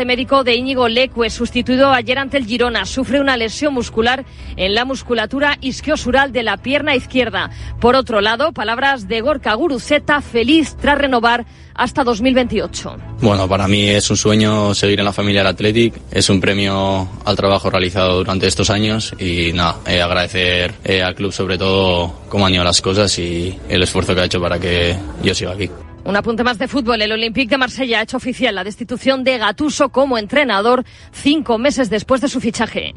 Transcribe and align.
parte 0.00 0.06
médico 0.06 0.44
de 0.44 0.54
Íñigo 0.54 0.88
Leque, 0.88 1.28
sustituido 1.28 1.92
ayer 1.92 2.18
ante 2.18 2.38
el 2.38 2.46
Girona. 2.46 2.86
Sufre 2.86 3.20
una 3.20 3.36
lesión 3.36 3.74
muscular 3.74 4.24
en 4.56 4.74
la 4.74 4.86
musculatura 4.86 5.58
isquiosural 5.60 6.32
de 6.32 6.42
la 6.42 6.56
pierna 6.56 6.94
izquierda. 6.94 7.50
Por 7.80 7.96
otro 7.96 8.22
lado, 8.22 8.52
palabras 8.52 9.08
de 9.08 9.20
Gorka 9.20 9.52
Guruzeta, 9.52 10.22
feliz 10.22 10.74
tras 10.80 10.96
renovar 10.96 11.44
hasta 11.74 12.02
2028. 12.02 12.96
Bueno, 13.20 13.46
para 13.46 13.68
mí 13.68 13.90
es 13.90 14.08
un 14.08 14.16
sueño 14.16 14.74
seguir 14.74 15.00
en 15.00 15.04
la 15.04 15.12
familia 15.12 15.40
del 15.40 15.48
Athletic, 15.48 15.94
es 16.10 16.30
un 16.30 16.40
premio 16.40 17.06
al 17.26 17.36
trabajo 17.36 17.68
realizado 17.68 18.16
durante 18.16 18.46
estos 18.46 18.70
años 18.70 19.14
y 19.18 19.52
nada, 19.52 19.80
eh, 19.86 20.00
agradecer 20.00 20.76
eh, 20.82 21.02
al 21.02 21.14
club 21.14 21.32
sobre 21.32 21.58
todo 21.58 22.22
cómo 22.30 22.46
han 22.46 22.54
ido 22.54 22.64
las 22.64 22.80
cosas 22.80 23.18
y 23.18 23.54
el 23.68 23.82
esfuerzo 23.82 24.14
que 24.14 24.22
ha 24.22 24.24
hecho 24.24 24.40
para 24.40 24.58
que 24.58 24.96
yo 25.22 25.34
siga 25.34 25.52
aquí. 25.52 25.68
Un 26.04 26.16
apunte 26.16 26.44
más 26.44 26.58
de 26.58 26.68
fútbol. 26.68 27.02
El 27.02 27.12
Olympique 27.12 27.50
de 27.50 27.58
Marsella 27.58 28.00
ha 28.00 28.02
hecho 28.02 28.16
oficial 28.16 28.54
la 28.54 28.64
destitución 28.64 29.22
de 29.24 29.38
Gatuso 29.38 29.90
como 29.90 30.18
entrenador 30.18 30.84
cinco 31.12 31.58
meses 31.58 31.90
después 31.90 32.20
de 32.20 32.28
su 32.28 32.40
fichaje. 32.40 32.94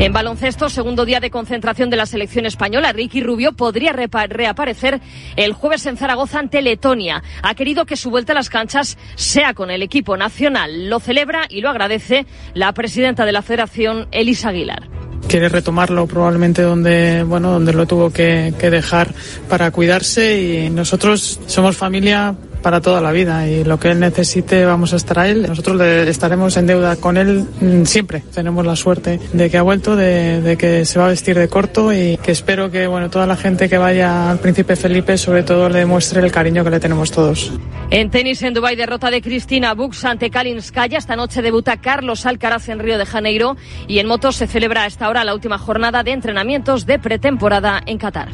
En 0.00 0.12
baloncesto, 0.12 0.68
segundo 0.68 1.04
día 1.04 1.20
de 1.20 1.30
concentración 1.30 1.88
de 1.88 1.96
la 1.96 2.06
selección 2.06 2.46
española, 2.46 2.92
Ricky 2.92 3.22
Rubio 3.22 3.52
podría 3.52 3.92
reaparecer 3.92 5.00
el 5.36 5.52
jueves 5.52 5.86
en 5.86 5.96
Zaragoza 5.96 6.40
ante 6.40 6.62
Letonia. 6.62 7.22
Ha 7.42 7.54
querido 7.54 7.86
que 7.86 7.96
su 7.96 8.10
vuelta 8.10 8.32
a 8.32 8.34
las 8.34 8.50
canchas 8.50 8.98
sea 9.14 9.54
con 9.54 9.70
el 9.70 9.82
equipo 9.82 10.16
nacional. 10.16 10.90
Lo 10.90 10.98
celebra 10.98 11.46
y 11.48 11.60
lo 11.60 11.70
agradece 11.70 12.26
la 12.54 12.72
presidenta 12.72 13.24
de 13.24 13.32
la 13.32 13.42
federación, 13.42 14.08
Elisa 14.10 14.48
Aguilar 14.48 15.03
quiere 15.28 15.48
retomarlo 15.48 16.06
probablemente 16.06 16.62
donde 16.62 17.22
bueno 17.22 17.50
donde 17.50 17.72
lo 17.72 17.86
tuvo 17.86 18.10
que, 18.10 18.54
que 18.58 18.70
dejar 18.70 19.12
para 19.48 19.70
cuidarse 19.70 20.40
y 20.40 20.70
nosotros 20.70 21.40
somos 21.46 21.76
familia 21.76 22.34
para 22.64 22.80
toda 22.80 23.02
la 23.02 23.12
vida 23.12 23.46
y 23.46 23.62
lo 23.62 23.78
que 23.78 23.90
él 23.90 24.00
necesite 24.00 24.64
vamos 24.64 24.94
a 24.94 24.96
estar 24.96 25.18
a 25.18 25.28
él. 25.28 25.46
Nosotros 25.46 25.78
estaremos 25.82 26.56
en 26.56 26.66
deuda 26.66 26.96
con 26.96 27.18
él 27.18 27.44
mm, 27.60 27.84
siempre. 27.84 28.24
Tenemos 28.34 28.64
la 28.64 28.74
suerte 28.74 29.20
de 29.34 29.50
que 29.50 29.58
ha 29.58 29.62
vuelto, 29.62 29.96
de, 29.96 30.56
que 30.58 30.86
se 30.86 30.98
va 30.98 31.04
a 31.04 31.08
vestir 31.08 31.38
de 31.38 31.46
corto 31.48 31.92
y 31.92 32.16
que 32.16 32.32
espero 32.32 32.70
que 32.70 32.86
bueno 32.86 33.10
toda 33.10 33.26
la 33.26 33.36
gente 33.36 33.68
que 33.68 33.76
vaya 33.76 34.30
al 34.30 34.38
Príncipe 34.38 34.76
Felipe 34.76 35.18
sobre 35.18 35.42
todo 35.42 35.68
le 35.68 35.80
demuestre 35.80 36.22
el 36.22 36.32
cariño 36.32 36.64
que 36.64 36.70
le 36.70 36.80
tenemos 36.80 37.10
todos. 37.10 37.52
En 37.90 38.10
tenis 38.10 38.42
en 38.42 38.54
Dubái 38.54 38.76
derrota 38.76 39.10
de 39.10 39.20
Cristina 39.20 39.74
Bux 39.74 40.02
ante 40.06 40.30
Kalinskaya. 40.30 40.96
Esta 40.96 41.16
noche 41.16 41.42
debuta 41.42 41.76
Carlos 41.76 42.24
Alcaraz 42.24 42.70
en 42.70 42.78
Río 42.78 42.96
de 42.96 43.04
Janeiro 43.04 43.58
y 43.86 43.98
en 43.98 44.06
motos 44.06 44.36
se 44.36 44.46
celebra 44.46 44.84
a 44.84 44.86
esta 44.86 45.10
hora 45.10 45.22
la 45.22 45.34
última 45.34 45.58
jornada 45.58 46.02
de 46.02 46.12
entrenamientos 46.12 46.86
de 46.86 46.98
pretemporada 46.98 47.82
en 47.84 47.98
Qatar. 47.98 48.30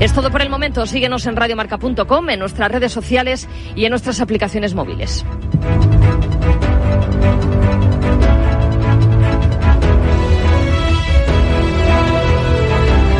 Es 0.00 0.12
todo 0.12 0.30
por 0.30 0.42
el 0.42 0.50
momento. 0.50 0.86
Síguenos 0.86 1.24
en 1.26 1.36
radiomarca.com, 1.36 2.30
en 2.30 2.38
nuestras 2.38 2.70
redes 2.70 2.92
sociales 2.92 3.48
y 3.74 3.84
en 3.84 3.90
nuestras 3.90 4.20
aplicaciones 4.20 4.74
móviles. 4.74 5.24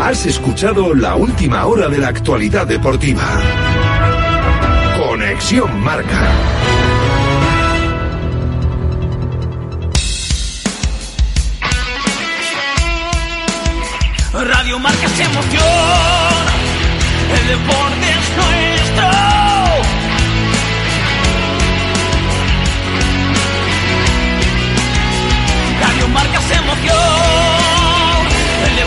Has 0.05 0.27
escuchado 0.27 0.95
la 0.95 1.17
última 1.17 1.65
hora 1.65 1.89
de 1.89 1.99
la 1.99 2.09
actualidad 2.09 2.67
deportiva. 2.67 3.25
Conexión 4.99 5.83
Marca. 5.83 6.29
Radio 14.35 14.79
Marca 14.79 15.09
se 15.09 15.23
emoción. 15.23 15.65
El 17.33 17.49
deporte 17.49 18.14
El. 26.87 28.79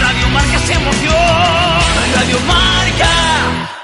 Radio 0.00 0.28
Marcas 0.28 0.70
emoción. 0.70 1.14
Radio 2.14 2.40
Marca. 2.46 3.76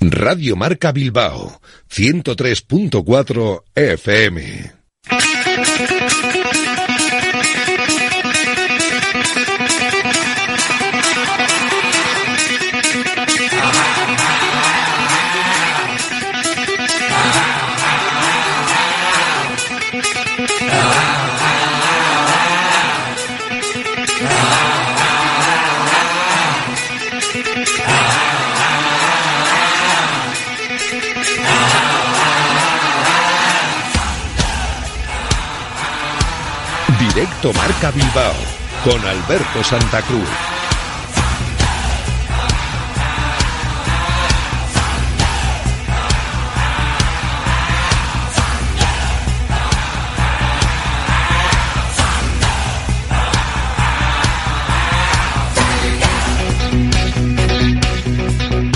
Radio 0.00 0.56
Marca 0.56 0.92
Bilbao, 0.92 1.60
103.4 1.90 3.62
FM. 3.74 4.72
Directo 37.18 37.52
Marca 37.52 37.90
Bilbao 37.90 38.32
con 38.84 39.04
Alberto 39.04 39.64
Santa 39.64 40.00
Cruz. 40.02 40.57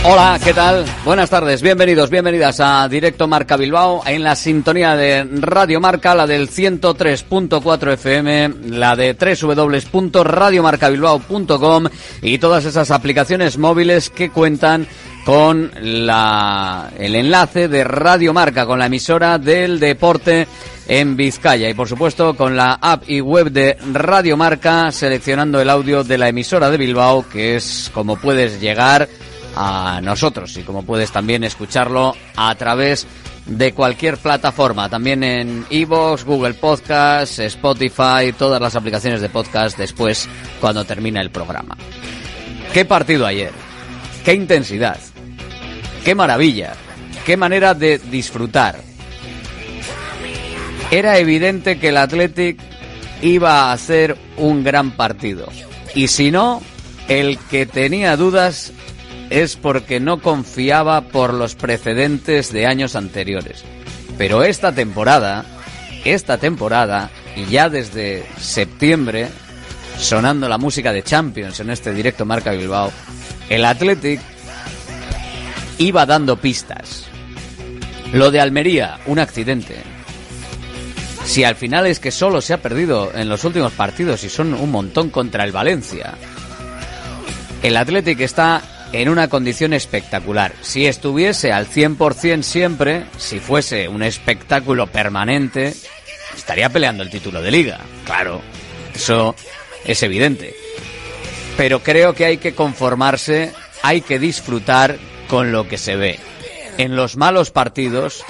Hola, 0.04 0.40
¿qué 0.42 0.52
tal? 0.52 0.84
Buenas 1.04 1.30
tardes, 1.30 1.62
bienvenidos, 1.62 2.10
bienvenidas 2.10 2.58
a 2.58 2.88
Directo 2.88 3.28
Marca 3.28 3.56
Bilbao, 3.56 4.02
en 4.04 4.24
la 4.24 4.34
sintonía 4.34 4.96
de 4.96 5.24
Radio 5.40 5.80
Marca, 5.80 6.16
la 6.16 6.26
del 6.26 6.50
103.4 6.50 7.92
FM, 7.92 8.50
la 8.70 8.96
de 8.96 9.14
www.radiomarcabilbao.com 9.14 11.84
y 12.20 12.38
todas 12.38 12.64
esas 12.64 12.90
aplicaciones 12.90 13.58
móviles 13.58 14.10
que 14.10 14.30
cuentan 14.30 14.88
con 15.24 15.70
la, 15.80 16.90
el 16.98 17.14
enlace 17.14 17.68
de 17.68 17.84
Radio 17.84 18.32
Marca, 18.32 18.66
con 18.66 18.80
la 18.80 18.86
emisora 18.86 19.38
del 19.38 19.78
deporte 19.78 20.48
en 20.88 21.16
Vizcaya 21.16 21.70
y 21.70 21.74
por 21.74 21.88
supuesto 21.88 22.34
con 22.34 22.56
la 22.56 22.72
app 22.74 23.04
y 23.06 23.20
web 23.20 23.52
de 23.52 23.78
Radio 23.92 24.36
Marca 24.36 24.90
seleccionando 24.90 25.60
el 25.60 25.70
audio 25.70 26.02
de 26.02 26.18
la 26.18 26.28
emisora 26.28 26.70
de 26.70 26.76
Bilbao 26.76 27.24
que 27.28 27.54
es 27.54 27.88
como 27.94 28.16
puedes 28.16 28.60
llegar 28.60 29.08
a 29.56 30.00
nosotros 30.02 30.56
y 30.56 30.62
como 30.62 30.84
puedes 30.84 31.10
también 31.12 31.44
escucharlo 31.44 32.14
a 32.36 32.54
través 32.54 33.06
de 33.46 33.72
cualquier 33.72 34.18
plataforma, 34.18 34.88
también 34.88 35.24
en 35.24 35.66
Evox, 35.68 36.24
Google 36.24 36.54
Podcast, 36.54 37.38
Spotify, 37.40 38.32
todas 38.38 38.60
las 38.60 38.76
aplicaciones 38.76 39.20
de 39.20 39.28
podcast 39.28 39.76
después 39.76 40.28
cuando 40.60 40.84
termina 40.84 41.20
el 41.20 41.30
programa. 41.30 41.76
¿Qué 42.72 42.84
partido 42.84 43.26
ayer? 43.26 43.52
¿Qué 44.24 44.34
intensidad? 44.34 44.98
¡Qué 46.04 46.14
maravilla! 46.14 46.74
¡Qué 47.26 47.36
manera 47.36 47.74
de 47.74 47.98
disfrutar! 47.98 48.80
Era 50.90 51.18
evidente 51.18 51.78
que 51.78 51.88
el 51.88 51.96
Athletic 51.96 52.60
iba 53.22 53.64
a 53.64 53.72
hacer 53.72 54.16
un 54.36 54.62
gran 54.62 54.92
partido. 54.92 55.48
Y 55.94 56.08
si 56.08 56.30
no, 56.30 56.62
el 57.08 57.38
que 57.38 57.66
tenía 57.66 58.16
dudas 58.16 58.72
es 59.32 59.56
porque 59.56 59.98
no 59.98 60.20
confiaba 60.20 61.08
por 61.08 61.32
los 61.32 61.54
precedentes 61.54 62.52
de 62.52 62.66
años 62.66 62.94
anteriores. 62.96 63.64
Pero 64.18 64.42
esta 64.42 64.72
temporada, 64.72 65.46
esta 66.04 66.36
temporada, 66.36 67.10
y 67.34 67.46
ya 67.46 67.70
desde 67.70 68.26
septiembre, 68.38 69.28
sonando 69.98 70.48
la 70.48 70.58
música 70.58 70.92
de 70.92 71.02
Champions 71.02 71.60
en 71.60 71.70
este 71.70 71.94
directo 71.94 72.26
Marca 72.26 72.52
Bilbao, 72.52 72.92
el 73.48 73.64
Athletic 73.64 74.20
iba 75.78 76.04
dando 76.04 76.36
pistas. 76.36 77.06
Lo 78.12 78.30
de 78.30 78.40
Almería, 78.40 78.98
un 79.06 79.18
accidente. 79.18 79.76
Si 81.24 81.42
al 81.42 81.56
final 81.56 81.86
es 81.86 82.00
que 82.00 82.10
solo 82.10 82.42
se 82.42 82.52
ha 82.52 82.60
perdido 82.60 83.12
en 83.14 83.30
los 83.30 83.44
últimos 83.44 83.72
partidos 83.72 84.24
y 84.24 84.28
son 84.28 84.52
un 84.52 84.70
montón 84.70 85.08
contra 85.08 85.44
el 85.44 85.52
Valencia. 85.52 86.14
El 87.62 87.76
Athletic 87.78 88.20
está 88.20 88.60
en 88.92 89.08
una 89.08 89.28
condición 89.28 89.72
espectacular. 89.72 90.52
Si 90.60 90.86
estuviese 90.86 91.52
al 91.52 91.66
100% 91.66 92.42
siempre, 92.42 93.04
si 93.16 93.40
fuese 93.40 93.88
un 93.88 94.02
espectáculo 94.02 94.86
permanente, 94.86 95.74
estaría 96.36 96.68
peleando 96.68 97.02
el 97.02 97.10
título 97.10 97.40
de 97.42 97.50
liga. 97.50 97.80
Claro, 98.04 98.42
eso 98.94 99.34
es 99.84 100.02
evidente. 100.02 100.54
pero 101.56 101.82
creo 101.82 102.14
que 102.14 102.24
hay 102.24 102.38
que 102.38 102.54
conformarse, 102.54 103.52
hay 103.82 104.00
que 104.00 104.18
disfrutar 104.18 104.98
con 105.28 105.52
lo 105.52 105.68
que 105.68 105.78
se 105.78 105.96
ve. 105.96 106.18
En 106.78 106.96
los 106.96 107.16
malos 107.16 107.50
partidos, 107.50 108.24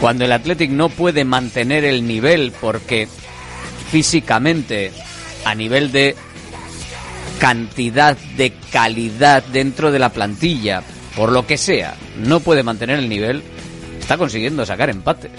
cuando 0.00 0.24
el 0.24 0.32
Athletic 0.32 0.70
no 0.70 0.88
puede 0.88 1.24
mantener 1.24 1.84
el 1.84 2.06
nivel 2.06 2.52
porque 2.60 3.08
físicamente, 3.90 4.92
a 5.44 5.54
nivel 5.54 5.92
de 5.92 6.16
cantidad 7.38 8.16
de 8.36 8.52
calidad 8.72 9.42
dentro 9.44 9.90
de 9.90 9.98
la 9.98 10.10
plantilla, 10.10 10.82
por 11.16 11.32
lo 11.32 11.46
que 11.46 11.56
sea, 11.56 11.94
no 12.18 12.40
puede 12.40 12.62
mantener 12.62 12.98
el 12.98 13.08
nivel, 13.08 13.42
está 13.98 14.18
consiguiendo 14.18 14.66
sacar 14.66 14.90
empates. 14.90 15.32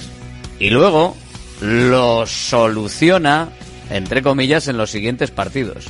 Y 0.60 0.70
luego 0.70 1.16
lo 1.62 2.26
soluciona, 2.26 3.50
entre 3.90 4.22
comillas, 4.22 4.68
en 4.68 4.78
los 4.78 4.92
siguientes 4.92 5.32
partidos. 5.32 5.86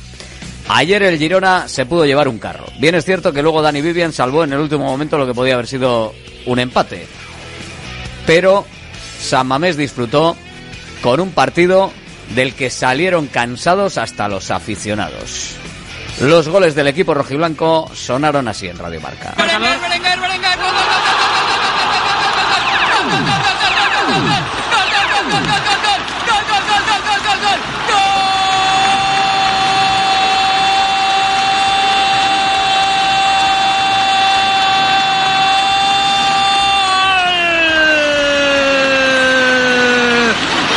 Ayer 0.68 1.02
el 1.02 1.18
Girona 1.18 1.66
se 1.66 1.86
pudo 1.86 2.06
llevar 2.06 2.28
un 2.28 2.38
carro. 2.38 2.66
Bien 2.78 2.94
es 2.94 3.04
cierto 3.04 3.32
que 3.32 3.42
luego 3.42 3.62
Dani 3.62 3.80
Vivian 3.80 4.12
salvó 4.12 4.44
en 4.44 4.52
el 4.52 4.60
último 4.60 4.84
momento 4.84 5.18
lo 5.18 5.26
que 5.26 5.34
podía 5.34 5.54
haber 5.54 5.66
sido 5.66 6.14
un 6.46 6.58
empate. 6.60 7.06
Pero 8.26 8.64
San 9.20 9.48
Mamés 9.48 9.76
disfrutó 9.76 10.36
con 11.02 11.18
un 11.18 11.32
partido 11.32 11.92
del 12.34 12.54
que 12.54 12.70
salieron 12.70 13.26
cansados 13.26 13.98
hasta 13.98 14.28
los 14.28 14.52
aficionados. 14.52 15.56
Los 16.20 16.48
goles 16.48 16.74
del 16.74 16.88
equipo 16.88 17.14
rojiblanco 17.14 17.90
sonaron 17.94 18.46
así 18.48 18.68
en 18.68 18.78
Radio 18.78 19.00
Marca. 19.00 19.34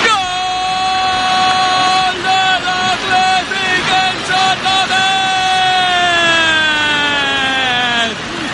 ¡Gol 0.04 0.14
del 2.24 2.68
Athletic 2.68 3.88
en 4.04 4.16
San 4.28 4.58
Mamés! 4.64 5.04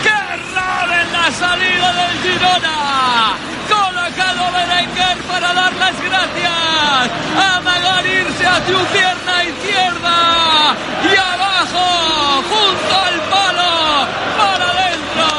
¡Qué 0.03 0.09
error 0.35 0.89
en 1.01 1.07
la 1.13 1.27
salida 1.31 1.89
del 1.99 2.13
Girona! 2.23 2.77
Colocado 3.69 4.43
Berenguer 4.53 5.17
para 5.27 5.49
dar 5.53 5.73
las 5.73 5.95
gracias. 6.01 7.09
Amagar 7.55 8.05
irse 8.05 8.45
a 8.45 8.59
tu 8.65 8.77
pierna 8.93 9.35
izquierda. 9.43 10.15
Y 11.03 11.05
abajo, 11.15 11.85
junto 12.49 12.95
al 13.07 13.17
palo, 13.31 13.71
para 14.37 14.65
adentro. 14.73 15.29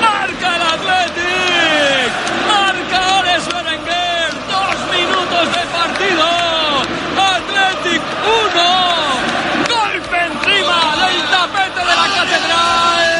Marca 0.00 0.48
el 0.56 0.62
Athletic. 0.74 2.10
Marca 2.48 2.98
Alex 3.18 3.40
Berenguer. 3.54 4.30
Dos 4.54 4.76
minutos 4.96 5.44
de 5.56 5.62
partido. 5.78 6.26
Athletic 7.34 8.02
1. 8.54 8.68
Golpe 9.74 10.18
encima 10.30 10.78
del 11.00 11.18
tapete 11.34 11.80
de 11.80 11.84
la 12.00 12.06
catedral. 12.16 13.10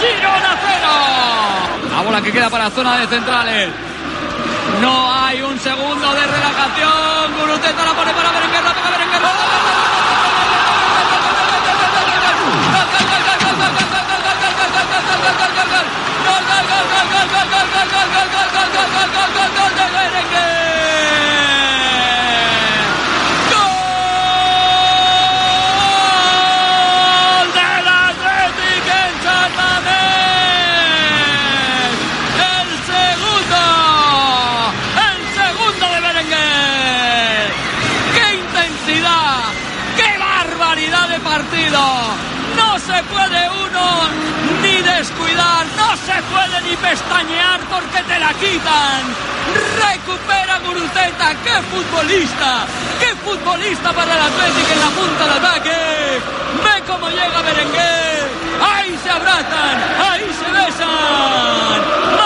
Girona 0.00 0.52
0. 0.62 0.92
La 1.94 2.00
bola 2.02 2.11
que 2.22 2.32
queda 2.32 2.48
para 2.50 2.70
zona 2.70 2.98
de 2.98 3.06
centrales. 3.08 3.68
No 4.80 5.12
hay 5.12 5.42
un 5.42 5.58
segundo 5.58 6.14
de 6.14 6.26
relajación. 6.26 7.38
Guruteta 7.40 7.84
la 7.84 7.92
pone 7.94 8.12
para 8.12 8.30
Berenguer. 8.30 8.62
La 8.62 8.74
pega 8.74 8.90
Berenguer. 8.90 9.22
¡Gol 20.42 20.61
partido! 41.22 41.80
No 42.56 42.78
se 42.78 43.02
puede 43.04 43.48
uno 43.48 44.08
ni 44.62 44.82
descuidar, 44.82 45.66
no 45.76 45.96
se 45.96 46.16
puede 46.30 46.60
ni 46.68 46.76
pestañear 46.76 47.60
porque 47.70 48.02
te 48.02 48.18
la 48.18 48.32
quitan. 48.34 49.00
Recupera 49.80 50.58
Guruceta, 50.58 51.34
qué 51.44 51.56
futbolista, 51.70 52.66
qué 53.00 53.14
futbolista 53.16 53.92
para 53.92 54.12
el 54.14 54.20
Atlético 54.20 54.72
en 54.72 54.80
la 54.80 54.90
punta 54.90 55.24
de 55.24 55.32
ataque. 55.32 56.20
Ve 56.64 56.82
cómo 56.86 57.08
llega 57.08 57.42
Berenguer, 57.42 58.28
ahí 58.60 58.98
se 59.02 59.10
abrazan, 59.10 59.76
ahí 60.10 60.30
se 60.38 60.50
besan. 60.52 62.21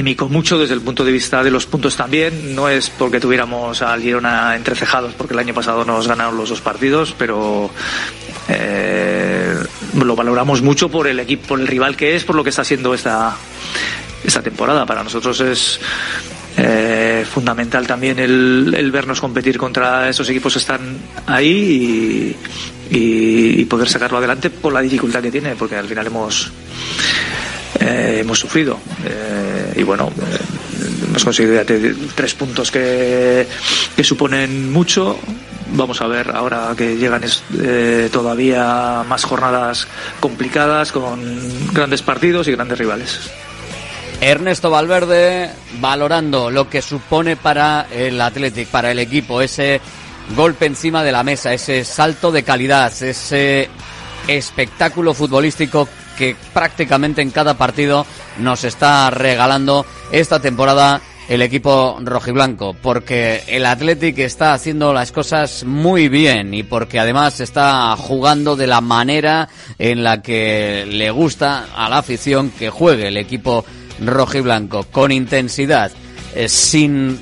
Anímico 0.00 0.30
mucho, 0.30 0.58
desde 0.58 0.72
el 0.72 0.80
punto 0.80 1.04
de 1.04 1.12
vista 1.12 1.42
de 1.42 1.50
los 1.50 1.66
puntos 1.66 1.94
también. 1.94 2.54
No 2.54 2.68
es 2.68 2.88
porque 2.88 3.20
tuviéramos 3.20 3.82
al 3.82 4.00
Girona 4.00 4.56
entrecejados, 4.56 5.12
porque 5.12 5.34
el 5.34 5.40
año 5.40 5.52
pasado 5.52 5.84
nos 5.84 6.08
ganaron 6.08 6.38
los 6.38 6.48
dos 6.48 6.62
partidos, 6.62 7.14
pero 7.18 7.70
eh, 8.48 9.54
lo 9.94 10.16
valoramos 10.16 10.62
mucho 10.62 10.88
por 10.88 11.06
el 11.06 11.20
equipo, 11.20 11.48
por 11.48 11.60
el 11.60 11.66
rival 11.66 11.96
que 11.96 12.16
es, 12.16 12.24
por 12.24 12.34
lo 12.34 12.42
que 12.42 12.48
está 12.48 12.62
haciendo 12.62 12.94
esta, 12.94 13.36
esta 14.24 14.40
temporada. 14.40 14.86
Para 14.86 15.04
nosotros 15.04 15.38
es 15.40 15.78
eh, 16.56 17.26
fundamental 17.30 17.86
también 17.86 18.18
el, 18.18 18.90
vernos 18.90 19.20
competir 19.20 19.58
contra 19.58 20.08
esos 20.08 20.28
equipos 20.30 20.54
que 20.54 20.58
están 20.60 20.96
ahí 21.26 22.34
y, 22.90 23.64
poder 23.66 23.88
sacarlo 23.88 24.18
adelante 24.18 24.50
por 24.50 24.72
la 24.72 24.80
dificultad 24.80 25.22
que 25.22 25.30
tiene, 25.30 25.54
porque 25.54 25.76
al 25.76 25.86
final 25.86 26.06
hemos 26.08 26.50
eh, 27.80 28.18
hemos 28.20 28.38
sufrido. 28.38 28.78
Y 29.80 29.82
bueno, 29.82 30.10
eh, 30.20 30.38
hemos 31.08 31.24
conseguido 31.24 31.54
ya 31.56 31.64
te- 31.64 31.94
tres 32.14 32.34
puntos 32.34 32.70
que, 32.70 33.46
que 33.96 34.04
suponen 34.04 34.70
mucho. 34.70 35.18
Vamos 35.72 36.00
a 36.02 36.06
ver 36.06 36.30
ahora 36.34 36.74
que 36.76 36.96
llegan 36.96 37.22
eh, 37.62 38.08
todavía 38.12 39.02
más 39.08 39.24
jornadas 39.24 39.86
complicadas 40.18 40.92
con 40.92 41.18
grandes 41.72 42.02
partidos 42.02 42.46
y 42.48 42.52
grandes 42.52 42.78
rivales. 42.78 43.30
Ernesto 44.20 44.68
Valverde 44.70 45.50
valorando 45.80 46.50
lo 46.50 46.68
que 46.68 46.82
supone 46.82 47.36
para 47.36 47.86
el 47.90 48.20
Athletic, 48.20 48.68
para 48.68 48.90
el 48.90 48.98
equipo, 48.98 49.40
ese 49.40 49.80
golpe 50.36 50.66
encima 50.66 51.02
de 51.02 51.12
la 51.12 51.22
mesa, 51.22 51.54
ese 51.54 51.84
salto 51.84 52.30
de 52.30 52.42
calidad, 52.42 52.92
ese 53.02 53.70
espectáculo 54.28 55.14
futbolístico 55.14 55.88
que 56.16 56.36
prácticamente 56.52 57.22
en 57.22 57.30
cada 57.30 57.54
partido 57.54 58.06
nos 58.38 58.64
está 58.64 59.10
regalando 59.10 59.86
esta 60.12 60.40
temporada 60.40 61.00
el 61.30 61.42
equipo 61.42 61.96
rojiblanco, 62.02 62.74
porque 62.74 63.44
el 63.46 63.64
Athletic 63.64 64.18
está 64.18 64.52
haciendo 64.52 64.92
las 64.92 65.12
cosas 65.12 65.62
muy 65.62 66.08
bien 66.08 66.52
y 66.54 66.64
porque 66.64 66.98
además 66.98 67.38
está 67.38 67.94
jugando 67.96 68.56
de 68.56 68.66
la 68.66 68.80
manera 68.80 69.48
en 69.78 70.02
la 70.02 70.22
que 70.22 70.84
le 70.88 71.08
gusta 71.12 71.68
a 71.76 71.88
la 71.88 71.98
afición 71.98 72.50
que 72.50 72.68
juegue 72.68 73.06
el 73.06 73.16
equipo 73.16 73.64
rojiblanco, 74.04 74.82
con 74.90 75.12
intensidad, 75.12 75.92
eh, 76.34 76.48
sin 76.48 77.20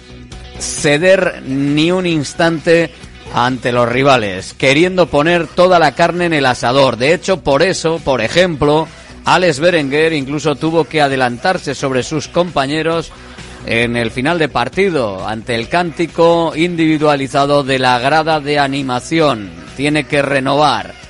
ceder 0.59 1.43
ni 1.47 1.93
un 1.93 2.07
instante 2.07 2.91
ante 3.35 3.73
los 3.73 3.89
rivales, 3.89 4.55
queriendo 4.55 5.07
poner 5.07 5.47
toda 5.47 5.79
la 5.79 5.95
carne 5.95 6.27
en 6.27 6.33
el 6.33 6.47
asador. 6.47 6.97
De 6.97 7.15
hecho, 7.15 7.41
por 7.41 7.63
eso, 7.63 8.01
por 8.05 8.21
ejemplo, 8.21 8.89
Alex 9.25 9.61
Berenguer 9.61 10.13
incluso 10.13 10.57
tuvo 10.57 10.85
que 10.85 11.03
adelantarse 11.03 11.75
sobre 11.75 12.03
sus 12.03 12.29
compañeros 12.29 13.13
en 13.67 13.97
el 13.97 14.11
final 14.11 14.39
de 14.39 14.49
partido 14.49 15.27
ante 15.27 15.55
el 15.55 15.69
cántico 15.69 16.53
individualizado 16.57 17.65
de 17.65 17.79
la 17.79 17.99
grada 17.99 18.41
de 18.41 18.59
animación. 18.59 19.51
Tiene 19.77 20.05
que 20.05 20.23
renovar. 20.23 21.08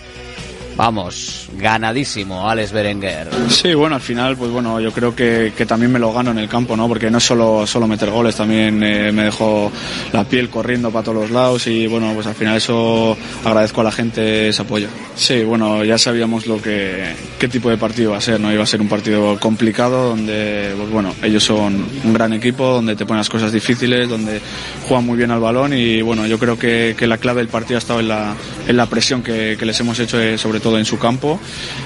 Vamos, 0.78 1.48
ganadísimo 1.58 2.48
Alex 2.48 2.70
Berenguer. 2.70 3.28
Sí, 3.48 3.74
bueno, 3.74 3.96
al 3.96 4.00
final, 4.00 4.36
pues 4.36 4.52
bueno, 4.52 4.80
yo 4.80 4.92
creo 4.92 5.12
que, 5.12 5.52
que 5.56 5.66
también 5.66 5.90
me 5.90 5.98
lo 5.98 6.12
gano 6.12 6.30
en 6.30 6.38
el 6.38 6.48
campo, 6.48 6.76
¿no? 6.76 6.86
Porque 6.86 7.10
no 7.10 7.18
es 7.18 7.24
solo, 7.24 7.66
solo 7.66 7.88
meter 7.88 8.10
goles, 8.10 8.36
también 8.36 8.80
eh, 8.84 9.10
me 9.10 9.24
dejó 9.24 9.72
la 10.12 10.22
piel 10.22 10.48
corriendo 10.48 10.92
para 10.92 11.02
todos 11.02 11.22
los 11.22 11.30
lados 11.32 11.66
y 11.66 11.88
bueno, 11.88 12.12
pues 12.14 12.28
al 12.28 12.36
final 12.36 12.58
eso 12.58 13.16
agradezco 13.44 13.80
a 13.80 13.84
la 13.84 13.90
gente 13.90 14.50
ese 14.50 14.62
apoyo. 14.62 14.86
Sí, 15.16 15.42
bueno, 15.42 15.82
ya 15.82 15.98
sabíamos 15.98 16.46
lo 16.46 16.62
que, 16.62 17.12
qué 17.40 17.48
tipo 17.48 17.70
de 17.70 17.76
partido 17.76 18.10
iba 18.10 18.18
a 18.18 18.20
ser, 18.20 18.38
¿no? 18.38 18.52
Iba 18.52 18.62
a 18.62 18.66
ser 18.66 18.80
un 18.80 18.88
partido 18.88 19.36
complicado 19.40 20.10
donde, 20.10 20.74
pues 20.76 20.90
bueno, 20.90 21.12
ellos 21.24 21.42
son 21.42 21.84
un 22.04 22.12
gran 22.12 22.32
equipo, 22.34 22.74
donde 22.74 22.94
te 22.94 23.04
ponen 23.04 23.18
las 23.18 23.28
cosas 23.28 23.50
difíciles, 23.50 24.08
donde 24.08 24.40
juegan 24.86 25.04
muy 25.04 25.16
bien 25.16 25.32
al 25.32 25.40
balón 25.40 25.72
y 25.72 26.02
bueno, 26.02 26.24
yo 26.28 26.38
creo 26.38 26.56
que, 26.56 26.94
que 26.96 27.08
la 27.08 27.18
clave 27.18 27.40
del 27.40 27.48
partido 27.48 27.78
ha 27.78 27.80
estado 27.80 27.98
en 27.98 28.06
la, 28.06 28.36
en 28.68 28.76
la 28.76 28.86
presión 28.86 29.24
que, 29.24 29.56
que 29.58 29.66
les 29.66 29.80
hemos 29.80 29.98
hecho, 29.98 30.20
eh, 30.20 30.38
sobre 30.38 30.60
todo 30.60 30.67
en 30.76 30.84
su 30.84 30.98
campo. 30.98 31.38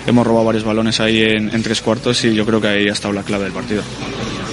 Hemos 0.07 0.27
robado 0.27 0.47
varios 0.47 0.65
balones 0.65 0.99
ahí 1.01 1.23
en, 1.23 1.55
en 1.55 1.63
tres 1.63 1.83
cuartos 1.83 2.25
y 2.25 2.35
yo 2.35 2.47
creo 2.47 2.61
que 2.61 2.69
ahí 2.69 2.89
ha 2.89 2.93
estado 2.93 3.13
la 3.13 3.23
clave 3.23 3.45
del 3.45 3.53
partido. 3.53 3.83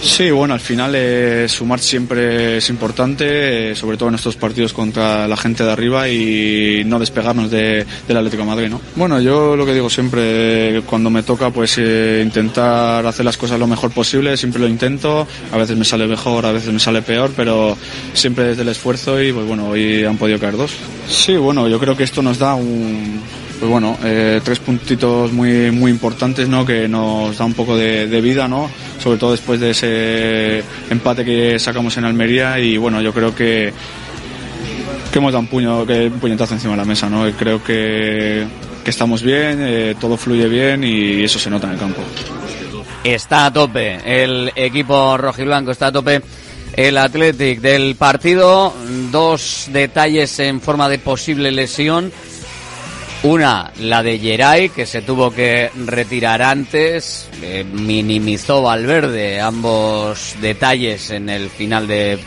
Sí, 0.01 0.31
bueno, 0.31 0.53
al 0.53 0.59
final 0.61 0.93
eh, 0.95 1.45
sumar 1.49 1.79
siempre 1.79 2.57
es 2.57 2.69
importante, 2.69 3.71
eh, 3.71 3.75
sobre 3.75 3.97
todo 3.97 4.09
en 4.09 4.15
estos 4.15 4.37
partidos 4.37 4.71
contra 4.71 5.27
la 5.27 5.35
gente 5.35 5.63
de 5.63 5.71
arriba 5.71 6.07
y 6.07 6.83
no 6.85 6.99
despegarnos 6.99 7.51
de, 7.51 7.85
del 8.07 8.17
Atlético 8.17 8.43
de 8.43 8.49
Madrid, 8.49 8.69
¿no? 8.69 8.79
Bueno, 8.95 9.19
yo 9.19 9.57
lo 9.57 9.65
que 9.65 9.73
digo 9.73 9.89
siempre, 9.89 10.77
eh, 10.77 10.81
cuando 10.85 11.09
me 11.09 11.23
toca, 11.23 11.49
pues 11.49 11.77
eh, 11.79 12.21
intentar 12.23 13.05
hacer 13.05 13.25
las 13.25 13.35
cosas 13.35 13.59
lo 13.59 13.67
mejor 13.67 13.91
posible, 13.91 14.37
siempre 14.37 14.61
lo 14.61 14.69
intento, 14.69 15.27
a 15.51 15.57
veces 15.57 15.75
me 15.75 15.83
sale 15.83 16.07
mejor, 16.07 16.45
a 16.45 16.53
veces 16.53 16.71
me 16.71 16.79
sale 16.79 17.01
peor, 17.01 17.31
pero 17.35 17.77
siempre 18.13 18.45
desde 18.45 18.61
el 18.61 18.69
esfuerzo 18.69 19.21
y 19.21 19.33
pues 19.33 19.45
bueno, 19.45 19.67
hoy 19.67 20.05
han 20.05 20.17
podido 20.17 20.39
caer 20.39 20.55
dos. 20.55 20.71
Sí, 21.09 21.35
bueno, 21.35 21.67
yo 21.67 21.77
creo 21.77 21.97
que 21.97 22.03
esto 22.03 22.21
nos 22.21 22.39
da 22.39 22.55
un, 22.55 23.21
pues 23.59 23.69
bueno, 23.69 23.97
eh, 24.03 24.39
tres 24.43 24.59
puntitos 24.59 25.33
muy, 25.33 25.69
muy 25.71 25.91
importantes, 25.91 26.47
¿no? 26.47 26.65
Que 26.65 26.87
nos 26.87 27.37
da 27.37 27.45
un 27.45 27.53
poco 27.53 27.75
de, 27.75 28.21
vida, 28.21 28.47
¿no? 28.47 28.69
Sobre 28.99 29.17
todo 29.17 29.31
después 29.31 29.59
de 29.59 29.71
ese 29.71 30.63
empate 30.89 31.25
que 31.25 31.59
sacamos 31.59 31.97
en 31.97 32.05
Almería 32.05 32.57
y 32.59 32.77
bueno, 32.77 33.01
yo 33.01 33.13
creo 33.13 33.35
que 33.35 33.73
que 35.11 35.17
hemos 35.17 35.33
dado 35.33 35.41
un 35.41 35.47
puño, 35.47 35.81
un 35.81 36.19
puñetazo 36.21 36.53
encima 36.53 36.73
de 36.73 36.77
la 36.77 36.85
mesa, 36.85 37.09
¿no? 37.09 37.29
Creo 37.31 37.63
que, 37.63 38.45
que 38.83 38.89
estamos 38.89 39.23
bien, 39.23 39.57
eh, 39.59 39.95
todo 39.99 40.15
fluye 40.17 40.47
bien 40.47 40.83
y 40.83 41.23
eso 41.23 41.39
se 41.39 41.49
nota 41.49 41.67
en 41.67 41.73
el 41.73 41.79
campo. 41.79 42.01
Está 43.03 43.47
a 43.47 43.53
tope 43.53 43.99
el 44.05 44.51
equipo 44.55 45.17
rojiblanco, 45.17 45.71
está 45.71 45.87
a 45.87 45.91
tope 45.91 46.21
el 46.73 46.97
Athletic 46.97 47.59
del 47.59 47.95
partido. 47.95 48.73
Dos 49.11 49.67
detalles 49.71 50.39
en 50.39 50.61
forma 50.61 50.87
de 50.87 50.99
posible 50.99 51.51
lesión. 51.51 52.11
Una, 53.21 53.73
la 53.79 54.01
de 54.01 54.17
Geray, 54.17 54.69
que 54.69 54.85
se 54.85 55.01
tuvo 55.01 55.31
que 55.31 55.69
retirar 55.85 56.41
antes, 56.41 57.29
eh, 57.41 57.65
minimizó 57.65 58.61
Valverde 58.61 59.41
ambos 59.41 60.35
detalles 60.39 61.09
en 61.09 61.27
el 61.27 61.49
final 61.49 61.85
de, 61.85 62.17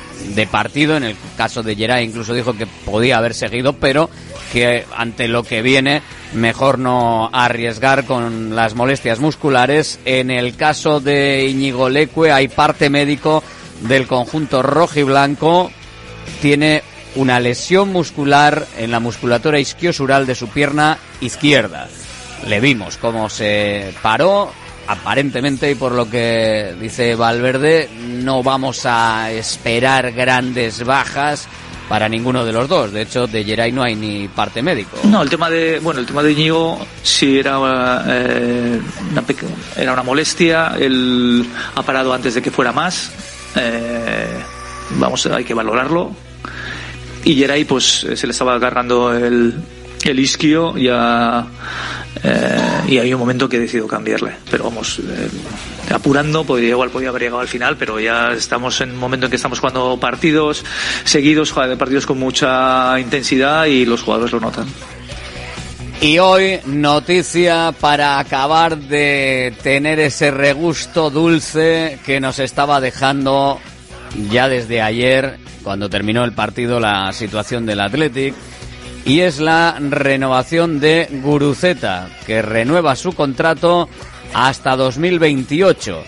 partido. 0.50 0.98
En 0.98 1.04
el 1.04 1.16
caso 1.34 1.62
de 1.62 1.76
Geray 1.76 2.04
incluso 2.04 2.34
dijo 2.34 2.52
que 2.52 2.66
podía 2.66 3.16
haber 3.16 3.32
seguido, 3.32 3.72
pero 3.72 4.10
que 4.52 4.84
ante 4.94 5.28
lo 5.28 5.44
que 5.44 5.62
viene 5.62 6.02
mejor 6.34 6.78
no 6.78 7.30
arriesgar 7.32 8.04
con 8.04 8.54
las 8.54 8.74
molestias 8.74 9.18
musculares. 9.18 9.98
En 10.04 10.30
el 10.30 10.56
caso 10.56 11.00
de 11.00 11.46
Íñigo 11.48 11.88
Leque 11.88 12.30
hay 12.30 12.48
parte 12.48 12.90
médico 12.90 13.42
del 13.80 14.06
conjunto 14.06 14.62
rojo 14.62 15.00
y 15.00 15.04
blanco. 15.04 15.70
Tiene 16.42 16.82
una 17.16 17.40
lesión 17.40 17.90
muscular 17.90 18.66
en 18.78 18.90
la 18.90 19.00
musculatura 19.00 19.58
isquiosural 19.58 20.26
de 20.26 20.34
su 20.34 20.48
pierna 20.48 20.98
izquierda. 21.20 21.88
Le 22.46 22.60
vimos 22.60 22.96
cómo 22.96 23.28
se 23.28 23.94
paró, 24.02 24.50
aparentemente, 24.86 25.70
y 25.70 25.74
por 25.74 25.92
lo 25.92 26.08
que 26.08 26.74
dice 26.80 27.14
Valverde, 27.14 27.88
no 28.00 28.42
vamos 28.42 28.84
a 28.84 29.30
esperar 29.30 30.12
grandes 30.12 30.84
bajas 30.84 31.46
para 31.88 32.08
ninguno 32.08 32.44
de 32.44 32.52
los 32.52 32.68
dos. 32.68 32.92
De 32.92 33.02
hecho, 33.02 33.26
de 33.26 33.44
Geray 33.44 33.70
no 33.70 33.82
hay 33.82 33.94
ni 33.94 34.26
parte 34.28 34.62
médico. 34.62 34.96
No, 35.04 35.22
el 35.22 35.30
tema 35.30 35.50
de, 35.50 35.78
bueno, 35.78 36.00
el 36.00 36.06
tema 36.06 36.22
de 36.22 36.32
Íñigo 36.32 36.84
sí 37.02 37.38
era, 37.38 38.04
eh, 38.08 38.80
una, 39.10 39.24
era 39.76 39.92
una 39.92 40.02
molestia. 40.02 40.74
Él 40.78 41.46
ha 41.74 41.82
parado 41.82 42.12
antes 42.12 42.34
de 42.34 42.42
que 42.42 42.50
fuera 42.50 42.72
más. 42.72 43.12
Eh, 43.54 44.38
vamos, 44.96 45.26
hay 45.26 45.44
que 45.44 45.54
valorarlo 45.54 46.31
y 47.24 47.34
Geray 47.34 47.64
pues 47.64 48.06
se 48.14 48.26
le 48.26 48.32
estaba 48.32 48.54
agarrando 48.54 49.14
el, 49.14 49.54
el 50.04 50.18
isquio 50.18 50.76
ya 50.76 51.46
eh, 52.22 52.80
y 52.88 52.98
hay 52.98 53.12
un 53.14 53.20
momento 53.20 53.48
que 53.48 53.56
he 53.56 53.60
decidido 53.60 53.86
cambiarle. 53.86 54.32
Pero 54.50 54.64
vamos 54.64 54.98
eh, 54.98 55.28
apurando 55.92 56.44
podría 56.44 56.70
igual 56.70 56.90
podía 56.90 57.10
haber 57.10 57.22
llegado 57.22 57.40
al 57.40 57.48
final 57.48 57.76
pero 57.76 58.00
ya 58.00 58.32
estamos 58.32 58.80
en 58.80 58.90
un 58.92 58.98
momento 58.98 59.26
en 59.26 59.30
que 59.30 59.36
estamos 59.36 59.60
jugando 59.60 59.98
partidos 60.00 60.64
seguidos 61.04 61.52
partidos 61.52 62.06
con 62.06 62.18
mucha 62.18 62.98
intensidad 62.98 63.66
y 63.66 63.84
los 63.84 64.02
jugadores 64.02 64.32
lo 64.32 64.40
notan. 64.40 64.66
Y 66.00 66.18
hoy 66.18 66.58
noticia 66.66 67.72
para 67.80 68.18
acabar 68.18 68.76
de 68.76 69.54
tener 69.62 70.00
ese 70.00 70.32
regusto 70.32 71.10
dulce 71.10 72.00
que 72.04 72.18
nos 72.18 72.40
estaba 72.40 72.80
dejando 72.80 73.60
ya 74.28 74.48
desde 74.48 74.82
ayer 74.82 75.38
cuando 75.62 75.88
terminó 75.88 76.24
el 76.24 76.32
partido 76.32 76.80
la 76.80 77.12
situación 77.12 77.66
del 77.66 77.80
Athletic 77.80 78.34
y 79.04 79.20
es 79.20 79.40
la 79.40 79.76
renovación 79.78 80.80
de 80.80 81.08
Guruceta 81.22 82.08
que 82.26 82.42
renueva 82.42 82.96
su 82.96 83.12
contrato 83.12 83.88
hasta 84.34 84.76
2028. 84.76 86.02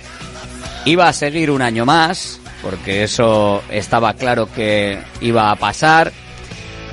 Iba 0.87 1.09
a 1.09 1.13
seguir 1.13 1.51
un 1.51 1.63
año 1.63 1.87
más 1.87 2.41
porque 2.63 3.03
eso 3.03 3.63
estaba 3.71 4.15
claro 4.15 4.49
que 4.53 4.99
iba 5.21 5.51
a 5.51 5.57
pasar 5.57 6.13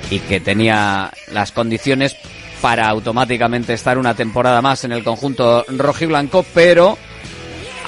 y 0.09 0.19
que 0.19 0.39
tenía 0.39 1.11
las 1.31 1.51
condiciones 1.51 2.15
para 2.61 2.89
automáticamente 2.89 3.73
estar 3.73 3.97
una 3.97 4.13
temporada 4.13 4.61
más 4.61 4.83
en 4.83 4.91
el 4.91 5.03
conjunto 5.03 5.65
rojiblanco, 5.69 6.45
pero 6.53 6.97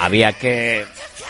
había 0.00 0.32
que 0.32 0.84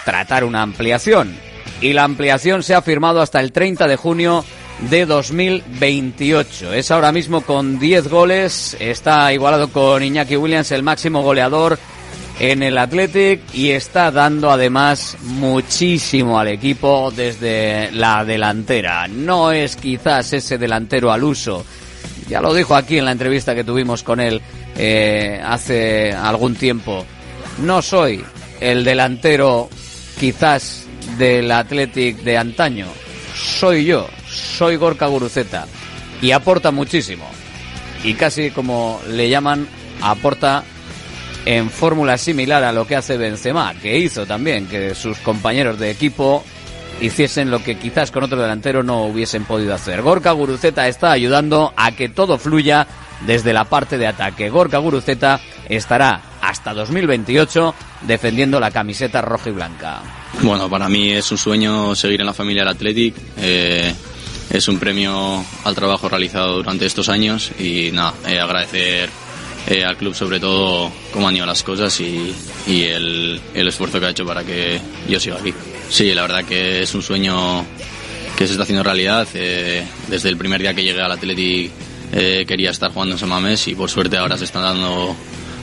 tratar 0.04 0.44
una 0.44 0.62
ampliación 0.62 1.36
y 1.80 1.92
la 1.92 2.04
ampliación 2.04 2.62
se 2.62 2.74
ha 2.74 2.82
firmado 2.82 3.20
hasta 3.20 3.40
el 3.40 3.52
30 3.52 3.86
de 3.86 3.96
junio 3.96 4.44
de 4.90 5.06
2028. 5.06 6.72
Es 6.72 6.90
ahora 6.90 7.12
mismo 7.12 7.42
con 7.42 7.78
10 7.78 8.08
goles, 8.08 8.76
está 8.80 9.32
igualado 9.32 9.68
con 9.68 10.02
Iñaki 10.02 10.36
Williams, 10.36 10.72
el 10.72 10.82
máximo 10.82 11.22
goleador 11.22 11.78
en 12.38 12.62
el 12.62 12.78
Athletic 12.78 13.40
y 13.54 13.70
está 13.70 14.10
dando 14.10 14.50
además 14.50 15.16
muchísimo 15.22 16.38
al 16.38 16.48
equipo 16.48 17.12
desde 17.14 17.90
la 17.92 18.24
delantera. 18.24 19.06
No 19.08 19.52
es 19.52 19.76
quizás 19.76 20.32
ese 20.32 20.58
delantero 20.58 21.12
al 21.12 21.22
uso. 21.22 21.64
Ya 22.28 22.40
lo 22.40 22.54
dijo 22.54 22.74
aquí 22.74 22.98
en 22.98 23.04
la 23.04 23.12
entrevista 23.12 23.54
que 23.54 23.64
tuvimos 23.64 24.02
con 24.02 24.18
él 24.20 24.40
eh, 24.76 25.40
hace 25.44 26.12
algún 26.12 26.56
tiempo. 26.56 27.04
No 27.58 27.82
soy 27.82 28.24
el 28.60 28.82
delantero 28.82 29.68
quizás 30.18 30.83
del 31.18 31.50
Athletic 31.50 32.18
de 32.18 32.38
antaño. 32.38 32.86
Soy 33.34 33.84
yo, 33.84 34.08
soy 34.28 34.76
Gorka 34.76 35.06
Guruceta 35.06 35.66
y 36.20 36.32
aporta 36.32 36.70
muchísimo. 36.70 37.28
Y 38.02 38.14
casi 38.14 38.50
como 38.50 39.00
le 39.08 39.28
llaman, 39.28 39.66
aporta 40.00 40.64
en 41.46 41.70
fórmula 41.70 42.18
similar 42.18 42.64
a 42.64 42.72
lo 42.72 42.86
que 42.86 42.96
hace 42.96 43.16
Benzema, 43.16 43.74
que 43.74 43.98
hizo 43.98 44.26
también 44.26 44.66
que 44.66 44.94
sus 44.94 45.18
compañeros 45.18 45.78
de 45.78 45.90
equipo 45.90 46.44
hiciesen 47.00 47.50
lo 47.50 47.62
que 47.62 47.76
quizás 47.76 48.10
con 48.10 48.24
otro 48.24 48.40
delantero 48.40 48.82
no 48.82 49.04
hubiesen 49.04 49.44
podido 49.44 49.74
hacer. 49.74 50.02
Gorka 50.02 50.32
Guruceta 50.32 50.88
está 50.88 51.12
ayudando 51.12 51.72
a 51.76 51.92
que 51.92 52.08
todo 52.08 52.38
fluya 52.38 52.86
desde 53.26 53.52
la 53.52 53.64
parte 53.64 53.98
de 53.98 54.06
ataque. 54.06 54.50
Gorka 54.50 54.78
Guruceta 54.78 55.40
estará 55.68 56.20
hasta 56.40 56.72
2028 56.72 57.74
defendiendo 58.02 58.60
la 58.60 58.70
camiseta 58.70 59.22
roja 59.22 59.50
y 59.50 59.52
blanca. 59.52 60.23
Bueno, 60.42 60.68
para 60.68 60.88
mí 60.88 61.10
es 61.10 61.30
un 61.30 61.38
sueño 61.38 61.94
seguir 61.94 62.20
en 62.20 62.26
la 62.26 62.34
familia 62.34 62.62
del 62.62 62.72
Athletic. 62.74 63.14
Eh, 63.38 63.94
es 64.50 64.68
un 64.68 64.78
premio 64.78 65.44
al 65.64 65.74
trabajo 65.74 66.08
realizado 66.08 66.56
durante 66.56 66.86
estos 66.86 67.08
años 67.08 67.50
y 67.58 67.90
nada, 67.92 68.14
eh, 68.26 68.38
agradecer 68.38 69.08
eh, 69.66 69.84
al 69.84 69.96
club 69.96 70.14
sobre 70.14 70.38
todo 70.38 70.92
cómo 71.12 71.28
han 71.28 71.36
ido 71.36 71.46
las 71.46 71.62
cosas 71.62 71.98
y, 72.00 72.34
y 72.66 72.82
el, 72.82 73.40
el 73.54 73.68
esfuerzo 73.68 73.98
que 73.98 74.06
ha 74.06 74.10
hecho 74.10 74.26
para 74.26 74.44
que 74.44 74.80
yo 75.08 75.18
siga 75.18 75.36
aquí. 75.36 75.54
Sí, 75.88 76.12
la 76.12 76.22
verdad 76.22 76.44
que 76.44 76.82
es 76.82 76.94
un 76.94 77.02
sueño 77.02 77.64
que 78.36 78.46
se 78.46 78.52
está 78.52 78.64
haciendo 78.64 78.82
realidad. 78.82 79.26
Eh, 79.34 79.82
desde 80.08 80.28
el 80.28 80.36
primer 80.36 80.60
día 80.60 80.74
que 80.74 80.82
llegué 80.82 81.00
al 81.00 81.12
Athletic 81.12 81.72
quería 82.46 82.70
estar 82.70 82.92
jugando 82.92 83.14
en 83.14 83.18
San 83.18 83.28
Mamés 83.28 83.66
y 83.66 83.74
por 83.74 83.90
suerte 83.90 84.16
ahora 84.16 84.38
se 84.38 84.44
están 84.44 84.62
dando 84.62 85.16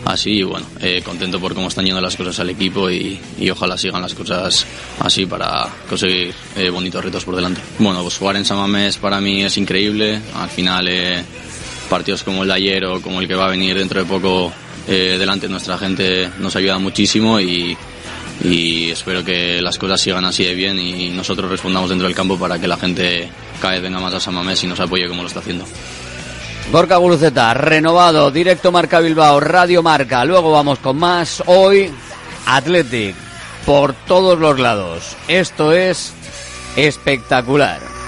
así 0.06 0.32
y 0.32 0.44
bueno, 0.44 0.66
eh, 0.80 1.02
contento 1.04 1.40
por 1.40 1.54
cómo 1.54 1.68
están 1.68 1.86
yendo 1.86 2.02
las 2.02 2.16
cosas 2.16 2.40
al 2.40 2.50
equipo 2.50 2.90
y, 2.90 3.20
ojalá 3.52 3.78
sigan 3.78 4.02
las 4.02 4.14
cosas 4.14 4.66
así 5.00 5.26
para 5.26 5.68
conseguir 5.90 6.34
eh, 6.56 6.70
bonitos 6.70 7.04
retos 7.04 7.26
por 7.26 7.36
delante. 7.36 7.62
Bueno, 7.80 8.02
pues 8.02 8.18
jugar 8.18 8.38
en 8.38 8.46
San 8.46 8.58
Mamés 8.58 8.98
para 8.98 9.20
mí 9.20 9.44
es 9.44 9.58
increíble. 9.58 10.20
Al 10.36 10.50
final 10.50 10.88
eh, 10.88 11.24
partidos 11.90 12.24
como 12.24 12.44
el 12.44 12.48
de 12.48 12.54
ayer 12.54 12.86
o 12.86 13.02
como 13.02 13.22
el 13.22 13.28
que 13.28 13.36
va 13.36 13.46
a 13.46 13.50
venir 13.50 13.78
dentro 13.78 14.00
de 14.00 14.06
poco 14.06 14.52
delante 14.88 15.46
de 15.46 15.52
nuestra 15.52 15.78
gente 15.78 16.30
nos 16.40 16.56
ayuda 16.56 16.78
muchísimo 16.80 17.40
y, 17.40 17.78
espero 18.44 19.24
que 19.24 19.62
las 19.62 19.78
cosas 19.78 20.02
sigan 20.02 20.26
así 20.26 20.44
de 20.44 20.56
bien 20.56 20.80
y 20.80 21.10
nosotros 21.10 21.50
respondamos 21.50 21.90
dentro 21.90 22.08
del 22.08 22.16
campo 22.16 22.38
para 22.38 22.60
que 22.60 22.68
la 22.68 22.76
gente 22.76 23.30
cada 23.62 23.76
vez 23.76 23.84
venga 23.84 24.00
más 24.00 24.14
a 24.16 24.20
San 24.20 24.34
Mamés 24.34 24.64
y 24.64 24.68
nos 24.68 24.80
apoye 24.80 25.08
como 25.08 25.22
lo 25.22 25.28
está 25.28 25.40
haciendo. 25.40 25.66
Gorka 26.70 26.98
Guruceta, 26.98 27.54
renovado, 27.54 28.32
directo 28.32 28.72
Marca 28.72 29.00
Bilbao, 29.00 29.40
Radio 29.40 29.84
Marca. 29.84 30.24
Luego 30.26 30.52
vamos 30.52 30.80
con 30.80 30.98
más. 30.98 31.44
Hoy, 31.46 31.92
Athletic, 32.46 33.16
por 33.66 33.94
todos 33.94 34.40
los 34.40 34.60
lados. 34.60 35.16
Esto 35.28 35.74
es 35.74 36.14
espectacular. 36.76 38.01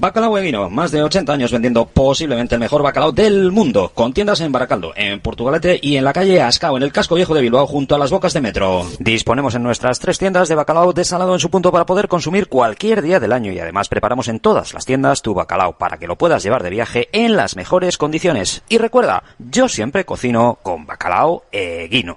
Bacalao 0.00 0.38
Eguino, 0.38 0.70
más 0.70 0.92
de 0.92 1.02
80 1.02 1.30
años 1.30 1.52
vendiendo 1.52 1.84
posiblemente 1.84 2.54
el 2.54 2.60
mejor 2.60 2.82
bacalao 2.82 3.12
del 3.12 3.52
mundo, 3.52 3.92
con 3.94 4.14
tiendas 4.14 4.40
en 4.40 4.50
Baracaldo, 4.50 4.94
en 4.96 5.20
Portugalete 5.20 5.78
y 5.82 5.96
en 5.96 6.04
la 6.04 6.14
calle 6.14 6.40
Ascao, 6.40 6.78
en 6.78 6.82
el 6.82 6.90
casco 6.90 7.16
viejo 7.16 7.34
de 7.34 7.42
Bilbao, 7.42 7.66
junto 7.66 7.94
a 7.94 7.98
las 7.98 8.10
bocas 8.10 8.32
de 8.32 8.40
metro. 8.40 8.86
Disponemos 8.98 9.54
en 9.56 9.62
nuestras 9.62 9.98
tres 9.98 10.18
tiendas 10.18 10.48
de 10.48 10.54
bacalao 10.54 10.94
desalado 10.94 11.34
en 11.34 11.38
su 11.38 11.50
punto 11.50 11.70
para 11.70 11.84
poder 11.84 12.08
consumir 12.08 12.48
cualquier 12.48 13.02
día 13.02 13.20
del 13.20 13.34
año 13.34 13.52
y 13.52 13.58
además 13.58 13.90
preparamos 13.90 14.28
en 14.28 14.40
todas 14.40 14.72
las 14.72 14.86
tiendas 14.86 15.20
tu 15.20 15.34
bacalao 15.34 15.76
para 15.76 15.98
que 15.98 16.06
lo 16.06 16.16
puedas 16.16 16.42
llevar 16.42 16.62
de 16.62 16.70
viaje 16.70 17.10
en 17.12 17.36
las 17.36 17.54
mejores 17.54 17.98
condiciones. 17.98 18.62
Y 18.70 18.78
recuerda, 18.78 19.22
yo 19.38 19.68
siempre 19.68 20.06
cocino 20.06 20.60
con 20.62 20.86
bacalao 20.86 21.44
Eguino. 21.52 22.16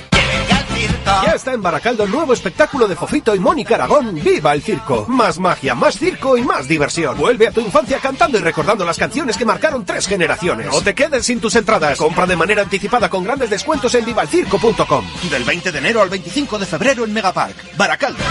Ya 1.07 1.33
está 1.33 1.53
en 1.53 1.62
Baracaldo 1.62 2.05
el 2.05 2.11
nuevo 2.11 2.33
espectáculo 2.33 2.87
de 2.88 2.97
Fofito 2.97 3.35
y 3.35 3.38
Mónica 3.38 3.75
Aragón, 3.75 4.14
¡Viva 4.14 4.53
el 4.55 4.62
Circo! 4.62 5.07
Más 5.09 5.38
magia, 5.38 5.75
más 5.75 5.99
circo 5.99 6.37
y 6.37 6.43
más 6.43 6.69
diversión. 6.69 7.16
Vuelve 7.16 7.49
a 7.49 7.51
tu 7.51 7.61
infancia 7.61 7.99
cantando 7.99 8.38
y 8.38 8.40
recordando 8.40 8.85
las 8.85 8.99
canciones 8.99 9.37
que 9.37 9.45
marcaron 9.45 9.85
tres 9.85 10.07
generaciones. 10.07 10.66
No 10.66 10.81
te 10.81 10.95
quedes 10.95 11.27
sin 11.27 11.40
tus 11.40 11.57
entradas. 11.57 11.99
Compra 11.99 12.27
de 12.27 12.37
manera 12.37 12.62
anticipada 12.62 13.09
con 13.11 13.25
grandes 13.25 13.51
descuentos 13.51 13.95
en 13.95 14.05
vivalcirco.com. 14.05 15.05
Del 15.31 15.45
20 15.45 15.73
de 15.73 15.79
enero 15.79 16.03
al 16.03 16.09
25 16.09 16.59
de 16.59 16.66
febrero 16.66 17.05
en 17.05 17.12
Megapark. 17.12 17.77
Baracaldo. 17.77 18.25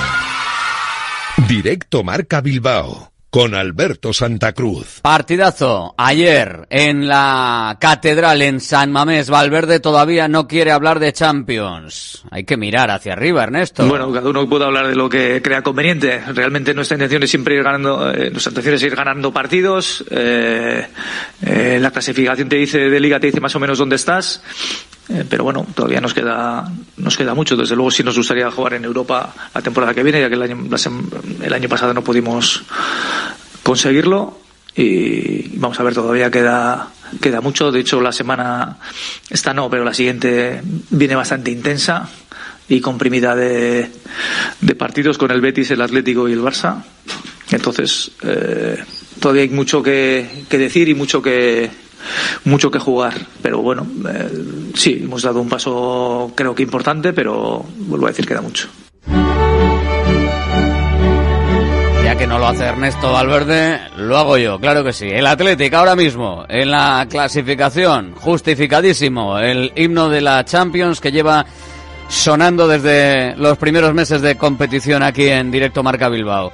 Directo 1.48 2.04
Marca 2.04 2.42
Bilbao 2.42 3.12
con 3.30 3.54
Alberto 3.54 4.12
Santa 4.12 4.54
Cruz. 4.54 5.00
Partidazo. 5.02 5.94
Ayer 5.98 6.68
en 6.70 7.08
la 7.08 7.78
catedral 7.80 8.42
en 8.42 8.60
San 8.60 8.92
Mamés, 8.92 9.30
Valverde 9.30 9.80
todavía 9.80 10.28
no 10.28 10.48
quiere 10.48 10.72
hablar 10.72 11.00
de 11.00 11.14
Champions. 11.14 12.24
Hay 12.32 12.44
que 12.44 12.58
mirar 12.58 12.90
hacia 12.90 13.14
arriba, 13.14 13.44
Ernesto. 13.44 13.88
Bueno, 13.88 14.12
cada 14.12 14.30
uno 14.30 14.50
puede 14.50 14.66
hablar 14.66 14.88
de 14.88 14.96
lo 14.96 15.10
que 15.10 15.42
crea 15.42 15.62
conveniente. 15.62 16.22
Realmente 16.34 16.74
nuestra 16.74 16.96
intención 16.96 17.24
es 17.24 17.30
siempre 17.30 17.56
ir 17.56 17.64
ganando, 17.64 18.12
eh, 18.12 18.32
nuestra 18.32 18.50
intención 18.50 18.76
es 18.76 18.84
ir 18.84 18.96
ganando 18.96 19.32
partidos. 19.32 20.04
Eh, 20.10 20.88
eh, 21.42 21.78
la 21.80 21.92
clasificación 21.92 22.50
te 22.50 22.56
dice 22.56 22.80
de 22.80 23.00
liga 23.00 23.20
te 23.20 23.28
dice 23.28 23.40
más 23.40 23.56
o 23.56 23.60
menos 23.60 23.78
dónde 23.78 23.96
estás. 23.96 24.42
Eh, 25.10 25.26
pero 25.28 25.44
bueno, 25.44 25.66
todavía 25.74 26.00
nos 26.00 26.14
queda, 26.14 26.72
nos 26.98 27.18
queda 27.18 27.34
mucho. 27.34 27.58
Desde 27.58 27.76
luego 27.76 27.90
sí 27.90 28.04
nos 28.04 28.16
gustaría 28.16 28.50
jugar 28.52 28.76
en 28.76 28.86
Europa 28.86 29.34
la 29.54 29.62
temporada 29.62 29.94
que 29.94 30.04
viene, 30.04 30.22
ya 30.22 30.30
que 30.30 30.36
el 30.36 30.44
año, 30.44 30.58
el 31.42 31.54
año 31.54 31.68
pasado 31.68 31.96
no 31.96 32.04
pudimos 32.04 32.64
conseguirlo. 33.70 34.36
Y 34.76 35.58
vamos 35.60 35.80
a 35.80 35.84
ver, 35.84 35.94
todavía 35.94 36.32
queda, 36.32 36.88
queda 37.22 37.40
mucho. 37.40 37.72
De 37.72 37.80
hecho, 37.82 38.02
la 38.02 38.12
semana, 38.12 38.80
esta 39.30 39.54
no, 39.54 39.70
pero 39.70 39.84
la 39.84 39.94
siguiente 39.94 40.62
viene 40.90 41.14
bastante 41.14 41.52
intensa 41.52 42.10
y 42.68 42.82
comprimida 42.82 43.36
de, 43.36 43.92
de 44.62 44.76
partidos 44.76 45.20
con 45.20 45.30
el 45.30 45.42
Betis, 45.42 45.70
el 45.70 45.84
Atlético 45.84 46.28
y 46.28 46.34
el 46.34 46.42
Barça. 46.42 46.84
Entonces, 47.52 48.12
eh, 48.24 48.84
todavía 49.20 49.44
hay 49.44 49.50
mucho 49.50 49.84
que, 49.84 50.46
decir 50.50 50.90
y 50.90 50.96
mucho 50.96 51.22
que, 51.22 51.70
mucho 52.46 52.72
que 52.72 52.80
jugar. 52.80 53.14
Pero 53.44 53.62
bueno, 53.62 53.86
eh, 54.12 54.30
sí, 54.74 55.02
hemos 55.04 55.22
dado 55.22 55.42
un 55.42 55.50
paso 55.50 56.34
creo 56.34 56.56
que 56.56 56.64
importante, 56.64 57.14
pero 57.14 57.64
vuelvo 57.78 58.08
a 58.08 58.10
decir, 58.10 58.26
queda 58.26 58.42
mucho. 58.42 58.68
Que 62.20 62.28
no 62.28 62.38
lo 62.38 62.48
hace 62.48 62.66
Ernesto 62.66 63.14
Valverde, 63.14 63.80
lo 63.96 64.18
hago 64.18 64.38
yo, 64.38 64.60
claro 64.60 64.84
que 64.84 64.92
sí. 64.92 65.08
El 65.08 65.26
Atlético 65.26 65.78
ahora 65.78 65.96
mismo, 65.96 66.44
en 66.50 66.70
la 66.70 67.08
clasificación, 67.10 68.14
justificadísimo, 68.14 69.40
el 69.40 69.72
himno 69.78 70.10
de 70.10 70.20
la 70.20 70.44
Champions 70.44 71.00
que 71.00 71.14
lleva 71.14 71.46
sonando 72.10 72.68
desde 72.68 73.38
los 73.38 73.58
primeros 73.58 73.94
meses 73.94 74.22
de 74.22 74.36
competición 74.36 75.02
aquí 75.02 75.30
en 75.30 75.50
Directo 75.50 75.82
Marca 75.82 76.10
Bilbao. 76.10 76.52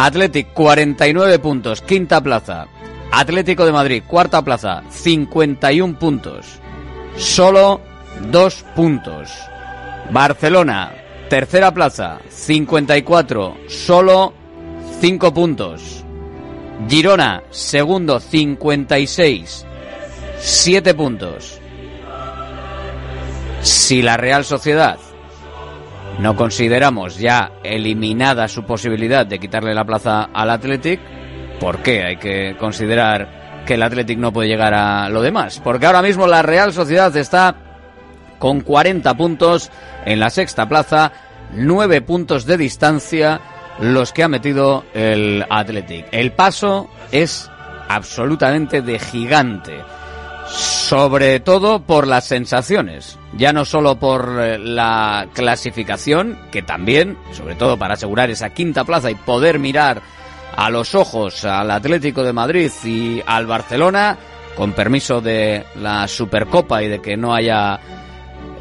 Athletic, 0.00 0.48
49 0.52 1.38
puntos, 1.38 1.80
quinta 1.82 2.20
plaza. 2.20 2.66
Atlético 3.12 3.66
de 3.66 3.72
Madrid, 3.72 4.02
cuarta 4.04 4.42
plaza, 4.42 4.82
51 4.90 5.96
puntos. 5.96 6.58
solo 7.16 7.80
dos 8.32 8.64
puntos. 8.74 9.30
Barcelona, 10.10 10.92
tercera 11.28 11.72
plaza, 11.72 12.18
54, 12.28 13.58
solo 13.68 14.34
cinco 15.00 15.32
puntos. 15.32 16.04
Girona, 16.88 17.42
segundo, 17.50 18.20
56, 18.20 19.66
siete 20.38 20.94
puntos. 20.94 21.60
Si 23.62 24.02
la 24.02 24.16
Real 24.16 24.44
Sociedad 24.44 24.98
no 26.20 26.36
consideramos 26.36 27.18
ya 27.18 27.52
eliminada 27.62 28.48
su 28.48 28.64
posibilidad 28.64 29.26
de 29.26 29.38
quitarle 29.38 29.74
la 29.74 29.84
plaza 29.84 30.28
al 30.32 30.50
Athletic, 30.50 31.00
¿por 31.60 31.78
qué 31.78 32.04
hay 32.04 32.16
que 32.16 32.56
considerar 32.58 33.64
que 33.66 33.74
el 33.74 33.82
Athletic 33.82 34.18
no 34.18 34.32
puede 34.32 34.48
llegar 34.48 34.74
a 34.74 35.08
lo 35.08 35.22
demás? 35.22 35.60
Porque 35.62 35.86
ahora 35.86 36.02
mismo 36.02 36.26
la 36.26 36.42
Real 36.42 36.72
Sociedad 36.72 37.14
está 37.16 37.56
con 38.38 38.60
40 38.60 39.14
puntos 39.14 39.70
en 40.04 40.20
la 40.20 40.30
sexta 40.30 40.68
plaza, 40.68 41.12
9 41.54 42.02
puntos 42.02 42.44
de 42.46 42.56
distancia 42.56 43.40
los 43.80 44.12
que 44.12 44.22
ha 44.22 44.28
metido 44.28 44.84
el 44.94 45.44
Athletic. 45.48 46.06
El 46.12 46.32
paso 46.32 46.88
es 47.12 47.50
absolutamente 47.88 48.82
de 48.82 48.98
gigante. 48.98 49.82
Sobre 50.48 51.40
todo 51.40 51.80
por 51.80 52.06
las 52.06 52.26
sensaciones, 52.26 53.18
ya 53.36 53.52
no 53.52 53.64
solo 53.64 53.96
por 53.96 54.36
eh, 54.38 54.58
la 54.58 55.26
clasificación, 55.32 56.38
que 56.52 56.62
también, 56.62 57.18
sobre 57.32 57.56
todo 57.56 57.76
para 57.76 57.94
asegurar 57.94 58.30
esa 58.30 58.50
quinta 58.50 58.84
plaza 58.84 59.10
y 59.10 59.16
poder 59.16 59.58
mirar 59.58 60.02
a 60.56 60.70
los 60.70 60.94
ojos 60.94 61.44
al 61.44 61.70
Atlético 61.72 62.22
de 62.22 62.32
Madrid 62.32 62.70
y 62.84 63.20
al 63.26 63.46
Barcelona, 63.46 64.16
con 64.54 64.72
permiso 64.72 65.20
de 65.20 65.64
la 65.74 66.06
Supercopa 66.06 66.80
y 66.82 66.88
de 66.88 67.02
que 67.02 67.16
no 67.16 67.34
haya 67.34 67.80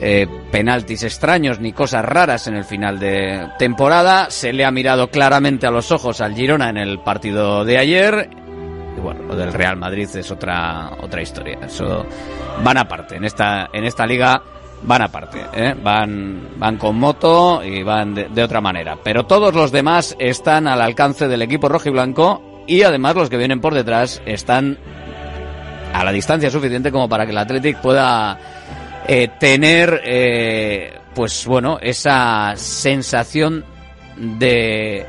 eh, 0.01 0.27
penaltis 0.51 1.03
extraños 1.03 1.59
ni 1.59 1.71
cosas 1.71 2.03
raras 2.03 2.47
en 2.47 2.55
el 2.55 2.65
final 2.65 2.99
de 2.99 3.47
temporada. 3.57 4.29
Se 4.29 4.53
le 4.53 4.65
ha 4.65 4.71
mirado 4.71 5.09
claramente 5.09 5.67
a 5.67 5.71
los 5.71 5.91
ojos 5.91 6.21
al 6.21 6.35
Girona 6.35 6.69
en 6.69 6.77
el 6.77 6.99
partido 6.99 7.63
de 7.63 7.77
ayer. 7.77 8.29
Y 8.97 8.99
bueno, 8.99 9.23
lo 9.23 9.35
del 9.35 9.53
Real 9.53 9.77
Madrid 9.77 10.09
es 10.13 10.31
otra 10.31 10.91
otra 11.01 11.21
historia. 11.21 11.59
Eso 11.65 12.05
van 12.63 12.77
aparte. 12.77 13.15
En 13.15 13.23
esta 13.23 13.69
en 13.71 13.85
esta 13.85 14.05
liga 14.05 14.41
van 14.83 15.01
aparte. 15.01 15.45
¿eh? 15.53 15.75
Van 15.81 16.49
van 16.57 16.77
con 16.77 16.97
moto 16.97 17.63
y 17.63 17.83
van 17.83 18.13
de, 18.13 18.27
de 18.29 18.43
otra 18.43 18.61
manera. 18.61 18.97
Pero 19.03 19.25
todos 19.25 19.53
los 19.53 19.71
demás 19.71 20.15
están 20.19 20.67
al 20.67 20.81
alcance 20.81 21.27
del 21.27 21.41
equipo 21.41 21.69
rojo 21.69 21.89
y 21.89 21.91
blanco 21.91 22.63
y 22.67 22.81
además 22.83 23.15
los 23.15 23.29
que 23.29 23.37
vienen 23.37 23.61
por 23.61 23.73
detrás 23.73 24.21
están 24.25 24.77
a 25.93 26.03
la 26.03 26.11
distancia 26.11 26.49
suficiente 26.49 26.91
como 26.91 27.07
para 27.07 27.25
que 27.25 27.31
el 27.31 27.37
Athletic 27.37 27.79
pueda 27.79 28.37
eh, 29.07 29.29
tener, 29.39 30.01
eh, 30.03 30.97
pues 31.13 31.45
bueno, 31.45 31.77
esa 31.81 32.53
sensación 32.55 33.63
de 34.17 35.05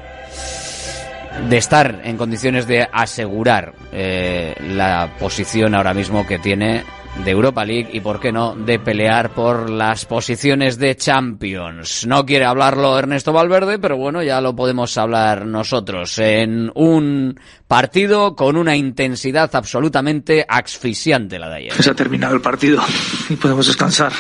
de 1.49 1.59
estar 1.59 2.01
en 2.05 2.17
condiciones 2.17 2.67
de 2.67 2.89
asegurar 2.91 3.75
eh, 3.93 4.55
la 4.61 5.11
posición 5.19 5.75
ahora 5.75 5.95
mismo 5.95 6.27
que 6.27 6.39
tiene 6.39 6.83
de 7.25 7.31
Europa 7.31 7.65
League 7.65 7.91
y, 7.93 8.01
por 8.01 8.21
qué 8.21 8.33
no, 8.33 8.55
de 8.55 8.79
pelear 8.79 9.31
por 9.31 9.71
las 9.71 10.05
posiciones 10.05 10.79
de 10.79 10.97
Champions. 10.97 12.07
No 12.07 12.25
quiere 12.25 12.45
hablarlo 12.45 12.99
Ernesto 12.99 13.33
Valverde, 13.33 13.79
pero 13.79 13.97
bueno, 13.97 14.23
ya 14.23 14.41
lo 14.41 14.55
podemos 14.55 14.97
hablar 14.97 15.47
nosotros. 15.47 16.19
En 16.19 16.71
un 16.75 17.39
partido 17.67 18.37
con 18.37 18.57
una 18.57 18.77
intensidad 18.77 19.55
absolutamente 19.55 20.45
asfixiante 20.49 21.39
la 21.39 21.49
de 21.49 21.57
ayer. 21.57 21.73
Se 21.73 21.91
ha 21.91 21.95
terminado 21.95 22.35
el 22.35 22.41
partido 22.41 22.83
y 23.29 23.37
podemos 23.37 23.67
descansar. 23.67 24.13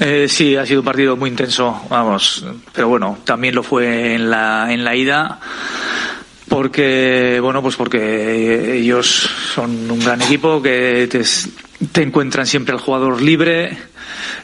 Eh, 0.00 0.26
sí, 0.28 0.54
ha 0.54 0.64
sido 0.64 0.80
un 0.80 0.86
partido 0.86 1.16
muy 1.16 1.30
intenso, 1.30 1.82
vamos, 1.90 2.46
pero 2.72 2.88
bueno, 2.88 3.18
también 3.24 3.54
lo 3.54 3.62
fue 3.64 4.14
en 4.14 4.30
la, 4.30 4.72
en 4.72 4.84
la 4.84 4.94
ida 4.94 5.40
porque 6.48 7.38
bueno 7.40 7.62
pues 7.62 7.76
porque 7.76 8.78
ellos 8.78 9.28
son 9.54 9.90
un 9.90 10.00
gran 10.00 10.22
equipo 10.22 10.62
que 10.62 11.08
te, 11.10 11.22
te 11.92 12.02
encuentran 12.02 12.46
siempre 12.46 12.74
al 12.74 12.80
jugador 12.80 13.20
libre 13.22 13.76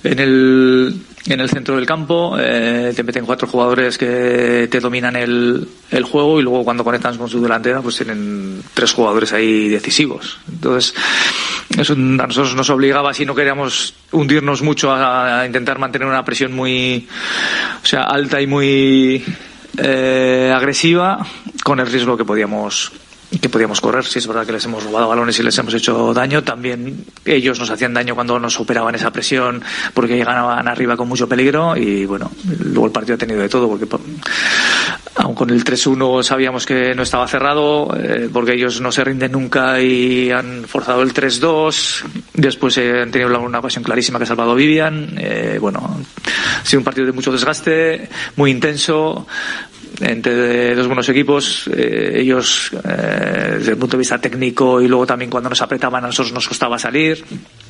en 0.03 0.19
el 0.19 1.01
en 1.27 1.41
el 1.41 1.49
centro 1.49 1.77
del 1.77 1.87
campo. 1.87 2.37
Eh, 2.39 2.93
te 2.95 3.03
meten 3.03 3.25
cuatro 3.25 3.49
jugadores 3.49 3.97
que 3.97 4.69
te 4.71 4.81
dominan 4.81 5.17
el, 5.17 5.67
el 5.91 6.05
juego 6.05 6.39
y 6.39 6.43
luego 6.43 6.65
cuando 6.65 6.85
conectan 6.85 7.17
con 7.17 7.29
su 7.29 7.41
delantera 7.41 7.81
pues 7.81 7.97
tienen 7.97 8.63
tres 8.75 8.93
jugadores 8.93 9.33
ahí 9.33 9.69
decisivos. 9.69 10.39
Entonces 10.51 10.95
eso 11.79 11.95
a 11.95 11.97
nosotros 11.97 12.55
nos 12.55 12.71
obligaba 12.71 13.15
si 13.15 13.25
no 13.25 13.35
queríamos 13.35 13.95
hundirnos 14.13 14.63
mucho 14.63 14.91
a, 14.93 15.41
a 15.41 15.47
intentar 15.47 15.79
mantener 15.79 16.09
una 16.09 16.25
presión 16.25 16.53
muy 16.53 17.09
o 17.83 17.87
sea 17.87 18.03
alta 18.03 18.41
y 18.41 18.47
muy 18.47 19.25
eh, 19.79 20.53
agresiva 20.55 21.27
con 21.63 21.81
el 21.81 21.87
riesgo 21.87 22.17
que 22.17 22.25
podíamos 22.25 22.93
que 23.41 23.49
podíamos 23.49 23.81
correr. 23.81 24.05
Si 24.05 24.19
es 24.19 24.27
verdad 24.27 24.47
que 24.47 24.53
les 24.53 24.65
hemos 24.65 24.85
robado 24.85 25.09
balones 25.09 25.39
y 25.39 25.43
les 25.43 25.57
hemos 25.59 25.75
hecho 25.75 26.15
daño, 26.15 26.45
también 26.45 27.05
ellos 27.25 27.59
nos 27.59 27.71
hacían 27.71 27.95
daño 27.95 28.15
cuando 28.15 28.39
nos 28.39 28.55
superaban 28.55 28.95
esa 28.95 29.13
presión 29.13 29.63
porque 29.93 30.17
llegaban 30.17 30.69
arriba 30.69 30.97
con 30.97 31.09
mucho 31.09 31.29
peligro 31.29 31.77
y 31.77 32.07
bueno, 32.07 32.31
luego 32.61 32.87
el 32.87 32.93
partido 32.93 33.17
ha 33.17 33.19
tenido 33.19 33.41
de 33.41 33.49
todo 33.49 33.69
porque 33.69 33.87
aun 35.17 35.35
con 35.35 35.51
el 35.51 35.65
3-1 35.65 36.23
sabíamos 36.23 36.67
que 36.67 36.95
no 36.95 37.03
estaba 37.03 37.29
cerrado 37.29 37.97
eh, 37.97 38.29
porque 38.33 38.55
ellos 38.55 38.81
no 38.81 38.91
se 38.91 39.05
rinden 39.05 39.33
nunca 39.33 39.81
y 39.81 40.31
han 40.31 40.65
forzado 40.65 41.03
el 41.03 41.15
3-2 41.15 42.05
después 42.35 42.77
eh, 42.79 43.03
han 43.03 43.11
tenido 43.11 43.41
una 43.41 43.59
ocasión 43.59 43.85
clarísima 43.85 44.19
que 44.19 44.25
ha 44.25 44.27
salvado 44.27 44.55
Vivian. 44.55 45.15
Eh, 45.19 45.59
bueno, 45.61 45.99
ha 46.61 46.67
sido 46.67 46.81
un 46.81 46.85
partido 46.85 47.07
de 47.07 47.13
mucho 47.13 47.33
desgaste 47.33 48.09
muy 48.37 48.51
intenso 48.51 49.27
entre 50.01 50.75
dos 50.75 50.87
buenos 50.87 51.09
equipos. 51.09 51.69
Eh, 51.69 52.21
ellos, 52.21 52.71
eh, 52.73 53.57
desde 53.59 53.73
el 53.73 53.79
punto 53.79 53.97
de 53.97 54.01
vista 54.01 54.19
técnico 54.19 54.81
y 54.81 54.89
luego 54.89 55.07
también 55.07 55.31
cuando 55.31 55.51
nos 55.51 55.63
apretaban 55.63 56.05
a 56.05 56.09
nosotros 56.09 56.33
nos 56.33 56.49
costaba 56.49 56.79
salir. 56.79 57.25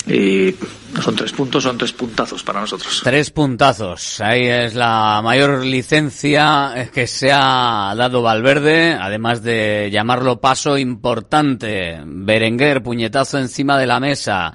Y 0.07 0.55
son 1.03 1.17
tres 1.17 1.33
puntos, 1.33 1.63
son 1.63 1.79
tres 1.79 1.93
puntazos 1.93 2.43
para 2.43 2.61
nosotros. 2.61 3.01
Tres 3.03 3.31
puntazos. 3.31 4.21
Ahí 4.21 4.47
es 4.47 4.75
la 4.75 5.21
mayor 5.23 5.65
licencia 5.65 6.91
que 6.93 7.07
se 7.07 7.31
ha 7.33 7.95
dado 7.97 8.21
Valverde, 8.21 8.93
además 9.01 9.43
de 9.43 9.89
llamarlo 9.91 10.41
paso 10.41 10.77
importante. 10.77 12.01
Berenguer, 12.05 12.83
puñetazo 12.83 13.39
encima 13.39 13.79
de 13.79 13.87
la 13.87 13.99
mesa. 13.99 14.53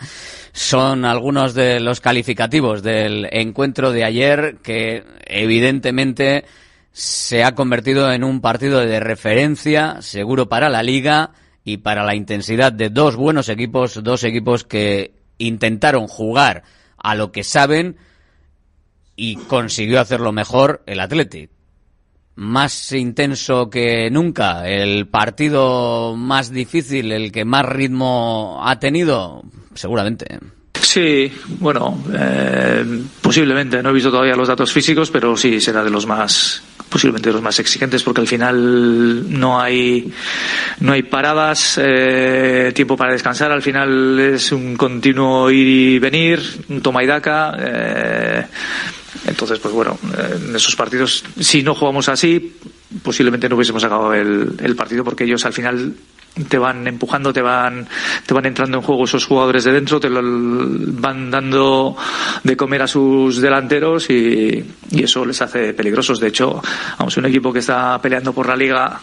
Son 0.51 1.05
algunos 1.05 1.53
de 1.53 1.79
los 1.79 1.99
calificativos 1.99 2.83
del 2.83 3.27
encuentro 3.31 3.91
de 3.91 4.03
ayer 4.03 4.57
que 4.61 5.03
evidentemente 5.25 6.45
se 6.99 7.45
ha 7.45 7.55
convertido 7.55 8.11
en 8.11 8.25
un 8.25 8.41
partido 8.41 8.79
de 8.79 8.99
referencia, 8.99 10.01
seguro 10.01 10.49
para 10.49 10.67
la 10.67 10.83
liga 10.83 11.31
y 11.63 11.77
para 11.77 12.03
la 12.03 12.13
intensidad 12.13 12.73
de 12.73 12.89
dos 12.89 13.15
buenos 13.15 13.47
equipos, 13.47 14.03
dos 14.03 14.25
equipos 14.25 14.65
que 14.65 15.13
intentaron 15.37 16.07
jugar 16.07 16.63
a 16.97 17.15
lo 17.15 17.31
que 17.31 17.45
saben 17.45 17.95
y 19.15 19.37
consiguió 19.37 20.01
hacerlo 20.01 20.33
mejor 20.33 20.83
el 20.87 20.99
Athletic. 20.99 21.49
Más 22.35 22.91
intenso 22.91 23.69
que 23.69 24.09
nunca, 24.11 24.67
el 24.67 25.07
partido 25.07 26.17
más 26.17 26.51
difícil, 26.51 27.13
el 27.13 27.31
que 27.31 27.45
más 27.45 27.65
ritmo 27.65 28.59
ha 28.61 28.77
tenido, 28.77 29.43
seguramente. 29.73 30.37
Sí, 30.73 31.31
bueno, 31.59 32.03
eh, 32.13 33.03
posiblemente. 33.21 33.81
No 33.81 33.89
he 33.89 33.93
visto 33.93 34.11
todavía 34.11 34.35
los 34.35 34.47
datos 34.49 34.73
físicos, 34.73 35.09
pero 35.11 35.37
sí 35.37 35.61
será 35.61 35.83
de 35.83 35.91
los 35.91 36.05
más, 36.05 36.63
posiblemente 36.89 37.31
los 37.31 37.41
más 37.41 37.59
exigentes, 37.59 38.03
porque 38.03 38.21
al 38.21 38.27
final 38.27 39.39
no 39.39 39.61
hay, 39.61 40.11
no 40.79 40.93
hay 40.93 41.03
paradas, 41.03 41.79
eh, 41.81 42.71
tiempo 42.73 42.97
para 42.97 43.13
descansar. 43.13 43.51
Al 43.51 43.61
final 43.61 44.19
es 44.19 44.51
un 44.51 44.75
continuo 44.75 45.49
ir 45.51 45.67
y 45.67 45.99
venir, 45.99 46.41
toma 46.81 47.03
y 47.03 47.07
daca. 47.07 47.55
Eh, 47.59 48.45
entonces, 49.27 49.59
pues 49.59 49.73
bueno, 49.73 49.97
en 50.47 50.55
esos 50.55 50.75
partidos, 50.75 51.23
si 51.39 51.63
no 51.63 51.75
jugamos 51.75 52.09
así, 52.09 52.55
posiblemente 53.03 53.47
no 53.47 53.55
hubiésemos 53.55 53.83
acabado 53.83 54.13
el, 54.13 54.55
el 54.61 54.75
partido, 54.75 55.03
porque 55.03 55.23
ellos 55.23 55.45
al 55.45 55.53
final 55.53 55.93
te 56.47 56.57
van 56.57 56.87
empujando, 56.87 57.33
te 57.33 57.41
van, 57.41 57.87
te 58.25 58.33
van 58.33 58.45
entrando 58.45 58.77
en 58.77 58.83
juego 58.83 59.05
esos 59.05 59.25
jugadores 59.25 59.63
de 59.63 59.73
dentro, 59.73 59.99
te 59.99 60.09
lo 60.09 60.21
van 60.21 61.29
dando 61.31 61.95
de 62.43 62.57
comer 62.57 62.83
a 62.83 62.87
sus 62.87 63.41
delanteros 63.41 64.09
y, 64.09 64.63
y 64.91 65.03
eso 65.03 65.25
les 65.25 65.41
hace 65.41 65.73
peligrosos. 65.73 66.19
De 66.19 66.27
hecho, 66.27 66.61
vamos, 66.97 67.17
un 67.17 67.25
equipo 67.25 67.51
que 67.51 67.59
está 67.59 67.99
peleando 68.01 68.33
por 68.33 68.47
la 68.47 68.55
liga 68.55 68.99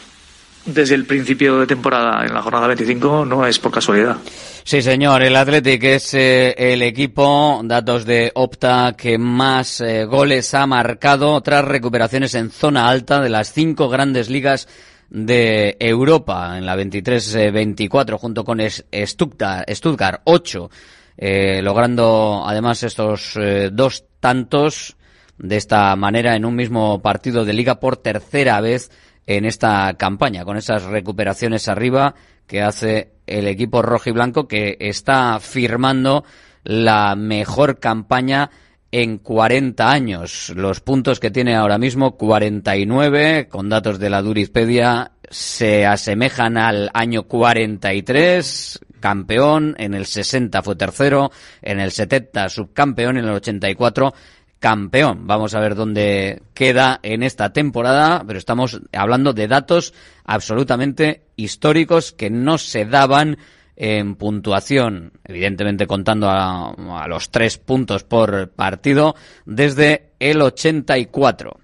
desde 0.66 0.96
el 0.96 1.04
principio 1.04 1.60
de 1.60 1.66
temporada 1.66 2.26
en 2.26 2.34
la 2.34 2.42
jornada 2.42 2.66
25 2.66 3.24
no 3.24 3.46
es 3.46 3.58
por 3.58 3.70
casualidad. 3.70 4.16
Sí, 4.64 4.82
señor. 4.82 5.22
El 5.22 5.36
Athletic 5.36 5.82
es 5.84 6.12
eh, 6.14 6.54
el 6.58 6.82
equipo, 6.82 7.60
datos 7.62 8.04
de 8.04 8.32
Opta, 8.34 8.94
que 8.98 9.16
más 9.16 9.80
eh, 9.80 10.04
goles 10.04 10.52
ha 10.54 10.66
marcado 10.66 11.40
tras 11.40 11.64
recuperaciones 11.64 12.34
en 12.34 12.50
zona 12.50 12.88
alta 12.88 13.20
de 13.20 13.28
las 13.28 13.52
cinco 13.52 13.88
grandes 13.88 14.28
ligas 14.28 14.66
de 15.08 15.76
Europa 15.78 16.58
en 16.58 16.66
la 16.66 16.76
23-24 16.76 18.18
junto 18.18 18.44
con 18.44 18.60
Stuttgart, 18.60 19.68
Stuttgart 19.70 20.20
8 20.24 20.70
eh, 21.18 21.62
logrando 21.62 22.44
además 22.46 22.82
estos 22.82 23.36
eh, 23.36 23.70
dos 23.72 24.04
tantos 24.20 24.96
de 25.38 25.56
esta 25.56 25.94
manera 25.96 26.36
en 26.36 26.44
un 26.44 26.54
mismo 26.54 27.00
partido 27.00 27.44
de 27.44 27.54
liga 27.54 27.80
por 27.80 27.96
tercera 27.96 28.60
vez 28.60 28.90
en 29.26 29.44
esta 29.44 29.94
campaña, 29.94 30.44
con 30.44 30.56
esas 30.56 30.84
recuperaciones 30.84 31.68
arriba 31.68 32.14
que 32.46 32.62
hace 32.62 33.12
el 33.26 33.48
equipo 33.48 33.82
rojo 33.82 34.10
y 34.10 34.12
blanco 34.12 34.46
que 34.46 34.76
está 34.78 35.40
firmando 35.40 36.24
la 36.62 37.16
mejor 37.16 37.78
campaña 37.78 38.50
en 38.92 39.18
40 39.18 39.90
años. 39.90 40.52
Los 40.54 40.80
puntos 40.80 41.20
que 41.20 41.30
tiene 41.30 41.54
ahora 41.54 41.78
mismo, 41.78 42.16
49, 42.16 43.48
con 43.48 43.68
datos 43.68 43.98
de 43.98 44.10
la 44.10 44.22
Durispedia, 44.22 45.12
se 45.30 45.86
asemejan 45.86 46.56
al 46.56 46.90
año 46.94 47.24
43, 47.24 48.80
campeón, 49.00 49.74
en 49.78 49.94
el 49.94 50.06
60 50.06 50.62
fue 50.62 50.76
tercero, 50.76 51.30
en 51.62 51.80
el 51.80 51.90
70 51.90 52.48
subcampeón, 52.48 53.18
en 53.18 53.24
el 53.24 53.34
84 53.34 54.14
campeón. 54.58 55.26
Vamos 55.26 55.54
a 55.54 55.60
ver 55.60 55.74
dónde 55.74 56.42
queda 56.54 57.00
en 57.02 57.22
esta 57.22 57.52
temporada, 57.52 58.24
pero 58.26 58.38
estamos 58.38 58.80
hablando 58.92 59.32
de 59.32 59.48
datos 59.48 59.94
absolutamente 60.24 61.26
históricos 61.36 62.12
que 62.12 62.30
no 62.30 62.58
se 62.58 62.84
daban 62.84 63.36
en 63.76 64.16
puntuación, 64.16 65.12
evidentemente 65.24 65.86
contando 65.86 66.28
a, 66.30 67.06
los 67.08 67.30
tres 67.30 67.58
puntos 67.58 68.04
por 68.04 68.50
partido, 68.50 69.14
desde 69.44 70.10
el 70.18 70.40
84. 70.40 71.58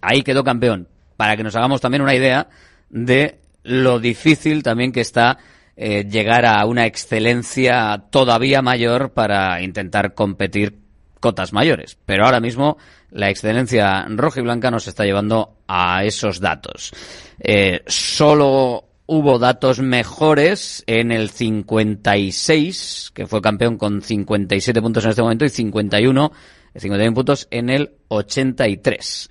Ahí 0.00 0.22
quedó 0.22 0.44
campeón, 0.44 0.88
para 1.16 1.36
que 1.36 1.42
nos 1.42 1.56
hagamos 1.56 1.80
también 1.80 2.02
una 2.02 2.14
idea 2.14 2.48
de 2.88 3.40
lo 3.64 3.98
difícil 3.98 4.62
también 4.62 4.92
que 4.92 5.00
está 5.00 5.38
eh, 5.76 6.04
llegar 6.08 6.46
a 6.46 6.64
una 6.64 6.86
excelencia 6.86 8.04
todavía 8.10 8.62
mayor 8.62 9.10
para 9.10 9.60
intentar 9.60 10.14
competir 10.14 10.78
cotas 11.18 11.52
mayores. 11.52 11.98
Pero 12.06 12.24
ahora 12.24 12.40
mismo 12.40 12.78
la 13.10 13.30
excelencia 13.30 14.06
roja 14.08 14.40
y 14.40 14.44
blanca 14.44 14.70
nos 14.70 14.86
está 14.86 15.04
llevando 15.04 15.56
a 15.66 16.04
esos 16.04 16.38
datos. 16.38 16.92
Eh, 17.40 17.82
solo 17.86 18.85
hubo 19.06 19.38
datos 19.38 19.80
mejores 19.80 20.84
en 20.86 21.12
el 21.12 21.30
56, 21.30 23.12
que 23.14 23.26
fue 23.26 23.40
campeón 23.40 23.78
con 23.78 24.02
57 24.02 24.82
puntos 24.82 25.04
en 25.04 25.10
este 25.10 25.22
momento, 25.22 25.44
y 25.44 25.48
51, 25.48 26.32
51 26.74 27.14
puntos 27.14 27.48
en 27.50 27.70
el 27.70 27.92
83. 28.08 29.30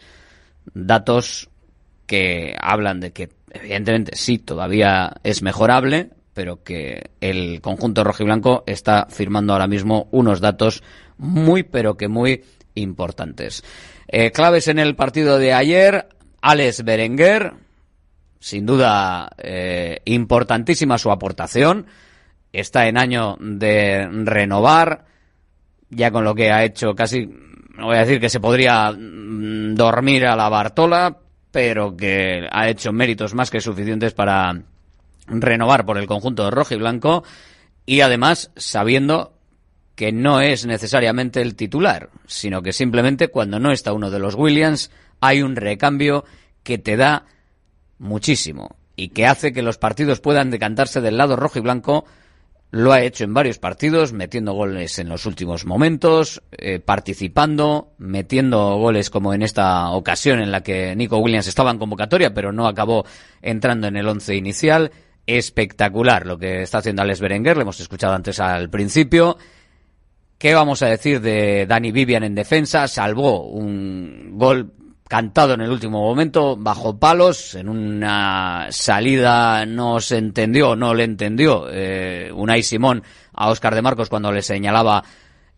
Datos 0.74 1.50
que 2.06 2.56
hablan 2.60 3.00
de 3.00 3.12
que, 3.12 3.30
evidentemente, 3.52 4.16
sí, 4.16 4.38
todavía 4.38 5.14
es 5.24 5.42
mejorable, 5.42 6.10
pero 6.34 6.64
que 6.64 7.12
el 7.22 7.62
conjunto 7.62 8.04
rojiblanco 8.04 8.64
está 8.68 9.08
firmando 9.10 9.54
ahora 9.54 9.68
mismo 9.68 10.08
unos 10.12 10.42
datos 10.42 10.84
muy, 11.18 11.64
pero 11.64 11.96
que 11.98 12.08
muy 12.08 12.44
importantes. 12.76 13.64
Eh, 14.08 14.32
claves 14.32 14.68
en 14.68 14.80
el 14.80 14.96
partido 14.96 15.40
de 15.40 15.54
ayer, 15.54 16.10
Alex 16.42 16.84
Berenguer, 16.84 17.54
sin 18.46 18.64
duda 18.64 19.28
eh, 19.40 20.02
importantísima 20.06 21.00
su 21.00 21.10
aportación, 21.10 21.88
está 22.54 22.88
en 22.88 22.96
año 22.96 23.38
de 23.40 24.08
renovar, 24.24 25.06
ya 25.90 26.12
con 26.12 26.24
lo 26.24 26.36
que 26.36 26.52
ha 26.52 26.64
hecho 26.64 26.94
casi, 26.94 27.26
no 27.26 27.88
voy 27.88 27.96
a 27.96 28.02
decir 28.02 28.20
que 28.22 28.30
se 28.30 28.40
podría 28.40 28.92
mm, 28.92 29.74
dormir 29.74 30.28
a 30.28 30.36
la 30.36 30.48
Bartola, 30.48 31.18
pero 31.50 31.98
que 31.98 32.48
ha 32.52 32.70
hecho 32.70 32.94
méritos 32.94 33.34
más 33.34 33.50
que 33.50 33.62
suficientes 33.62 34.14
para 34.14 34.62
renovar 35.26 35.84
por 35.84 35.98
el 35.98 36.06
conjunto 36.06 36.46
de 36.46 36.52
rojo 36.52 36.76
y 36.76 36.78
blanco 36.78 37.24
y 37.84 38.02
además 38.02 38.52
sabiendo 38.56 39.34
que 39.96 40.12
no 40.12 40.40
es 40.40 40.68
necesariamente 40.68 41.42
el 41.42 41.56
titular, 41.56 42.12
sino 42.28 42.62
que 42.62 42.74
simplemente 42.74 43.30
cuando 43.30 43.60
no 43.60 43.72
está 43.72 43.92
uno 43.92 44.12
de 44.12 44.20
los 44.20 44.36
Williams 44.36 44.92
hay 45.20 45.42
un 45.42 45.56
recambio 45.56 46.26
que 46.62 46.78
te 46.78 46.96
da 46.96 47.26
muchísimo 47.98 48.76
y 48.96 49.10
que 49.10 49.26
hace 49.26 49.54
que 49.54 49.62
los 49.62 49.78
partidos 49.78 50.20
puedan 50.20 50.52
decantarse 50.52 51.02
del 51.02 51.18
lado 51.18 51.36
rojo 51.36 51.60
y 51.60 51.62
blanco. 51.62 52.06
Lo 52.72 52.92
ha 52.92 53.02
hecho 53.02 53.24
en 53.24 53.34
varios 53.34 53.58
partidos, 53.58 54.12
metiendo 54.12 54.54
goles 54.54 55.00
en 55.00 55.08
los 55.08 55.26
últimos 55.26 55.66
momentos, 55.66 56.42
eh, 56.52 56.80
participando, 56.80 57.94
metiendo 57.98 58.76
goles 58.78 59.10
como 59.10 59.34
en 59.34 59.44
esta 59.44 59.92
ocasión 59.92 60.40
en 60.40 60.52
la 60.52 60.62
que 60.62 60.96
Nico 60.96 61.18
Williams 61.18 61.48
estaba 61.48 61.72
en 61.72 61.78
convocatoria, 61.78 62.34
pero 62.34 62.52
no 62.52 62.68
acabó 62.68 63.06
entrando 63.42 63.88
en 63.88 63.96
el 63.96 64.08
once 64.08 64.36
inicial. 64.36 64.92
Espectacular 65.28 66.26
lo 66.26 66.38
que 66.38 66.64
está 66.64 66.80
haciendo 66.80 67.02
Alex 67.02 67.20
Berenguer, 67.20 67.56
lo 67.56 67.64
hemos 67.64 67.80
escuchado 67.80 68.14
antes 68.14 68.40
al 68.40 68.70
principio. 68.70 69.38
¿Qué 70.38 70.54
vamos 70.54 70.82
a 70.84 70.88
decir 70.88 71.22
de 71.22 71.66
Dani 71.66 71.92
Vivian 71.92 72.24
en 72.24 72.36
defensa? 72.36 72.88
Salvó 72.88 73.48
un 73.48 74.38
gol 74.38 74.74
cantado 75.08 75.54
en 75.54 75.62
el 75.62 75.72
último 75.72 76.02
momento, 76.02 76.56
bajo 76.58 76.98
palos, 76.98 77.56
en 77.56 77.70
una 77.70 78.68
salida 78.72 79.66
no 79.66 80.00
se 80.00 80.18
entendió, 80.18 80.76
no 80.76 80.94
le 80.94 81.04
entendió 81.04 81.68
eh, 81.70 82.32
Unai 82.34 82.64
Simón 82.64 83.04
a 83.34 83.50
Óscar 83.50 83.76
de 83.76 83.82
Marcos 83.82 84.10
cuando 84.10 84.32
le 84.32 84.42
señalaba 84.42 85.04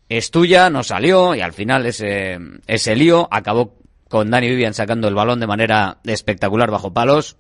es 0.09 0.31
tuya, 0.31 0.69
no 0.69 0.83
salió 0.83 1.35
y 1.35 1.41
al 1.41 1.53
final 1.53 1.85
ese, 1.85 2.39
ese 2.65 2.95
lío 2.95 3.27
acabó 3.31 3.75
con 4.09 4.29
Dani 4.29 4.47
Vivian 4.49 4.73
sacando 4.73 5.07
el 5.07 5.15
balón 5.15 5.39
de 5.39 5.47
manera 5.47 5.99
espectacular 6.03 6.71
bajo 6.71 6.93
palos. 6.93 7.37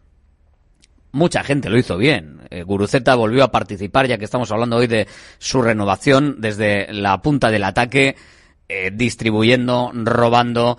Mucha 1.11 1.43
gente 1.43 1.69
lo 1.69 1.77
hizo 1.77 1.97
bien. 1.97 2.41
Eh, 2.49 2.63
Guruceta 2.63 3.15
volvió 3.15 3.43
a 3.43 3.51
participar, 3.51 4.07
ya 4.07 4.17
que 4.17 4.25
estamos 4.25 4.51
hablando 4.51 4.77
hoy 4.77 4.87
de 4.87 5.07
su 5.39 5.61
renovación 5.61 6.39
desde 6.39 6.91
la 6.93 7.21
punta 7.21 7.49
del 7.49 7.63
ataque, 7.63 8.15
eh, 8.67 8.91
distribuyendo, 8.93 9.91
robando, 9.93 10.77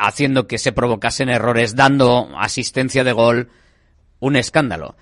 haciendo 0.00 0.46
que 0.46 0.58
se 0.58 0.72
provocasen 0.72 1.28
errores, 1.28 1.76
dando 1.76 2.30
asistencia 2.38 3.04
de 3.04 3.12
gol, 3.12 3.50
un 4.18 4.36
escándalo. 4.36 4.96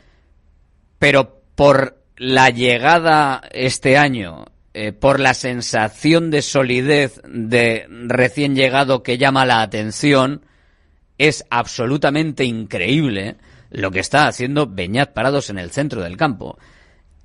Pero 0.98 1.40
por 1.54 2.02
la 2.16 2.50
llegada 2.50 3.42
este 3.52 3.96
año, 3.96 4.46
eh, 4.74 4.92
por 4.92 5.20
la 5.20 5.34
sensación 5.34 6.30
de 6.30 6.42
solidez 6.42 7.20
de 7.24 7.86
recién 7.88 8.56
llegado 8.56 9.04
que 9.04 9.18
llama 9.18 9.46
la 9.46 9.62
atención, 9.62 10.44
es 11.16 11.44
absolutamente 11.48 12.44
increíble 12.44 13.36
lo 13.70 13.92
que 13.92 14.00
está 14.00 14.26
haciendo 14.26 14.66
Beñat 14.66 15.12
parados 15.12 15.48
en 15.50 15.58
el 15.58 15.70
centro 15.70 16.02
del 16.02 16.16
campo. 16.16 16.58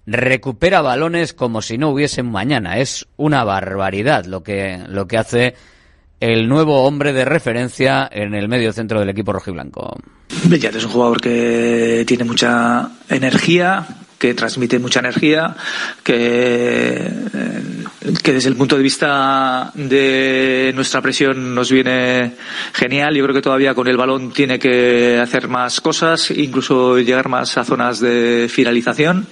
Recupera 0.05 0.81
balones 0.81 1.33
como 1.33 1.61
si 1.63 1.79
no 1.79 1.89
hubiesen 1.89 2.29
mañana. 2.29 2.77
Es 2.77 3.07
una 3.17 3.43
barbaridad 3.43 4.25
lo 4.25 4.43
que, 4.43 4.83
lo 4.87 5.07
que 5.07 5.17
hace 5.17 5.55
el 6.23 6.47
nuevo 6.47 6.85
hombre 6.85 7.11
de 7.11 7.25
referencia 7.25 8.07
en 8.09 8.33
el 8.33 8.47
medio 8.47 8.71
centro 8.71 8.97
del 8.97 9.09
equipo 9.09 9.33
rojiblanco. 9.33 9.97
Bellat 10.45 10.73
es 10.73 10.85
un 10.85 10.91
jugador 10.91 11.19
que 11.19 12.05
tiene 12.07 12.23
mucha 12.23 12.91
energía, 13.09 13.85
que 14.17 14.33
transmite 14.33 14.79
mucha 14.79 15.01
energía, 15.01 15.53
que, 16.01 17.11
que 18.23 18.31
desde 18.31 18.47
el 18.47 18.55
punto 18.55 18.77
de 18.77 18.83
vista 18.83 19.69
de 19.73 20.71
nuestra 20.73 21.01
presión 21.01 21.53
nos 21.53 21.69
viene 21.69 22.35
genial. 22.71 23.13
Yo 23.15 23.23
creo 23.25 23.35
que 23.35 23.41
todavía 23.41 23.73
con 23.73 23.89
el 23.89 23.97
balón 23.97 24.31
tiene 24.31 24.57
que 24.57 25.19
hacer 25.21 25.49
más 25.49 25.81
cosas, 25.81 26.31
incluso 26.31 26.99
llegar 26.99 27.27
más 27.27 27.57
a 27.57 27.65
zonas 27.65 27.99
de 27.99 28.47
finalización 28.49 29.27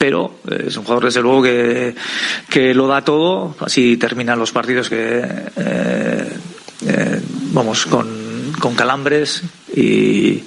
pero 0.00 0.36
eh, 0.50 0.64
es 0.68 0.76
un 0.78 0.84
jugador 0.84 1.04
desde 1.04 1.20
luego 1.20 1.42
que, 1.42 1.94
que 2.48 2.72
lo 2.72 2.86
da 2.86 3.04
todo, 3.04 3.54
así 3.60 3.98
terminan 3.98 4.38
los 4.38 4.50
partidos 4.50 4.88
que 4.88 5.20
eh, 5.20 6.28
eh, 6.86 7.20
vamos 7.52 7.84
con, 7.84 8.50
con 8.58 8.74
calambres 8.74 9.42
y, 9.76 10.42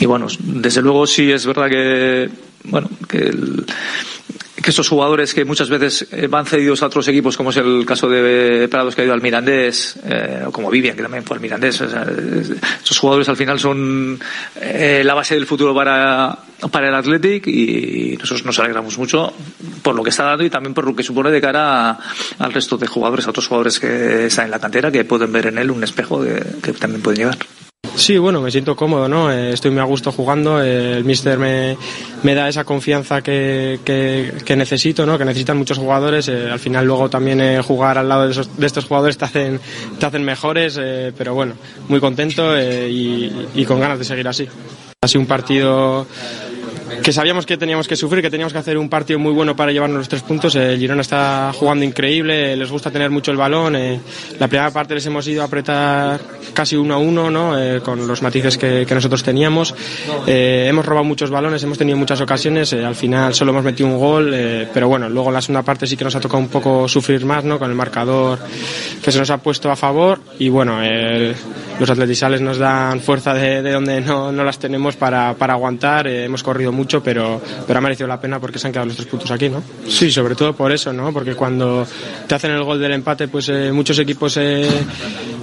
y 0.00 0.06
bueno, 0.06 0.28
desde 0.38 0.80
luego 0.80 1.06
sí 1.06 1.30
es 1.30 1.44
verdad 1.44 1.68
que 1.68 2.30
bueno 2.64 2.88
que 3.06 3.18
el, 3.18 3.66
que 4.64 4.70
estos 4.70 4.88
jugadores 4.88 5.34
que 5.34 5.44
muchas 5.44 5.68
veces 5.68 6.08
eh, 6.10 6.26
van 6.26 6.46
cedidos 6.46 6.82
a 6.82 6.86
otros 6.86 7.06
equipos, 7.08 7.36
como 7.36 7.50
es 7.50 7.58
el 7.58 7.84
caso 7.84 8.08
de 8.08 8.66
Prados 8.70 8.94
que 8.94 9.02
ha 9.02 9.04
ido 9.04 9.12
al 9.12 9.20
Mirandés, 9.20 9.98
eh, 10.06 10.42
o 10.46 10.50
como 10.50 10.70
Vivian 10.70 10.96
que 10.96 11.02
también 11.02 11.22
fue 11.22 11.36
al 11.36 11.42
Mirandés, 11.42 11.82
o 11.82 11.90
sea, 11.90 12.06
estos 12.78 12.98
jugadores 12.98 13.28
al 13.28 13.36
final 13.36 13.60
son 13.60 14.18
eh, 14.58 15.02
la 15.04 15.12
base 15.12 15.34
del 15.34 15.44
futuro 15.44 15.74
para, 15.74 16.38
para 16.70 16.88
el 16.88 16.94
Athletic 16.94 17.46
y 17.46 18.16
nosotros 18.18 18.46
nos 18.46 18.58
alegramos 18.58 18.96
mucho 18.96 19.34
por 19.82 19.94
lo 19.94 20.02
que 20.02 20.08
está 20.08 20.24
dando 20.24 20.44
y 20.44 20.48
también 20.48 20.72
por 20.72 20.86
lo 20.86 20.96
que 20.96 21.02
supone 21.02 21.30
de 21.30 21.42
cara 21.42 21.90
a, 21.90 21.98
al 22.38 22.52
resto 22.52 22.78
de 22.78 22.86
jugadores, 22.86 23.26
a 23.26 23.30
otros 23.30 23.46
jugadores 23.46 23.78
que 23.78 24.26
están 24.26 24.46
en 24.46 24.50
la 24.50 24.60
cantera, 24.60 24.90
que 24.90 25.04
pueden 25.04 25.30
ver 25.30 25.48
en 25.48 25.58
él 25.58 25.70
un 25.70 25.84
espejo 25.84 26.22
que, 26.22 26.42
que 26.62 26.72
también 26.72 27.02
pueden 27.02 27.18
llegar. 27.18 27.36
Sí, 27.96 28.18
bueno, 28.18 28.40
me 28.40 28.50
siento 28.50 28.74
cómodo, 28.74 29.08
¿no? 29.08 29.30
Eh, 29.30 29.52
estoy 29.52 29.70
muy 29.70 29.80
a 29.80 29.84
gusto 29.84 30.10
jugando, 30.10 30.62
eh, 30.62 30.96
el 30.96 31.04
míster 31.04 31.38
me, 31.38 31.76
me, 32.24 32.34
da 32.34 32.48
esa 32.48 32.64
confianza 32.64 33.22
que, 33.22 33.78
que, 33.84 34.32
que, 34.44 34.56
necesito, 34.56 35.06
¿no? 35.06 35.16
Que 35.16 35.24
necesitan 35.24 35.56
muchos 35.56 35.78
jugadores, 35.78 36.26
eh, 36.28 36.50
al 36.50 36.58
final 36.58 36.86
luego 36.86 37.08
también 37.08 37.62
jugar 37.62 37.96
al 37.96 38.08
lado 38.08 38.24
de, 38.24 38.32
esos, 38.32 38.56
de, 38.56 38.66
estos 38.66 38.86
jugadores 38.86 39.16
te 39.16 39.26
hacen, 39.26 39.60
te 39.98 40.06
hacen 40.06 40.24
mejores, 40.24 40.78
pero 41.16 41.34
bueno, 41.34 41.54
muy 41.88 42.00
contento 42.00 42.58
y, 42.58 43.48
y, 43.54 43.64
con 43.64 43.78
ganas 43.78 43.98
de 43.98 44.04
seguir 44.04 44.26
así. 44.26 44.48
Ha 45.00 45.08
sido 45.08 45.20
un 45.20 45.26
partido 45.26 46.06
que 47.02 47.12
sabíamos 47.12 47.46
que 47.46 47.56
teníamos 47.56 47.88
que 47.88 47.96
sufrir, 47.96 48.22
que 48.22 48.30
teníamos 48.30 48.52
que 48.52 48.58
hacer 48.58 48.78
un 48.78 48.88
partido 48.88 49.18
muy 49.18 49.32
bueno 49.32 49.54
para 49.56 49.72
llevarnos 49.72 49.98
los 49.98 50.08
tres 50.08 50.22
puntos. 50.22 50.54
El 50.54 50.78
Girona 50.78 51.02
está 51.02 51.52
jugando 51.54 51.84
increíble, 51.84 52.56
les 52.56 52.70
gusta 52.70 52.90
tener 52.90 53.10
mucho 53.10 53.30
el 53.30 53.36
balón. 53.36 53.76
eh, 53.76 54.00
la 54.38 54.48
primera 54.48 54.70
parte 54.70 54.94
les 54.94 55.04
hemos 55.06 55.26
ido 55.28 55.42
a 55.42 55.46
apretar 55.46 56.20
casi 56.52 56.76
uno 56.76 56.94
a 56.94 56.98
uno, 56.98 57.30
¿no? 57.30 57.58
Eh, 57.58 57.80
con 57.80 58.06
los 58.06 58.22
matices 58.22 58.56
que, 58.58 58.84
que 58.86 58.94
nosotros 58.94 59.22
teníamos. 59.22 59.74
Eh, 60.26 60.66
hemos 60.68 60.84
robado 60.86 61.04
muchos 61.04 61.30
balones, 61.30 61.62
hemos 61.62 61.78
tenido 61.78 61.96
muchas 61.98 62.20
ocasiones. 62.20 62.72
eh, 62.72 62.84
al 62.84 62.94
final 62.94 63.34
solo 63.34 63.50
hemos 63.52 63.64
metido 63.64 63.88
un 63.88 63.98
gol, 63.98 64.30
eh, 64.34 64.68
pero 64.72 64.88
bueno, 64.88 65.08
luego 65.08 65.28
en 65.28 65.34
la 65.34 65.42
segunda 65.42 65.62
parte 65.62 65.86
sí 65.86 65.96
que 65.96 66.04
nos 66.04 66.14
ha 66.14 66.20
tocado 66.20 66.38
un 66.42 66.48
poco 66.48 66.88
sufrir 66.88 67.24
más, 67.24 67.44
¿no? 67.44 67.58
Con 67.58 67.70
el 67.70 67.76
marcador 67.76 68.38
que 69.02 69.10
se 69.12 69.18
nos 69.18 69.30
ha 69.30 69.38
puesto 69.38 69.70
a 69.70 69.76
favor 69.76 70.20
y 70.38 70.48
bueno, 70.48 70.78
los 71.80 71.90
atletisales 71.90 72.40
nos 72.40 72.58
dan 72.58 73.00
fuerza 73.00 73.34
de, 73.34 73.62
de 73.62 73.72
donde 73.72 74.00
no, 74.00 74.30
no 74.32 74.44
las 74.44 74.58
tenemos 74.58 74.96
para, 74.96 75.34
para 75.34 75.54
aguantar. 75.54 76.06
eh, 76.06 76.24
hemos 76.24 76.42
corrido 76.42 76.72
mucho, 76.72 77.02
pero, 77.02 77.40
pero 77.66 77.78
ha 77.78 77.82
merecido 77.82 78.06
la 78.06 78.20
pena 78.20 78.38
porque 78.40 78.58
se 78.58 78.66
han 78.66 78.72
quedado 78.72 78.86
los 78.86 78.96
tres 78.96 79.08
puntos 79.08 79.30
aquí, 79.30 79.48
¿no? 79.48 79.62
Sí, 79.88 80.10
sobre 80.10 80.34
todo 80.34 80.52
por 80.54 80.70
eso, 80.72 80.92
¿no? 80.92 81.12
Porque 81.12 81.34
cuando 81.34 81.86
te 82.26 82.34
hacen 82.34 82.52
el 82.52 82.62
gol 82.62 82.80
del 82.80 82.92
empate, 82.92 83.28
pues 83.28 83.48
eh, 83.48 83.72
muchos 83.72 83.98
equipos 83.98 84.36
eh, 84.36 84.68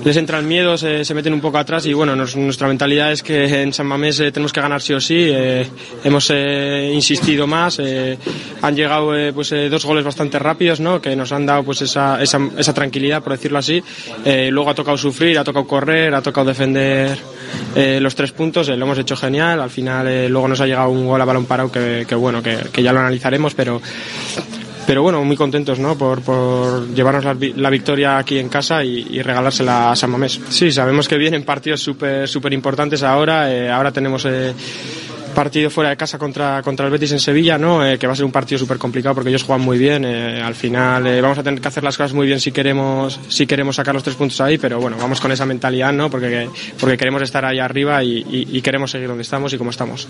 les 0.04 0.18
entra 0.18 0.40
el 0.40 0.46
miedo, 0.46 0.78
se, 0.78 1.04
se 1.06 1.14
meten 1.14 1.34
un 1.34 1.42
poco 1.42 1.58
atrás 1.58 1.86
y 1.86 1.94
bueno, 1.94 2.16
nos- 2.16 2.36
nuestra 2.36 2.68
mentalidad 2.68 3.12
es 3.12 3.22
que 3.24 3.62
en 3.62 3.74
San 3.74 3.88
Mamés 3.88 4.20
eh, 4.20 4.32
tenemos 4.32 4.54
que 4.54 4.62
ganar 4.62 4.82
sí 4.82 4.94
o 4.94 5.00
sí. 5.02 5.16
eh, 5.30 5.68
hemos 6.04 6.30
eh, 6.34 6.92
insistido 6.94 7.46
más, 7.48 7.78
eh, 7.80 8.18
han 8.62 8.76
llegado 8.76 9.16
eh, 9.16 9.34
pues 9.34 9.52
eh, 9.52 9.70
dos 9.70 9.86
goles 9.86 10.04
bastante 10.04 10.40
rápidos, 10.40 10.80
¿no? 10.80 11.02
Que 11.02 11.16
nos 11.16 11.32
han 11.32 11.46
dado 11.46 11.64
pues 11.64 11.82
esa, 11.82 12.22
esa, 12.22 12.40
esa 12.58 12.74
tranquilidad, 12.74 13.22
por 13.22 13.34
decirlo 13.34 13.58
así. 13.60 13.84
Eh, 14.26 14.50
luego 14.52 14.70
ha 14.70 14.76
tocado 14.76 14.98
sufrir, 14.98 15.38
ha 15.38 15.44
tocado 15.44 15.68
correr, 15.68 16.14
ha 16.14 16.21
tocado 16.22 16.48
defender 16.48 17.18
eh, 17.76 18.00
los 18.02 18.16
tres 18.16 18.32
puntos, 18.32 18.70
eh, 18.70 18.76
lo 18.76 18.86
hemos 18.86 18.98
hecho 18.98 19.16
genial. 19.16 19.62
Al 19.62 19.70
final 19.70 20.08
eh, 20.08 20.30
luego 20.30 20.48
nos 20.48 20.62
ha 20.62 20.68
llegado 20.68 20.90
un 20.90 21.08
gol 21.08 21.22
a 21.22 21.26
balón 21.26 21.46
parado 21.46 21.72
que, 21.72 22.06
bueno, 22.16 22.42
que, 22.42 22.84
ya 22.84 22.94
lo 22.94 23.00
analizaremos, 23.00 23.54
pero 23.54 23.82
pero 24.88 25.04
bueno, 25.04 25.24
muy 25.24 25.38
contentos 25.38 25.80
¿no? 25.80 25.98
por, 25.98 26.22
llevarnos 26.94 27.24
la, 27.24 27.38
la 27.56 27.70
victoria 27.70 28.18
aquí 28.18 28.40
en 28.40 28.50
casa 28.50 28.84
y, 28.84 29.22
regalársela 29.22 29.92
a 29.92 29.96
San 29.96 30.10
Mamés. 30.10 30.40
Sí, 30.50 30.72
sabemos 30.72 31.08
que 31.08 31.18
vienen 31.18 31.44
partidos 31.44 31.82
súper 31.82 32.28
súper 32.28 32.52
importantes 32.54 33.04
ahora. 33.04 33.54
eh, 33.54 33.70
ahora 33.70 33.92
tenemos 33.92 34.26
partido 35.32 35.70
fuera 35.70 35.90
de 35.92 35.98
casa 35.98 36.18
contra, 36.18 36.62
contra 36.62 36.86
el 36.86 36.92
Betis 36.92 37.12
en 37.12 37.20
Sevilla, 37.20 37.58
¿no? 37.58 37.86
Eh, 37.86 37.98
que 37.98 38.08
va 38.08 38.14
a 38.14 38.16
ser 38.16 38.26
un 38.26 38.32
partido 38.32 38.60
súper 38.60 38.78
complicado 38.78 39.16
porque 39.16 39.30
ellos 39.30 39.44
juegan 39.44 39.64
muy 39.66 39.78
bien. 39.78 40.06
eh, 40.06 40.42
al 40.42 40.56
final 40.56 41.06
eh, 41.08 41.22
vamos 41.22 41.38
a 41.38 41.44
tener 41.44 41.60
que 41.62 41.68
hacer 41.68 41.84
las 41.84 41.98
cosas 41.98 42.14
muy 42.14 42.28
bien 42.28 42.40
si 42.40 42.52
queremos, 42.52 43.20
si 43.28 43.46
queremos 43.46 43.76
sacar 43.76 43.94
los 43.94 44.04
tres 44.04 44.16
puntos 44.16 44.40
ahí, 44.42 44.58
pero 44.58 44.80
bueno, 44.80 44.98
vamos 45.00 45.20
con 45.22 45.32
esa 45.32 45.46
mentalidad, 45.46 45.92
¿no? 45.94 46.10
porque, 46.10 46.50
porque 46.80 46.98
queremos 46.98 47.22
estar 47.22 47.44
ahí 47.46 47.60
arriba 47.60 48.04
y, 48.04 48.18
y- 48.30 48.48
y 48.58 48.62
queremos 48.62 48.92
seguir 48.92 49.08
donde 49.08 49.24
estamos 49.24 49.52
y 49.54 49.58
como 49.58 49.70
estamos. 49.72 50.08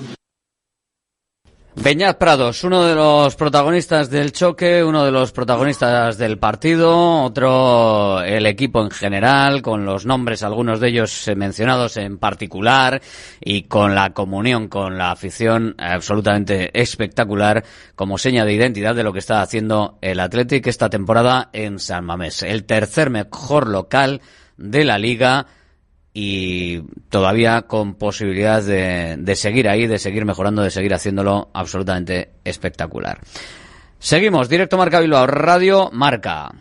Beñat 1.73 2.17
Prados, 2.17 2.65
uno 2.65 2.83
de 2.83 2.93
los 2.93 3.37
protagonistas 3.37 4.09
del 4.09 4.33
choque, 4.33 4.83
uno 4.83 5.05
de 5.05 5.11
los 5.11 5.31
protagonistas 5.31 6.17
del 6.17 6.37
partido, 6.37 7.23
otro 7.23 8.21
el 8.21 8.45
equipo 8.45 8.81
en 8.81 8.91
general, 8.91 9.61
con 9.61 9.85
los 9.85 10.05
nombres, 10.05 10.43
algunos 10.43 10.81
de 10.81 10.89
ellos 10.89 11.29
eh, 11.29 11.35
mencionados 11.35 11.95
en 11.95 12.17
particular, 12.17 13.01
y 13.39 13.63
con 13.63 13.95
la 13.95 14.09
comunión 14.09 14.67
con 14.67 14.97
la 14.97 15.11
afición 15.11 15.73
absolutamente 15.77 16.77
espectacular 16.77 17.63
como 17.95 18.17
seña 18.17 18.43
de 18.43 18.53
identidad 18.53 18.93
de 18.93 19.03
lo 19.03 19.13
que 19.13 19.19
está 19.19 19.41
haciendo 19.41 19.97
el 20.01 20.19
Athletic 20.19 20.67
esta 20.67 20.89
temporada 20.89 21.49
en 21.53 21.79
San 21.79 22.03
Mamés. 22.03 22.43
El 22.43 22.65
tercer 22.65 23.09
mejor 23.09 23.69
local 23.69 24.19
de 24.57 24.83
la 24.83 24.97
liga 24.97 25.47
y 26.13 26.81
todavía 27.09 27.63
con 27.63 27.95
posibilidad 27.95 28.61
de, 28.61 29.35
seguir 29.35 29.69
ahí, 29.69 29.87
de 29.87 29.99
seguir 29.99 30.25
mejorando, 30.25 30.61
de 30.61 30.71
seguir 30.71 30.93
haciéndolo 30.93 31.49
absolutamente 31.53 32.31
espectacular. 32.43 33.19
Seguimos, 33.99 34.49
directo 34.49 34.77
Marca 34.77 34.99
Bilbao, 34.99 35.27
Radio 35.27 35.89
Marca. 35.93 36.51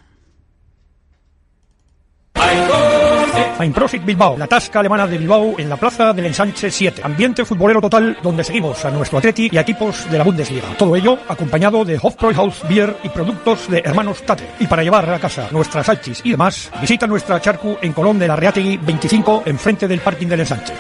Profit 3.81 4.05
Bilbao, 4.05 4.37
la 4.37 4.47
tasca 4.47 4.81
alemana 4.81 5.07
de 5.07 5.19
Bilbao 5.19 5.55
en 5.59 5.69
la 5.69 5.77
plaza 5.77 6.13
del 6.13 6.27
Ensanche 6.27 6.71
7. 6.71 7.03
Ambiente 7.03 7.45
futbolero 7.45 7.81
total 7.81 8.17
donde 8.23 8.45
seguimos 8.45 8.85
a 8.85 8.91
nuestro 8.91 9.19
Atleti 9.19 9.49
y 9.51 9.57
a 9.57 9.63
equipos 9.63 10.11
de 10.11 10.19
la 10.19 10.25
Bundesliga. 10.25 10.69
Todo 10.79 10.97
ello 10.97 11.19
acompañado 11.29 11.85
de 11.85 11.99
Hofbräuhaus 12.01 12.63
Beer 12.69 12.97
y 13.03 13.09
productos 13.09 13.71
de 13.71 13.83
hermanos 13.85 14.23
Tate. 14.23 14.49
Y 14.61 14.67
para 14.67 14.83
llevar 14.83 15.09
a 15.09 15.19
casa 15.19 15.49
nuestras 15.51 15.87
salchis 15.87 16.21
y 16.25 16.31
demás, 16.33 16.71
visita 16.81 17.07
nuestra 17.07 17.41
charcu 17.41 17.77
en 17.81 17.93
Colón 17.93 18.19
de 18.19 18.29
la 18.29 18.37
Reategui 18.37 18.77
25 18.79 19.45
enfrente 19.47 19.89
del 19.89 20.01
parking 20.01 20.27
del 20.27 20.41
Ensanche. 20.41 20.75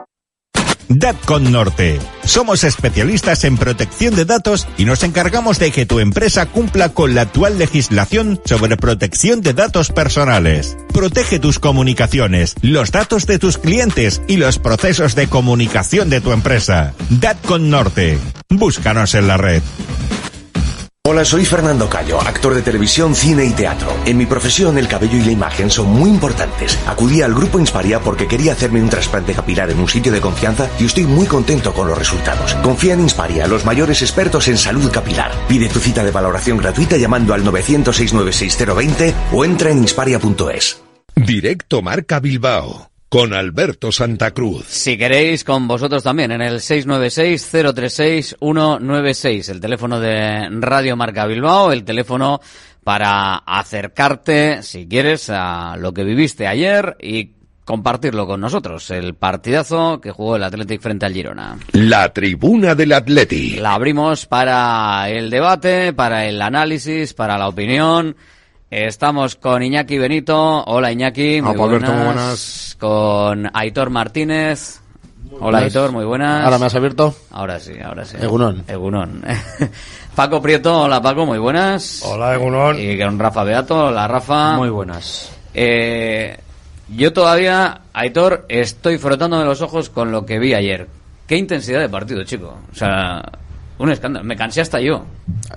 DATCON 0.89 1.52
Norte. 1.52 1.99
Somos 2.23 2.63
especialistas 2.63 3.43
en 3.43 3.58
protección 3.58 4.15
de 4.15 4.25
datos 4.25 4.67
y 4.75 4.86
nos 4.86 5.04
encargamos 5.04 5.60
de 5.60 5.71
que 5.71 5.86
tu 5.86 5.99
empresa 5.99 6.47
cumpla 6.47 6.89
con 6.89 7.13
la 7.13 7.21
actual 7.21 7.60
legislación 7.60 8.41
sobre 8.43 8.75
protección 8.75 9.41
de 9.41 9.54
datos 9.54 9.91
personales. 9.91 10.78
Protege 10.91 11.38
tus 11.38 11.60
comunicaciones, 11.60 12.56
los 12.62 12.91
datos 12.91 13.28
de 13.28 13.38
tus 13.38 13.60
clientes 13.60 14.23
y 14.28 14.38
los 14.38 14.58
procesos 14.58 15.13
de 15.13 15.28
comunicación 15.28 16.10
de 16.10 16.21
tu 16.21 16.32
empresa. 16.32 16.93
DATCON 17.10 17.69
Norte. 17.69 18.17
Búscanos 18.49 19.13
en 19.13 19.28
la 19.28 19.38
red. 19.38 19.62
Hola, 21.12 21.26
soy 21.26 21.43
Fernando 21.43 21.89
Cayo, 21.89 22.22
actor 22.22 22.54
de 22.54 22.62
televisión, 22.62 23.15
cine 23.15 23.43
y 23.43 23.54
teatro. 23.54 23.91
En 24.06 24.15
mi 24.15 24.28
profesión, 24.28 24.78
el 24.78 24.88
cabello 24.88 25.17
y 25.17 25.24
la 25.24 25.32
imagen 25.32 25.72
son 25.72 25.88
muy 25.88 26.08
importantes. 26.08 26.78
Acudí 26.86 27.24
al 27.24 27.34
grupo 27.34 27.58
Insparia 27.58 28.00
porque 28.00 28.28
quería 28.28 28.52
hacerme 28.52 28.80
un 28.80 28.89
trasplante 28.89 29.34
capilar 29.34 29.72
en 29.72 29.80
un 29.80 29.89
sitio 29.89 30.12
de 30.12 30.22
confianza 30.22 30.69
y 30.80 30.86
estoy 30.86 31.06
muy 31.06 31.26
contento 31.26 31.74
con 31.74 31.88
los 31.88 31.98
resultados. 31.98 32.54
Confía 32.62 32.93
en 32.93 33.00
Insparia, 33.00 33.48
los 33.48 33.65
mayores 33.65 34.04
expertos 34.04 34.48
en 34.50 34.60
salud 34.60 34.91
capilar. 34.91 35.32
Pide 35.48 35.67
tu 35.67 35.80
cita 35.80 36.04
de 36.04 36.12
valoración 36.12 36.60
gratuita 36.60 36.95
llamando 36.95 37.34
al 37.34 37.43
900-696-020 37.43 39.13
o 39.34 39.43
entra 39.43 39.72
en 39.72 39.80
insparia.es. 39.80 40.80
Directo 41.15 41.82
Marca 41.82 42.19
Bilbao 42.19 42.88
con 43.10 43.34
Alberto 43.34 43.91
Santa 43.91 44.32
Cruz. 44.32 44.67
Si 44.67 44.98
queréis, 44.98 45.43
con 45.43 45.67
vosotros 45.67 46.04
también, 46.04 46.32
en 46.32 46.41
el 46.41 46.60
696-036-196, 46.60 49.50
el 49.50 49.60
teléfono 49.60 50.00
de 50.00 50.48
Radio 50.52 50.95
Marca 50.95 51.26
Bilbao, 51.26 51.72
el 51.72 51.84
teléfono 51.84 52.39
para 52.84 53.38
acercarte, 53.38 54.62
si 54.63 54.88
quieres, 54.88 55.32
a 55.32 55.75
lo 55.77 55.92
que 55.92 56.04
viviste 56.04 56.46
ayer 56.48 56.96
y 57.02 57.31
compartirlo 57.65 58.25
con 58.25 58.40
nosotros, 58.42 58.90
el 58.90 59.15
partidazo 59.15 60.02
que 60.02 60.12
jugó 60.12 60.36
el 60.36 60.44
Athletic 60.44 60.81
frente 60.81 61.06
al 61.06 61.13
Girona. 61.13 61.60
La 61.73 62.12
tribuna 62.13 62.73
del 62.73 62.94
Atleti. 62.94 63.58
La 63.58 63.75
abrimos 63.75 64.25
para 64.25 65.08
el 65.10 65.29
debate, 65.29 65.94
para 65.94 66.25
el 66.25 66.42
análisis, 66.42 67.13
para 67.13 67.38
la 67.38 67.48
opinión. 67.48 68.15
Estamos 68.72 69.36
con 69.36 69.63
Iñaki 69.63 69.98
Benito. 69.98 70.63
Hola 70.63 70.92
Iñaki. 70.92 71.42
Muy 71.42 71.56
Apa, 71.56 71.63
Alberto, 71.63 71.92
muy 71.92 72.15
Con 72.78 73.50
Aitor 73.52 73.90
Martínez. 73.90 74.80
Hola 75.32 75.40
buenas. 75.40 75.63
Aitor, 75.63 75.92
muy 75.92 76.06
buenas. 76.06 76.46
¿Ahora 76.46 76.60
me 76.60 76.65
has 76.67 76.76
abierto? 76.76 77.15
Ahora 77.32 77.60
sí, 77.60 77.74
ahora 77.84 78.06
sí. 78.06 78.17
Egunon. 78.22 78.63
Egunon. 78.67 79.24
Paco 80.15 80.40
Prieto, 80.40 80.84
hola 80.84 81.02
Paco, 81.02 81.26
muy 81.26 81.40
buenas. 81.40 82.04
Hola, 82.06 82.36
Egunon. 82.36 82.80
Y 82.80 82.96
con 83.00 83.17
Rafa 83.17 83.44
Beato, 83.44 83.88
hola 83.88 84.08
Rafa. 84.08 84.58
Muy 84.58 84.70
buenas. 84.70 85.32
Eh, 85.56 86.38
yo 86.90 87.12
todavía, 87.12 87.82
Aitor, 87.94 88.46
estoy 88.50 89.00
frotándome 89.00 89.46
los 89.46 89.63
ojos 89.63 89.90
con 89.90 90.12
lo 90.12 90.28
que 90.28 90.38
vi 90.38 90.54
ayer. 90.54 90.88
qué 91.26 91.38
intensidad 91.38 91.80
de 91.80 91.90
partido, 91.90 92.24
chico. 92.24 92.56
O 92.72 92.76
sea, 92.76 93.24
un 93.80 93.90
escándalo. 93.92 94.26
Me 94.26 94.36
cansé 94.36 94.62
hasta 94.62 94.80
yo. 94.80 95.06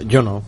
Yo 0.06 0.22
no. 0.22 0.42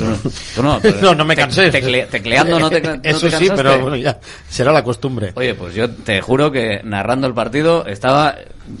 No, 0.00 0.16
tú 0.54 0.62
no, 0.62 0.78
pero 0.82 1.00
no, 1.02 1.14
no 1.14 1.24
me 1.24 1.34
cansé. 1.36 1.70
tecle- 1.72 2.06
tecleando 2.08 2.58
no 2.60 2.68
te, 2.70 2.80
no 2.80 3.00
te 3.00 3.10
Eso 3.10 3.30
sí, 3.30 3.48
pero 3.54 3.78
bueno, 3.80 3.96
ya 3.96 4.18
será 4.48 4.72
la 4.72 4.84
costumbre. 4.84 5.32
Oye, 5.34 5.54
pues 5.54 5.74
yo 5.74 5.90
te 5.90 6.20
juro 6.20 6.50
que 6.52 6.80
narrando 6.84 7.26
el 7.26 7.34
partido 7.34 7.86
estaba, 7.86 8.34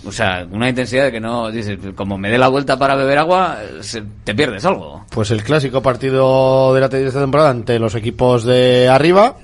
o 0.04 0.12
sea, 0.12 0.46
una 0.50 0.68
intensidad 0.68 1.04
de 1.04 1.12
que 1.12 1.20
no, 1.20 1.50
dices, 1.50 1.78
como 1.94 2.18
me 2.18 2.30
dé 2.30 2.38
la 2.38 2.48
vuelta 2.48 2.78
para 2.78 2.94
beber 2.94 3.18
agua, 3.18 3.58
se- 3.80 4.02
te 4.24 4.34
pierdes 4.34 4.64
algo. 4.64 5.04
Pues 5.10 5.30
el 5.30 5.42
clásico 5.42 5.82
partido 5.82 6.74
de 6.74 6.80
la 6.80 6.88
tercera 6.88 7.22
temporada 7.22 7.50
ante 7.50 7.78
los 7.78 7.94
equipos 7.94 8.44
de 8.44 8.88
arriba, 8.88 9.36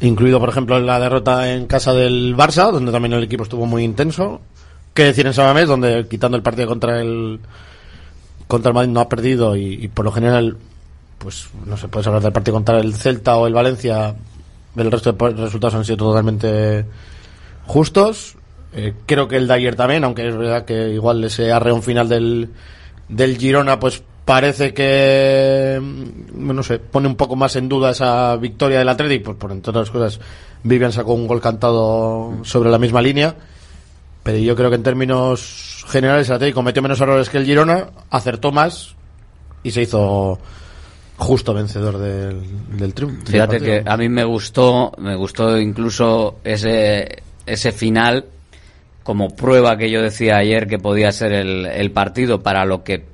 incluido 0.00 0.38
por 0.40 0.48
ejemplo 0.48 0.78
la 0.80 1.00
derrota 1.00 1.52
en 1.52 1.66
casa 1.66 1.92
del 1.92 2.36
Barça, 2.36 2.70
donde 2.70 2.92
también 2.92 3.12
el 3.14 3.22
equipo 3.24 3.42
estuvo 3.44 3.66
muy 3.66 3.84
intenso. 3.84 4.40
Que 4.94 5.04
decir 5.04 5.26
en 5.26 5.34
Samamés, 5.34 5.68
donde 5.68 6.06
quitando 6.08 6.36
el 6.36 6.42
partido 6.42 6.66
contra 6.66 7.00
el 7.00 7.38
contra 8.48 8.70
el 8.70 8.74
Madrid 8.74 8.90
no 8.90 9.00
ha 9.00 9.08
perdido 9.08 9.54
y, 9.56 9.88
por 9.88 10.04
lo 10.04 10.10
general, 10.12 10.56
pues 11.18 11.48
no 11.66 11.76
se 11.76 11.86
puede 11.88 12.06
hablar 12.08 12.22
del 12.22 12.32
partido 12.32 12.54
contra 12.54 12.80
el 12.80 12.94
Celta 12.94 13.36
o 13.36 13.46
el 13.46 13.54
Valencia, 13.54 14.14
el 14.76 14.90
resto 14.90 15.12
de 15.12 15.30
resultados 15.30 15.74
han 15.74 15.84
sido 15.84 15.98
totalmente 15.98 16.84
justos. 17.66 18.36
Eh, 18.72 18.94
creo 19.06 19.28
que 19.28 19.36
el 19.36 19.46
de 19.46 19.54
ayer 19.54 19.76
también, 19.76 20.04
aunque 20.04 20.26
es 20.26 20.36
verdad 20.36 20.64
que 20.64 20.90
igual 20.90 21.22
ese 21.24 21.52
arreón 21.52 21.82
final 21.82 22.08
del, 22.08 22.50
del 23.08 23.38
Girona, 23.38 23.78
pues 23.78 24.02
parece 24.24 24.74
que, 24.74 25.80
mm, 25.80 26.54
no 26.54 26.62
sé, 26.62 26.78
pone 26.78 27.08
un 27.08 27.16
poco 27.16 27.34
más 27.34 27.56
en 27.56 27.68
duda 27.68 27.90
esa 27.90 28.36
victoria 28.36 28.78
del 28.78 28.88
Athletic, 28.88 29.24
pues 29.24 29.36
por 29.36 29.52
entre 29.52 29.70
otras 29.70 29.90
cosas, 29.90 30.20
Vivian 30.62 30.92
sacó 30.92 31.14
un 31.14 31.26
gol 31.26 31.40
cantado 31.40 32.34
sobre 32.42 32.70
la 32.70 32.78
misma 32.78 33.00
línea, 33.00 33.34
pero 34.22 34.38
yo 34.38 34.54
creo 34.56 34.70
que 34.70 34.76
en 34.76 34.82
términos 34.82 35.84
generales 35.88 36.28
el 36.28 36.36
Athletic 36.36 36.54
cometió 36.54 36.82
menos 36.82 37.00
errores 37.00 37.28
que 37.30 37.38
el 37.38 37.46
Girona, 37.46 37.90
acertó 38.10 38.52
más 38.52 38.94
y 39.62 39.70
se 39.70 39.82
hizo 39.82 40.38
justo 41.16 41.52
vencedor 41.52 41.98
del, 41.98 42.42
del 42.76 42.94
triunfo. 42.94 43.26
Fíjate 43.26 43.60
que 43.60 43.82
a 43.84 43.96
mí 43.96 44.08
me 44.08 44.24
gustó, 44.24 44.92
me 44.98 45.16
gustó 45.16 45.58
incluso 45.58 46.38
ese, 46.44 47.22
ese 47.44 47.72
final 47.72 48.26
como 49.02 49.34
prueba 49.34 49.76
que 49.76 49.90
yo 49.90 50.02
decía 50.02 50.36
ayer 50.36 50.66
que 50.66 50.78
podía 50.78 51.10
ser 51.12 51.32
el, 51.32 51.66
el 51.66 51.90
partido 51.90 52.42
para 52.42 52.64
lo 52.64 52.84
que 52.84 53.04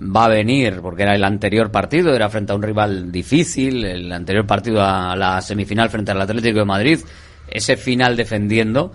va 0.00 0.24
a 0.24 0.28
venir, 0.28 0.80
porque 0.80 1.02
era 1.02 1.14
el 1.14 1.24
anterior 1.24 1.70
partido, 1.70 2.14
era 2.14 2.28
frente 2.28 2.52
a 2.52 2.56
un 2.56 2.62
rival 2.62 3.12
difícil, 3.12 3.84
el 3.84 4.10
anterior 4.10 4.46
partido 4.46 4.82
a 4.82 5.14
la 5.14 5.40
semifinal 5.40 5.90
frente 5.90 6.10
al 6.10 6.20
Atlético 6.20 6.60
de 6.60 6.64
Madrid, 6.64 7.00
ese 7.48 7.76
final 7.76 8.16
defendiendo, 8.16 8.92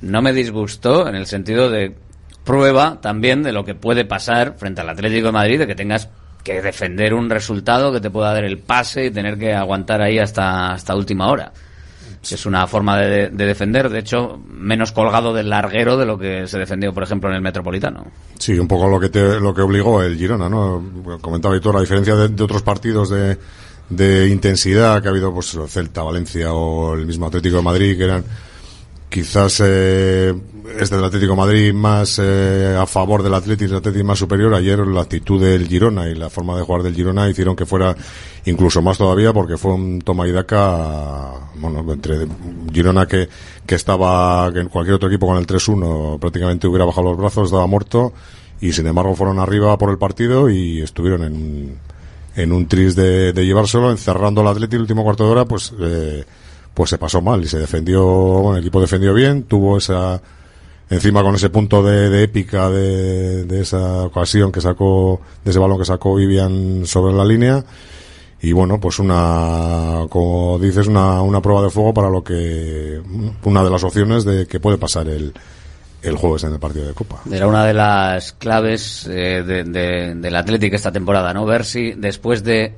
no 0.00 0.22
me 0.22 0.32
disgustó 0.32 1.08
en 1.08 1.14
el 1.14 1.26
sentido 1.26 1.70
de 1.70 1.94
prueba 2.44 3.00
también 3.00 3.42
de 3.42 3.52
lo 3.52 3.64
que 3.64 3.74
puede 3.74 4.04
pasar 4.04 4.54
frente 4.56 4.80
al 4.80 4.90
Atlético 4.90 5.26
de 5.26 5.32
Madrid, 5.32 5.58
de 5.58 5.66
que 5.66 5.74
tengas 5.74 6.08
que 6.44 6.62
defender 6.62 7.12
un 7.12 7.28
resultado 7.28 7.92
que 7.92 8.00
te 8.00 8.10
pueda 8.10 8.32
dar 8.32 8.44
el 8.44 8.58
pase 8.58 9.06
y 9.06 9.10
tener 9.10 9.36
que 9.36 9.52
aguantar 9.52 10.00
ahí 10.00 10.18
hasta, 10.18 10.72
hasta 10.72 10.94
última 10.94 11.28
hora. 11.28 11.52
Es 12.22 12.44
una 12.44 12.66
forma 12.66 12.98
de, 12.98 13.28
de 13.30 13.46
defender, 13.46 13.88
de 13.88 14.00
hecho, 14.00 14.40
menos 14.48 14.90
colgado 14.90 15.32
del 15.32 15.48
larguero 15.48 15.96
de 15.96 16.06
lo 16.06 16.18
que 16.18 16.48
se 16.48 16.58
defendió, 16.58 16.92
por 16.92 17.04
ejemplo, 17.04 17.30
en 17.30 17.36
el 17.36 17.42
Metropolitano. 17.42 18.06
Sí, 18.38 18.58
un 18.58 18.66
poco 18.66 18.88
lo 18.88 18.98
que 18.98 19.10
te, 19.10 19.38
lo 19.38 19.54
que 19.54 19.62
obligó 19.62 20.02
el 20.02 20.16
Girona, 20.16 20.48
¿no? 20.48 20.84
Comentaba 21.20 21.58
tú 21.60 21.72
la 21.72 21.80
diferencia 21.80 22.16
de, 22.16 22.28
de 22.28 22.42
otros 22.42 22.62
partidos 22.62 23.10
de, 23.10 23.38
de 23.90 24.28
intensidad 24.28 25.00
que 25.00 25.08
ha 25.08 25.10
habido, 25.12 25.32
pues 25.32 25.56
Celta, 25.68 26.02
Valencia 26.02 26.52
o 26.52 26.94
el 26.94 27.06
mismo 27.06 27.26
Atlético 27.26 27.56
de 27.58 27.62
Madrid, 27.62 27.96
que 27.96 28.04
eran 28.04 28.24
quizás 29.08 29.62
eh, 29.64 30.34
este 30.78 30.96
del 30.96 31.04
Atlético 31.04 31.36
Madrid 31.36 31.72
más 31.72 32.18
eh, 32.22 32.76
a 32.78 32.86
favor 32.86 33.22
del 33.22 33.34
Atlético, 33.34 33.72
el 33.72 33.78
Atlético 33.78 34.04
más 34.04 34.18
superior. 34.18 34.54
Ayer 34.54 34.78
la 34.86 35.02
actitud 35.02 35.40
del 35.40 35.66
Girona 35.66 36.08
y 36.08 36.14
la 36.14 36.30
forma 36.30 36.56
de 36.56 36.62
jugar 36.62 36.82
del 36.82 36.94
Girona 36.94 37.28
hicieron 37.28 37.56
que 37.56 37.66
fuera 37.66 37.96
incluso 38.44 38.82
más 38.82 38.98
todavía 38.98 39.32
porque 39.32 39.56
fue 39.56 39.72
un 39.74 40.00
toma 40.00 40.26
y 40.26 40.32
daca, 40.32 41.32
bueno, 41.56 41.84
entre 41.92 42.26
Girona 42.72 43.06
que, 43.06 43.28
que 43.64 43.74
estaba, 43.74 44.52
que 44.52 44.60
en 44.60 44.68
cualquier 44.68 44.96
otro 44.96 45.08
equipo 45.08 45.26
con 45.26 45.38
el 45.38 45.46
3-1 45.46 46.18
prácticamente 46.18 46.66
hubiera 46.66 46.84
bajado 46.84 47.10
los 47.10 47.18
brazos, 47.18 47.46
estaba 47.46 47.66
muerto 47.66 48.12
y 48.60 48.72
sin 48.72 48.86
embargo 48.86 49.14
fueron 49.14 49.38
arriba 49.38 49.76
por 49.78 49.90
el 49.90 49.98
partido 49.98 50.48
y 50.50 50.80
estuvieron 50.80 51.24
en, 51.24 51.78
en 52.36 52.52
un 52.52 52.66
tris 52.68 52.94
de, 52.94 53.32
de 53.32 53.46
llevárselo, 53.46 53.90
encerrando 53.90 54.40
al 54.42 54.48
Atlético 54.48 54.76
el 54.76 54.82
último 54.82 55.04
cuarto 55.04 55.24
de 55.24 55.30
hora, 55.30 55.44
pues, 55.44 55.72
eh, 55.80 56.24
pues 56.76 56.90
se 56.90 56.98
pasó 56.98 57.22
mal 57.22 57.42
y 57.42 57.48
se 57.48 57.58
defendió, 57.58 58.04
bueno, 58.04 58.56
el 58.58 58.60
equipo 58.60 58.82
defendió 58.82 59.14
bien, 59.14 59.44
tuvo 59.44 59.78
esa, 59.78 60.20
encima 60.90 61.22
con 61.22 61.34
ese 61.34 61.48
punto 61.48 61.82
de, 61.82 62.10
de 62.10 62.22
épica 62.24 62.68
de, 62.68 63.44
de 63.44 63.60
esa 63.62 64.02
ocasión 64.02 64.52
que 64.52 64.60
sacó, 64.60 65.22
de 65.42 65.52
ese 65.52 65.58
balón 65.58 65.78
que 65.78 65.86
sacó 65.86 66.14
Vivian 66.14 66.84
sobre 66.84 67.14
la 67.14 67.24
línea. 67.24 67.64
Y 68.42 68.52
bueno, 68.52 68.78
pues 68.78 68.98
una, 68.98 70.02
como 70.10 70.58
dices, 70.58 70.86
una, 70.86 71.22
una 71.22 71.40
prueba 71.40 71.62
de 71.62 71.70
fuego 71.70 71.94
para 71.94 72.10
lo 72.10 72.22
que, 72.22 73.00
una 73.44 73.64
de 73.64 73.70
las 73.70 73.82
opciones 73.82 74.26
de 74.26 74.46
que 74.46 74.60
puede 74.60 74.76
pasar 74.76 75.08
el, 75.08 75.32
el 76.02 76.16
jueves 76.18 76.44
en 76.44 76.52
el 76.52 76.58
partido 76.58 76.86
de 76.86 76.92
Copa. 76.92 77.22
Era 77.32 77.46
una 77.48 77.64
de 77.64 77.72
las 77.72 78.32
claves 78.34 79.06
eh, 79.10 79.42
de- 79.42 79.64
de- 79.64 80.14
del 80.14 80.36
Atlético 80.36 80.76
esta 80.76 80.92
temporada, 80.92 81.32
¿no? 81.32 81.46
Ver 81.46 81.64
si 81.64 81.92
después 81.92 82.44
de 82.44 82.74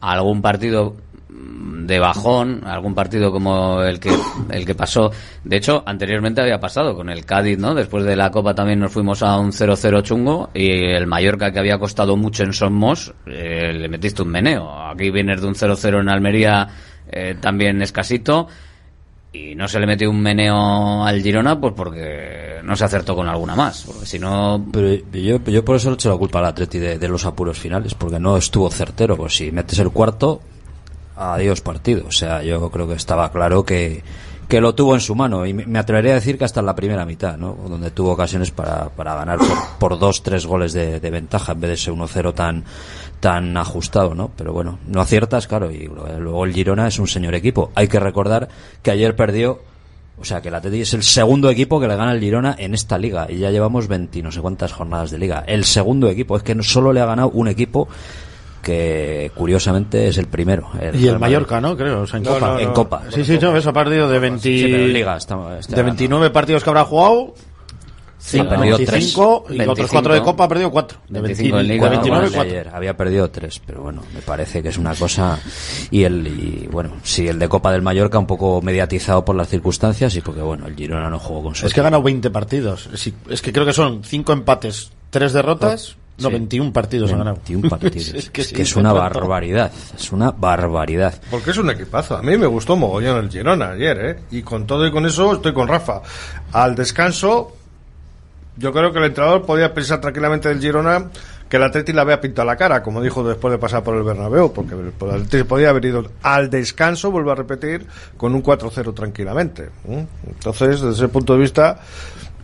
algún 0.00 0.42
partido 0.42 0.96
de 1.32 1.98
bajón, 1.98 2.62
algún 2.64 2.94
partido 2.94 3.32
como 3.32 3.82
el 3.82 3.98
que 3.98 4.10
el 4.50 4.64
que 4.64 4.74
pasó. 4.74 5.10
De 5.44 5.56
hecho, 5.56 5.82
anteriormente 5.86 6.40
había 6.40 6.60
pasado 6.60 6.94
con 6.94 7.10
el 7.10 7.24
Cádiz, 7.24 7.58
¿no? 7.58 7.74
Después 7.74 8.04
de 8.04 8.16
la 8.16 8.30
Copa 8.30 8.54
también 8.54 8.80
nos 8.80 8.92
fuimos 8.92 9.22
a 9.22 9.38
un 9.38 9.52
0-0 9.52 10.02
chungo 10.02 10.50
y 10.54 10.70
el 10.70 11.06
Mallorca 11.06 11.52
que 11.52 11.58
había 11.58 11.78
costado 11.78 12.16
mucho 12.16 12.44
en 12.44 12.52
Somos, 12.52 13.12
eh, 13.26 13.72
le 13.72 13.88
metiste 13.88 14.22
un 14.22 14.28
meneo. 14.28 14.70
Aquí 14.88 15.10
vienes 15.10 15.40
de 15.40 15.46
un 15.46 15.54
0-0 15.54 16.00
en 16.00 16.08
Almería 16.08 16.68
eh, 17.10 17.36
también 17.40 17.82
escasito 17.82 18.46
y 19.32 19.54
no 19.54 19.68
se 19.68 19.78
le 19.78 19.86
metió 19.86 20.10
un 20.10 20.20
meneo 20.20 21.04
al 21.04 21.22
Girona 21.22 21.60
pues 21.60 21.72
porque 21.76 22.60
no 22.64 22.74
se 22.74 22.84
acertó 22.84 23.14
con 23.14 23.28
alguna 23.28 23.54
más 23.54 23.84
porque 23.84 24.04
si 24.04 24.18
no 24.18 24.66
Pero 24.72 24.94
yo, 25.12 25.38
yo 25.44 25.64
por 25.64 25.76
eso 25.76 25.90
le 25.90 25.94
echo 25.94 26.10
la 26.10 26.16
culpa 26.16 26.40
al 26.40 26.46
Atleti 26.46 26.78
de, 26.78 26.98
de 26.98 27.08
los 27.08 27.24
apuros 27.24 27.56
finales, 27.58 27.94
porque 27.94 28.18
no 28.18 28.36
estuvo 28.36 28.70
certero. 28.70 29.16
Pues 29.16 29.34
si 29.34 29.52
metes 29.52 29.78
el 29.78 29.90
cuarto, 29.90 30.40
adiós 31.20 31.60
partido. 31.60 32.06
O 32.08 32.12
sea, 32.12 32.42
yo 32.42 32.70
creo 32.70 32.88
que 32.88 32.94
estaba 32.94 33.30
claro 33.30 33.64
que, 33.64 34.02
que 34.48 34.60
lo 34.60 34.74
tuvo 34.74 34.94
en 34.94 35.00
su 35.00 35.14
mano. 35.14 35.46
Y 35.46 35.52
me 35.52 35.78
atrevería 35.78 36.12
a 36.12 36.14
decir 36.16 36.38
que 36.38 36.44
hasta 36.44 36.60
en 36.60 36.66
la 36.66 36.74
primera 36.74 37.04
mitad, 37.04 37.36
¿no? 37.36 37.56
Donde 37.68 37.90
tuvo 37.90 38.12
ocasiones 38.12 38.50
para, 38.50 38.88
para 38.88 39.14
ganar 39.14 39.38
por, 39.38 39.48
por 39.78 39.98
dos, 39.98 40.22
tres 40.22 40.46
goles 40.46 40.72
de, 40.72 41.00
de 41.00 41.10
ventaja 41.10 41.52
en 41.52 41.60
vez 41.60 41.68
de 41.68 41.74
ese 41.74 41.92
1-0 41.92 42.34
tan, 42.34 42.64
tan 43.20 43.56
ajustado, 43.56 44.14
¿no? 44.14 44.30
Pero 44.36 44.52
bueno, 44.52 44.78
no 44.86 45.00
aciertas, 45.00 45.46
claro. 45.46 45.70
Y 45.70 45.86
luego 46.18 46.44
el 46.44 46.54
Girona 46.54 46.88
es 46.88 46.98
un 46.98 47.06
señor 47.06 47.34
equipo. 47.34 47.70
Hay 47.74 47.88
que 47.88 48.00
recordar 48.00 48.48
que 48.82 48.90
ayer 48.90 49.14
perdió 49.14 49.60
o 50.20 50.24
sea, 50.24 50.42
que 50.42 50.48
el 50.48 50.54
Atleti 50.54 50.82
es 50.82 50.92
el 50.92 51.02
segundo 51.02 51.48
equipo 51.48 51.80
que 51.80 51.88
le 51.88 51.96
gana 51.96 52.12
el 52.12 52.20
Girona 52.20 52.54
en 52.58 52.74
esta 52.74 52.98
liga. 52.98 53.26
Y 53.30 53.38
ya 53.38 53.50
llevamos 53.50 53.88
20 53.88 54.22
no 54.22 54.30
sé 54.30 54.42
cuántas 54.42 54.70
jornadas 54.70 55.10
de 55.10 55.16
liga. 55.16 55.44
El 55.46 55.64
segundo 55.64 56.10
equipo. 56.10 56.36
Es 56.36 56.42
que 56.42 56.54
no 56.54 56.62
solo 56.62 56.92
le 56.92 57.00
ha 57.00 57.06
ganado 57.06 57.30
un 57.30 57.48
equipo 57.48 57.88
que 58.62 59.30
curiosamente 59.34 60.08
es 60.08 60.18
el 60.18 60.26
primero. 60.26 60.68
Y 60.74 60.76
el 60.76 60.80
Real 60.92 60.92
Madrid. 60.92 61.18
Mallorca, 61.20 61.60
¿no? 61.60 61.76
Creo, 61.76 62.02
o 62.02 62.06
sea, 62.06 62.18
en 62.18 62.24
No, 62.24 62.30
Copa. 62.34 62.46
no, 62.46 62.52
no. 62.54 62.60
En 62.60 62.72
Copa. 62.72 63.02
Sí, 63.14 63.24
sí, 63.24 63.38
no, 63.40 63.56
eso 63.56 63.70
ha 63.70 63.72
perdido 63.72 64.08
de 64.08 64.18
20... 64.18 64.42
Sí, 64.42 64.62
pero 64.70 64.84
en 64.84 64.92
Liga 64.92 65.16
está- 65.16 65.58
está 65.58 65.76
de 65.76 65.82
29 65.82 66.30
partidos 66.30 66.62
que 66.64 66.70
habrá 66.70 66.84
jugado, 66.84 67.34
Sí, 68.22 68.38
ha 68.38 68.46
perdido 68.46 68.76
tres. 68.76 68.90
25 68.90 69.46
y 69.48 69.60
otros 69.62 69.90
4 69.90 70.12
de 70.12 70.20
Copa 70.20 70.44
ha 70.44 70.48
perdido 70.48 70.70
4. 70.70 70.98
De, 71.08 71.20
25 71.22 71.58
en 71.58 71.66
20 71.68 71.72
Liga, 71.72 71.84
de 71.84 71.90
29, 71.96 72.26
no, 72.26 72.32
4. 72.34 72.50
ayer 72.50 72.68
había 72.74 72.94
perdido 72.94 73.30
tres, 73.30 73.62
pero 73.64 73.80
bueno, 73.84 74.02
me 74.14 74.20
parece 74.20 74.62
que 74.62 74.68
es 74.68 74.76
una 74.76 74.94
cosa 74.94 75.38
y 75.90 76.02
el 76.04 76.26
y 76.26 76.68
bueno, 76.70 76.96
sí 77.02 77.26
el 77.28 77.38
de 77.38 77.48
Copa 77.48 77.72
del 77.72 77.80
Mallorca 77.80 78.18
un 78.18 78.26
poco 78.26 78.60
mediatizado 78.60 79.24
por 79.24 79.36
las 79.36 79.48
circunstancias 79.48 80.14
y 80.16 80.20
porque 80.20 80.42
bueno, 80.42 80.66
el 80.66 80.76
Girona 80.76 81.08
no 81.08 81.18
jugó 81.18 81.44
con 81.44 81.54
su 81.54 81.64
Es 81.66 81.72
que 81.72 81.80
ha 81.80 81.84
ganado 81.84 82.02
20 82.02 82.28
partidos. 82.28 82.90
Es 83.30 83.40
que 83.40 83.52
creo 83.54 83.64
que 83.64 83.72
son 83.72 84.04
5 84.04 84.34
empates, 84.34 84.92
3 85.08 85.32
derrotas. 85.32 85.96
No, 86.20 86.28
Sí. 86.28 86.34
21 86.34 86.72
partidos 86.72 87.12
ha 87.12 87.16
ganado. 87.16 87.36
21 87.36 87.68
partidos. 87.68 88.08
es 88.14 88.30
que, 88.30 88.42
es, 88.42 88.48
sí, 88.48 88.54
que 88.54 88.62
es 88.62 88.72
te 88.72 88.78
una 88.78 88.92
barbaridad, 88.92 89.72
es 89.96 90.12
una 90.12 90.30
barbaridad. 90.30 91.14
Porque 91.30 91.50
es 91.50 91.58
un 91.58 91.70
equipazo. 91.70 92.16
A 92.16 92.22
mí 92.22 92.36
me 92.36 92.46
gustó 92.46 92.76
mogollón 92.76 93.24
el 93.24 93.30
Girona 93.30 93.70
ayer, 93.70 93.98
¿eh? 94.04 94.18
Y 94.30 94.42
con 94.42 94.66
todo 94.66 94.86
y 94.86 94.90
con 94.90 95.06
eso 95.06 95.32
estoy 95.34 95.52
con 95.52 95.68
Rafa. 95.68 96.02
Al 96.52 96.74
descanso, 96.74 97.52
yo 98.56 98.72
creo 98.72 98.92
que 98.92 98.98
el 98.98 99.06
entrenador 99.06 99.46
podía 99.46 99.72
pensar 99.72 100.00
tranquilamente 100.00 100.48
del 100.48 100.60
Girona 100.60 101.10
que 101.50 101.56
el 101.56 101.64
Atleti 101.64 101.92
le 101.92 102.00
había 102.00 102.20
pintado 102.20 102.46
la 102.46 102.56
cara, 102.56 102.80
como 102.80 103.02
dijo 103.02 103.24
después 103.24 103.50
de 103.50 103.58
pasar 103.58 103.82
por 103.82 103.96
el 103.96 104.04
Bernabéu, 104.04 104.52
porque 104.52 104.74
el 104.74 105.10
Atleti 105.10 105.42
podía 105.42 105.70
haber 105.70 105.84
ido 105.84 106.08
al 106.22 106.48
descanso, 106.48 107.10
vuelvo 107.10 107.32
a 107.32 107.34
repetir, 107.34 107.86
con 108.16 108.36
un 108.36 108.42
4-0 108.42 108.94
tranquilamente. 108.94 109.68
Entonces, 110.28 110.80
desde 110.80 110.90
ese 110.92 111.08
punto 111.08 111.32
de 111.32 111.40
vista, 111.40 111.80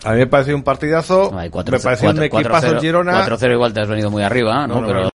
a 0.06 0.12
mí 0.12 0.18
me 0.18 0.26
pareció 0.26 0.54
un 0.54 0.62
partidazo, 0.62 1.36
hay 1.38 1.50
cuatro- 1.50 1.76
me 1.76 1.82
pareció 1.82 2.10
un 2.10 2.16
cuatro- 2.16 2.38
equipazo 2.40 2.66
el 2.68 2.72
4-0 2.74 2.80
Girona. 2.80 3.12
4-0 3.26 3.52
igual 3.52 3.72
te 3.72 3.80
has 3.80 3.88
venido 3.88 4.10
muy 4.10 4.22
arriba, 4.22 4.66
¿no? 4.66 4.74
No, 4.76 4.80
no, 4.82 4.86
Pero 4.86 5.02
no. 5.04 5.10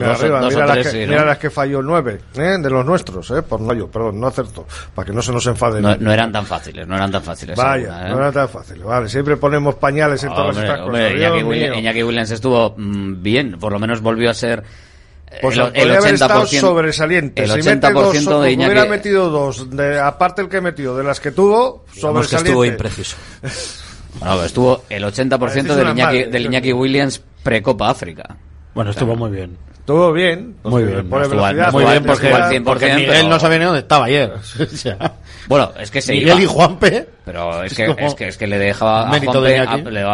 Dos 0.00 0.20
arriba, 0.20 0.40
dos 0.40 0.52
mira, 0.54 0.66
las 0.66 0.76
que, 0.78 0.84
sí, 0.90 1.00
¿no? 1.02 1.06
mira 1.06 1.24
las 1.24 1.38
que 1.38 1.50
falló 1.50 1.78
el 1.78 1.86
9, 1.86 2.20
¿eh? 2.34 2.56
de 2.60 2.68
los 2.68 2.84
nuestros, 2.84 3.30
¿eh? 3.30 3.42
por 3.42 3.60
no 3.60 3.72
yo, 3.72 3.88
perdón, 3.88 4.20
no 4.20 4.26
acerto, 4.26 4.66
para 4.94 5.06
que 5.06 5.12
no 5.12 5.22
se 5.22 5.32
nos 5.32 5.46
enfade. 5.46 5.80
No, 5.80 5.96
no 5.96 6.12
eran 6.12 6.32
tan 6.32 6.44
fáciles, 6.44 6.86
no 6.86 6.96
eran 6.96 7.12
tan 7.12 7.22
fáciles. 7.22 7.56
Vaya, 7.56 8.06
¿eh? 8.06 8.10
no 8.10 8.16
era 8.18 8.32
tan 8.32 8.48
fácil. 8.48 8.82
Vale, 8.82 9.08
siempre 9.08 9.36
ponemos 9.36 9.76
pañales 9.76 10.22
en 10.24 10.30
todas 10.30 10.48
Hombre, 10.56 10.64
estas 10.64 10.80
hombre, 10.80 11.02
cosas. 11.04 11.16
Iñaki, 11.20 11.42
Williams. 11.44 11.78
Iñaki 11.78 12.02
Williams 12.02 12.30
estuvo 12.32 12.74
mm, 12.76 13.22
bien, 13.22 13.58
por 13.58 13.72
lo 13.72 13.78
menos 13.78 14.00
volvió 14.02 14.30
a 14.30 14.34
ser 14.34 14.64
Pues 15.40 15.56
el, 15.56 15.62
podría 15.64 15.98
haber 15.98 16.14
estado 16.14 16.42
80%, 16.44 16.60
sobresaliente. 16.60 17.42
el 17.42 17.50
si 17.50 17.68
mete 17.68 17.86
80% 17.88 18.22
dos, 18.22 18.42
de 18.44 18.52
Iñaki. 18.52 18.72
hubiera 18.72 18.88
metido 18.88 19.30
dos, 19.30 19.70
de, 19.70 19.98
aparte 20.00 20.42
el 20.42 20.48
que 20.48 20.60
metió, 20.60 20.96
de 20.96 21.04
las 21.04 21.20
que 21.20 21.30
tuvo, 21.32 21.84
Digamos 21.94 21.94
que 21.94 22.00
sobresaliente. 22.00 22.50
estuvo 22.50 22.64
impreciso. 22.64 23.16
Bueno, 24.20 24.44
estuvo 24.44 24.84
el 24.88 25.02
80% 25.02 25.38
Parecéis 25.38 25.66
del 25.74 25.88
Iñaki, 25.88 26.22
del 26.24 26.46
Iñaki 26.46 26.72
Williams 26.72 27.20
pre-Copa 27.42 27.90
África. 27.90 28.36
Bueno, 28.72 28.92
estuvo 28.92 29.16
muy 29.16 29.30
bien. 29.32 29.58
Estuvo 29.84 30.12
bien. 30.12 30.54
Muy 30.62 30.70
Pues, 30.82 30.86
bien. 30.86 31.10
pone 31.10 31.24
Estuvo 31.24 31.44
al- 31.44 31.54
velocidad, 31.54 31.66
estuvo 31.68 31.82
Muy 31.82 31.90
bien, 31.90 32.04
porque, 32.04 32.26
estuvo 32.26 32.42
al 32.42 32.50
100%, 32.50 32.64
porque 32.64 32.94
Miguel 32.94 33.10
pero- 33.10 33.28
no 33.28 33.38
sabía 33.38 33.58
ni 33.58 33.64
dónde 33.66 33.80
estaba 33.80 34.04
ayer. 34.06 34.32
O 34.60 34.76
sea, 34.76 35.12
Bueno, 35.46 35.72
es 35.78 35.90
que 35.90 36.00
se 36.00 36.12
Miguel 36.14 36.28
iba. 36.38 36.42
y 36.42 36.46
Juanpe. 36.46 37.06
Pero 37.26 37.62
es 37.64 37.72
Es 37.72 37.76
que, 37.78 38.04
es 38.04 38.14
que, 38.14 38.28
es 38.28 38.36
que 38.38 38.46
le 38.46 38.58
dejaba 38.58 39.08
a 39.08 39.10
mérito 39.10 39.32
Juanpe, 39.32 39.58
a- 39.60 39.76
le 39.76 40.04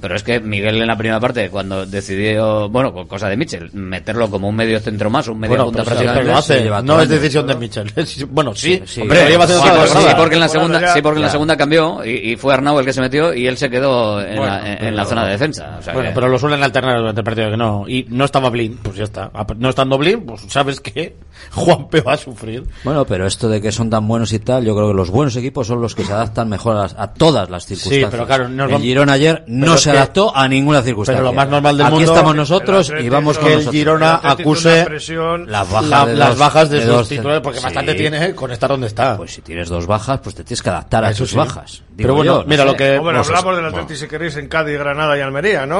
pero 0.00 0.16
es 0.16 0.22
que 0.22 0.40
Miguel 0.40 0.80
en 0.80 0.86
la 0.86 0.96
primera 0.96 1.18
parte, 1.20 1.48
cuando 1.50 1.84
decidió, 1.86 2.68
bueno, 2.70 2.92
con 2.94 3.06
cosa 3.06 3.28
de 3.28 3.36
Mitchell, 3.36 3.70
meterlo 3.74 4.30
como 4.30 4.48
un 4.48 4.56
medio 4.56 4.78
centro 4.80 5.10
más, 5.10 5.28
un 5.28 5.38
medio 5.38 5.50
Bueno, 5.56 5.64
punta 5.66 5.84
prácticamente. 5.84 6.24
lo 6.30 6.36
hace. 6.38 6.64
No 6.64 6.82
todo 6.84 7.02
es 7.02 7.08
decisión 7.10 7.46
de 7.46 7.54
Michel. 7.56 7.92
bueno, 8.30 8.54
sí. 8.54 8.82
sí. 8.86 9.02
Hombre, 9.02 9.28
lleva 9.28 9.46
por- 9.46 10.16
porque 10.16 10.34
en 10.34 10.40
la 10.40 10.46
Bueno, 10.46 10.48
segunda, 10.48 10.80
ya- 10.80 10.94
sí, 10.94 11.02
porque 11.02 11.16
en 11.18 11.22
la 11.22 11.28
ya. 11.28 11.32
segunda 11.32 11.56
cambió 11.56 12.04
y, 12.04 12.32
y 12.32 12.36
fue 12.36 12.54
Arnau 12.54 12.78
el 12.78 12.84
que 12.86 12.92
se 12.94 13.00
metió 13.02 13.32
y 13.34 13.46
él 13.46 13.56
se 13.58 13.68
quedó 13.70 14.20
en, 14.22 14.36
Bueno, 14.36 14.52
la, 14.54 14.60
en- 14.60 14.72
en 14.72 14.78
pero- 14.78 14.96
la 14.96 15.04
zona 15.04 15.24
de 15.26 15.30
defensa. 15.32 15.76
O 15.78 15.82
sea 15.82 15.92
Bueno, 15.94 16.08
que- 16.10 16.14
pero 16.14 16.28
lo 16.28 16.38
suelen 16.38 16.62
alternar 16.62 16.98
durante 16.98 17.20
el 17.20 17.24
partido 17.24 17.50
que 17.50 17.56
no. 17.58 17.84
Y 17.88 18.06
no 18.08 18.24
estaba 18.26 18.48
Blin, 18.50 18.78
pues 18.82 18.96
ya 18.96 19.04
está. 19.04 19.17
No 19.56 19.68
estando 19.70 19.98
Blin, 19.98 20.24
pues 20.26 20.42
sabes 20.48 20.80
que 20.80 21.16
Juanpe 21.54 22.00
va 22.00 22.14
a 22.14 22.16
sufrir. 22.16 22.64
Bueno, 22.84 23.04
pero 23.04 23.26
esto 23.26 23.48
de 23.48 23.60
que 23.60 23.70
son 23.72 23.90
tan 23.90 24.06
buenos 24.08 24.32
y 24.32 24.38
tal, 24.38 24.64
yo 24.64 24.74
creo 24.74 24.88
que 24.88 24.94
los 24.94 25.10
buenos 25.10 25.34
equipos 25.36 25.66
son 25.66 25.80
los 25.80 25.94
que 25.94 26.04
se 26.04 26.12
adaptan 26.12 26.48
mejor 26.48 26.76
a, 26.76 26.80
las- 26.82 26.94
a 26.98 27.12
todas 27.12 27.48
las 27.50 27.66
circunstancias. 27.66 28.10
pero 28.10 28.26
claro, 28.26 28.48
nos 28.48 28.70
el 28.72 28.78
Girona 28.80 29.12
ayer 29.14 29.44
Pero 29.46 29.56
no 29.58 29.76
se 29.78 29.90
que- 29.90 29.96
adaptó 29.96 30.36
a 30.36 30.48
ninguna 30.48 30.82
circunstancia. 30.82 31.20
Pero 31.20 31.30
lo 31.30 31.36
más 31.36 31.48
normal 31.48 31.76
del 31.76 31.86
Aquí 31.86 31.94
mundo- 31.96 32.12
estamos 32.12 32.34
nosotros 32.36 32.92
y 33.00 33.08
vamos 33.08 33.38
con 33.38 33.46
que 33.48 33.54
el. 33.54 33.68
Girona 33.70 34.14
acuse 34.22 34.84
presión. 34.84 35.50
las 35.50 35.70
bajas, 35.70 35.88
La- 35.90 36.06
de 36.06 36.14
las 36.16 36.38
bajas 36.38 36.70
de, 36.70 36.80
sus 36.80 36.88
dos- 36.88 37.08
titulares, 37.08 37.40
porque 37.42 37.58
Sí. 37.58 37.64
bastante 37.64 37.94
tiene 37.94 38.34
con 38.34 38.50
estar 38.50 38.68
donde 38.70 38.86
está. 38.88 39.16
Pues 39.16 39.32
si 39.34 39.42
tienes 39.42 39.68
dos 39.68 39.86
bajas, 39.86 40.20
pues 40.22 40.34
te 40.34 40.44
tienes 40.44 40.62
que 40.62 40.70
adaptar 40.70 41.04
a 41.04 41.12
sí. 41.14 41.36
bajas. 41.36 41.82
Pero 41.96 42.08
Digo 42.10 42.16
bueno, 42.16 42.32
yo, 42.32 42.42
no 42.42 42.48
mira 42.48 42.62
sé. 42.62 42.68
lo 42.70 42.76
que- 42.76 42.98
Bueno, 42.98 43.18
no 43.20 43.24
hablamos 43.24 43.56
del 43.56 43.64
bueno. 43.64 43.78
Atleti 43.78 43.96
si 44.00 44.06
queréis 44.08 44.36
en 44.36 44.48
Cádiz, 44.48 44.78
Granada 44.78 45.16
y 45.18 45.20
Almería, 45.20 45.66
¿no? 45.66 45.78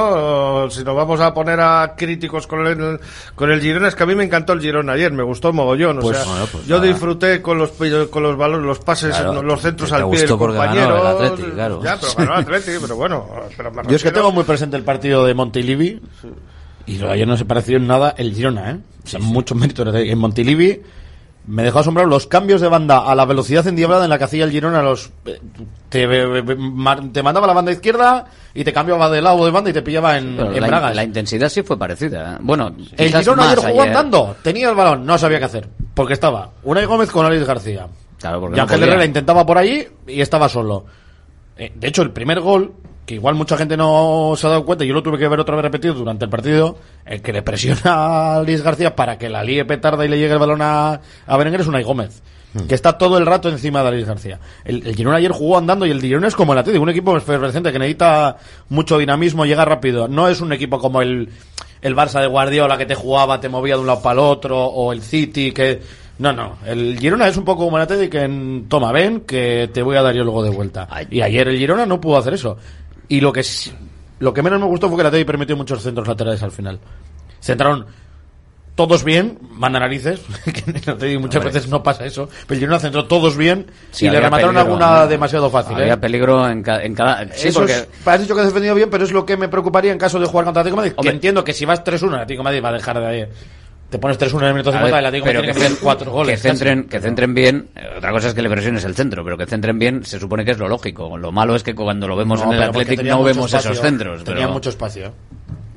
O 0.64 0.70
Si 0.70 0.82
nos 0.84 0.94
vamos 0.96 1.20
a 1.20 1.32
poner 1.32 1.60
a 1.60 1.94
críticos 1.96 2.46
con 2.46 2.66
el, 2.66 3.00
con 3.34 3.50
el 3.50 3.60
Girona, 3.60 3.88
es 3.88 3.94
que 3.94 4.02
a 4.02 4.06
mí 4.06 4.14
me 4.14 4.24
encantó 4.24 4.52
el 4.52 4.60
Girona 4.60 4.92
ayer, 4.94 5.12
me 5.12 5.22
gustó 5.22 5.52
mogollón. 5.52 5.98
O 5.98 6.00
Pues, 6.00 6.16
sea, 6.16 6.26
bueno, 6.26 6.46
pues 6.50 6.66
yo 6.66 6.76
nada. 6.76 6.88
disfruté 6.88 7.40
con 7.42 7.58
los 7.58 7.70
con 8.10 8.22
los 8.22 8.36
balones, 8.36 8.66
los 8.66 8.78
pases, 8.80 9.14
Claro, 9.16 9.42
los 9.42 9.60
centros 9.60 9.92
al 9.92 10.08
pie 10.10 10.20
del 10.20 10.28
ganó 10.28 10.34
el 10.34 10.38
compañero. 10.50 11.06
Atleti, 11.06 11.42
claro. 11.50 11.80
Ya, 11.82 11.98
pero 12.00 12.12
ganó 12.16 12.32
el 12.34 12.38
Atleti, 12.44 12.70
pero 12.80 12.96
bueno. 12.96 13.26
Pero 13.56 13.72
Yo 13.88 13.96
es 13.96 14.02
que 14.02 14.10
tengo 14.12 14.32
muy 14.32 14.44
presente 14.44 14.76
el 14.76 14.84
partido 14.84 15.24
de 15.24 15.34
Montilivi 15.34 16.00
y 16.86 16.98
lo 16.98 17.06
de 17.08 17.12
ayer 17.12 17.28
no 17.28 17.36
se 17.36 17.44
pareció 17.44 17.76
en 17.76 17.86
nada 17.86 18.14
el 18.16 18.34
Girona, 18.34 18.70
¿eh? 18.72 18.78
O 19.04 19.06
sea, 19.08 19.20
mucho 19.20 19.54
mérito 19.54 19.86
en 19.96 20.18
Montilivi. 20.18 20.82
Me 21.48 21.62
dejó 21.62 21.78
asombrado 21.78 22.08
los 22.10 22.26
cambios 22.26 22.60
de 22.60 22.68
banda 22.68 22.98
a 23.10 23.14
la 23.14 23.24
velocidad 23.24 23.66
endiablada 23.66 24.04
en 24.04 24.10
la 24.10 24.18
que 24.18 24.24
hacía 24.24 24.44
el 24.44 24.50
Girona. 24.50 24.82
Los, 24.82 25.10
eh, 25.24 25.40
te, 25.88 26.02
eh, 26.04 26.42
ma- 26.58 27.00
te 27.10 27.22
mandaba 27.22 27.46
la 27.46 27.54
banda 27.54 27.72
izquierda 27.72 28.26
y 28.52 28.64
te 28.64 28.72
cambiaba 28.74 29.08
de 29.08 29.22
lado 29.22 29.42
de 29.46 29.50
banda 29.50 29.70
y 29.70 29.72
te 29.72 29.80
pillaba 29.80 30.18
en, 30.18 30.38
en 30.38 30.60
la, 30.60 30.66
Bragas. 30.66 30.94
la 30.94 31.04
intensidad 31.04 31.48
sí 31.48 31.62
fue 31.62 31.78
parecida. 31.78 32.34
¿eh? 32.34 32.38
Bueno, 32.42 32.70
El 32.98 33.16
Girona 33.16 33.50
ayer 33.50 33.64
jugó 33.70 33.80
andando, 33.82 34.36
tenía 34.42 34.68
el 34.68 34.74
balón, 34.74 35.06
no 35.06 35.16
sabía 35.16 35.38
qué 35.38 35.46
hacer. 35.46 35.68
Porque 35.94 36.12
estaba 36.12 36.50
Unai 36.64 36.84
Gómez 36.84 37.10
con 37.10 37.24
Alex 37.24 37.46
García. 37.46 37.86
Claro, 38.18 38.40
porque 38.40 38.56
Y 38.58 38.60
Ángel. 38.60 38.82
Herrera 38.82 39.04
intentaba 39.06 39.46
por 39.46 39.56
allí 39.56 39.86
y 40.06 40.20
estaba 40.20 40.48
solo. 40.50 40.84
Eh, 41.56 41.72
de 41.74 41.88
hecho, 41.88 42.02
el 42.02 42.10
primer 42.10 42.40
gol, 42.40 42.72
que 43.08 43.14
igual 43.14 43.34
mucha 43.36 43.56
gente 43.56 43.74
no 43.74 44.34
se 44.36 44.46
ha 44.46 44.50
dado 44.50 44.66
cuenta, 44.66 44.84
yo 44.84 44.92
lo 44.92 45.02
tuve 45.02 45.16
que 45.16 45.26
ver 45.26 45.40
otra 45.40 45.56
vez 45.56 45.62
repetido 45.62 45.94
durante 45.94 46.26
el 46.26 46.30
partido, 46.30 46.76
el 47.06 47.22
que 47.22 47.32
le 47.32 47.40
presiona 47.40 48.36
a 48.36 48.42
Luis 48.42 48.60
García 48.60 48.94
para 48.94 49.16
que 49.16 49.30
la 49.30 49.42
líe 49.42 49.64
petarda 49.64 50.04
y 50.04 50.08
le 50.08 50.18
llegue 50.18 50.34
el 50.34 50.38
balón 50.38 50.60
a, 50.60 51.00
a 51.26 51.36
Berenguer 51.38 51.62
es 51.62 51.66
Unai 51.66 51.82
Gómez. 51.82 52.22
Que 52.66 52.74
está 52.74 52.98
todo 52.98 53.18
el 53.18 53.24
rato 53.24 53.48
encima 53.48 53.82
de 53.82 53.92
Luis 53.92 54.06
García. 54.06 54.40
El, 54.64 54.86
el 54.86 54.94
Girona 54.94 55.18
ayer 55.18 55.32
jugó 55.32 55.56
andando 55.56 55.86
y 55.86 55.90
el 55.90 56.00
Girona 56.02 56.28
es 56.28 56.34
como 56.34 56.52
el 56.52 56.58
Atlético, 56.58 56.82
un 56.82 56.90
equipo 56.90 57.16
efervescente 57.16 57.72
que 57.72 57.78
necesita 57.78 58.36
mucho 58.68 58.98
dinamismo, 58.98 59.46
llega 59.46 59.64
rápido. 59.64 60.06
No 60.08 60.28
es 60.28 60.40
un 60.40 60.52
equipo 60.52 60.78
como 60.78 61.00
el, 61.00 61.30
el 61.80 61.96
Barça 61.96 62.20
de 62.20 62.26
Guardiola 62.26 62.76
que 62.76 62.86
te 62.86 62.94
jugaba, 62.94 63.40
te 63.40 63.48
movía 63.48 63.74
de 63.74 63.80
un 63.80 63.86
lado 63.86 64.02
para 64.02 64.14
el 64.14 64.18
otro, 64.18 64.64
o 64.64 64.92
el 64.92 65.02
City 65.02 65.52
que... 65.52 65.80
No, 66.18 66.32
no. 66.32 66.58
El 66.66 66.98
Girona 66.98 67.28
es 67.28 67.36
un 67.36 67.44
poco 67.44 67.64
como 67.64 67.76
el 67.76 67.84
Atlético 67.84 68.12
que 68.12 68.22
en, 68.24 68.66
toma, 68.68 68.92
ven, 68.92 69.20
que 69.20 69.70
te 69.72 69.82
voy 69.82 69.96
a 69.96 70.02
dar 70.02 70.14
yo 70.14 70.24
luego 70.24 70.42
de 70.42 70.50
vuelta. 70.50 70.88
Y 71.10 71.20
ayer 71.20 71.48
el 71.48 71.58
Girona 71.58 71.86
no 71.86 72.00
pudo 72.00 72.16
hacer 72.16 72.34
eso. 72.34 72.58
Y 73.08 73.20
lo 73.20 73.32
que 73.32 73.44
lo 74.20 74.34
que 74.34 74.42
menos 74.42 74.60
me 74.60 74.66
gustó 74.66 74.88
fue 74.88 74.96
que 74.96 75.00
el 75.02 75.06
Atlético 75.08 75.28
permitió 75.28 75.56
muchos 75.56 75.82
centros 75.82 76.06
laterales 76.06 76.42
al 76.42 76.50
final. 76.52 76.78
Se 77.40 77.52
entraron 77.52 77.86
todos 78.74 79.02
bien, 79.02 79.38
manda 79.54 79.80
narices, 79.80 80.20
que 80.44 80.70
en 80.70 80.76
el 80.76 80.90
Atlético 80.90 81.20
muchas 81.20 81.36
Hombre. 81.40 81.52
veces 81.52 81.68
no 81.68 81.82
pasa 81.82 82.04
eso, 82.04 82.28
pero 82.46 82.54
el 82.54 82.60
Girona 82.60 82.78
centró 82.78 83.06
todos 83.06 83.36
bien 83.36 83.66
Sí, 83.90 84.06
y 84.06 84.10
le 84.10 84.20
remataron 84.20 84.54
peligro, 84.54 84.72
alguna 84.72 85.00
¿no? 85.00 85.06
demasiado 85.08 85.50
fácil. 85.50 85.74
Había 85.76 85.94
¿eh? 85.94 85.96
peligro 85.96 86.48
en, 86.48 86.62
ca- 86.62 86.82
en 86.84 86.94
cada... 86.94 87.24
Sí, 87.32 87.48
Eso 87.48 87.60
porque... 87.60 87.72
es- 87.72 87.88
has 88.06 88.20
dicho 88.20 88.34
que 88.36 88.40
has 88.42 88.46
defendido 88.46 88.74
bien, 88.76 88.88
pero 88.88 89.02
es 89.04 89.10
lo 89.10 89.26
que 89.26 89.36
me 89.36 89.48
preocuparía 89.48 89.90
en 89.90 89.98
caso 89.98 90.20
de 90.20 90.26
jugar 90.26 90.44
contra 90.44 90.60
Atlético 90.60 90.76
Madrid. 90.76 90.92
Hombre. 90.96 91.10
Que 91.10 91.14
entiendo 91.14 91.42
que 91.42 91.52
si 91.54 91.64
vas 91.64 91.82
3-1, 91.82 92.06
el 92.08 92.14
Atlético 92.14 92.42
Madrid 92.44 92.62
va 92.64 92.68
a 92.68 92.72
dejar 92.72 93.00
de 93.00 93.06
ahí. 93.06 93.26
Te 93.90 93.98
pones 93.98 94.18
3-1 94.18 94.38
en 94.40 94.44
el 94.48 94.52
minuto 94.52 94.68
A 94.68 94.72
50 94.74 94.94
ver, 94.96 95.02
y 95.02 95.06
Atlético 95.06 95.26
Madrid 95.26 95.40
tiene 95.52 95.68
que, 95.68 95.74
cen- 95.74 95.78
4 95.82 96.10
goles. 96.10 96.36
que 96.42 96.48
centren, 96.48 96.84
que 96.84 97.00
centren 97.00 97.34
bien. 97.34 97.68
Otra 97.96 98.12
cosa 98.12 98.28
es 98.28 98.34
que 98.34 98.42
le 98.42 98.50
presiones 98.50 98.84
el 98.84 98.94
centro, 98.94 99.24
pero 99.24 99.38
que 99.38 99.46
centren 99.46 99.78
bien 99.78 100.04
se 100.04 100.20
supone 100.20 100.44
que 100.44 100.50
es 100.50 100.58
lo 100.58 100.68
lógico. 100.68 101.16
Lo 101.16 101.32
malo 101.32 101.54
es 101.56 101.62
que 101.62 101.74
cuando 101.74 102.06
lo 102.06 102.14
vemos 102.14 102.40
No, 102.44 102.52
en 102.52 102.60
el 102.62 102.86
tenía 102.86 103.12
no 103.14 103.22
vemos 103.22 103.46
espacio. 103.46 103.70
esos 103.70 103.82
centros. 103.82 104.24
Tenía 104.24 104.40
pero- 104.42 104.52
mucho 104.52 104.68
espacio. 104.68 105.12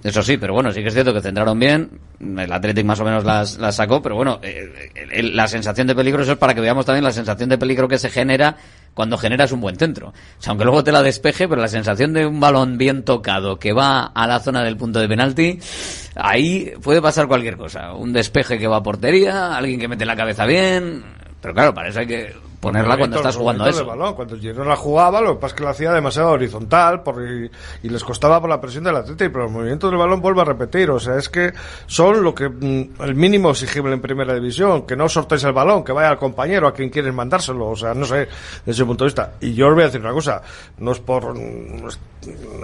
Eso 0.03 0.23
sí, 0.23 0.37
pero 0.37 0.53
bueno, 0.53 0.71
sí 0.71 0.81
que 0.81 0.87
es 0.87 0.93
cierto 0.93 1.13
que 1.13 1.21
centraron 1.21 1.59
bien. 1.59 1.89
El 2.19 2.51
Athletic 2.51 2.85
más 2.85 2.99
o 2.99 3.05
menos 3.05 3.23
las, 3.23 3.57
las 3.57 3.75
sacó, 3.75 4.01
pero 4.01 4.15
bueno, 4.15 4.39
eh, 4.41 5.21
la 5.23 5.47
sensación 5.47 5.87
de 5.87 5.95
peligro, 5.95 6.23
eso 6.23 6.33
es 6.33 6.37
para 6.37 6.55
que 6.55 6.61
veamos 6.61 6.85
también 6.85 7.03
la 7.03 7.11
sensación 7.11 7.49
de 7.49 7.57
peligro 7.57 7.87
que 7.87 7.99
se 7.99 8.09
genera 8.09 8.57
cuando 8.93 9.17
generas 9.17 9.51
un 9.51 9.61
buen 9.61 9.75
centro. 9.75 10.09
O 10.09 10.41
sea, 10.41 10.51
aunque 10.51 10.65
luego 10.65 10.83
te 10.83 10.91
la 10.91 11.03
despeje, 11.03 11.47
pero 11.47 11.61
la 11.61 11.67
sensación 11.67 12.13
de 12.13 12.25
un 12.25 12.39
balón 12.39 12.77
bien 12.77 13.03
tocado 13.03 13.59
que 13.59 13.73
va 13.73 14.05
a 14.05 14.27
la 14.27 14.39
zona 14.39 14.63
del 14.63 14.77
punto 14.77 14.99
de 14.99 15.07
penalti, 15.07 15.59
ahí 16.15 16.73
puede 16.81 17.01
pasar 17.01 17.27
cualquier 17.27 17.57
cosa. 17.57 17.93
Un 17.93 18.11
despeje 18.11 18.57
que 18.57 18.67
va 18.67 18.77
a 18.77 18.83
portería, 18.83 19.55
alguien 19.55 19.79
que 19.79 19.87
mete 19.87 20.05
la 20.05 20.15
cabeza 20.15 20.45
bien. 20.45 21.03
Pero 21.41 21.53
claro, 21.53 21.73
para 21.73 21.89
eso 21.89 21.99
hay 21.99 22.07
que 22.07 22.50
ponerla 22.61 22.95
cuando 22.95 23.17
estás 23.17 23.35
jugando 23.35 23.63
a 23.65 23.69
eso. 23.69 23.85
balón. 23.85 24.13
Cuando 24.13 24.37
Girona 24.37 24.75
jugaba, 24.75 25.19
lo 25.19 25.33
que 25.33 25.41
pasa 25.41 25.47
es 25.47 25.57
que 25.57 25.63
lo 25.63 25.69
hacía 25.69 25.91
demasiado 25.91 26.29
horizontal 26.29 27.01
por, 27.01 27.21
y, 27.21 27.51
y 27.83 27.89
les 27.89 28.03
costaba 28.03 28.39
por 28.39 28.49
la 28.49 28.61
presión 28.61 28.83
del 28.83 28.95
Atlético, 28.95 29.31
pero 29.33 29.43
los 29.45 29.51
movimientos 29.51 29.89
del 29.89 29.99
balón 29.99 30.21
vuelvo 30.21 30.41
a 30.41 30.45
repetir, 30.45 30.89
o 30.91 30.99
sea, 30.99 31.17
es 31.17 31.27
que 31.27 31.51
son 31.87 32.23
lo 32.23 32.33
que 32.33 32.47
mm, 32.47 33.01
el 33.01 33.15
mínimo 33.15 33.49
exigible 33.49 33.93
en 33.93 33.99
primera 33.99 34.33
división, 34.35 34.85
que 34.85 34.95
no 34.95 35.09
sortees 35.09 35.43
el 35.43 35.53
balón, 35.53 35.83
que 35.83 35.91
vaya 35.91 36.09
al 36.09 36.17
compañero 36.17 36.67
a 36.67 36.73
quien 36.73 36.89
quieres 36.89 37.13
mandárselo, 37.13 37.69
o 37.69 37.75
sea, 37.75 37.93
no 37.95 38.05
sé, 38.05 38.27
desde 38.65 38.71
ese 38.71 38.85
punto 38.85 39.03
de 39.03 39.07
vista. 39.09 39.33
Y 39.41 39.53
yo 39.55 39.67
os 39.67 39.73
voy 39.73 39.83
a 39.83 39.85
decir 39.87 39.99
una 39.99 40.13
cosa, 40.13 40.41
no 40.77 40.91
es 40.91 40.99
por 40.99 41.33
mm, 41.35 41.87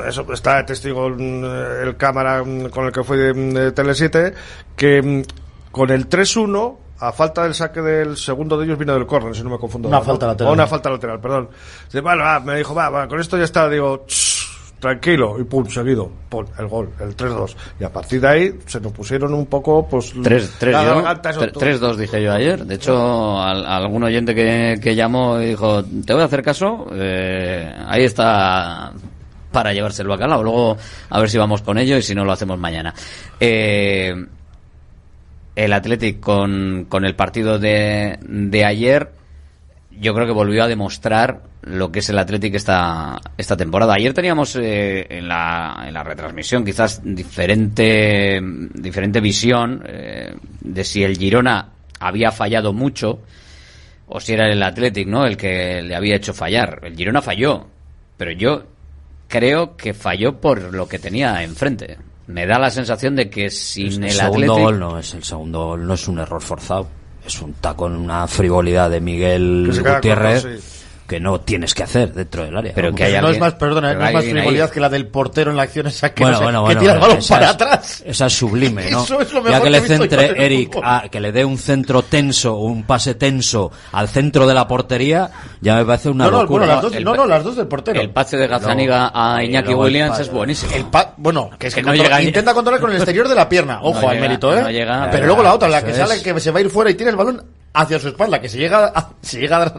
eso 0.07 0.31
está 0.31 0.57
de 0.57 0.63
testigo 0.65 1.09
mm, 1.09 1.43
el 1.83 1.97
cámara 1.97 2.43
con 2.69 2.85
el 2.85 2.91
que 2.91 3.03
fui 3.03 3.17
de, 3.17 3.33
de 3.33 3.71
Tele 3.71 3.95
7 3.95 4.33
que 4.75 5.25
con 5.71 5.89
el 5.89 6.07
3-1 6.07 6.77
a 6.99 7.11
falta 7.11 7.43
del 7.43 7.53
saque 7.53 7.81
del 7.81 8.17
segundo 8.17 8.57
de 8.57 8.65
ellos 8.65 8.77
vino 8.77 8.93
del 8.93 9.05
córner, 9.05 9.35
si 9.35 9.43
no 9.43 9.49
me 9.51 9.57
confundo. 9.57 9.87
Una 9.89 9.99
¿no? 9.99 10.03
falta 10.05 10.27
lateral. 10.27 10.51
O 10.51 10.53
una 10.53 10.67
falta 10.67 10.89
lateral, 10.89 11.19
perdón. 11.19 11.49
Dice, 11.85 12.01
bueno, 12.01 12.23
va, 12.23 12.39
me 12.39 12.55
dijo, 12.57 12.73
va, 12.73 12.89
va, 12.89 13.07
con 13.07 13.19
esto 13.19 13.37
ya 13.37 13.43
está, 13.43 13.69
digo, 13.69 14.05
"Shh, 14.07 14.47
tranquilo, 14.79 15.37
y 15.39 15.43
pum, 15.43 15.65
seguido, 15.67 16.09
pum, 16.29 16.45
el 16.59 16.67
gol, 16.67 16.89
el 16.99 17.15
3-2. 17.15 17.55
Y 17.79 17.83
a 17.83 17.91
partir 17.91 18.21
de 18.21 18.27
ahí 18.27 18.59
se 18.67 18.79
nos 18.79 18.91
pusieron 18.91 19.33
un 19.33 19.47
poco, 19.47 19.87
pues, 19.87 20.13
3 20.23 20.53
3 20.59 20.73
la 20.73 20.83
yo, 20.85 20.95
garganta, 20.95 21.29
eso 21.31 21.41
tre- 21.41 21.51
todo. 21.51 21.65
3-2 21.65 21.95
dije 21.97 22.21
yo 22.21 22.31
ayer. 22.33 22.63
De 22.65 22.75
hecho, 22.75 23.41
al- 23.41 23.65
a 23.65 23.77
algún 23.77 24.03
oyente 24.03 24.35
que, 24.35 24.79
que 24.81 24.95
llamó 24.95 25.39
y 25.41 25.47
dijo, 25.47 25.83
te 25.83 26.13
voy 26.13 26.21
a 26.21 26.25
hacer 26.25 26.43
caso, 26.43 26.87
eh, 26.93 27.73
ahí 27.87 28.03
está 28.03 28.91
para 29.51 29.73
llevarse 29.73 30.03
el 30.03 30.07
bacalao. 30.09 30.43
Luego 30.43 30.77
a 31.09 31.19
ver 31.19 31.29
si 31.29 31.37
vamos 31.39 31.61
con 31.63 31.77
ello 31.79 31.97
y 31.97 32.01
si 32.03 32.13
no 32.13 32.23
lo 32.23 32.31
hacemos 32.33 32.59
mañana. 32.59 32.93
Eh, 33.39 34.13
el 35.57 35.73
Athletic 35.73 36.19
con, 36.19 36.85
con 36.87 37.03
el 37.03 37.15
partido 37.15 37.57
de, 37.57 38.19
de 38.21 38.63
ayer, 38.63 39.11
yo 39.89 40.13
creo 40.13 40.27
que 40.27 40.31
volvió 40.31 40.63
a 40.63 40.67
demostrar 40.67 41.41
lo 41.63 41.91
que 41.91 41.99
es 41.99 42.09
el 42.09 42.19
Athletic 42.19 42.53
esta, 42.53 43.19
esta 43.39 43.57
temporada. 43.57 43.95
Ayer 43.95 44.13
teníamos 44.13 44.55
eh, 44.55 45.07
en, 45.09 45.27
la, 45.27 45.83
en 45.87 45.95
la 45.95 46.03
retransmisión 46.03 46.63
quizás 46.63 47.01
diferente, 47.03 48.39
diferente 48.75 49.19
visión 49.19 49.81
eh, 49.87 50.35
de 50.61 50.83
si 50.83 51.03
el 51.03 51.17
Girona 51.17 51.69
había 51.99 52.31
fallado 52.31 52.71
mucho 52.71 53.23
o 54.05 54.19
si 54.19 54.33
era 54.33 54.47
el 54.51 54.61
Athletic 54.61 55.07
¿no? 55.07 55.25
el 55.25 55.37
que 55.37 55.81
le 55.81 55.95
había 55.95 56.17
hecho 56.17 56.35
fallar. 56.35 56.81
El 56.83 56.95
Girona 56.95 57.23
falló, 57.23 57.65
pero 58.15 58.31
yo 58.31 58.67
creo 59.27 59.75
que 59.75 59.95
falló 59.95 60.39
por 60.39 60.71
lo 60.71 60.87
que 60.87 60.99
tenía 60.99 61.41
enfrente 61.41 61.97
me 62.27 62.45
da 62.45 62.59
la 62.59 62.69
sensación 62.69 63.15
de 63.15 63.29
que 63.29 63.49
sin 63.49 64.03
el, 64.03 64.09
el 64.09 64.11
segundo 64.11 64.57
gol 64.57 64.79
no 64.79 64.99
es 64.99 65.13
el 65.13 65.23
segundo 65.23 65.65
gol 65.65 65.87
no 65.87 65.93
es 65.93 66.07
un 66.07 66.19
error 66.19 66.41
forzado 66.41 66.87
es 67.25 67.41
un 67.41 67.53
taco 67.53 67.87
en 67.87 67.95
una 67.95 68.25
frivolidad 68.27 68.89
de 68.89 69.01
Miguel 69.01 69.69
Gutiérrez 69.83 70.76
que 71.07 71.19
no 71.21 71.39
tienes 71.39 71.73
que 71.73 71.83
hacer 71.83 72.13
dentro 72.13 72.43
del 72.43 72.55
área. 72.55 72.73
Pero 72.75 72.93
que 72.93 73.05
hay 73.05 73.21
no 73.21 73.29
es 73.29 73.39
más, 73.39 73.53
perdona, 73.53 73.93
eh, 73.93 73.95
no 73.95 74.05
es 74.05 74.13
más 74.13 74.25
frivolidad 74.25 74.69
que 74.69 74.79
la 74.79 74.89
del 74.89 75.07
portero 75.07 75.51
en 75.51 75.57
la 75.57 75.63
acción 75.63 75.87
esa 75.87 76.13
que, 76.13 76.23
bueno, 76.23 76.51
no 76.51 76.67
que 76.67 76.75
tira 76.75 76.93
el 76.93 76.99
balón 76.99 77.19
para 77.27 77.49
atrás. 77.51 78.03
Esa 78.05 78.25
es 78.25 78.33
sublime, 78.33 78.89
¿no? 78.91 79.03
Eso 79.03 79.21
es 79.21 79.31
lo 79.31 79.41
mejor 79.41 79.59
ya 79.59 79.63
que, 79.63 79.69
le 79.69 79.81
centre 79.81 80.45
Eric, 80.45 80.77
a, 80.83 81.03
que 81.09 81.19
le 81.21 81.31
dé 81.31 81.45
un 81.45 81.57
centro 81.57 82.03
tenso, 82.03 82.57
un 82.57 82.83
pase 82.83 83.15
tenso 83.15 83.71
al 83.93 84.09
centro 84.09 84.45
de 84.45 84.53
la 84.53 84.67
portería, 84.67 85.31
ya 85.61 85.77
me 85.77 85.85
parece 85.85 86.09
una 86.09 86.25
no, 86.25 86.41
locura. 86.41 86.65
No, 86.65 86.73
las 86.73 86.81
dos, 86.81 87.01
no, 87.01 87.15
no, 87.15 87.25
las 87.25 87.43
dos 87.43 87.55
del 87.55 87.67
portero. 87.67 88.01
El 88.01 88.09
pase 88.09 88.35
de 88.35 88.47
Gazaniga 88.47 89.11
a 89.13 89.41
Iñaki 89.43 89.73
Williams 89.73 90.19
es 90.19 90.29
buenísimo. 90.29 90.73
El 90.75 90.85
pa 90.85 91.13
bueno, 91.15 91.49
que 91.57 91.67
es 91.67 91.75
que, 91.75 91.81
que 91.81 91.87
no 91.87 91.95
llega 91.95 92.21
intenta 92.21 92.53
controlar 92.53 92.81
con 92.81 92.89
el 92.91 92.97
exterior 92.97 93.29
de 93.29 93.35
la 93.35 93.47
pierna. 93.47 93.79
Ojo 93.83 94.09
al 94.09 94.19
mérito, 94.19 94.55
¿eh? 94.55 94.85
Pero 95.11 95.25
luego 95.25 95.41
la 95.41 95.53
otra, 95.53 95.69
la 95.69 95.83
que 95.83 95.93
sale 95.93 96.21
que 96.21 96.37
se 96.39 96.51
va 96.51 96.59
a 96.59 96.61
ir 96.61 96.69
fuera 96.69 96.91
y 96.91 96.95
tiene 96.95 97.11
el 97.11 97.15
balón 97.15 97.41
hacia 97.73 97.99
su 97.99 98.07
espalda, 98.07 98.41
que 98.41 98.49
se 98.49 98.57
llega 98.57 98.85
a, 98.87 99.09
se 99.21 99.39
llega 99.39 99.73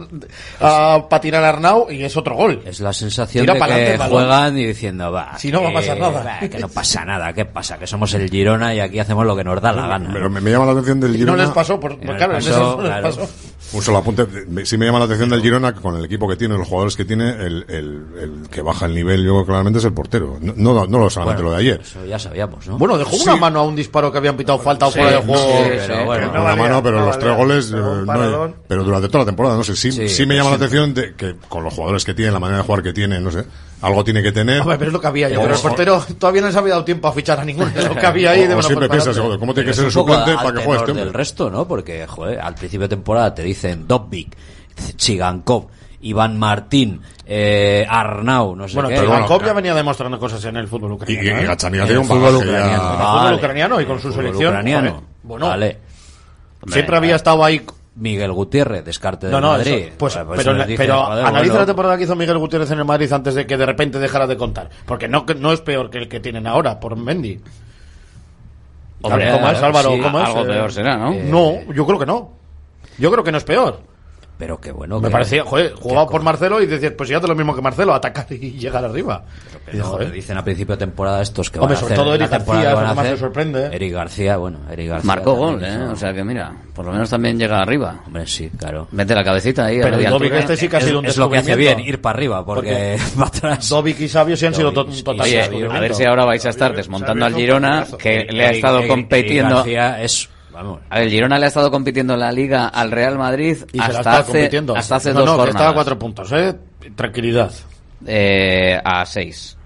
a, 0.59 0.95
a 0.95 1.09
patinar 1.09 1.43
a 1.43 1.49
Arnau 1.49 1.91
y 1.91 2.03
es 2.03 2.15
otro 2.15 2.35
gol. 2.35 2.61
Es 2.65 2.79
la 2.79 2.93
sensación 2.93 3.45
Tira 3.45 3.53
de 3.53 3.85
que 3.85 3.97
juegan 3.97 4.57
y 4.57 4.65
diciendo, 4.65 5.11
va. 5.11 5.37
Si 5.37 5.51
no 5.51 5.61
va 5.63 5.69
a 5.69 5.73
pasar 5.73 5.99
nada. 5.99 6.39
Que 6.39 6.59
no 6.59 6.69
pasa 6.69 7.03
nada, 7.05 7.33
¿qué 7.33 7.45
pasa? 7.45 7.77
Que 7.77 7.87
somos 7.87 8.13
el 8.13 8.29
Girona 8.29 8.73
y 8.73 8.79
aquí 8.79 8.99
hacemos 8.99 9.25
lo 9.25 9.35
que 9.35 9.43
nos 9.43 9.61
da 9.61 9.73
la 9.73 9.87
gana. 9.87 10.09
Pero 10.13 10.29
me, 10.29 10.39
me 10.39 10.51
llama 10.51 10.65
la 10.65 10.71
atención 10.71 10.99
del 10.99 11.15
Girona. 11.15 11.37
No 11.37 11.43
les 11.43 11.51
pasó, 11.51 11.79
por, 11.79 11.97
no 12.03 12.15
claro, 12.15 12.33
les 12.33 12.47
pasó, 12.47 12.57
en 12.57 12.61
eso 12.61 12.77
no 12.77 13.01
les 13.01 13.15
pasó. 13.17 13.29
Un 13.71 13.83
solo 13.83 13.99
apunte. 13.99 14.25
Sí 14.65 14.77
me 14.77 14.85
llama 14.85 14.99
la 14.99 15.05
atención 15.05 15.29
del 15.29 15.41
Girona 15.41 15.73
que 15.73 15.81
con 15.81 15.95
el 15.95 16.05
equipo 16.05 16.27
que 16.27 16.35
tiene, 16.35 16.57
los 16.57 16.67
jugadores 16.67 16.95
que 16.95 17.05
tiene, 17.05 17.29
el, 17.29 17.65
el, 17.67 18.05
el 18.19 18.49
que 18.49 18.61
baja 18.61 18.87
el 18.87 18.95
nivel, 18.95 19.23
yo 19.23 19.45
claramente 19.45 19.79
es 19.79 19.85
el 19.85 19.93
portero. 19.93 20.37
No, 20.41 20.87
no, 20.87 20.99
lo 20.99 21.09
solamente 21.09 21.43
bueno, 21.43 21.55
lo 21.57 21.63
de 21.63 21.69
ayer. 21.69 21.81
Eso 21.81 22.03
ya 22.05 22.17
sabíamos, 22.17 22.65
¿no? 22.67 22.77
Bueno, 22.79 22.97
dejó 22.97 23.15
una 23.17 23.35
mano 23.35 23.59
a 23.59 23.63
un 23.63 23.75
disparo 23.75 24.11
que 24.11 24.17
habían 24.17 24.35
pitado 24.35 24.57
falta 24.59 24.87
o 24.87 24.91
fuera 24.91 25.11
de 25.11 25.17
juego. 25.17 25.35
Sí, 25.37 25.69
pero 25.87 26.05
bueno. 26.05 26.31
Una 26.31 26.55
mano, 26.55 26.83
pero 26.83 27.05
los 27.05 27.19
tres 27.19 27.37
goles. 27.37 27.67
Pero, 27.71 28.01
eh, 28.01 28.05
no, 28.05 28.53
pero 28.67 28.83
durante 28.83 29.07
toda 29.07 29.19
la 29.19 29.25
temporada, 29.27 29.55
no 29.57 29.63
sé. 29.63 29.75
Sí, 29.75 29.91
sí, 30.09 30.25
me 30.25 30.35
llama 30.35 30.49
la 30.49 30.55
atención 30.55 30.93
de 30.93 31.13
que 31.13 31.35
con 31.47 31.63
los 31.63 31.73
jugadores 31.73 32.03
que 32.03 32.13
tiene, 32.13 32.31
la 32.31 32.39
manera 32.39 32.57
de 32.59 32.63
jugar 32.63 32.81
que 32.81 32.93
tiene, 32.93 33.19
no 33.19 33.29
sé 33.31 33.45
algo 33.81 34.03
tiene 34.03 34.21
que 34.21 34.31
tener. 34.31 34.61
Hombre, 34.61 34.77
pero 34.77 34.89
es 34.89 34.93
lo 34.93 35.01
que 35.01 35.07
había 35.07 35.29
yo. 35.29 35.41
Pero 35.41 35.55
el 35.55 35.61
portero 35.61 36.05
todavía 36.17 36.41
no 36.41 36.51
se 36.51 36.57
había 36.57 36.71
dado 36.71 36.85
tiempo 36.85 37.07
a 37.07 37.13
fichar 37.13 37.39
a 37.39 37.45
ninguno 37.45 37.69
de 37.69 37.83
lo 37.83 37.95
que 37.95 38.05
había 38.05 38.31
ahí. 38.31 38.45
De 38.45 38.61
siempre 38.61 38.89
piensas, 38.89 39.17
joder, 39.17 39.39
¿cómo 39.39 39.53
tiene 39.53 39.69
que 39.69 39.73
ser 39.73 39.85
el 39.85 39.91
suplente 39.91 40.35
para 40.35 40.51
que 40.53 40.65
juegue 40.65 40.79
este 40.79 40.91
hombre? 40.91 41.11
resto, 41.11 41.49
¿no? 41.49 41.67
Porque, 41.67 42.05
joder, 42.05 42.39
al 42.39 42.55
principio 42.55 42.87
de 42.87 42.95
temporada 42.95 43.33
te 43.33 43.43
dicen 43.43 43.87
Dobbik, 43.87 44.35
Chigankov, 44.95 45.67
Iván 46.01 46.37
Martín, 46.37 47.01
eh, 47.25 47.85
Arnau, 47.89 48.55
no 48.55 48.67
sé 48.67 48.75
bueno, 48.75 48.89
qué. 48.89 48.95
Pero 48.95 49.07
Iván 49.07 49.45
ya 49.45 49.53
venía 49.53 49.75
demostrando 49.75 50.19
cosas 50.19 50.43
en 50.45 50.57
el 50.57 50.67
fútbol 50.67 50.93
ucraniano. 50.93 51.23
Y, 51.23 51.27
y, 51.27 51.29
¿eh? 51.29 51.43
y 51.43 51.45
Gachania 51.45 51.85
tiene 51.85 51.99
un 51.99 52.05
fútbol 52.05 52.35
ucraniano. 52.35 52.71
Ya... 52.71 52.79
Vale. 52.79 52.99
El 52.99 53.19
fútbol 53.19 53.33
ucraniano 53.35 53.81
y 53.81 53.85
con 53.85 53.99
su 53.99 54.11
selección. 54.11 54.49
Ucraniano. 54.49 55.03
Bueno, 55.23 55.47
vale. 55.47 55.77
Siempre 56.67 56.97
había 56.97 57.15
estado 57.15 57.43
ahí 57.45 57.61
Miguel 57.95 58.31
Gutiérrez, 58.31 58.85
descarte 58.85 59.27
de 59.27 59.31
no, 59.31 59.41
no, 59.41 59.49
Madrid. 59.49 59.89
Pues, 59.97 60.15
pues, 60.15 60.43
pero, 60.43 60.53
dije, 60.65 60.77
pero 60.77 61.03
joder, 61.03 61.25
analiza 61.25 61.59
la 61.59 61.65
temporada 61.65 61.97
que 61.97 62.03
hizo 62.03 62.15
Miguel 62.15 62.37
Gutiérrez 62.37 62.71
en 62.71 62.79
el 62.79 62.85
Madrid 62.85 63.11
antes 63.11 63.35
de 63.35 63.45
que 63.45 63.57
de 63.57 63.65
repente 63.65 63.99
dejara 63.99 64.27
de 64.27 64.37
contar. 64.37 64.69
Porque 64.85 65.07
no, 65.07 65.25
no 65.37 65.51
es 65.51 65.61
peor 65.61 65.89
que 65.89 65.97
el 65.97 66.07
que 66.07 66.19
tienen 66.19 66.47
ahora, 66.47 66.79
por 66.79 66.95
Mendy. 66.95 67.41
Hombre, 69.01 69.31
¿Cómo 69.31 69.49
es, 69.49 69.61
Álvaro? 69.61 69.89
¿cómo 70.01 70.19
es? 70.19 70.27
Algo 70.27 70.41
eh, 70.41 70.47
peor 70.47 70.71
será, 70.71 70.97
¿no? 70.97 71.13
No, 71.13 71.73
yo 71.73 71.85
creo 71.85 71.99
que 71.99 72.05
no. 72.05 72.31
Yo 72.97 73.11
creo 73.11 73.23
que 73.23 73.31
no 73.31 73.37
es 73.37 73.43
peor. 73.43 73.81
Pero 74.39 74.57
qué 74.57 74.71
bueno. 74.71 75.01
Me 75.01 75.09
parecía, 75.09 75.43
joder, 75.43 75.73
jugaba 75.73 76.07
por 76.07 76.23
Marcelo 76.23 76.61
y 76.61 76.65
decías, 76.65 76.93
pues 76.93 77.09
ya 77.09 77.19
te 77.19 77.27
lo 77.27 77.35
mismo 77.35 77.53
que 77.53 77.61
Marcelo, 77.61 77.93
atacar 77.93 78.25
y 78.29 78.51
llegar 78.57 78.85
arriba. 78.85 79.25
Pero 79.65 79.97
que 79.97 80.05
dicen 80.05 80.37
a 80.37 80.43
principio 80.45 80.75
de 80.75 80.79
temporada 80.79 81.21
estos 81.21 81.49
que 81.49 81.59
Hombre, 81.59 81.75
van 81.75 81.83
a 81.83 81.85
hacer. 81.85 81.97
sobre 81.97 82.05
todo 82.05 82.15
Eric 82.15 82.31
García, 82.31 82.93
más 82.95 83.19
sorprende. 83.19 83.65
¿eh? 83.65 83.69
Eric 83.73 83.93
García, 83.93 84.37
bueno, 84.37 84.59
Eric 84.71 84.87
García. 84.87 85.07
Marcó 85.07 85.33
gol, 85.33 85.61
¿eh? 85.61 85.77
O 85.91 85.95
sea 85.97 86.13
que 86.13 86.23
mira, 86.23 86.53
por 86.73 86.85
lo 86.85 86.93
menos 86.93 87.09
también 87.09 87.37
llega 87.37 87.61
arriba. 87.61 87.99
Hombre, 88.07 88.25
sí, 88.27 88.49
claro. 88.57 88.87
Mete 88.91 89.13
la 89.13 89.25
cabecita 89.25 89.65
ahí. 89.65 89.81
Pero 89.81 89.97
este 89.97 90.55
sí 90.55 90.69
Es 91.03 91.17
lo 91.17 91.29
que 91.29 91.39
hace 91.39 91.57
bien, 91.57 91.81
ir 91.81 91.99
para 91.99 92.17
arriba, 92.17 92.45
porque 92.45 92.97
va 93.21 93.27
atrás. 93.27 93.69
Y 93.99 94.07
Sabio 94.07 94.37
sí 94.37 94.45
han 94.45 94.53
sido 94.53 94.71
totalmente. 94.71 95.67
A 95.69 95.79
ver 95.81 95.93
si 95.93 96.05
ahora 96.05 96.23
vais 96.23 96.45
a 96.45 96.49
estar 96.49 96.73
desmontando 96.73 97.25
al 97.25 97.35
Girona, 97.35 97.85
que 97.97 98.25
le 98.29 98.45
ha 98.45 98.51
estado 98.51 98.87
compitiendo. 98.87 99.65
es 99.65 100.29
a 100.59 100.97
ver, 100.97 101.03
el 101.05 101.09
Girona 101.09 101.39
le 101.39 101.45
ha 101.45 101.47
estado 101.47 101.71
compitiendo 101.71 102.13
en 102.13 102.19
la 102.19 102.31
Liga 102.31 102.67
al 102.67 102.91
Real 102.91 103.17
Madrid 103.17 103.57
y 103.71 103.79
hasta, 103.79 104.19
hace, 104.19 104.49
hasta 104.75 104.95
hace 104.95 105.13
no, 105.13 105.21
dos 105.21 105.29
jornadas. 105.29 105.49
estaba 105.49 105.69
a 105.69 105.73
cuatro 105.73 105.97
puntos. 105.97 106.31
¿eh? 106.33 106.55
Tranquilidad. 106.95 107.51
Eh, 108.05 108.79
a 108.83 109.05
seis. 109.05 109.57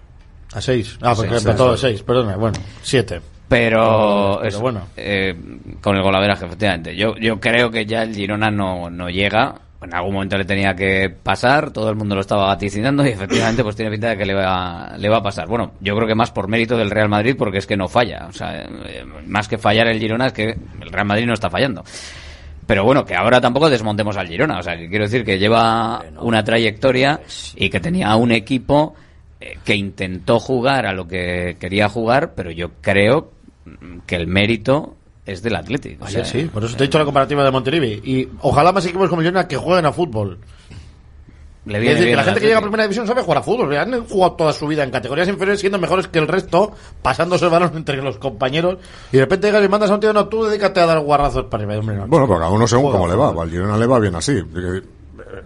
A 0.54 0.62
seis. 0.62 0.98
Ah, 1.02 1.14
porque 1.16 1.32
seis, 1.32 1.46
empezó 1.46 1.72
a 1.72 1.78
seis, 1.78 2.04
perdona. 2.04 2.36
Bueno, 2.36 2.60
siete. 2.82 3.22
Pero, 3.48 4.36
ah, 4.36 4.40
pero, 4.42 4.60
bueno. 4.60 4.88
Eh, 4.96 5.36
con 5.82 5.96
el 5.96 6.04
golaveraje, 6.04 6.46
efectivamente. 6.46 6.96
Yo, 6.96 7.16
yo 7.18 7.40
creo 7.40 7.72
que 7.72 7.86
ya 7.86 8.04
el 8.04 8.16
Girona 8.16 8.52
no, 8.52 8.90
no 8.90 9.10
llega 9.10 9.56
en 9.84 9.94
algún 9.94 10.14
momento 10.14 10.38
le 10.38 10.46
tenía 10.46 10.76
que 10.76 11.10
pasar, 11.10 11.72
todo 11.72 11.90
el 11.90 11.96
mundo 11.96 12.16
lo 12.16 12.22
estaba 12.22 12.48
vaticinando 12.48 13.06
y 13.06 13.10
efectivamente 13.10 13.64
pues 13.64 13.76
tiene 13.76 13.92
pinta 13.92 14.10
de 14.10 14.18
que 14.18 14.26
le 14.26 14.34
va, 14.34 14.96
le 14.98 15.10
va 15.10 15.18
a 15.18 15.24
pasar. 15.24 15.48
Bueno, 15.48 15.74
yo 15.80 15.96
creo 15.96 16.08
que 16.08 16.16
más 16.16 16.32
por 16.32 16.48
mérito 16.48 16.78
del 16.78 16.90
Real 16.92 17.10
Madrid 17.10 17.36
porque 17.38 17.58
es 17.58 17.68
que 17.68 17.78
no 17.78 17.88
falla, 17.88 18.28
o 18.30 18.34
sea, 18.34 18.62
eh, 18.62 19.04
más 19.28 19.48
que 19.48 19.58
fallar 19.58 19.88
el 19.88 20.00
Girona 20.00 20.28
es 20.28 20.34
que 20.34 20.58
el 20.82 20.92
Real 20.92 21.08
Madrid 21.08 21.26
no 21.26 21.34
está 21.34 21.50
fallando. 21.50 21.84
Pero 22.66 22.86
bueno, 22.86 23.04
que 23.04 23.16
ahora 23.16 23.42
tampoco 23.42 23.70
desmontemos 23.70 24.16
al 24.16 24.28
Girona, 24.28 24.60
o 24.60 24.64
sea, 24.64 24.78
que 24.78 24.90
quiero 24.90 25.06
decir 25.06 25.26
que 25.26 25.38
lleva 25.38 26.04
una 26.20 26.44
trayectoria 26.44 27.18
pues, 27.18 27.52
pues, 27.54 27.64
y 27.64 27.70
que 27.70 27.80
tenía 27.80 28.16
un 28.16 28.32
equipo 28.32 28.96
eh, 29.42 29.58
que 29.66 29.76
intentó 29.76 30.40
jugar 30.40 30.86
a 30.86 30.94
lo 30.94 31.08
que 31.08 31.58
quería 31.60 31.90
jugar, 31.90 32.34
pero 32.36 32.52
yo 32.52 32.72
creo 32.82 33.32
que 34.06 34.16
el 34.16 34.28
mérito 34.28 34.96
es 35.26 35.42
del 35.42 35.56
Atlético. 35.56 36.06
Ayer, 36.06 36.26
sí, 36.26 36.44
por 36.46 36.64
eso 36.64 36.76
te 36.76 36.84
he 36.84 36.86
eh, 36.86 36.88
hecho 36.88 37.00
la 37.00 37.06
comparativa 37.06 37.44
de 37.44 37.52
Monterivi. 37.52 38.02
Y 38.04 38.30
ojalá 38.42 38.72
más 38.72 38.86
equipos 38.86 39.10
como 39.10 39.22
Girona 39.22 39.48
que 39.48 39.58
jueguen 39.58 39.86
a 39.86 39.94
fútbol. 39.94 40.40
Es 41.66 41.82
decir, 41.82 42.08
que 42.08 42.16
la 42.16 42.24
gente 42.26 42.42
que 42.42 42.48
llega 42.48 42.58
a 42.58 42.62
primera 42.62 42.84
división 42.84 43.08
sabe 43.08 43.22
jugar 43.22 43.38
a 43.38 43.42
fútbol. 43.42 43.74
Han 43.78 44.06
jugado 44.06 44.34
toda 44.34 44.52
su 44.52 44.68
vida 44.68 44.84
en 44.84 44.92
categorías 44.92 45.30
inferiores 45.30 45.62
siendo 45.62 45.80
mejores 45.80 46.08
que 46.10 46.20
el 46.20 46.28
resto, 46.28 46.74
pasándose 47.02 47.46
el 47.46 47.52
balón 47.52 47.72
entre 47.78 48.02
los 48.02 48.18
compañeros. 48.18 48.80
Y 49.14 49.18
de 49.18 49.24
repente 49.24 49.48
llegas 49.48 49.64
y 49.64 49.70
mandas 49.70 49.90
a 49.90 49.94
un 49.94 50.00
tío, 50.02 50.12
no, 50.12 50.28
tú 50.28 50.44
dedícate 50.44 50.82
a 50.82 50.86
dar 50.86 51.00
guarrazos 51.00 51.46
para 51.46 51.64
un 51.64 51.72
arriba. 51.72 52.06
Bueno, 52.06 52.28
pero 52.28 52.40
cada 52.40 52.52
uno 52.52 52.68
según 52.68 52.92
cómo 52.92 53.08
le 53.08 53.16
va. 53.16 53.30
Al 53.30 53.80
le 53.80 53.88
va 53.88 54.00
bien 54.00 54.16
así. 54.16 54.42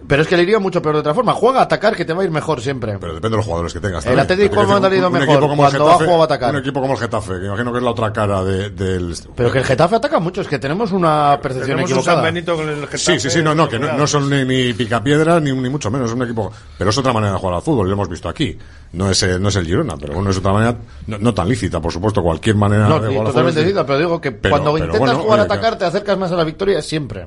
Pero 0.06 0.22
es 0.22 0.28
que 0.28 0.36
le 0.36 0.42
iría 0.42 0.58
mucho 0.58 0.82
peor 0.82 0.96
de 0.96 1.00
otra 1.00 1.14
forma. 1.14 1.32
Juega 1.32 1.60
a 1.60 1.62
atacar 1.62 1.96
que 1.96 2.04
te 2.04 2.12
va 2.12 2.22
a 2.22 2.24
ir 2.24 2.30
mejor 2.30 2.60
siempre. 2.60 2.98
Pero 2.98 3.14
depende 3.14 3.34
de 3.34 3.36
los 3.38 3.46
jugadores 3.46 3.72
que 3.72 3.80
tengas. 3.80 4.04
El 4.06 4.18
Atlético 4.18 4.62
me 4.66 4.86
ha 4.86 4.94
ido 4.94 5.10
mejor 5.10 5.56
cuando 5.56 6.22
atacar. 6.22 6.54
Un 6.54 6.60
equipo 6.60 6.80
como 6.80 6.94
el 6.94 6.98
Getafe, 6.98 7.40
que 7.40 7.46
imagino 7.46 7.72
que 7.72 7.78
es 7.78 7.84
la 7.84 7.90
otra 7.90 8.12
cara 8.12 8.44
de, 8.44 8.70
del. 8.70 9.14
Pero 9.34 9.52
que 9.52 9.58
el 9.58 9.64
Getafe 9.64 9.96
ataca 9.96 10.18
mucho, 10.18 10.40
es 10.40 10.48
que 10.48 10.58
tenemos 10.58 10.92
una 10.92 11.38
percepción 11.42 11.76
tenemos 11.76 11.90
equivocada. 11.90 12.18
Un 12.18 12.24
San 12.24 12.34
Benito 12.34 12.56
con 12.56 12.68
el 12.68 12.86
Getafe, 12.86 12.98
sí, 12.98 13.20
sí, 13.20 13.30
sí, 13.30 13.42
no, 13.42 13.54
no, 13.54 13.68
que 13.68 13.78
no, 13.78 14.06
son 14.06 14.28
ni, 14.28 14.44
ni 14.44 14.72
picapiedra 14.74 15.40
ni, 15.40 15.52
mucho 15.52 15.90
menos. 15.90 16.10
Es 16.10 16.16
un 16.16 16.22
equipo. 16.22 16.52
Pero 16.76 16.90
es 16.90 16.98
otra 16.98 17.12
manera 17.12 17.32
de 17.34 17.38
jugar 17.38 17.54
al 17.56 17.62
fútbol, 17.62 17.86
lo 17.86 17.92
hemos 17.94 18.08
visto 18.08 18.28
aquí. 18.28 18.58
No 18.92 19.10
es, 19.10 19.38
no 19.38 19.48
es 19.48 19.56
el 19.56 19.66
Girona, 19.66 19.96
pero 19.98 20.14
bueno, 20.14 20.30
es 20.30 20.38
otra 20.38 20.52
manera, 20.52 20.78
no, 21.06 21.34
tan 21.34 21.46
lícita, 21.46 21.78
por 21.78 21.92
supuesto, 21.92 22.22
cualquier 22.22 22.56
manera 22.56 22.88
no, 22.88 22.98
de 22.98 23.08
jugar 23.08 23.26
totalmente 23.26 23.62
lícita, 23.62 23.84
pero 23.84 23.98
digo 23.98 24.20
que 24.20 24.34
cuando 24.36 24.76
intentas 24.78 25.16
jugar 25.16 25.40
a 25.40 25.42
eh, 25.42 25.44
atacar, 25.44 25.76
te 25.76 25.84
acercas 25.84 26.16
más 26.16 26.32
a 26.32 26.36
la 26.36 26.44
victoria 26.44 26.80
siempre. 26.80 27.26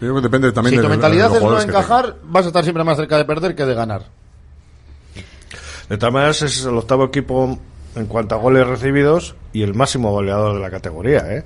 Si 0.00 0.82
tu 0.82 0.88
mentalidad 0.88 1.36
es 1.36 1.42
no 1.42 1.60
encajar, 1.60 2.16
vas 2.24 2.44
a 2.46 2.48
estar 2.48 2.64
siempre 2.64 2.84
más 2.84 2.96
cerca 2.96 3.18
de 3.18 3.24
perder 3.26 3.54
que 3.54 3.66
de 3.66 3.74
ganar. 3.74 4.06
De 5.88 5.98
todas 5.98 6.12
maneras, 6.12 6.40
es 6.42 6.64
el 6.64 6.76
octavo 6.76 7.04
equipo 7.04 7.58
en 7.96 8.06
cuanto 8.06 8.34
a 8.34 8.38
goles 8.38 8.66
recibidos 8.66 9.34
y 9.52 9.62
el 9.62 9.74
máximo 9.74 10.10
goleador 10.12 10.54
de 10.54 10.60
la 10.60 10.70
categoría, 10.70 11.30
¿eh? 11.34 11.44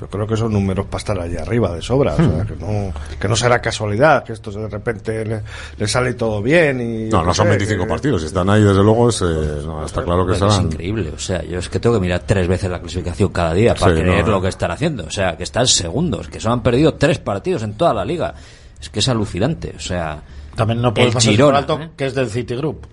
Yo 0.00 0.08
creo 0.08 0.26
que 0.26 0.34
esos 0.34 0.50
números 0.50 0.86
para 0.86 0.98
estar 0.98 1.20
allá 1.20 1.42
arriba 1.42 1.74
de 1.74 1.82
sobra. 1.82 2.14
O 2.14 2.16
sea, 2.16 2.26
hmm. 2.26 2.46
que, 2.46 2.56
no, 2.56 2.92
que 3.20 3.28
no 3.28 3.36
será 3.36 3.60
casualidad 3.60 4.24
que 4.24 4.32
esto 4.32 4.50
de 4.50 4.68
repente 4.68 5.24
le, 5.24 5.42
le 5.76 5.88
sale 5.88 6.14
todo 6.14 6.42
bien. 6.42 6.80
Y, 6.80 7.08
no, 7.10 7.22
no, 7.22 7.34
son 7.34 7.48
25 7.48 7.86
partidos. 7.86 8.22
Si 8.22 8.28
están 8.28 8.48
ahí, 8.48 8.62
desde 8.62 8.82
luego, 8.82 9.10
es, 9.10 9.22
eh, 9.22 9.60
está 9.84 10.02
claro 10.02 10.26
que 10.26 10.34
serán. 10.34 10.50
Es 10.50 10.58
increíble. 10.58 11.12
O 11.14 11.18
sea, 11.18 11.42
yo 11.44 11.58
es 11.58 11.68
que 11.68 11.78
tengo 11.78 11.96
que 11.96 12.00
mirar 12.00 12.22
tres 12.26 12.48
veces 12.48 12.70
la 12.70 12.80
clasificación 12.80 13.30
cada 13.30 13.52
día 13.52 13.74
para 13.74 13.94
sí, 13.94 14.02
lo 14.02 14.40
que 14.40 14.48
están 14.48 14.70
haciendo. 14.70 15.04
O 15.04 15.10
sea, 15.10 15.36
que 15.36 15.42
están 15.44 15.66
segundos, 15.66 16.28
que 16.28 16.40
se 16.40 16.48
han 16.48 16.62
perdido 16.62 16.94
tres 16.94 17.18
partidos 17.18 17.62
en 17.62 17.74
toda 17.74 17.92
la 17.92 18.04
liga. 18.04 18.34
Es 18.80 18.88
que 18.88 19.00
es 19.00 19.08
alucinante. 19.08 19.74
O 19.76 19.80
sea, 19.80 20.22
también 20.54 20.80
no 20.80 20.94
puedes 20.94 21.14
pasar 21.14 21.34
¿eh? 21.34 21.90
que 21.96 22.06
es 22.06 22.14
del 22.14 22.30
Citigroup. 22.30 22.86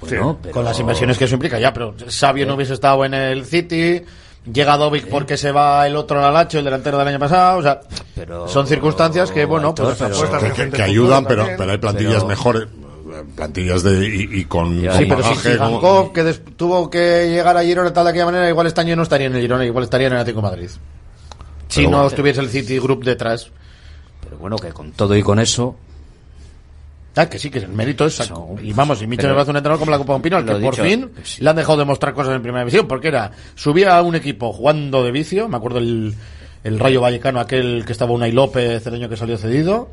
Bueno. 0.00 0.38
Con 0.52 0.64
las 0.64 0.78
inversiones 0.80 1.18
que 1.18 1.24
eso 1.24 1.34
implica, 1.34 1.58
ya, 1.58 1.72
pero 1.72 1.94
Sabio 2.08 2.46
no 2.46 2.52
eh. 2.52 2.56
hubiese 2.56 2.74
estado 2.74 3.04
en 3.04 3.14
el 3.14 3.44
City, 3.44 4.02
Llega 4.44 4.76
Dovic 4.76 5.06
porque 5.08 5.36
se 5.36 5.52
va 5.52 5.86
el 5.86 5.96
otro 5.96 6.18
al 6.18 6.24
Alacho, 6.24 6.58
el 6.58 6.64
delantero 6.64 6.98
del 6.98 7.08
año 7.08 7.18
pasado. 7.18 7.58
O 7.58 7.62
sea, 7.62 7.80
pero, 8.14 8.48
son 8.48 8.66
circunstancias 8.66 9.30
que, 9.30 9.44
bueno, 9.44 9.74
pues, 9.74 9.98
que, 10.72 10.82
ayudan, 10.82 11.24
pero, 11.26 11.46
pero 11.58 11.72
hay 11.72 11.78
plantillas 11.78 12.24
mejores 12.24 12.66
plantillas 13.34 13.82
de 13.82 14.06
y, 14.06 14.44
con, 14.44 14.80
ya, 14.80 14.96
pero 14.96 15.16
bagaje, 15.16 15.52
si 15.52 15.58
como... 15.58 16.12
que 16.12 16.32
tuvo 16.56 16.88
que 16.88 17.28
llegar 17.28 17.56
a 17.56 17.62
Girona 17.62 17.92
tal 17.92 18.04
de 18.04 18.10
aquella 18.10 18.26
manera 18.26 18.48
igual 18.48 18.66
este 18.66 18.80
año 18.80 18.96
no 18.96 19.02
estaría 19.02 19.26
en 19.26 19.34
el 19.34 19.42
Girona 19.42 19.66
igual 19.66 19.84
estaría 19.84 20.06
en 20.06 20.14
el 20.14 20.20
Atlético 20.20 20.42
Madrid. 20.42 20.70
Si 21.68 21.86
no 21.86 22.06
estuviese 22.06 22.40
el 22.40 22.48
City 22.48 22.78
Group 22.78 23.04
detrás. 23.04 23.50
Pero 24.22 24.38
bueno 24.38 24.56
que 24.56 24.70
con 24.70 24.92
todo 24.92 25.16
y 25.16 25.22
con 25.22 25.38
eso 25.38 25.76
Ah, 27.16 27.26
que 27.28 27.38
sí, 27.38 27.50
que 27.50 27.58
el 27.58 27.68
mérito 27.68 28.06
es 28.06 28.14
saco. 28.14 28.56
Y 28.62 28.72
vamos, 28.72 29.02
y 29.02 29.06
Michel 29.06 29.24
pero- 29.26 29.34
va 29.34 29.40
a 29.40 29.42
hacer 29.42 29.50
un 29.52 29.56
entrenador 29.56 29.80
como 29.80 29.90
la 29.90 29.98
Copa 29.98 30.22
Pino, 30.22 30.36
al 30.36 30.44
que 30.46 30.52
por 30.52 30.60
dicho, 30.76 30.84
fin 30.84 31.10
le 31.40 31.50
han 31.50 31.56
dejado 31.56 31.78
demostrar 31.78 32.14
cosas 32.14 32.34
en 32.36 32.42
primera 32.42 32.62
división, 32.64 32.86
porque 32.86 33.08
era, 33.08 33.32
subía 33.56 33.96
a 33.96 34.02
un 34.02 34.14
equipo 34.14 34.52
jugando 34.52 35.02
de 35.02 35.10
vicio, 35.10 35.48
me 35.48 35.56
acuerdo 35.56 35.78
el, 35.78 36.14
el 36.62 36.78
Rayo 36.78 37.00
Vallecano, 37.00 37.40
aquel 37.40 37.84
que 37.84 37.92
estaba 37.92 38.12
Unai 38.12 38.30
López, 38.32 38.86
el 38.86 38.94
año 38.94 39.08
que 39.08 39.16
salió 39.16 39.36
cedido, 39.38 39.88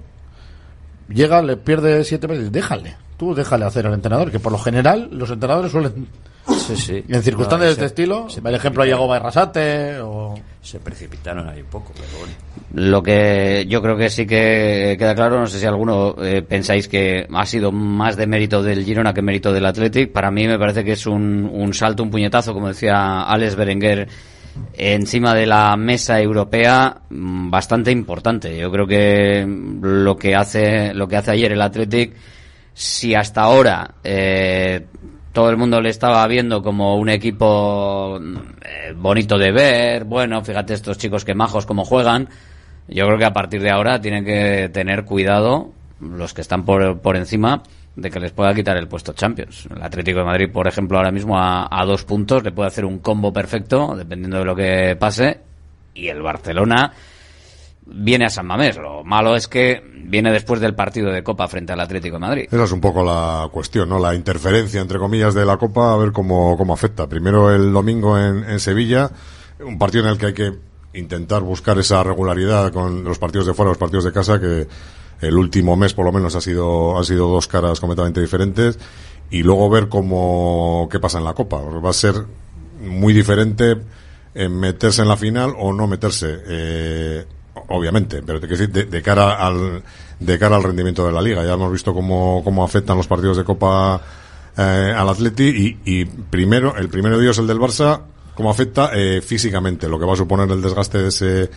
llega, 1.10 1.42
le 1.42 1.58
pierde 1.58 2.04
siete 2.04 2.28
veces, 2.28 2.52
déjale, 2.52 2.96
tú 3.18 3.34
déjale 3.34 3.66
hacer 3.66 3.88
al 3.88 3.94
entrenador, 3.94 4.32
que 4.32 4.40
por 4.40 4.52
lo 4.52 4.60
general 4.60 5.10
los 5.12 5.30
entrenadores 5.32 5.72
suelen, 5.72 6.08
en 6.50 7.24
circunstancias 7.24 7.52
No, 7.52 7.58
de 7.60 7.66
se- 7.68 7.72
este 7.72 7.86
estilo, 7.86 8.30
se 8.30 8.40
el 8.40 8.56
ejemplo 8.56 8.84
a 8.84 8.88
Iago 8.88 9.08
Barrasate, 9.08 10.00
o... 10.00 10.36
Se 10.62 10.80
precipitaron 10.80 11.48
ahí 11.48 11.62
un 11.62 11.68
poco, 11.68 11.92
pero 11.96 12.08
bueno. 12.20 12.34
Lo 12.74 13.02
que 13.02 13.66
yo 13.70 13.82
creo 13.82 13.96
que 13.96 14.10
sí 14.10 14.26
que 14.28 14.96
queda 15.00 15.16
claro, 15.16 15.40
no 15.40 15.48
sé 15.48 15.60
si 15.60 15.66
alguno 15.66 16.16
eh, 16.22 16.42
pensáis 16.42 16.88
que 16.90 17.26
ha 17.34 17.46
sido 17.46 17.72
más 17.72 18.18
de 18.18 18.28
mérito 18.28 18.62
del 18.62 18.84
Girona 18.84 19.14
que 19.14 19.22
mérito 19.22 19.54
del 19.54 19.66
Athletic. 19.66 20.12
Para 20.12 20.30
mí 20.32 20.46
me 20.48 20.60
parece 20.60 20.84
que 20.84 20.92
es 20.94 21.06
un, 21.06 21.50
un 21.52 21.74
salto, 21.74 22.04
un 22.04 22.10
puñetazo, 22.12 22.54
como 22.54 22.68
decía 22.68 23.22
Alex 23.24 23.56
Berenguer, 23.56 24.08
encima 24.74 25.34
de 25.34 25.46
la 25.46 25.78
mesa 25.78 26.20
europea 26.20 26.98
mm, 27.10 27.50
bastante 27.50 27.92
importante. 27.92 28.58
Yo 28.58 28.70
creo 28.70 28.86
que 28.88 29.46
lo 29.82 30.18
que 30.18 30.36
hace 30.36 30.94
lo 30.94 31.08
que 31.08 31.16
hace 31.16 31.32
ayer 31.32 31.54
el 31.54 31.62
Athletic, 31.62 32.14
si 32.74 33.16
hasta 33.16 33.42
ahora 33.42 33.96
eh, 34.04 34.86
todo 35.38 35.52
el 35.52 35.58
mundo 35.58 35.80
le 35.82 35.90
estaba 35.90 36.26
viendo 36.26 36.64
como 36.64 36.98
un 36.98 37.10
equipo 37.10 38.20
eh, 38.20 38.92
bonito 38.96 39.38
de 39.38 39.52
ver, 39.52 40.04
bueno, 40.04 40.44
fíjate 40.44 40.74
estos 40.74 40.98
chicos 40.98 41.24
que 41.24 41.36
majos 41.36 41.68
como 41.68 41.86
juegan. 41.86 42.28
Yo 42.88 43.06
creo 43.06 43.20
que 43.20 43.26
a 43.26 43.34
partir 43.34 43.62
de 43.62 43.70
ahora 43.70 44.02
tienen 44.02 44.26
que 44.26 44.68
tener 44.74 45.06
cuidado 45.06 45.74
los 46.02 46.34
que 46.34 46.42
están 46.42 46.66
por, 46.66 47.02
por 47.02 47.16
encima 47.16 47.62
de 47.96 48.10
que 48.10 48.20
les 48.20 48.32
pueda 48.32 48.52
quitar 48.56 48.78
el 48.78 48.88
puesto 48.88 49.14
Champions. 49.14 49.68
El 49.70 49.84
Atlético 49.84 50.22
de 50.22 50.26
Madrid, 50.26 50.50
por 50.52 50.68
ejemplo, 50.68 50.98
ahora 50.98 51.12
mismo 51.12 51.38
a, 51.38 51.68
a 51.70 51.86
dos 51.86 52.04
puntos 52.04 52.44
le 52.44 52.52
puede 52.52 52.70
hacer 52.70 52.84
un 52.84 52.98
combo 52.98 53.32
perfecto, 53.32 53.94
dependiendo 53.96 54.40
de 54.40 54.46
lo 54.46 54.56
que 54.56 54.98
pase. 55.00 55.40
Y 55.94 56.08
el 56.08 56.24
Barcelona 56.24 56.94
viene 57.90 58.26
a 58.26 58.30
San 58.30 58.46
Mamés. 58.46 58.78
Lo 58.78 59.04
malo 59.04 59.36
es 59.36 59.48
que 59.48 59.82
viene 60.06 60.32
después 60.32 60.60
del 60.62 60.76
partido 60.76 61.12
de 61.12 61.24
Copa 61.24 61.48
frente 61.48 61.74
al 61.74 61.80
Atlético 61.80 62.16
de 62.16 62.20
Madrid. 62.20 62.48
Esa 62.52 62.64
es 62.64 62.72
un 62.72 62.82
poco 62.82 63.04
la 63.04 63.50
cuestión, 63.52 63.90
¿no? 63.90 64.00
La 64.00 64.16
interferencia, 64.16 64.82
entre 64.82 65.00
comillas, 65.00 65.34
de 65.34 65.46
la 65.46 65.58
Copa, 65.58 65.94
a 65.94 65.98
ver 65.98 66.12
cómo, 66.12 66.58
cómo 66.58 66.74
afecta. 66.74 67.08
Primero 67.08 67.54
el 67.54 67.74
domingo 67.74 68.18
en, 68.18 68.44
en 68.44 68.60
Sevilla, 68.60 69.12
un 69.60 69.78
partido 69.78 70.06
en 70.06 70.12
el 70.12 70.18
que 70.18 70.26
hay 70.28 70.34
que 70.34 70.54
intentar 70.94 71.42
buscar 71.42 71.78
esa 71.78 72.04
regularidad 72.04 72.72
con 72.72 73.04
los 73.04 73.20
partidos 73.20 73.48
de 73.48 73.54
fuera, 73.54 73.70
los 73.70 73.78
partidos 73.78 74.06
de 74.06 74.12
casa, 74.12 74.40
que 74.40 74.68
el 75.22 75.38
último 75.38 75.76
mes 75.76 75.94
por 75.94 76.06
lo 76.06 76.12
menos 76.12 76.36
ha 76.36 76.42
sido, 76.42 76.98
ha 76.98 77.04
sido 77.04 77.28
dos 77.28 77.48
caras 77.48 77.80
completamente 77.80 78.22
diferentes, 78.22 78.80
y 79.30 79.44
luego 79.44 79.70
ver 79.70 79.90
cómo, 79.90 80.88
qué 80.92 81.00
pasa 81.00 81.18
en 81.18 81.26
la 81.26 81.34
Copa. 81.34 81.58
Va 81.62 81.90
a 81.90 81.94
ser 81.94 82.16
muy 82.80 83.14
diferente 83.14 83.76
en 84.34 84.60
meterse 84.60 85.02
en 85.02 85.08
la 85.08 85.18
final 85.18 85.54
o 85.58 85.74
no 85.74 85.88
meterse. 85.88 86.40
Eh, 86.48 87.26
obviamente, 87.68 88.22
pero 88.26 88.40
te 88.40 88.48
quiero 88.48 88.68
decir, 88.68 88.90
de, 88.90 89.02
cara 89.02 89.36
al 89.36 89.84
de 90.20 90.40
cara 90.40 90.56
al 90.56 90.64
rendimiento 90.64 91.06
de 91.06 91.12
la 91.12 91.22
liga. 91.22 91.44
Ya 91.44 91.54
hemos 91.54 91.72
visto 91.72 91.94
cómo, 91.94 92.42
cómo 92.44 92.64
afectan 92.64 92.98
los 92.98 93.08
partidos 93.08 93.38
de 93.38 93.44
Copa 93.44 94.02
eh, 94.58 94.94
al 94.96 95.10
Atleti 95.10 95.78
y, 95.84 96.00
y 96.00 96.06
primero, 96.06 96.76
el 96.76 96.90
primero 96.90 97.18
de 97.18 97.24
ellos, 97.24 97.38
el 97.38 97.48
del 97.48 97.60
Barça, 97.60 98.02
cómo 98.34 98.50
afecta 98.50 98.92
eh, 98.94 99.22
físicamente, 99.22 99.90
lo 99.90 100.00
que 100.00 100.06
va 100.06 100.14
a 100.14 100.18
suponer 100.18 100.50
el 100.52 100.62
desgaste 100.62 101.00
de 101.00 101.08
ese 101.08 101.50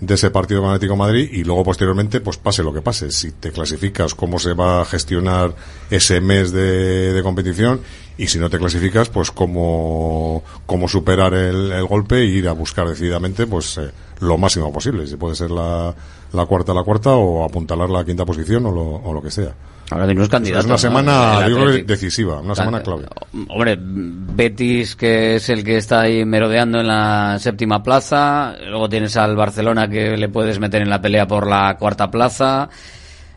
de 0.00 0.14
ese 0.14 0.30
partido 0.30 0.60
con 0.60 0.70
Atlético 0.70 0.92
de 0.92 0.98
Madrid 0.98 1.28
y 1.32 1.44
luego 1.44 1.64
posteriormente 1.64 2.20
pues 2.20 2.36
pase 2.36 2.62
lo 2.62 2.72
que 2.72 2.82
pase. 2.82 3.10
Si 3.10 3.32
te 3.32 3.50
clasificas 3.50 4.14
cómo 4.14 4.38
se 4.38 4.54
va 4.54 4.82
a 4.82 4.84
gestionar 4.84 5.54
ese 5.90 6.20
mes 6.20 6.52
de, 6.52 7.20
competición 7.22 7.80
y 8.16 8.28
si 8.28 8.38
no 8.38 8.48
te 8.48 8.58
clasificas 8.58 9.08
pues 9.08 9.30
cómo, 9.30 10.44
cómo 10.66 10.88
superar 10.88 11.34
el, 11.34 11.72
el 11.72 11.86
golpe 11.86 12.16
e 12.16 12.26
ir 12.26 12.48
a 12.48 12.52
buscar 12.52 12.88
decididamente 12.88 13.46
pues 13.46 13.78
eh, 13.78 13.90
lo 14.20 14.38
máximo 14.38 14.72
posible. 14.72 15.06
Si 15.06 15.16
puede 15.16 15.34
ser 15.34 15.50
la, 15.50 15.94
la 16.32 16.46
cuarta 16.46 16.72
la 16.72 16.84
cuarta 16.84 17.16
o 17.16 17.44
apuntalar 17.44 17.90
la 17.90 18.04
quinta 18.04 18.24
posición 18.24 18.66
o 18.66 18.72
lo, 18.72 18.82
o 18.82 19.12
lo 19.12 19.22
que 19.22 19.30
sea 19.30 19.54
Ahora 19.90 20.06
mismo 20.06 20.22
es 20.24 20.28
candidato. 20.28 20.60
es 20.60 20.66
una 20.66 20.76
semana 20.78 21.40
decisiva 21.86 22.40
una 22.40 22.54
semana 22.54 22.82
clave 22.82 23.06
Hombre, 23.48 23.78
Betis, 23.80 24.94
que 24.96 25.36
es 25.36 25.48
el 25.48 25.64
que 25.64 25.78
está 25.78 26.02
ahí 26.02 26.24
merodeando 26.26 26.80
en 26.80 26.86
la 26.88 27.38
séptima 27.38 27.82
plaza. 27.82 28.54
Luego 28.68 28.88
tienes 28.88 29.16
al 29.16 29.34
Barcelona, 29.34 29.88
que 29.88 30.16
le 30.16 30.28
puedes 30.28 30.58
meter 30.60 30.82
en 30.82 30.90
la 30.90 31.00
pelea 31.00 31.26
por 31.26 31.46
la 31.46 31.76
cuarta 31.78 32.10
plaza. 32.10 32.68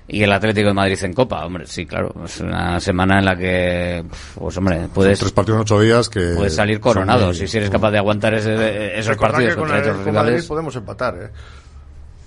Y 0.07 0.23
el 0.23 0.31
Atlético 0.33 0.67
de 0.67 0.73
Madrid 0.73 0.99
en 1.03 1.13
Copa. 1.13 1.45
Hombre, 1.45 1.65
sí, 1.67 1.85
claro. 1.85 2.13
Es 2.25 2.41
una 2.41 2.81
semana 2.81 3.19
en 3.19 3.25
la 3.25 3.37
que, 3.37 4.03
pues 4.35 4.57
hombre, 4.57 4.89
puedes, 4.93 5.19
tres 5.19 5.31
partidos 5.31 5.59
en 5.59 5.61
ocho 5.61 5.79
días 5.79 6.09
que 6.09 6.33
puedes 6.35 6.53
salir 6.53 6.81
coronado. 6.81 7.27
muy- 7.27 7.47
Si 7.47 7.57
eres 7.57 7.69
capaz 7.69 7.91
de 7.91 7.99
aguantar 7.99 8.33
ese- 8.33 8.95
esos 8.99 9.07
Recordad 9.11 9.31
partidos 9.35 9.53
que 9.53 9.59
con 9.59 9.69
contra 9.69 9.77
el 9.77 9.83
otros 9.83 9.97
Copa 9.99 10.11
Madrid 10.11 10.27
rivales. 10.31 10.45
podemos 10.47 10.75
empatar, 10.75 11.15
¿eh? 11.15 11.29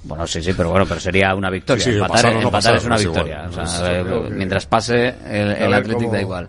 Bueno, 0.05 0.27
sí, 0.27 0.43
sí, 0.43 0.53
pero 0.55 0.71
bueno, 0.71 0.85
pero 0.87 1.01
sería 1.01 1.35
una 1.35 1.51
victoria. 1.51 1.83
Sí, 1.83 1.91
sí, 1.93 1.97
empatar 1.97 2.17
pasar 2.17 2.31
o 2.31 2.35
no 2.35 2.41
empatar 2.49 2.59
pasar, 2.59 2.77
es 2.77 2.85
una 2.85 2.97
es 2.97 3.05
victoria. 3.05 3.45
igual. 3.51 3.65
O 3.65 3.67
sea, 3.69 3.79
Pues, 3.79 3.91
eh, 3.91 4.23
que- 4.29 4.35
mientras 4.35 4.67
pase, 4.67 5.15
el, 5.31 5.75
Atlético 5.75 5.99
cómo- 6.01 6.13
da 6.13 6.21
igual. 6.21 6.49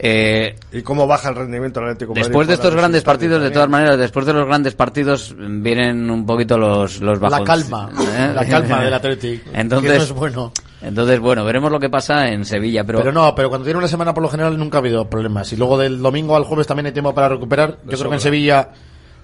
Eh, 0.00 0.54
¿Y 0.72 0.82
cómo 0.82 1.08
baja 1.08 1.28
el 1.30 1.34
rendimiento 1.34 1.80
del 1.80 1.88
Atlético 1.90 2.12
Madrid 2.12 2.22
Después 2.22 2.46
de 2.46 2.54
estos 2.54 2.72
grandes 2.74 3.02
partidos, 3.02 3.42
de 3.42 3.50
todas 3.50 3.68
maneras, 3.68 3.98
después 3.98 4.24
de 4.26 4.32
los 4.32 4.46
grandes 4.46 4.74
partidos 4.74 5.34
vienen 5.36 6.08
un 6.08 6.24
poquito 6.24 6.56
los, 6.56 7.00
los 7.00 7.20
La 7.20 7.28
bajones. 7.30 7.46
calma, 7.64 7.90
¿Eh? 8.00 8.32
la 8.32 8.44
calma 8.46 8.84
del 8.84 8.94
Athletic, 8.94 9.42
Entonces, 9.52 9.90
que 9.90 9.98
no 9.98 10.04
es 10.04 10.12
bueno. 10.12 10.52
Entonces, 10.80 11.18
bueno, 11.18 11.44
veremos 11.44 11.72
lo 11.72 11.80
que 11.80 11.90
pasa 11.90 12.28
en 12.28 12.44
Sevilla, 12.44 12.84
pero, 12.84 13.00
Pero 13.00 13.10
no, 13.10 13.34
pero 13.34 13.48
cuando 13.48 13.64
tiene 13.64 13.78
una 13.78 13.88
semana 13.88 14.14
por 14.14 14.22
lo 14.22 14.28
general 14.28 14.56
nunca 14.56 14.78
ha 14.78 14.80
habido 14.80 15.10
problemas. 15.10 15.52
Y 15.52 15.56
luego 15.56 15.76
del 15.76 16.00
domingo 16.00 16.36
al 16.36 16.44
jueves 16.44 16.68
también 16.68 16.86
hay 16.86 16.92
tiempo 16.92 17.12
para 17.12 17.28
recuperar. 17.30 17.78
Yo 17.84 17.98
creo 17.98 18.08
que 18.10 18.14
en 18.16 18.20
Sevilla 18.20 18.68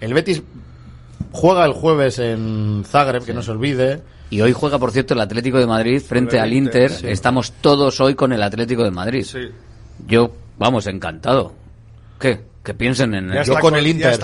el 0.00 0.12
Betis 0.12 0.42
juega 1.34 1.64
el 1.64 1.72
jueves 1.72 2.20
en 2.20 2.84
Zagreb, 2.86 3.24
que 3.24 3.34
no 3.34 3.42
se 3.42 3.50
olvide. 3.50 4.00
Y 4.30 4.40
hoy 4.40 4.52
juega, 4.52 4.78
por 4.78 4.92
cierto, 4.92 5.14
el 5.14 5.20
Atlético 5.20 5.58
de 5.58 5.66
Madrid 5.66 6.00
frente 6.00 6.38
al 6.38 6.52
Inter, 6.52 6.90
sí. 6.90 7.08
Estamos 7.08 7.52
todos 7.60 8.00
hoy 8.00 8.14
con 8.14 8.32
el 8.32 8.42
Atlético 8.42 8.84
de 8.84 8.92
Madrid. 8.92 9.26
Yo, 10.06 10.30
vamos, 10.58 10.86
encantado. 10.86 11.52
¿Qué? 12.20 12.40
Que 12.64 12.72
piensen 12.72 13.14
en 13.14 13.30
el... 13.30 13.44
Yo 13.44 13.58
con 13.58 13.76
el 13.76 13.86
Inter. 13.86 14.18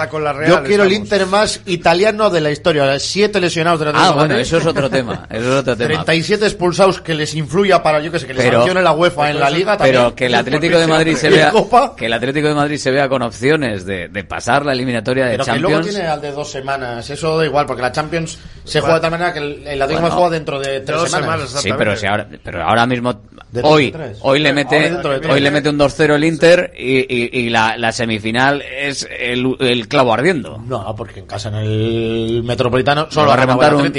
Yo 0.49 0.63
quiero 0.63 0.85
el 0.85 0.93
Inter 0.93 1.27
más 1.27 1.61
italiano 1.67 2.31
de 2.31 2.41
la 2.41 2.51
historia. 2.51 2.99
Siete 2.99 3.39
lesionados 3.39 3.81
de 3.81 3.93
la 3.93 3.93
Ah, 3.95 4.13
bueno, 4.13 4.35
eso 4.39 4.57
es 4.57 4.65
otro 4.65 4.89
tema. 4.89 5.27
Eso 5.31 5.53
es 5.53 5.61
otro 5.61 5.77
tema. 5.77 5.89
37 6.05 6.47
expulsados 6.47 7.03
que 7.03 7.13
les 7.13 7.35
influya 7.35 7.83
para, 7.83 8.01
yo 8.01 8.11
que 8.11 8.19
sé, 8.19 8.27
que 8.27 8.33
les 8.33 8.43
Pero- 8.45 8.59
sancione 8.61 8.83
la 8.83 8.93
UEFA 8.93 9.31
en 9.31 9.41
la 9.41 9.51
Liga 9.51 9.77
también. 9.77 9.97
Pero 9.97 10.15
que 10.15 10.25
el 10.27 10.35
Atlético 10.35 10.79
de 10.79 10.87
Madrid 10.87 11.17
se 11.17 11.29
vea 11.29 11.51
Copa. 11.51 11.95
que 11.95 12.07
el 12.07 12.13
Atlético 12.15 12.49
de 12.49 12.55
Madrid 12.55 12.79
se 12.79 12.91
vea 12.91 13.11
con 13.11 13.21
opciones 13.21 13.85
de, 13.85 14.09
de 14.09 14.25
pasar 14.25 14.65
la 14.65 14.73
eliminatoria 14.73 15.27
de 15.27 15.33
Pero 15.33 15.45
que 15.45 15.59
luego 15.59 15.77
Champions. 15.77 15.95
tiene 15.97 16.09
al 16.09 16.21
de 16.23 16.33
dos 16.33 16.51
semanas. 16.51 17.11
Eso 17.11 17.37
da 17.37 17.45
igual, 17.45 17.67
porque 17.67 17.83
la 17.83 17.93
Champions 17.93 18.39
se 18.65 18.81
juega 18.81 18.95
de 18.95 19.01
tal 19.03 19.11
manera 19.11 19.35
que 19.35 19.39
el, 19.41 19.67
el 19.67 19.83
Atlético 19.83 20.01
Bueno. 20.01 20.17
Juega 20.17 20.31
dentro 20.31 20.59
de 20.61 20.81
tres 20.81 20.99
Dos 20.99 21.11
semanas. 21.11 21.51
Sí, 21.61 21.71
pero 21.77 21.95
si 21.95 22.07
ahora, 22.07 22.27
pero 22.43 22.63
ahora 22.63 22.87
mismo 22.87 23.21
De 23.53 23.61
hoy, 23.63 23.95
hoy 24.23 24.39
le 24.39 24.53
mete, 24.55 24.97
hoy 25.29 25.41
le 25.41 25.51
mete 25.51 25.69
un 25.69 25.79
2-0 25.79 26.15
el 26.15 26.25
Inter 26.25 26.73
y, 26.79 27.01
y- 27.01 27.31
y 27.33 27.51
la, 27.51 27.77
la 27.77 27.93
semifinal 27.93 28.30
es 28.37 29.09
el, 29.19 29.57
el 29.61 29.89
clavo 29.89 30.13
ardiendo. 30.13 30.59
No, 30.59 30.95
porque 30.97 31.21
en 31.21 31.27
casa 31.27 31.49
en 31.49 31.57
el 31.57 32.43
Metropolitano 32.45 33.05
Lo 33.07 33.11
solo 33.11 33.29
va 33.29 33.35
a 33.35 33.37
remontar 33.37 33.75
un-. 33.75 33.93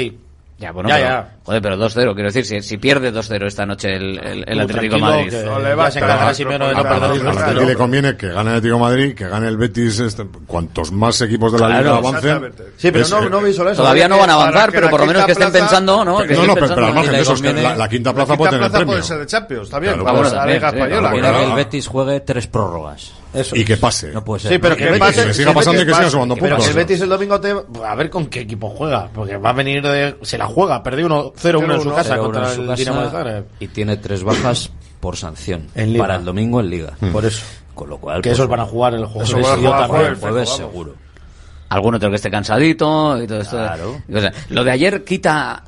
Ya, 0.58 0.70
bueno, 0.70 0.88
Ya, 0.88 0.94
pero, 0.96 1.08
ya. 1.08 1.36
Joder, 1.44 1.60
pero 1.62 1.76
2-0, 1.76 1.92
quiero 2.14 2.30
decir, 2.32 2.44
si, 2.44 2.60
si 2.62 2.76
pierde 2.78 3.12
2-0 3.12 3.46
esta 3.46 3.66
noche 3.66 3.94
el, 3.94 4.18
el, 4.18 4.44
el 4.46 4.56
Tú, 4.58 4.62
Atlético 4.62 4.98
Madrid. 4.98 5.30
que 5.30 5.42
No 5.44 5.58
le 5.58 5.90
se 5.90 5.98
encargará 5.98 6.28
¿no? 6.28 6.34
Simeone 6.34 7.64
le 7.66 7.74
conviene 7.74 8.16
que 8.16 8.28
gane 8.28 8.50
el 8.50 8.56
Atlético 8.56 8.78
Madrid, 8.78 9.14
que 9.14 9.28
gane 9.28 9.48
el 9.48 9.56
Betis, 9.56 9.98
este, 10.00 10.24
cuantos 10.46 10.92
más 10.92 11.20
equipos 11.20 11.52
de 11.52 11.58
la 11.58 11.66
Claro, 11.66 11.82
liga 11.82 11.96
avancen. 11.96 12.52
Sí, 12.76 12.90
pero 12.90 13.04
es- 13.04 13.10
no- 13.10 13.22
eh, 13.22 13.30
no 13.30 13.40
veis 13.40 13.56
solo 13.56 13.70
eso. 13.70 13.82
Todavía 13.82 14.08
no 14.08 14.18
van 14.18 14.30
a 14.30 14.34
avanzar, 14.34 14.70
pero 14.72 14.90
por 14.90 15.00
lo 15.00 15.06
menos 15.06 15.24
que 15.24 15.32
estén 15.32 15.52
pensando, 15.52 16.04
¿no? 16.04 16.18
Que 16.18 16.34
No, 16.34 16.46
no, 16.46 16.54
pero, 16.54 16.66
pensando 16.66 16.74
pero 16.76 16.86
al 16.86 16.94
margen 16.94 17.12
de 17.12 17.20
eso, 17.20 17.32
es 17.34 17.40
que 17.42 17.48
conviene- 17.48 17.68
la, 17.68 17.76
la 17.76 17.88
quinta 17.88 18.10
La 18.10 18.14
plaza 18.14 18.26
quinta 18.32 18.38
puede 18.38 18.50
tener 18.50 18.60
plaza 18.62 18.76
premio. 18.78 18.92
puede 18.94 19.02
ser 19.02 19.18
de 19.18 19.26
Champions 19.26 19.70
también. 19.70 19.92
Claro, 19.94 20.04
Vamos, 20.04 20.20
pues, 20.22 20.32
la 20.32 20.46
Liga 20.46 20.70
sí, 20.70 20.76
Española. 20.76 21.00
claro, 21.00 21.14
que 21.14 21.20
el 21.38 21.42
claro. 21.42 21.54
Betis 21.56 21.86
juegue 21.88 22.20
tres 22.20 22.46
prórrogas. 22.46 23.12
Y 23.54 23.64
que 23.64 23.78
pase. 23.78 24.08
No 24.12 24.22
puede 24.22 24.40
ser. 24.42 24.52
Sí, 24.52 24.58
pero 24.58 24.76
que, 24.76 24.88
Que 24.92 24.98
pase, 24.98 25.24
que 25.26 25.32
siga 25.32 25.54
pasando 25.54 25.80
y 25.80 25.86
que 25.86 25.94
siga 25.94 26.10
sumando 26.10 26.34
Pero 26.36 26.56
puntos. 26.56 26.68
el 26.68 26.76
Betis 26.76 27.00
el 27.00 27.08
domingo 27.08 27.40
te, 27.40 27.54
a 27.82 27.94
ver 27.94 28.10
con 28.10 28.26
qué 28.26 28.40
equipo 28.40 28.68
juega, 28.68 29.08
porque 29.14 29.38
va 29.38 29.48
a 29.50 29.52
venir 29.54 29.82
de, 29.82 30.16
se 30.20 30.36
la 30.36 30.46
juega, 30.46 30.82
perdió 30.82 31.31
1-0-1 31.36 31.74
en 31.74 31.80
su 31.82 31.94
casa 31.94 32.16
0-1 32.16 32.20
contra 32.20 32.48
en 32.48 32.54
su 32.54 32.60
el 32.62 32.66
casa 32.68 32.78
Dinamo 32.80 33.00
de 33.02 33.10
Zagreb. 33.10 33.44
y 33.60 33.68
tiene 33.68 33.96
tres 33.96 34.22
bajas 34.24 34.70
por 35.00 35.16
sanción 35.16 35.68
En 35.74 35.92
Liga. 35.92 36.04
para 36.04 36.16
el 36.16 36.24
domingo 36.24 36.60
en 36.60 36.70
Liga. 36.70 36.92
Por 37.12 37.24
eso. 37.24 37.42
Con 37.74 37.88
lo 37.88 37.98
cual, 37.98 38.20
Que 38.22 38.28
pues, 38.30 38.38
esos 38.38 38.48
van 38.48 38.60
a 38.60 38.66
jugar 38.66 38.94
el 38.94 39.00
también. 39.88 40.06
el 40.12 40.16
jueves 40.16 40.48
seguro. 40.50 40.94
algún 41.70 41.94
otro 41.94 42.10
que 42.10 42.16
esté 42.16 42.30
cansadito 42.30 43.22
y 43.22 43.26
todo 43.26 43.40
esto. 43.40 43.56
Claro. 43.56 44.02
y 44.08 44.12
cosas. 44.12 44.34
Lo 44.50 44.62
de 44.64 44.70
ayer 44.70 45.04
quita 45.04 45.64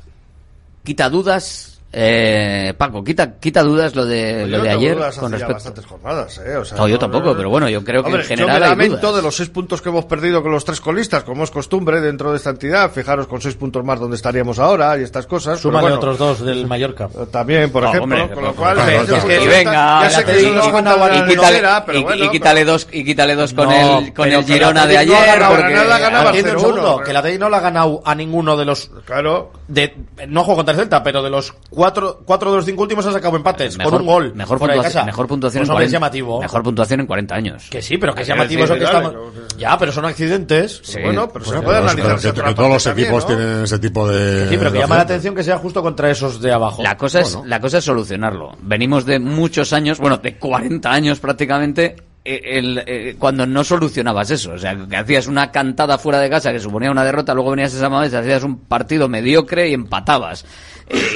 quita 0.83 1.09
dudas 1.09 1.74
Eh, 1.97 2.73
Paco, 2.77 3.01
quita, 3.05 3.39
quita 3.39 3.63
dudas 3.63 3.95
lo 3.95 4.05
de, 4.05 4.39
Pues 4.41 4.49
lo 4.51 4.61
de 4.63 4.69
ayer 4.69 4.95
con 5.17 5.31
respecto. 5.31 5.53
bastantes 5.53 5.85
jornadas, 5.85 6.41
¿eh? 6.45 6.57
O 6.57 6.65
sea, 6.65 6.77
No, 6.77 6.89
yo 6.89 6.99
tampoco, 6.99 7.33
pero 7.37 7.49
bueno, 7.49 7.69
yo 7.69 7.85
creo 7.85 8.01
que 8.03 8.07
Hombre, 8.07 8.23
en 8.23 8.27
general 8.27 8.55
yo 8.55 8.59
me 8.59 8.65
hay 8.65 8.69
lamento 8.71 8.97
dudas. 9.07 9.15
de 9.15 9.21
los 9.21 9.35
seis 9.37 9.47
puntos 9.47 9.81
que 9.81 9.87
hemos 9.87 10.03
perdido 10.03 10.43
con 10.43 10.51
los 10.51 10.65
tres 10.65 10.81
colistas, 10.81 11.23
como 11.23 11.45
es 11.45 11.51
costumbre 11.51 12.01
dentro 12.01 12.31
de 12.31 12.37
esta 12.37 12.49
entidad. 12.49 12.91
Fijaros 12.91 13.27
con 13.27 13.39
seis 13.39 13.55
puntos 13.55 13.85
más 13.85 13.97
donde 13.97 14.17
estaríamos 14.17 14.59
ahora 14.59 14.97
y 14.97 15.03
estas 15.03 15.25
cosas. 15.25 15.57
Súmale 15.61 15.83
bueno, 15.83 15.95
otros 15.95 16.17
dos 16.17 16.41
del 16.45 16.67
Mallorca. 16.67 17.07
También, 17.31 17.71
por 17.71 17.83
No, 17.83 17.89
ejemplo, 17.91 18.21
hombre, 18.23 18.35
con 18.35 18.43
lo 18.43 18.53
cual... 18.55 18.77
eh, 18.89 19.01
y 19.43 19.47
venga, 19.47 20.01
ya 20.03 20.09
sé 20.09 20.25
que 20.25 20.41
y- 20.41 20.51
la 20.51 22.31
quítale- 22.31 22.65
dos 22.65 22.87
y 22.91 23.05
quítale 23.05 23.35
dos 23.35 23.53
con 23.53 23.69
No, 23.69 23.99
el 23.99 24.13
con 24.13 24.29
el 24.29 24.43
Girona 24.43 24.85
de 24.85 24.97
ayer 24.97 25.25
ganado 25.25 25.55
porque 25.55 25.69
Granada, 25.71 25.99
ganaba 25.99 26.29
Atiende 26.31 26.51
un 26.51 26.57
0-1, 26.57 26.59
segundo, 26.59 26.81
pero- 26.95 27.03
que 27.05 27.11
el 27.11 27.17
Athletic 27.17 27.39
no 27.39 27.49
le 27.49 27.55
ha 27.55 27.59
ganado 27.61 28.01
a 28.05 28.15
ninguno 28.15 28.57
de 28.57 28.65
los 28.65 28.91
Claro. 29.05 29.51
de 29.69 29.95
no 30.27 30.43
juego 30.43 30.57
contra 30.57 30.73
el 30.73 30.79
Celta, 30.81 31.01
pero 31.01 31.23
de 31.23 31.29
los 31.29 31.53
cuatro, 31.69 31.84
cuatro 31.93 32.51
de 32.51 32.57
los 32.57 32.65
cinco 32.65 32.83
últimos 32.83 33.05
ha 33.05 33.11
sacado 33.11 33.35
empates 33.35 33.77
mejor, 33.77 33.91
con 33.93 34.01
un 34.01 34.07
gol 34.07 34.33
mejor, 34.35 34.57
fuera 34.59 34.73
de 34.73 34.77
puntuación, 34.79 34.99
casa. 35.01 35.05
mejor 35.05 35.27
puntuación 35.27 35.61
Pues, 35.61 35.69
en 35.69 35.71
hombre, 35.71 35.85
es 35.85 35.91
40 35.91 35.95
llamativo. 36.07 36.41
mejor 36.41 36.63
puntuación 36.63 36.99
en 37.01 37.07
40 37.07 37.35
años. 37.35 37.67
Que 37.69 37.81
sí, 37.81 37.97
pero 37.97 38.13
que 38.15 38.21
es 38.21 38.27
llamativo 38.27 38.63
eso 38.63 38.73
que 38.75 38.83
estamos. 38.83 39.13
Ya, 39.57 39.77
pero 39.77 39.91
son 39.91 40.05
accidentes. 40.05 40.81
Sí. 40.83 40.99
Bueno, 41.01 41.29
pero 41.31 41.45
se 41.45 41.51
puede 41.51 41.63
pero 41.65 41.77
analizar 41.77 42.33
que- 42.33 42.41
que 42.41 42.53
todos 42.55 42.69
los 42.69 42.87
equipos 42.87 43.27
tienen 43.27 43.63
ese 43.63 43.79
tipo 43.79 44.07
de. 44.07 44.49
Sí, 44.49 44.57
pero 44.57 44.71
que 44.71 44.77
de 44.77 44.79
llama 44.79 44.95
la 44.97 45.01
atención 45.03 45.35
que 45.35 45.43
sea 45.43 45.57
justo 45.57 45.81
contra 45.81 46.09
esos 46.09 46.41
de 46.41 46.51
abajo. 46.51 46.83
La 46.83 46.97
cosa 46.97 47.21
es 47.21 47.37
la 47.45 47.59
cosa 47.59 47.77
es 47.79 47.83
solucionarlo. 47.85 48.57
Venimos 48.61 49.05
de 49.05 49.19
muchos 49.19 49.73
años, 49.73 49.99
bueno, 49.99 50.17
de 50.17 50.37
40 50.37 50.91
años 50.91 51.19
prácticamente 51.19 51.95
eh, 52.27 52.41
el, 52.57 52.83
eh, 52.87 53.15
cuando 53.19 53.45
no 53.45 53.63
solucionabas 53.63 54.31
eso, 54.31 54.53
o 54.53 54.57
sea, 54.57 54.75
que 54.89 54.95
hacías 54.97 55.27
una 55.27 55.51
cantada 55.51 55.99
fuera 55.99 56.19
de 56.19 56.27
casa 56.29 56.51
que 56.51 56.59
suponía 56.59 56.89
una 56.89 57.03
derrota, 57.03 57.35
luego 57.35 57.51
venías 57.51 57.71
esa 57.73 57.87
vez, 57.87 58.13
hacías 58.15 58.43
un 58.43 58.61
partido 58.61 59.07
mediocre 59.07 59.69
y 59.69 59.73
empatabas 59.75 60.43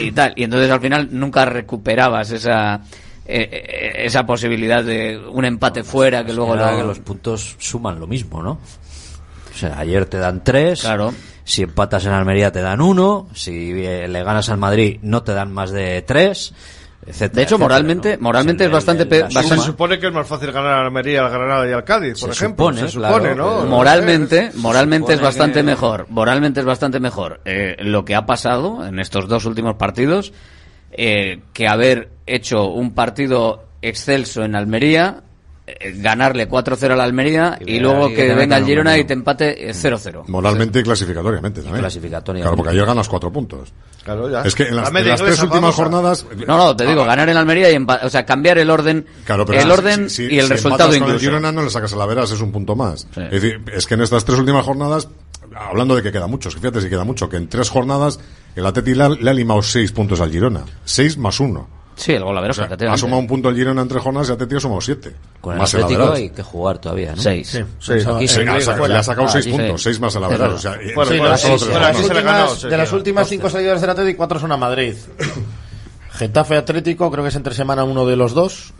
y 0.01 0.11
tal, 0.11 0.33
y 0.35 0.43
entonces 0.43 0.69
al 0.71 0.81
final 0.81 1.09
nunca 1.11 1.45
recuperabas 1.45 2.31
esa 2.31 2.81
eh, 3.25 3.47
eh, 3.51 3.93
esa 4.05 4.25
posibilidad 4.25 4.83
de 4.83 5.19
un 5.31 5.45
empate 5.45 5.83
fuera 5.83 6.25
que 6.25 6.33
luego 6.33 6.51
Ahora 6.53 6.71
lo- 6.71 6.77
que 6.77 6.83
los 6.85 6.99
puntos 6.99 7.55
suman 7.59 7.99
lo 7.99 8.07
mismo, 8.07 8.41
¿no? 8.41 8.51
O 9.53 9.57
sea, 9.57 9.77
ayer 9.79 10.05
te 10.05 10.17
dan 10.17 10.43
tres. 10.43 10.81
Claro. 10.81 11.13
Si 11.43 11.63
empatas 11.63 12.05
en 12.05 12.11
Almería 12.13 12.51
te 12.51 12.61
dan 12.61 12.79
uno. 12.81 13.27
Si 13.33 13.71
eh, 13.85 14.07
le 14.07 14.23
ganas 14.23 14.49
al 14.49 14.57
Madrid 14.57 14.99
no 15.01 15.21
te 15.23 15.33
dan 15.33 15.51
más 15.51 15.71
de 15.71 16.01
tres. 16.03 16.53
Etcétera, 17.05 17.29
De 17.35 17.41
hecho, 17.43 17.55
etcétera, 17.55 17.57
moralmente- 17.57 18.17
¿no? 18.17 18.23
moralmente 18.23 18.65
es 18.65 18.71
bastante 18.71 19.05
Se 19.31 19.57
supone 19.59 19.99
que 19.99 20.07
es 20.07 20.13
más 20.13 20.27
fácil 20.27 20.51
ganar 20.51 20.73
a 20.73 20.85
Almería, 20.85 21.25
al 21.25 21.31
Granada 21.31 21.67
y 21.67 21.71
al 21.71 21.83
Cádiz, 21.83 22.19
por 22.19 22.33
Se 22.33 22.43
ejemplo. 22.45 22.65
supone, 22.65 22.81
se 22.81 22.89
supone, 22.93 23.33
claro, 23.33 23.35
¿no? 23.35 23.65
moralmente 23.65 24.51
moralmente 24.55 25.13
es 25.13 25.21
bastante 25.21 25.59
que- 25.59 25.63
mejor 25.63 26.05
moralmente 26.09 26.59
es 26.59 26.65
bastante 26.65 26.99
mejor 26.99 27.39
eh, 27.45 27.77
lo 27.79 28.03
que 28.05 28.15
ha 28.15 28.25
pasado 28.25 28.85
en 28.85 28.99
estos 28.99 29.27
dos 29.27 29.45
últimos 29.45 29.75
partidos 29.75 30.33
eh, 30.91 31.41
que 31.53 31.67
haber 31.67 32.09
hecho 32.27 32.65
un 32.67 32.93
partido 32.93 33.65
excelso 33.81 34.43
en 34.43 34.55
Almería 34.55 35.23
ganarle 35.95 36.47
4-0 36.49 36.91
a 36.91 36.95
la 36.95 37.03
Almería 37.03 37.57
y, 37.65 37.75
Y 37.75 37.79
luego 37.79 38.09
que 38.09 38.33
venga 38.33 38.57
el 38.57 38.65
Girona 38.65 38.97
y 38.97 39.03
te 39.03 39.13
empate 39.13 39.69
eh, 39.69 39.73
0-0 39.73 40.23
Moralmente 40.27 40.79
y 40.79 40.83
clasificatoriamente 40.83 41.61
también. 41.61 41.81
clasificatoriamente. 41.81 42.43
Claro, 42.49 42.57
porque 42.57 42.71
ayer 42.71 42.85
ganas 42.85 43.07
cuatro 43.09 43.31
puntos. 43.31 43.71
Claro, 44.03 44.29
ya. 44.29 44.41
Es 44.41 44.55
que 44.55 44.63
en 44.63 44.75
las, 44.75 44.91
La 44.91 44.99
en 45.01 45.07
las 45.07 45.19
tres 45.19 45.29
inglesa, 45.37 45.43
últimas 45.45 45.75
jornadas. 45.75 46.25
no 46.47 46.57
no 46.57 46.75
te 46.75 46.85
digo 46.85 47.05
ganar 47.05 47.29
en 47.29 47.37
Almería 47.37 47.71
y 47.71 47.75
empa- 47.75 47.99
o 48.03 48.09
sea 48.09 48.25
cambiar 48.25 48.57
el 48.57 48.69
orden 48.69 49.05
Claro, 49.25 49.45
pero 49.45 49.59
el 49.59 49.65
si- 49.65 49.71
orden 49.71 50.09
si- 50.09 50.23
y 50.25 50.39
el 50.39 50.45
si 50.47 50.53
resultado 50.53 50.89
con 50.89 50.95
el 50.95 51.01
incluso 51.01 51.19
Girona 51.19 51.51
no 51.51 51.61
le 51.63 51.69
sacas 51.69 51.93
a 51.93 51.95
la 51.97 52.05
veras, 52.05 52.31
es 52.31 52.41
un 52.41 52.51
punto 52.51 52.75
más. 52.75 53.01
Sí. 53.13 53.21
Es 53.21 53.41
decir, 53.41 53.61
es 53.73 53.85
que 53.87 53.93
en 53.95 54.01
estas 54.01 54.25
tres 54.25 54.39
últimas 54.39 54.65
jornadas, 54.65 55.09
hablando 55.55 55.95
de 55.95 56.01
que 56.03 56.11
queda 56.11 56.27
mucho, 56.27 56.49
es 56.49 56.55
que 56.55 56.61
fíjate 56.61 56.81
si 56.81 56.89
queda 56.89 57.03
mucho, 57.03 57.29
que 57.29 57.37
en 57.37 57.47
tres 57.49 57.69
jornadas 57.69 58.19
el 58.55 58.65
Atleti 58.65 58.95
le 58.95 59.03
ha, 59.03 59.09
le 59.09 59.29
ha 59.29 59.33
limado 59.33 59.61
seis 59.61 59.91
puntos 59.91 60.21
al 60.21 60.31
Girona. 60.31 60.63
Seis 60.85 61.17
más 61.17 61.39
uno. 61.39 61.67
Sí 61.99 62.13
el 62.13 62.23
gol 62.23 62.37
a 62.37 62.41
ver 62.41 62.51
O 62.51 62.53
sea, 62.53 62.67
ha 62.89 62.97
sumado 62.97 63.19
un 63.19 63.27
punto 63.27 63.49
el 63.49 63.55
Girona 63.55 63.81
en 63.83 63.87
tres 63.87 64.01
jornadas 64.01 64.27
y 64.27 64.31
el 64.31 64.35
Atleti 64.35 64.55
ha 64.55 64.59
sumado 64.59 64.81
siete. 64.81 65.13
Con 65.41 65.53
el 65.53 65.59
más 65.59 65.73
Atlético 65.75 66.11
hay 66.13 66.29
que 66.29 66.41
jugar 66.43 66.77
todavía, 66.79 67.15
¿no? 67.15 67.21
seis 67.21 67.47
Sí, 67.49 67.59
Sí, 67.79 67.93
le 67.93 68.51
ha 68.51 68.61
saca- 68.61 68.87
le 68.87 68.95
ha 68.95 69.03
sacado 69.03 69.27
Ah, 69.27 69.31
seis 69.31 69.47
puntos, 69.47 69.83
seis 69.83 69.99
más 69.99 70.15
el 70.15 70.23
Average. 70.23 70.53
O 70.53 70.57
sea, 70.57 70.73
y- 70.81 70.93
Bueno, 70.93 71.11
Sí, 71.11 71.17
bueno, 71.19 71.31
de 71.33 71.37
sí, 71.37 71.47
las, 71.49 71.59
sí, 71.61 71.67
de 71.67 71.73
las 71.79 71.97
se 71.97 72.03
últimas, 72.03 72.23
ganó, 72.23 72.69
de 72.69 72.77
las 72.77 73.29
cinco 73.29 73.49
salidas 73.49 73.81
del 73.81 73.89
Atlético, 73.89 74.17
cuatro 74.17 74.39
son 74.39 74.51
a 74.51 74.57
Madrid. 74.57 74.95
Getafe 76.11 76.57
Atlético, 76.57 77.11
creo 77.11 77.23
que 77.23 77.29
es 77.29 77.35
entre 77.35 77.53
semana 77.53 77.83
uno 77.83 78.05
de 78.05 78.15
los 78.15 78.33
dos. 78.33 78.73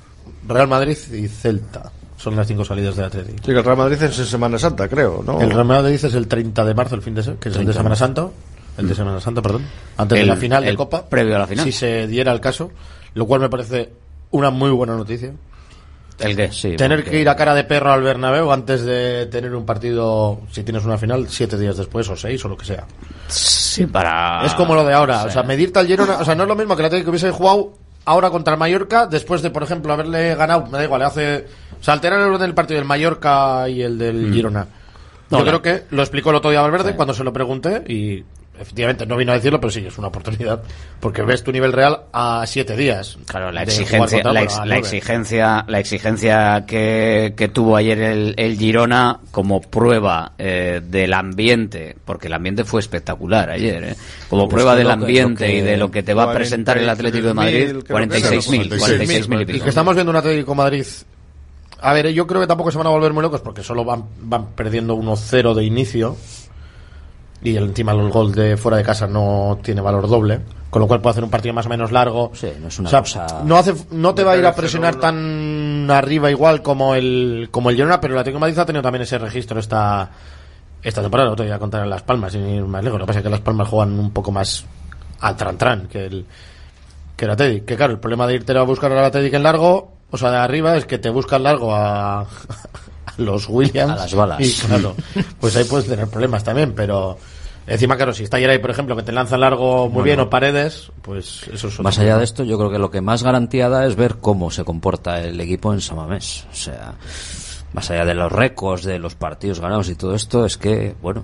Real 0.47 0.67
Madrid 0.67 0.97
y 1.13 1.27
Celta. 1.27 1.91
Son 2.17 2.35
las 2.35 2.47
cinco 2.47 2.65
salidas 2.65 2.95
del 2.95 3.05
Atlético. 3.05 3.37
Sí, 3.37 3.51
que 3.51 3.57
el 3.57 3.63
Real 3.63 3.77
Madrid 3.77 4.01
es 4.01 4.19
en 4.19 4.25
Semana 4.25 4.59
Santa, 4.59 4.87
creo, 4.89 5.23
¿no? 5.25 5.39
El 5.39 5.49
Real 5.51 5.65
Madrid 5.65 5.93
es 5.93 6.13
el 6.13 6.27
30 6.27 6.65
de 6.65 6.73
marzo, 6.73 6.95
el 6.95 7.01
fin 7.01 7.15
de 7.15 7.23
se- 7.23 7.35
que 7.37 7.49
es 7.49 7.55
el 7.55 7.65
de 7.65 7.71
30 7.73 7.73
Semana 7.73 7.95
de 7.95 7.99
Santa. 7.99 8.27
El 8.77 8.87
de 8.89 8.95
Semana 8.95 9.19
Santa, 9.21 9.41
perdón. 9.41 9.65
Antes 9.97 10.19
de 10.19 10.25
la 10.25 10.35
final 10.35 10.63
de 10.65 10.75
Copa. 10.75 11.05
previo 11.07 11.35
a 11.35 11.39
la 11.39 11.47
final. 11.47 11.65
Si 11.65 11.71
se 11.71 12.07
diera 12.07 12.31
el 12.31 12.39
caso. 12.41 12.71
Lo 13.13 13.25
cual 13.25 13.41
me 13.41 13.49
parece 13.49 13.89
una 14.31 14.49
muy 14.49 14.69
buena 14.71 14.95
noticia. 14.95 15.33
el 16.19 16.35
que 16.35 16.51
Sí, 16.51 16.75
Tener 16.75 16.97
porque- 16.99 17.11
que 17.11 17.21
ir 17.21 17.29
a 17.29 17.35
cara 17.37 17.55
de 17.55 17.63
perro 17.63 17.93
al 17.93 18.01
Bernabéu 18.03 18.51
antes 18.51 18.83
de 18.83 19.25
tener 19.27 19.55
un 19.55 19.65
partido, 19.65 20.41
si 20.51 20.63
tienes 20.63 20.83
una 20.83 20.97
final, 20.97 21.27
siete 21.29 21.57
días 21.57 21.77
después 21.77 22.09
o 22.09 22.15
seis 22.17 22.43
o 22.43 22.49
lo 22.49 22.57
que 22.57 22.65
sea. 22.65 22.83
sí 23.27 23.85
para 23.85 24.43
Es 24.45 24.53
como 24.53 24.75
lo 24.75 24.83
de 24.85 24.93
ahora, 24.93 25.23
o 25.23 25.29
sea, 25.31 25.43
medirte 25.43 25.79
al 25.79 25.87
Girona, 25.87 26.17
o 26.17 26.25
sea, 26.25 26.35
no 26.35 26.43
es 26.43 26.49
lo 26.49 26.55
mismo 26.57 26.75
que 26.75 26.81
el 26.81 26.87
Atlético 26.87 27.11
hubiese 27.11 27.31
jugado 27.31 27.71
ahora 28.03 28.29
contra 28.31 28.53
el 28.55 28.59
Mallorca 28.59 29.07
después 29.07 29.41
de, 29.41 29.49
por 29.49 29.63
ejemplo, 29.63 29.93
haberle 29.93 30.35
ganado, 30.35 30.65
me 30.65 30.77
da 30.79 30.83
igual, 30.83 31.03
hace, 31.03 31.45
o 31.79 31.83
sea, 31.83 31.93
alterar 31.93 32.19
el 32.19 32.25
orden 32.27 32.41
del 32.41 32.53
partido 32.53 32.79
del 32.79 32.87
Mallorca 32.87 33.69
y 33.69 33.81
el 33.81 33.97
del 33.97 34.33
Girona. 34.33 34.67
No, 35.29 35.37
Yo 35.39 35.45
la- 35.45 35.51
creo 35.51 35.61
que 35.61 35.83
lo 35.95 36.01
explicó 36.01 36.31
el 36.31 36.35
otro 36.35 36.51
día 36.51 36.59
Valverde 36.61 36.95
cuando 36.97 37.13
se 37.13 37.23
lo 37.23 37.31
pregunté 37.31 37.81
y 37.87 38.25
efectivamente 38.59 39.05
no 39.05 39.15
vino 39.17 39.31
a 39.31 39.35
decirlo, 39.35 39.59
pero 39.59 39.71
sí, 39.71 39.85
es 39.85 39.97
una 39.97 40.09
oportunidad 40.09 40.61
porque 40.99 41.21
ves 41.21 41.43
tu 41.43 41.51
nivel 41.51 41.71
real 41.73 42.01
a 42.13 42.43
siete 42.45 42.75
días. 42.75 43.17
Claro, 43.25 43.51
la 43.51 43.63
exigencia, 43.63 44.23
la, 44.31 44.41
ex- 44.43 44.59
exigencia, 44.77 45.65
la 45.67 45.79
exigencia 45.79 46.65
que, 46.67 47.33
que 47.37 47.47
tuvo 47.47 47.75
ayer 47.77 47.99
el, 48.01 48.33
el 48.37 48.57
Girona 48.57 49.19
como 49.31 49.61
prueba 49.61 50.33
eh, 50.37 50.81
del 50.83 51.13
ambiente, 51.13 51.95
porque 52.05 52.27
el 52.27 52.33
ambiente 52.33 52.63
fue 52.65 52.81
espectacular 52.81 53.49
ayer, 53.49 53.83
¿eh? 53.83 53.95
como 54.29 54.43
Pues 54.49 54.55
prueba 54.55 54.75
del 54.75 54.87
que- 54.87 54.93
ambiente 54.93 55.45
que- 55.47 55.57
y 55.57 55.61
de 55.61 55.77
lo 55.77 55.89
que 55.91 56.03
te 56.03 56.13
va 56.13 56.23
a 56.23 56.33
presentar 56.33 56.77
el 56.77 56.89
Atlético 56.89 57.27
de 57.27 57.33
Madrid, 57.33 57.75
46.000, 57.75 57.83
creo 57.83 57.83
que 57.83 57.93
46.000, 57.93 58.65
era, 58.65 58.77
46.000 58.77 59.55
y 59.55 59.59
que 59.61 59.69
estamos 59.69 59.95
viendo 59.95 60.09
un 60.11 60.17
Atlético 60.17 60.55
Madrid. 60.55 60.85
A 61.81 61.93
ver, 61.93 62.09
yo 62.11 62.27
creo 62.27 62.41
que 62.41 62.47
tampoco 62.47 62.71
se 62.71 62.77
van 62.77 62.87
a 62.87 62.89
volver 62.89 63.13
muy 63.13 63.21
locos 63.21 63.39
porque 63.39 63.63
solo 63.63 63.85
van, 63.85 64.03
van 64.19 64.47
perdiendo 64.47 64.95
1-0 64.97 65.53
de 65.53 65.63
inicio. 65.63 66.17
Y 67.41 67.55
encima 67.55 67.93
el 67.93 68.09
gol 68.09 68.33
de 68.33 68.57
fuera 68.57 68.77
de 68.77 68.83
casa 68.83 69.07
no 69.07 69.59
tiene 69.63 69.79
valor 69.81 70.07
doble. 70.07 70.39
Con 70.69 70.81
lo 70.81 70.87
cual 70.87 71.01
puede 71.01 71.11
hacer 71.11 71.23
un 71.23 71.29
partido 71.31 71.53
más 71.53 71.65
o 71.65 71.69
menos 71.69 71.91
largo. 71.91 72.31
Sí, 72.35 72.51
no 72.61 72.67
es 72.67 72.77
una 72.77 72.89
O 72.89 72.91
sea, 72.91 72.99
cosa- 73.01 73.41
no, 73.43 73.57
hace, 73.57 73.73
no 73.91 74.13
te 74.13 74.23
va 74.23 74.33
a 74.33 74.37
ir 74.37 74.45
a 74.45 74.53
presionar 74.53 74.97
tan 74.97 75.89
arriba 75.89 76.29
igual 76.29 76.61
como 76.61 76.93
el, 76.93 77.47
como 77.49 77.69
el 77.71 77.75
Girona, 77.75 77.99
pero 77.99 78.13
el 78.13 78.19
Atlético 78.19 78.35
de 78.37 78.41
Madrid 78.41 78.59
ha 78.59 78.65
tenido 78.65 78.83
también 78.83 79.01
ese 79.01 79.17
registro 79.17 79.59
esta, 79.59 80.11
esta 80.83 81.01
temporada. 81.01 81.29
No 81.29 81.35
te 81.35 81.43
voy 81.43 81.51
a 81.51 81.57
contar 81.59 81.81
en 81.83 81.89
Las 81.89 82.03
Palmas, 82.03 82.33
sin 82.33 82.47
ir 82.47 82.63
más 82.65 82.83
lejos. 82.83 82.99
Lo 82.99 83.05
que 83.05 83.07
pasa 83.07 83.19
es 83.19 83.23
que 83.23 83.29
Las 83.31 83.39
Palmas 83.41 83.67
juegan 83.67 83.97
un 83.99 84.11
poco 84.11 84.31
más 84.31 84.63
al 85.21 85.35
tran-tran 85.35 85.87
que 85.87 86.05
el, 86.05 86.25
que 87.15 87.25
el 87.25 87.31
Atlético. 87.31 87.65
Que 87.65 87.75
claro, 87.75 87.93
el 87.93 87.99
problema 87.99 88.27
de 88.27 88.35
irte 88.35 88.55
a 88.55 88.61
buscar 88.61 88.91
al 88.91 89.05
Atlético 89.05 89.37
en 89.37 89.43
largo, 89.43 89.93
o 90.11 90.17
sea, 90.17 90.29
de 90.29 90.37
arriba, 90.37 90.77
es 90.77 90.85
que 90.85 90.99
te 90.99 91.09
buscan 91.09 91.41
largo 91.41 91.73
a, 91.73 92.21
a 92.21 92.25
los 93.19 93.47
Williams. 93.47 93.93
A 93.93 93.95
las 93.95 94.13
balas. 94.13 94.39
Y 94.41 94.67
claro, 94.67 94.95
pues 95.39 95.55
ahí 95.55 95.63
puedes 95.65 95.87
tener 95.87 96.07
problemas 96.07 96.43
también, 96.43 96.73
pero 96.73 97.17
encima, 97.67 97.95
claro, 97.95 98.13
si 98.13 98.23
está 98.23 98.37
ahí, 98.37 98.59
por 98.59 98.71
ejemplo, 98.71 98.95
que 98.95 99.03
te 99.03 99.11
lanzan 99.11 99.41
largo 99.41 99.89
muy 99.89 100.03
bien 100.03 100.19
o 100.19 100.29
paredes, 100.29 100.91
pues 101.01 101.43
eso 101.53 101.67
es 101.67 101.79
Más 101.79 101.99
allá 101.99 102.17
de 102.17 102.23
esto, 102.23 102.43
yo 102.43 102.57
creo 102.57 102.71
que 102.71 102.79
lo 102.79 102.89
que 102.89 103.01
más 103.01 103.23
garantía 103.23 103.69
da 103.69 103.85
es 103.85 103.95
ver 103.95 104.15
cómo 104.17 104.51
se 104.51 104.63
comporta 104.63 105.21
el 105.21 105.39
equipo 105.39 105.73
en 105.73 105.81
Samamés. 105.81 106.45
O 106.51 106.55
sea, 106.55 106.95
más 107.73 107.89
allá 107.91 108.05
de 108.05 108.15
los 108.15 108.31
récords, 108.31 108.83
de 108.83 108.99
los 108.99 109.15
partidos 109.15 109.59
ganados 109.59 109.89
y 109.89 109.95
todo 109.95 110.15
esto, 110.15 110.45
es 110.45 110.57
que, 110.57 110.95
bueno, 111.01 111.23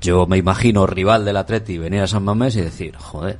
yo 0.00 0.26
me 0.26 0.36
imagino 0.36 0.86
rival 0.86 1.24
del 1.24 1.36
Atleti 1.36 1.78
venir 1.78 2.02
a 2.02 2.06
San 2.06 2.24
Mamés 2.24 2.56
y 2.56 2.60
decir, 2.60 2.96
joder, 2.96 3.38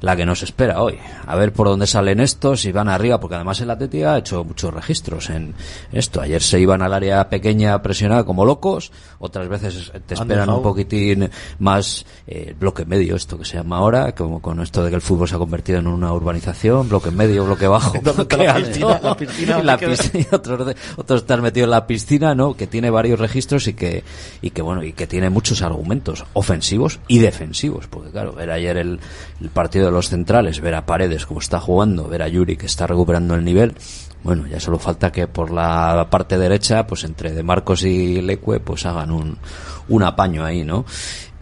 la 0.00 0.16
que 0.16 0.26
nos 0.26 0.42
espera 0.42 0.82
hoy. 0.82 0.98
A 1.26 1.36
ver 1.36 1.52
por 1.52 1.68
dónde 1.68 1.86
salen 1.86 2.20
estos, 2.20 2.60
si 2.62 2.72
van 2.72 2.88
arriba, 2.88 3.20
porque 3.20 3.36
además 3.36 3.60
el 3.60 3.70
Atleti 3.70 4.02
ha 4.02 4.18
hecho 4.18 4.44
muchos 4.44 4.72
registros 4.72 5.30
en 5.30 5.54
esto. 5.92 6.20
Ayer 6.20 6.42
se 6.42 6.60
iban 6.60 6.82
al 6.82 6.92
área 6.94 7.28
pequeña 7.28 7.74
a 7.74 7.82
presionar 7.82 8.24
como 8.24 8.44
locos, 8.44 8.92
otras 9.18 9.48
veces 9.48 9.92
te 10.06 10.14
esperan 10.14 10.50
un 10.50 10.62
poquitín 10.62 11.30
más 11.58 12.04
eh, 12.26 12.54
bloque 12.58 12.84
medio, 12.84 13.16
esto 13.16 13.38
que 13.38 13.44
se 13.44 13.56
llama 13.56 13.78
ahora, 13.78 14.14
como 14.14 14.40
con 14.40 14.60
esto 14.60 14.82
de 14.82 14.90
que 14.90 14.96
el 14.96 15.02
fútbol 15.02 15.28
se 15.28 15.34
ha 15.36 15.38
convertido 15.38 15.78
en 15.78 15.86
una 15.86 16.12
urbanización, 16.12 16.88
bloque 16.88 17.10
medio, 17.10 17.44
bloque 17.44 17.66
bajo, 17.66 17.92
¿Dónde 18.02 18.10
está 18.22 18.36
bloque 18.36 18.44
la 18.46 18.54
alto. 18.54 18.68
piscina? 18.68 19.00
La 19.02 19.16
piscina, 19.16 19.58
la 19.62 19.78
piscina, 19.78 20.26
otros, 20.32 20.66
de- 20.66 20.76
otros 20.96 21.20
están 21.22 21.42
metidos 21.42 21.64
en 21.66 21.70
la 21.70 21.86
piscina, 21.86 22.34
¿no? 22.34 22.54
Que 22.54 22.66
tiene 22.66 22.90
varios 22.90 23.18
registros 23.18 23.66
y 23.68 23.74
que, 23.74 24.04
y 24.42 24.50
que 24.50 24.62
bueno, 24.62 24.82
y 24.82 24.92
que 24.92 25.06
tiene 25.06 25.30
muchos 25.30 25.62
argumentos 25.62 26.24
ofensivos 26.34 26.98
y 27.08 27.18
defensivos, 27.18 27.86
porque 27.88 28.10
claro, 28.10 28.32
ver 28.32 28.50
ayer 28.50 28.76
el, 28.76 29.00
el 29.40 29.48
partido 29.50 29.83
de 29.86 29.92
los 29.92 30.08
centrales, 30.08 30.60
ver 30.60 30.74
a 30.74 30.86
Paredes 30.86 31.26
como 31.26 31.40
está 31.40 31.60
jugando, 31.60 32.08
ver 32.08 32.22
a 32.22 32.28
Yuri 32.28 32.56
que 32.56 32.66
está 32.66 32.86
recuperando 32.86 33.34
el 33.34 33.44
nivel, 33.44 33.74
bueno, 34.22 34.46
ya 34.46 34.58
solo 34.60 34.78
falta 34.78 35.12
que 35.12 35.26
por 35.26 35.50
la 35.50 36.06
parte 36.10 36.38
derecha, 36.38 36.86
pues 36.86 37.04
entre 37.04 37.32
De 37.32 37.42
Marcos 37.42 37.82
y 37.84 38.20
Leque, 38.22 38.60
pues 38.60 38.86
hagan 38.86 39.10
un, 39.10 39.36
un 39.88 40.02
apaño 40.02 40.44
ahí, 40.44 40.64
¿no? 40.64 40.84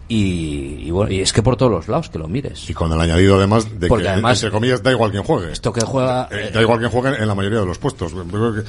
Y, 0.09 0.83
y 0.85 0.91
bueno, 0.91 1.11
y 1.11 1.21
es 1.21 1.31
que 1.31 1.41
por 1.41 1.55
todos 1.55 1.71
los 1.71 1.87
lados 1.87 2.09
que 2.09 2.19
lo 2.19 2.27
mires. 2.27 2.69
Y 2.69 2.73
con 2.73 2.91
el 2.91 2.99
añadido 2.99 3.37
además 3.37 3.79
de 3.79 3.87
Porque 3.87 4.03
que, 4.03 4.09
además- 4.09 4.37
entre 4.43 4.51
comillas, 4.51 4.83
da 4.83 4.91
igual 4.91 5.09
quien 5.11 5.23
juegue. 5.23 5.51
Esto 5.51 5.71
que 5.71 5.81
juega... 5.81 6.27
Eh, 6.29 6.51
da 6.53 6.61
igual 6.61 6.77
quien 6.79 6.91
juegue 6.91 7.17
en 7.19 7.27
la 7.27 7.33
mayoría 7.33 7.61
de 7.61 7.65
los 7.65 7.79
puestos. 7.79 8.13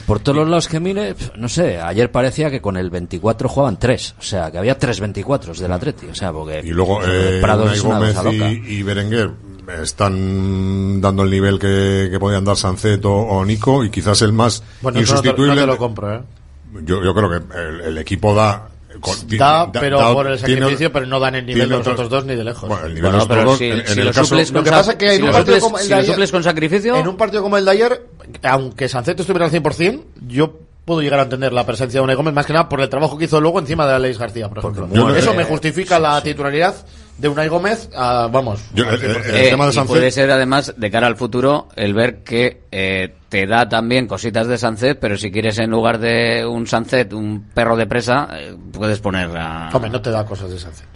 Por 0.07 0.21
todos 0.21 0.37
los 0.39 0.49
lados 0.49 0.69
que 0.69 0.79
mire, 0.81 1.15
no 1.37 1.49
sé, 1.49 1.81
ayer 1.81 2.11
parecía 2.13 2.51
que 2.51 2.63
con 2.63 2.77
el 2.77 2.89
24 2.89 3.49
jugaban 3.49 3.79
tres, 3.79 4.15
o 4.19 4.23
sea, 4.23 4.51
que 4.51 4.59
había 4.59 4.79
tres 4.79 5.01
24 5.01 5.53
del 5.55 5.73
Atleti, 5.73 6.07
o 6.07 6.15
sea, 6.15 6.33
porque 6.33 6.61
Y 6.65 6.71
luego 6.71 7.01
eh, 7.05 7.41
Prados 7.43 7.73
es 7.73 7.83
una 7.83 7.99
Gómez 7.99 8.15
cosa 8.15 8.33
loca. 8.33 8.51
y, 8.53 8.63
y 8.69 8.83
Berenguer 8.85 9.31
están 9.83 11.01
dando 11.01 11.23
el 11.23 11.31
nivel 11.31 11.59
que, 11.59 12.09
que 12.11 12.19
podían 12.19 12.45
dar 12.45 12.57
Sancet 12.57 13.05
o, 13.05 13.13
o 13.15 13.45
Nico 13.45 13.85
y 13.85 13.91
quizás 13.91 14.23
el 14.23 14.33
más 14.33 14.63
Bueno, 14.83 14.99
eso 15.01 15.15
no 15.15 15.21
te, 15.23 15.29
insustituible. 15.29 15.55
no 15.55 15.61
te 15.63 15.67
lo 15.67 15.77
compro, 15.79 16.15
¿eh? 16.15 16.21
yo, 16.85 17.03
yo 17.05 17.15
creo 17.15 17.31
que 17.31 17.59
el, 17.59 17.81
el 17.83 17.99
equipo 17.99 18.35
da. 18.35 18.69
con- 19.01 19.15
Da, 19.37 19.67
da- 19.67 19.73
pero 19.73 19.99
da- 19.99 20.13
por 20.13 20.27
el 20.27 20.41
tiene- 20.43 20.61
sacrificio, 20.61 20.93
pero 20.93 21.07
no 21.07 21.21
dan 21.21 21.35
el 21.37 21.47
nivel 21.47 21.63
tiene 21.63 21.71
de 21.73 21.79
los 21.79 21.81
otro- 21.81 21.93
otros 21.93 22.11
dos 22.11 22.25
ni 22.27 22.35
de 22.37 22.45
lejos. 22.45 22.69
Bueno, 22.69 22.87
el 22.87 22.95
nivel 22.95 23.11
de 23.13 23.17
los 23.19 23.25
otros 23.25 23.45
dos, 23.45 23.61
en, 23.61 23.73
en 23.73 23.99
el 23.99 24.13
caso, 24.13 24.35
Lo 24.53 24.63
que 24.63 24.71
pasa 24.71 24.93
es 24.93 24.97
que 24.99 25.17
si 25.17 25.21
un 25.23 25.27
lo 25.29 25.33
partido 25.33 25.57
suples- 25.57 25.61
como 25.63 25.77
el 25.79 25.83
si 25.85 25.89
de 25.89 25.95
lo 25.95 26.01
ayer- 26.01 26.11
suples 26.15 26.31
con 26.33 26.43
sacrificio- 26.43 26.97
En 26.97 27.09
un 27.09 27.17
partido 27.17 27.43
como 27.43 27.57
el 27.57 27.65
de 27.65 27.71
ayer, 27.71 28.07
aunque 28.43 28.89
Sancet 28.89 29.19
estuviera 29.21 29.47
al 29.47 29.51
100%, 29.53 30.03
yo 30.29 30.59
puedo 30.85 31.01
llegar 31.01 31.21
a 31.21 31.23
entender 31.25 31.53
la 31.53 31.65
presencia 31.65 32.01
de 32.01 32.05
Unai 32.05 32.17
Gómez, 32.17 32.35
más 32.35 32.47
que 32.47 32.53
nada 32.53 32.69
por 32.69 32.81
el 32.81 32.89
trabajo 32.89 33.17
que 33.17 33.25
hizo 33.25 33.41
luego 33.41 33.59
encima 33.59 33.87
de 33.87 33.95
Alex 33.95 34.19
García, 34.19 34.49
por 34.49 34.59
ejemplo. 34.59 34.89
Eso 35.17 35.33
eh, 35.33 35.37
me 35.37 35.45
justifica 35.45 35.99
la 35.99 36.21
titularidad 36.23 36.75
de 37.19 37.29
Unai 37.29 37.49
Gómez, 37.49 37.89
a, 37.97 38.29
vamos. 38.31 38.61
Yo- 38.75 38.89
al 38.89 38.95
el- 38.97 39.03
el- 39.03 39.17
100%. 39.17 39.29
el 39.31 39.47
Eh, 39.47 39.51
tema 39.51 39.65
de 39.67 39.71
y 39.73 39.75
Sancet- 39.75 39.87
puede 39.87 40.11
ser 40.11 40.31
además 40.31 40.75
de 40.77 40.91
cara 40.91 41.07
al 41.07 41.17
futuro 41.17 41.69
el 41.77 41.95
ver 41.95 42.23
que 42.23 42.63
eh, 42.73 43.15
te 43.29 43.47
da 43.47 43.69
también 43.69 44.07
cositas 44.07 44.47
de 44.47 44.59
Sancet, 44.59 44.99
pero 45.01 45.17
si 45.17 45.31
quieres 45.31 45.59
en 45.59 45.71
lugar 45.71 45.99
de 45.99 46.45
un 46.45 46.67
Sancet, 46.67 47.13
un 47.13 47.49
perro 47.55 47.77
de 47.77 47.87
presa, 47.87 48.29
eh, 48.33 48.55
puedes 48.73 48.99
poner 49.01 49.31
a... 49.37 49.71
Hombre, 49.73 49.91
no 49.91 50.01
te 50.03 50.11
da 50.11 50.25
cosas 50.27 50.51
de 50.51 50.59
Sancet. 50.59 50.87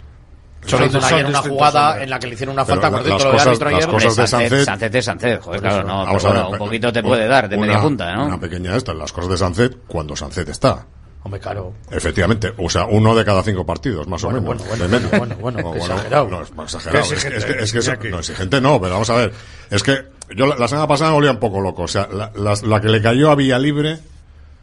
Solo 0.65 0.85
hizo 0.85 0.97
ayer 1.03 1.25
una 1.25 1.41
jugada 1.41 1.89
hombre. 1.89 2.03
en 2.03 2.09
la 2.09 2.19
que 2.19 2.27
le 2.27 2.33
hicieron 2.33 2.53
una 2.53 2.65
falta 2.65 2.89
la- 2.89 2.97
por 2.97 3.03
dentro 3.03 3.17
las 3.17 3.23
del 3.23 3.31
cosas- 3.31 3.47
árbitro 3.47 3.69
las 3.69 3.77
ayer. 3.79 3.89
cosas 3.89 4.15
de 4.15 4.27
Sancet, 4.65 4.95
es 4.95 5.05
Sancet, 5.05 5.41
joder, 5.41 5.61
claro, 5.61 5.83
no, 5.87 6.05
pero 6.05 6.19
bueno, 6.19 6.49
un 6.49 6.57
poquito 6.57 6.93
te 6.93 7.01
puede 7.03 7.27
dar 7.27 7.47
de 7.49 7.55
una- 7.57 7.67
media 7.67 7.81
punta, 7.81 8.13
¿no? 8.15 8.25
Una 8.25 8.39
pequeña 8.39 8.75
esta, 8.75 8.93
las 8.93 9.11
cosas 9.11 9.31
de 9.31 9.37
Sancet 9.37 9.77
cuando 9.87 10.15
Sancet 10.15 10.49
está. 10.49 10.85
Hombre, 11.23 11.39
claro. 11.41 11.73
Efectivamente, 11.91 12.53
o 12.57 12.69
sea, 12.69 12.85
uno 12.85 13.13
de 13.13 13.25
cada 13.25 13.43
cinco 13.43 13.65
partidos, 13.65 14.07
más 14.07 14.21
Bueno, 14.23 14.39
o 14.39 14.41
menos. 14.41 14.65
bueno, 14.67 14.87
bueno, 14.89 15.07
bueno, 15.19 15.35
bueno, 15.41 15.69
O 15.69 15.73
qué 15.73 15.79
exagerado. 15.79 16.29
No, 16.29 16.41
es 16.41 16.53
más 16.55 16.73
exagerado. 16.73 17.03
Es, 17.03 17.09
que- 17.09 17.15
es 17.15 17.23
exigente, 17.25 17.53
que, 17.57 17.63
es 17.63 17.99
que 17.99 18.09
no, 18.09 18.19
exigente 18.19 18.61
no, 18.61 18.79
pero 18.79 18.93
vamos 18.93 19.09
a 19.09 19.15
ver. 19.15 19.33
Es 19.69 19.83
que 19.83 19.97
yo 20.35 20.45
la, 20.45 20.55
la 20.55 20.67
semana 20.69 20.87
pasada 20.87 21.11
me 21.11 21.17
olía 21.17 21.31
un 21.31 21.37
poco 21.39 21.59
loco. 21.59 21.83
O 21.83 21.87
sea, 21.89 22.07
la, 22.11 22.31
las- 22.35 22.63
la 22.63 22.79
que 22.79 22.87
le 22.87 23.01
cayó 23.01 23.31
a 23.31 23.35
Villalibre 23.35 23.99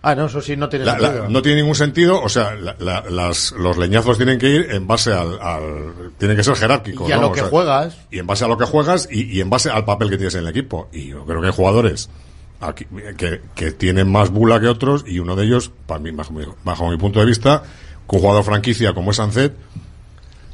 Ah, 0.09 0.15
no, 0.15 0.27
eso 0.27 0.41
sí 0.41 0.57
no 0.57 0.69
tiene 0.69 0.85
la- 0.85 0.99
la- 0.99 1.09
sentido. 1.09 1.29
no 1.31 1.43
tiene 1.43 1.57
ningún 1.63 1.75
sentido. 1.75 2.23
O 2.23 2.29
sea, 2.29 2.55
la- 2.55 2.77
la- 2.79 3.05
las, 3.11 3.51
los 3.53 3.77
leñazos 3.77 4.17
tienen 4.17 4.39
que 4.39 4.49
ir 4.49 4.69
en 4.71 4.87
base 4.87 5.13
al. 5.13 5.39
al 5.41 6.13
tienen 6.19 6.37
que 6.37 6.45
ser 6.45 6.55
jerárquicos. 6.55 7.09
Y 7.09 7.13
a 7.13 7.17
¿no? 7.17 7.23
lo 7.23 7.29
O 7.29 7.33
que 7.33 7.41
sea, 7.41 7.49
juegas. 7.49 7.97
Y 8.11 8.19
en 8.21 8.27
base 8.27 8.45
a 8.45 8.49
lo 8.49 8.57
que 8.57 8.67
juegas 8.67 9.09
y, 9.11 9.25
y 9.37 9.41
en 9.41 9.51
base 9.51 9.69
al 9.69 9.85
papel 9.85 10.09
que 10.11 10.17
tienes 10.17 10.35
en 10.37 10.43
el 10.43 10.49
equipo. 10.49 10.89
Y 10.93 11.09
yo 11.09 11.25
creo 11.25 11.41
que 11.41 11.49
hay 11.49 11.53
jugadores 11.53 12.09
aquí, 12.61 12.87
que, 13.19 13.41
que 13.57 13.73
tienen 13.73 14.11
más 14.11 14.31
bula 14.31 14.61
que 14.61 14.69
otros 14.69 15.05
y 15.07 15.19
uno 15.19 15.35
de 15.37 15.45
ellos, 15.45 15.71
para 15.87 15.99
mí, 16.01 16.11
bajo 16.13 16.33
mi, 16.33 16.45
bajo 16.65 16.89
mi 16.89 16.97
punto 16.97 17.19
de 17.21 17.27
vista, 17.27 17.63
que 18.09 18.17
un 18.17 18.23
jugador 18.23 18.45
franquicia 18.45 18.95
como 18.95 19.11
es 19.11 19.17
Sancet, 19.17 19.55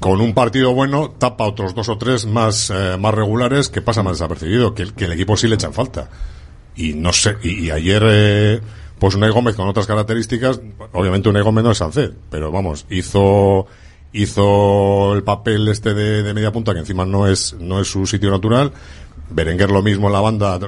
con 0.01 0.21
un 0.21 0.35
partido 0.35 0.73
bueno 0.75 1.11
tapa 1.17 1.45
otros 1.45 1.75
dos 1.75 1.89
o 1.89 1.97
tres 1.99 2.27
más, 2.27 2.71
eh, 2.75 2.97
más 2.99 3.15
regulares 3.15 3.69
que 3.69 3.83
pasa 3.83 4.03
más 4.03 4.15
desapercibido, 4.15 4.75
que, 4.75 4.83
el- 4.83 4.95
que 4.95 5.05
el 5.05 5.13
equipo 5.13 5.37
sí 5.37 5.47
le 5.47 5.55
echan 5.57 5.73
falta. 5.75 6.09
Y 6.75 6.95
no 6.95 7.13
sé, 7.13 7.37
y, 7.43 7.67
y 7.67 7.71
ayer, 7.71 8.03
eh, 8.07 8.61
pues 9.03 9.17
Unai 9.17 9.31
Gómez 9.31 9.57
con 9.57 9.67
otras 9.67 9.89
características, 9.89 10.61
obviamente 10.93 11.29
Unai 11.29 11.43
Gómez 11.43 11.65
no 11.65 11.73
es 11.73 11.79
Sancet, 11.79 12.15
pero 12.31 12.53
vamos, 12.53 12.87
hizo, 12.89 13.67
hizo 14.13 15.13
el 15.13 15.25
papel 15.25 15.67
este 15.67 15.93
de, 15.93 16.23
de 16.23 16.33
media 16.33 16.53
punta, 16.53 16.73
que 16.73 16.79
encima 16.79 17.05
no 17.05 17.27
es, 17.27 17.57
no 17.59 17.81
es 17.81 17.89
su 17.89 18.07
sitio 18.07 18.31
natural. 18.31 18.71
Berenguer 19.29 19.73
lo 19.73 19.83
mismo 19.83 20.07
en 20.07 20.13
la 20.13 20.21
banda, 20.21 20.61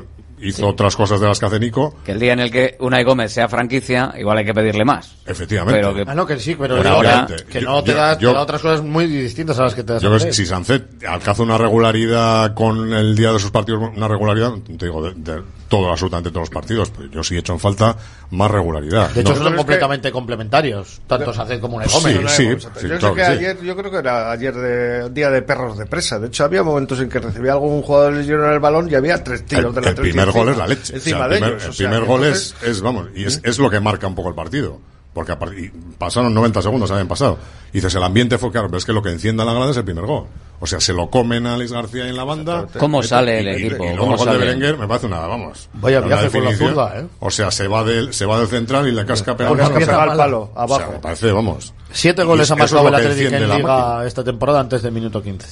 hizo 0.44 0.68
otras 0.68 0.94
cosas 0.96 1.20
de 1.20 1.26
las 1.28 1.38
que 1.40 1.46
hace 1.46 1.58
Nico. 1.60 1.96
Que 2.04 2.12
el 2.12 2.20
día 2.20 2.32
en 2.34 2.40
el 2.40 2.50
que 2.50 2.76
Unai 2.80 3.02
Gómez 3.04 3.32
sea 3.32 3.48
franquicia, 3.48 4.12
igual 4.18 4.38
hay 4.38 4.44
que 4.44 4.54
pedirle 4.54 4.84
más. 4.84 5.14
Efectivamente. 5.26 5.80
Pero 5.80 5.94
que- 5.94 6.04
Ah, 6.10 6.14
no, 6.14 6.26
que 6.26 6.38
sí, 6.38 6.54
pero 6.58 6.76
ahora- 6.88 7.26
que, 7.50 7.60
Yo- 7.60 7.68
no 7.70 7.82
te, 7.82 7.90
yo- 7.92 7.96
da, 7.96 8.16
te 8.18 8.22
yo- 8.22 8.32
da 8.34 8.40
otras 8.40 8.60
cosas 8.62 8.82
muy 8.82 9.06
distintas 9.06 9.58
a 9.58 9.64
las 9.64 9.74
que 9.74 9.82
te 9.82 9.94
das 9.94 10.02
Yo 10.02 10.10
creo 10.10 10.24
que 10.26 10.32
si 10.32 10.44
Sancet 10.46 11.04
alcanza 11.04 11.42
una 11.42 11.56
regularidad 11.58 12.54
con 12.54 12.92
el 12.92 13.14
día 13.16 13.32
de 13.32 13.38
sus 13.38 13.50
partidos, 13.50 13.82
una 13.96 14.08
regularidad, 14.08 14.52
te 14.78 14.86
digo, 14.86 15.02
de, 15.02 15.14
de 15.14 15.42
todo, 15.68 15.90
absolutamente 15.90 16.30
todos 16.30 16.42
los 16.42 16.50
partidos, 16.50 16.90
pero 16.90 17.10
yo 17.10 17.24
sí 17.24 17.34
he 17.34 17.38
hecho 17.38 17.52
en 17.54 17.58
falta 17.58 17.96
más 18.30 18.50
regularidad. 18.50 19.10
De 19.10 19.22
hecho, 19.22 19.34
No- 19.34 19.44
son 19.44 19.56
completamente 19.56 20.12
complementarios, 20.12 21.00
tanto 21.06 21.32
Sancet 21.32 21.60
como 21.60 21.76
Unai 21.76 21.88
Gómez. 21.90 22.30
Sí, 22.32 22.44
sí, 22.44 22.48
yo 22.50 22.58
sí, 22.60 22.68
creo 22.86 22.98
claro 22.98 23.14
que 23.14 23.22
ayer, 23.22 23.60
yo 23.62 23.76
creo 23.76 23.90
que 23.90 23.96
era 23.98 24.30
ayer 24.30 24.54
de 24.54 25.10
día 25.10 25.30
de 25.30 25.42
perros 25.42 25.78
de 25.78 25.86
presa. 25.86 26.18
De 26.18 26.28
hecho, 26.28 26.44
había 26.44 26.62
momentos 26.62 27.00
en 27.00 27.08
que 27.08 27.18
recibía 27.18 27.52
algún 27.52 27.82
jugador 27.82 28.22
Girona 28.22 28.52
el 28.52 28.60
balón 28.60 28.88
y 28.90 28.94
había 28.94 29.22
tres 29.24 29.44
tiros 29.46 29.66
el, 29.66 29.74
de 29.74 29.80
la 29.80 29.88
el 29.90 29.94
primer 29.96 30.28
gol 30.38 30.48
es 30.50 30.56
la 30.56 30.66
leche. 30.66 30.94
Encima 30.94 31.16
O 31.16 31.18
sea, 31.20 31.24
el 31.26 31.30
de 31.30 31.36
primer, 31.38 31.50
ellos. 31.52 31.64
el 31.64 31.70
o 31.70 31.72
sea, 31.72 31.86
primer 31.88 32.02
que 32.02 32.08
gol 32.08 32.24
entonces- 32.24 32.54
es, 32.62 32.68
es, 32.68 32.80
vamos, 32.82 33.06
y 33.14 33.24
es, 33.24 33.40
es 33.42 33.58
lo 33.58 33.70
que 33.70 33.80
marca 33.80 34.06
un 34.06 34.14
poco 34.14 34.28
el 34.28 34.34
partido. 34.34 34.78
Porque 35.14 35.30
a 35.30 35.38
par- 35.38 35.54
y 35.56 35.70
pasaron 35.96 36.34
90 36.34 36.60
segundos, 36.60 36.90
habían 36.90 37.06
pasado. 37.06 37.38
Y 37.72 37.74
dices, 37.74 37.94
el 37.94 38.02
ambiente 38.02 38.36
fue 38.36 38.50
claro, 38.50 38.66
pero 38.66 38.78
es 38.78 38.84
que 38.84 38.92
lo 38.92 39.00
que 39.00 39.10
encienda 39.10 39.44
la 39.44 39.52
grada 39.54 39.70
es 39.70 39.76
el 39.76 39.84
primer 39.84 40.04
gol. 40.06 40.24
O 40.58 40.66
sea, 40.66 40.80
se 40.80 40.92
lo 40.92 41.08
comen 41.08 41.46
a 41.46 41.54
Alex 41.54 41.70
García 41.70 42.08
en 42.08 42.16
la 42.16 42.24
banda. 42.24 42.66
¿Cómo 42.80 43.00
Y- 43.00 43.06
sale 43.06 43.38
el 43.38 43.46
y- 43.46 43.66
equipo? 43.66 43.84
Y 43.84 43.88
luego 43.90 43.98
¿Cómo 43.98 44.12
el 44.14 44.18
gol 44.18 44.26
de 44.26 44.32
sale? 44.32 44.44
Berenguer 44.46 44.76
me 44.76 44.88
parece 44.88 45.06
una, 45.06 45.20
vamos. 45.20 45.68
Vaya 45.74 46.00
viaje 46.00 46.30
con 46.30 46.42
la 46.44 46.50
definición. 46.50 46.68
zurda, 46.70 47.00
¿eh? 47.00 47.06
O 47.20 47.30
sea, 47.30 47.52
se 47.52 47.68
va 47.68 47.84
del, 47.84 48.12
se 48.12 48.26
va 48.26 48.40
del 48.40 48.48
central 48.48 48.88
y 48.88 48.90
le 48.90 49.06
casca 49.06 49.36
pegando. 49.36 49.56
casca 49.58 49.74
al 49.76 49.80
pega 49.84 50.02
al 50.02 50.16
palo, 50.16 50.40
O 50.42 50.52
sea, 50.52 50.62
abajo. 50.64 50.92
me 50.94 50.98
parece, 50.98 51.30
vamos. 51.30 51.72
Siete 51.92 52.24
goles 52.24 52.50
ha 52.50 52.56
marcado 52.56 52.88
el 52.88 52.94
que 52.96 53.00
Atlético 53.02 53.36
en 53.36 53.48
la 53.48 53.56
Liga 53.56 53.68
máquina. 53.68 54.06
esta 54.08 54.24
temporada 54.24 54.58
antes 54.58 54.82
del 54.82 54.90
minuto 54.92 55.22
15. 55.22 55.46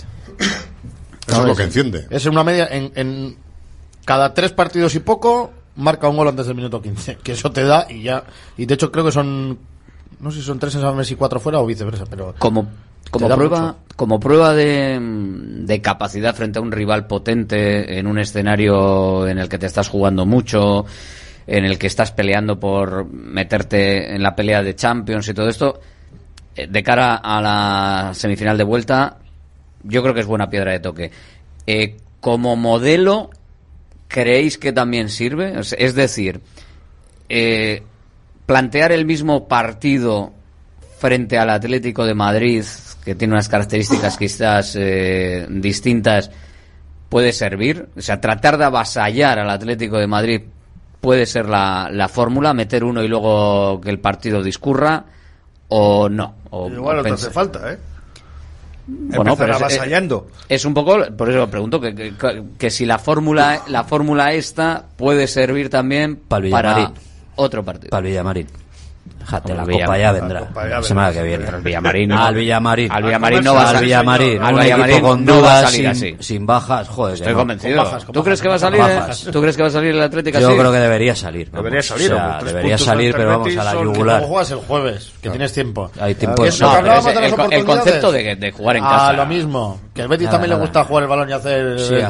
Eso 1.29 1.41
es 1.41 1.47
lo 1.47 1.55
que 1.55 1.63
enciende. 1.63 2.07
Es 2.11 2.27
una 2.27 2.43
media 2.43 2.67
en, 2.67 2.91
en 2.97 3.37
cada 4.05 4.35
tres 4.35 4.53
partidos 4.53 4.95
y 4.95 5.01
poco 5.01 5.53
marca 5.77 6.09
un 6.09 6.17
gol 6.17 6.29
antes 6.29 6.47
del 6.47 6.57
minuto 6.57 6.81
15. 6.81 7.19
Que 7.23 7.33
eso 7.33 7.51
te 7.51 7.65
da 7.65 7.87
y 7.89 8.03
ya. 8.03 8.25
Y 8.57 8.67
de 8.67 8.75
hecho 8.75 8.91
creo 8.91 9.05
que 9.05 9.13
son. 9.13 9.59
No 10.21 10.31
sé 10.31 10.41
si 10.41 10.47
son 10.47 10.59
tres 10.59 10.75
en 10.75 10.83
y 11.09 11.15
cuatro 11.17 11.41
fuera 11.41 11.61
o 11.61 11.67
viceversa, 11.67 12.05
pero. 12.09 12.35
como 12.39 12.69
como 13.11 13.29
prueba 13.29 13.61
mucho. 13.61 13.77
como 13.97 14.21
prueba 14.21 14.55
de, 14.55 14.99
de 15.01 15.83
capacidad 15.83 16.35
frente 16.35 16.59
a 16.59 16.63
un 16.63 16.73
rival 16.73 17.07
potente 17.07 17.99
en 17.99 18.07
un 18.07 18.19
escenario 18.19 19.27
en 19.29 19.39
el 19.39 19.49
que 19.49 19.59
te 19.59 19.67
estás 19.67 19.89
jugando 19.89 20.25
mucho 20.25 20.87
en 21.47 21.65
el 21.65 21.79
que 21.79 21.89
estás 21.89 22.13
peleando 22.13 22.59
por 22.59 23.05
meterte 23.05 24.15
en 24.15 24.23
la 24.23 24.35
pelea 24.35 24.63
de 24.63 24.77
Champions 24.77 25.29
y 25.29 25.35
todo 25.35 25.49
esto 25.49 25.81
eh, 26.55 26.69
de 26.69 26.83
cara 26.83 27.17
a 27.17 27.41
la 27.43 28.15
semifinal 28.15 28.57
de 28.57 28.65
vuelta 28.65 29.19
yo 29.83 30.03
creo 30.03 30.15
que 30.15 30.21
es 30.21 30.27
buena 30.27 30.49
piedra 30.49 30.73
de 30.73 30.81
toque 30.81 31.11
Eh, 31.67 31.97
como 32.21 32.57
modelo 32.57 33.31
creéis 34.13 34.59
que 34.59 34.73
también 34.73 35.09
sirve 35.09 35.55
es 35.59 35.95
decir 35.95 36.41
eh, 37.35 37.83
plantear 38.45 38.93
el 38.93 39.07
mismo 39.07 39.49
partido 39.49 40.35
frente 40.99 41.39
al 41.39 41.49
Atlético 41.49 42.05
de 42.05 42.15
Madrid, 42.15 42.63
que 43.05 43.15
tiene 43.15 43.33
unas 43.33 43.49
características 43.49 44.17
quizás 44.19 44.77
eh, 44.79 45.47
distintas, 45.49 46.31
puede 47.09 47.33
servir. 47.33 47.89
O 47.97 48.03
sea, 48.03 48.21
tratar 48.21 48.59
de 48.59 48.65
avasallar 48.65 49.39
al 49.39 49.49
Atlético 49.49 49.97
de 49.97 50.07
Madrid 50.07 50.43
puede 51.01 51.25
ser 51.25 51.49
la, 51.49 51.89
la 51.91 52.09
fórmula, 52.09 52.53
meter 52.53 52.85
uno 52.85 53.03
y 53.03 53.09
luego 53.09 53.81
que 53.81 53.89
el 53.89 53.99
partido 53.99 54.43
discurra, 54.43 55.07
o 55.69 56.11
no. 56.11 56.35
O, 56.51 56.69
Igual 56.69 56.99
no 56.99 57.03
te 57.03 57.13
hace 57.13 57.31
falta, 57.31 57.73
¿eh? 57.73 57.79
Bueno, 58.87 59.37
pero 59.37 59.53
es, 59.53 59.59
avasallando. 59.59 60.29
es 60.49 60.65
un 60.65 60.75
poco, 60.75 60.99
por 61.17 61.31
eso 61.31 61.49
pregunto 61.49 61.81
que, 61.81 61.95
que, 61.95 62.43
que 62.59 62.71
si 62.71 62.85
la 62.85 62.99
fórmula 62.99 63.63
la 63.69 63.85
fórmula 63.85 64.33
esta 64.33 64.87
puede 64.97 65.27
servir 65.27 65.71
también 65.71 66.17
para 66.17 66.93
otro 67.37 67.65
partido. 67.65 67.91
Para 67.91 68.07
el 68.07 68.11
Villamarín. 68.11 68.47
Fíjate, 69.25 69.55
la 69.55 69.63
Hombre, 69.63 69.75
copa 69.81 69.93
Villa- 69.93 69.99
ya 69.99 70.13
la 70.13 70.13
vendrá. 70.21 70.41
copa 70.41 70.69
ya 70.69 70.77
La 70.77 70.83
semana 70.83 71.13
que 71.13 71.23
viene. 71.23 71.45
El 71.49 71.63
Villamarín- 71.63 72.13
Al 72.19 72.35
Villamarín. 72.35 72.93
Al 72.93 73.03
Villamarín 73.03 73.45
no 73.45 73.55
va 73.55 73.61
a 73.61 73.63
Al 73.63 73.69
salir, 73.75 73.85
Villamarín. 73.87 74.29
señor. 74.29 74.45
Al 74.45 74.55
Un 74.55 74.61
Villamarín 74.61 74.95
equipo 74.95 75.09
con 75.09 75.25
no 75.25 75.33
va 75.33 75.39
a 75.39 75.41
dudas, 75.41 75.63
salir 75.71 75.77
sin, 75.81 75.87
así. 75.87 76.17
sin 76.21 76.47
bajas. 76.47 76.89
Joder, 76.89 77.15
Estoy 77.15 77.33
no. 77.33 77.39
convencido. 77.39 77.77
Con 77.77 77.85
bajas, 77.85 78.05
con 78.05 78.13
¿Tú 78.15 78.25
crees 78.25 78.43
que 78.43 78.49
va 78.49 78.55
a 78.55 78.59
bajas, 78.59 78.71
salir? 78.71 78.81
eh? 78.81 78.99
bajas. 79.01 79.29
¿Tú 79.33 79.41
crees 79.41 79.57
que 79.57 79.63
va 79.63 79.69
a 79.69 79.73
salir 79.73 79.91
el 79.95 80.03
Atlético 80.03 80.39
Yo 80.39 80.49
así? 80.49 80.57
creo 80.59 80.73
que 80.73 80.79
debería 80.79 81.15
salir. 81.17 81.51
vamos. 81.51 81.65
Debería 81.65 81.83
salir, 81.83 82.13
O 82.13 82.17
sea, 82.17 82.41
debería 82.45 82.79
salir, 82.79 83.15
pero 83.17 83.29
vamos 83.29 83.57
a 83.57 83.65
la 83.65 83.73
yugular. 83.75 84.21
¿Cómo 84.21 84.29
juegas 84.33 84.51
el 84.51 84.59
jueves? 84.59 85.13
Que 85.23 85.31
tienes 85.31 85.53
tiempo. 85.53 85.91
Hay 86.01 86.15
tiempo. 86.15 86.43
No, 86.61 86.79
el, 87.51 87.65
concepto 87.65 88.13
de, 88.13 88.53
jugar 88.53 88.77
en 88.77 88.85
Ah, 88.85 88.91
casa. 88.91 89.13
lo 89.15 89.27
mismo. 89.27 89.81
Que 89.95 90.03
el 90.03 90.09
Betis 90.09 90.31
también 90.31 90.51
le 90.51 90.57
gusta 90.57 90.85
jugar 90.85 91.03
el 91.05 91.09
balón 91.09 91.29
y 91.29 91.33
hacer 91.33 91.77
eh, 91.79 92.07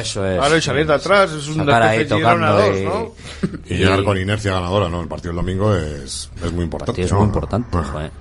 eso 0.00 0.26
es. 0.26 0.38
Claro, 0.38 0.56
y 0.56 0.60
salir 0.60 0.86
de 0.86 0.94
atrás 0.94 1.30
es 1.32 1.48
un 1.48 1.68
especie 1.68 2.16
de 2.16 2.84
¿no? 2.84 3.12
Y 3.68 3.74
llegar 3.74 4.02
con 4.04 4.18
inercia 4.18 4.52
ganadora, 4.52 4.88
¿no? 4.88 5.00
El 5.00 5.08
partido 5.08 5.30
del 5.32 5.36
domingo 5.36 5.74
es, 5.76 6.30
es 6.44 6.52
muy 6.52 6.64
importante. 6.64 7.02
Es 7.02 7.12
muy 7.12 7.24
importante. 7.24 7.78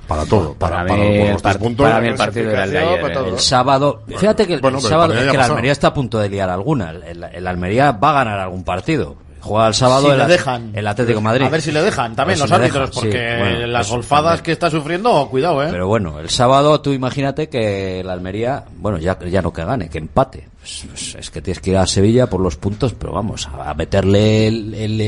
Para 0.08 0.26
todo. 0.26 0.54
Para, 0.54 0.78
para, 0.78 0.88
para, 0.88 0.98
mí 0.98 2.08
el 2.08 2.16
partido 2.16 2.52
era 2.52 2.64
el 2.64 2.72
de. 2.72 3.30
El 3.30 3.40
sábado. 3.40 4.04
Fíjate 4.08 4.48
que 4.48 4.56
el 4.56 4.82
sábado 4.82 5.14
es 5.14 5.32
que 5.32 5.38
la 5.38 5.46
Almería 5.46 5.72
está 5.72 5.88
a 5.88 5.94
punto 5.94 6.20
de 6.20 6.30
liar 6.30 6.50
alguna. 6.50 6.92
El, 6.92 7.48
Almería 7.48 7.92
va 7.92 8.12
a 8.12 8.14
ganar 8.14 8.40
algún 8.40 8.64
partido 8.64 9.18
juega 9.42 9.68
el 9.70 9.74
sábado 9.74 10.14
el, 10.14 10.28
dejan. 10.28 10.72
el 10.76 10.86
Atlético 10.86 11.20
Madrid. 11.20 11.46
A 11.46 11.50
ver 11.50 11.64
si 11.64 11.72
le 11.72 11.82
dejan 11.82 12.16
también 12.16 12.38
los 12.38 12.52
árbitros, 12.52 12.92
porque 12.92 13.66
las 13.68 13.90
golfadas 13.90 14.44
que 14.44 14.52
está 14.52 14.70
sufriendo, 14.70 15.28
cuidado, 15.30 15.64
eh. 15.64 15.70
Pero 15.72 15.88
bueno, 15.88 16.20
el 16.20 16.30
sábado 16.30 16.80
tú 16.80 16.94
imagínate 16.94 17.50
que 17.50 18.02
el 18.02 18.10
Almería, 18.12 18.66
bueno, 18.78 19.00
ya, 19.00 19.18
ya 19.20 19.42
no 19.42 19.52
que 19.52 19.66
gane, 19.66 19.90
que 19.90 19.98
empate. 19.98 20.51
Pues, 20.62 20.86
pues, 20.88 21.16
es 21.16 21.32
que 21.32 21.42
tienes 21.42 21.60
que 21.60 21.72
ir 21.72 21.78
a 21.78 21.88
Sevilla 21.88 22.28
por 22.28 22.40
los 22.40 22.56
puntos, 22.56 22.94
pero 22.94 23.14
vamos, 23.14 23.48
a 23.48 23.74
meterle 23.74 24.48
el, 24.48 24.76
el, 24.76 25.02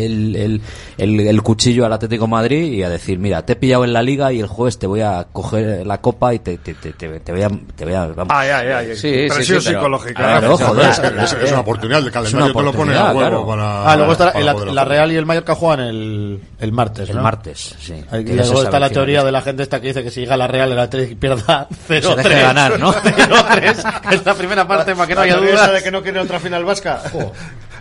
el, 0.97 1.19
el, 1.19 1.41
cuchillo 1.43 1.85
al 1.85 1.93
Atlético 1.93 2.25
Madrid 2.25 2.73
y 2.73 2.81
a 2.81 2.89
decir, 2.89 3.19
mira, 3.19 3.45
te 3.45 3.53
he 3.53 3.55
pillado 3.55 3.83
en 3.83 3.93
la 3.93 4.01
liga 4.01 4.33
y 4.33 4.39
el 4.39 4.47
jueves 4.47 4.79
te 4.79 4.87
voy 4.87 5.01
a 5.01 5.27
coger 5.31 5.85
la 5.85 6.01
copa 6.01 6.33
y 6.33 6.39
te, 6.39 6.57
te, 6.57 6.73
te, 6.73 6.93
te, 6.93 7.31
voy 7.31 7.43
a... 7.43 7.51
Te 7.75 7.85
voy 7.85 7.93
a 7.93 8.07
vamos. 8.07 8.35
Sí, 8.95 9.27
presión 9.29 9.61
sí, 9.61 9.67
sí, 9.67 9.73
psicológica. 9.75 10.39
Pero, 10.39 10.57
joder, 10.57 10.89
es, 10.89 11.33
es, 11.33 11.51
una 11.51 11.61
oportunidad, 11.61 11.99
el 11.99 12.11
calendario 12.11 12.51
te 12.51 12.63
lo 12.63 12.73
pone 12.73 12.97
a 12.97 13.05
huevo 13.13 13.19
claro. 13.19 13.45
para... 13.45 13.91
Ah, 13.91 13.95
luego 13.95 14.13
está 14.13 14.39
la, 14.39 14.53
la, 14.53 14.85
Real 14.85 15.11
y 15.11 15.17
el 15.17 15.27
Mallorca 15.27 15.53
juegan 15.53 15.81
el, 15.81 16.41
el 16.59 16.71
martes, 16.71 17.09
¿no? 17.09 17.17
El 17.17 17.21
martes, 17.21 17.75
sí. 17.79 17.93
Y 18.11 18.33
luego 18.33 18.63
está 18.63 18.79
la 18.79 18.89
teoría 18.89 19.19
es. 19.19 19.25
de 19.25 19.31
la 19.31 19.41
gente 19.41 19.61
esta 19.61 19.79
que 19.79 19.89
dice 19.89 20.01
que 20.01 20.09
si 20.09 20.21
llega 20.21 20.35
la 20.35 20.47
Real 20.47 20.71
el 20.71 20.79
Atlético 20.79 21.19
pierda 21.19 21.67
0-3. 21.87 22.23
ganar, 22.41 22.79
¿no? 22.79 22.91
0-3. 22.93 24.13
Es 24.13 24.25
la 24.25 24.33
primera 24.33 24.67
parte 24.67 24.95
para 24.95 25.07
que 25.07 25.13
no 25.13 25.21
haya 25.21 25.42
dudas. 25.43 25.73
De 25.73 25.83
que 25.83 25.91
no 25.91 26.01
quiere 26.01 26.19
otra 26.19 26.39
final 26.39 26.65
vasca. 26.65 27.01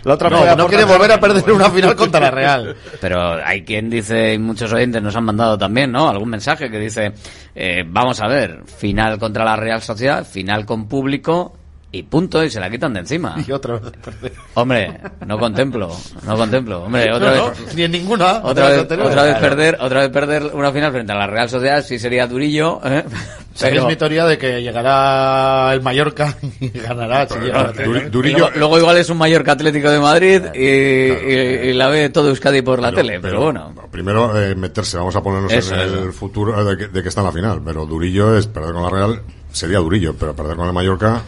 No, 0.05 0.67
quiere 0.67 0.83
volver 0.83 1.13
a 1.13 1.19
perder 1.19 1.49
una 1.51 1.69
final 1.69 1.95
contra 1.95 2.19
la 2.19 2.31
Real. 2.31 2.75
Pero 3.01 3.33
hay 3.43 3.63
quien 3.63 3.89
dice, 3.89 4.33
y 4.33 4.37
muchos 4.37 4.71
oyentes 4.73 5.01
nos 5.01 5.15
han 5.15 5.23
mandado 5.23 5.57
también, 5.57 5.91
¿no? 5.91 6.09
Algún 6.09 6.29
mensaje 6.29 6.69
que 6.69 6.77
dice, 6.77 7.13
eh, 7.55 7.83
vamos 7.87 8.19
a 8.19 8.27
ver, 8.27 8.63
final 8.65 9.17
contra 9.17 9.45
la 9.45 9.55
Real 9.55 9.81
Sociedad, 9.81 10.25
final 10.25 10.65
con 10.65 10.89
público, 10.89 11.53
y 11.95 12.01
punto, 12.01 12.43
y 12.43 12.49
se 12.49 12.59
la 12.59 12.71
quitan 12.71 12.91
de 12.93 13.01
encima. 13.01 13.35
Y 13.47 13.51
otra 13.51 13.75
vez. 13.75 13.91
perder 14.03 14.33
Hombre, 14.55 14.99
no 15.27 15.37
contemplo, 15.37 15.95
no 16.25 16.35
contemplo. 16.35 16.83
Hombre, 16.83 17.11
otra 17.13 17.31
vez. 17.31 17.75
Ni 17.75 17.83
en 17.83 17.91
ninguna. 17.91 18.39
Otra, 18.43 18.69
vez, 18.69 18.79
otra 18.79 19.23
vez, 19.23 19.35
perder, 19.35 19.77
otra 19.79 19.99
vez 20.01 20.09
perder 20.09 20.51
una 20.53 20.71
final 20.71 20.91
frente 20.91 21.11
a 21.11 21.15
la 21.15 21.27
Real 21.27 21.49
Sociedad 21.49 21.83
sí 21.83 21.99
sería 21.99 22.25
durillo. 22.25 22.81
¿eh? 22.83 23.03
Mi 23.87 23.95
teoría 23.95 24.25
de 24.25 24.39
que 24.39 24.63
llegará 24.63 25.71
el 25.73 25.81
Mallorca 25.81 26.35
y 26.59 26.69
ganará. 26.69 27.27
Si 27.27 28.09
durillo. 28.09 28.49
Luego, 28.55 28.79
igual 28.79 28.97
es 28.97 29.09
un 29.11 29.17
Mallorca 29.17 29.51
Atlético 29.51 29.91
de 29.91 29.99
Madrid 29.99 30.41
y, 30.55 31.73
la 31.73 31.89
ve 31.89 32.09
todo 32.09 32.29
Euskadi 32.29 32.63
por 32.63 32.79
la 32.79 32.91
tele, 32.91 33.19
pero, 33.19 33.41
bueno. 33.41 33.73
Primero 33.91 34.39
eh, 34.39 34.55
meterse, 34.55 34.97
vamos 34.97 35.15
a 35.15 35.21
ponernos 35.21 35.51
en 35.51 35.79
el 35.79 36.13
futuro 36.13 36.59
eh, 36.59 36.63
de 36.63 36.77
que, 36.77 36.87
de 36.87 37.03
que 37.03 37.09
está 37.09 37.21
en 37.21 37.27
la 37.27 37.33
final, 37.33 37.61
pero 37.63 37.85
durillo 37.85 38.35
es 38.35 38.47
perder 38.47 38.73
con 38.73 38.83
la 38.83 38.89
Real 38.89 39.21
sería 39.53 39.77
durillo, 39.77 40.15
pero 40.19 40.35
perder 40.35 40.57
con 40.57 40.67
el 40.67 40.73
Mallorca 40.73 41.21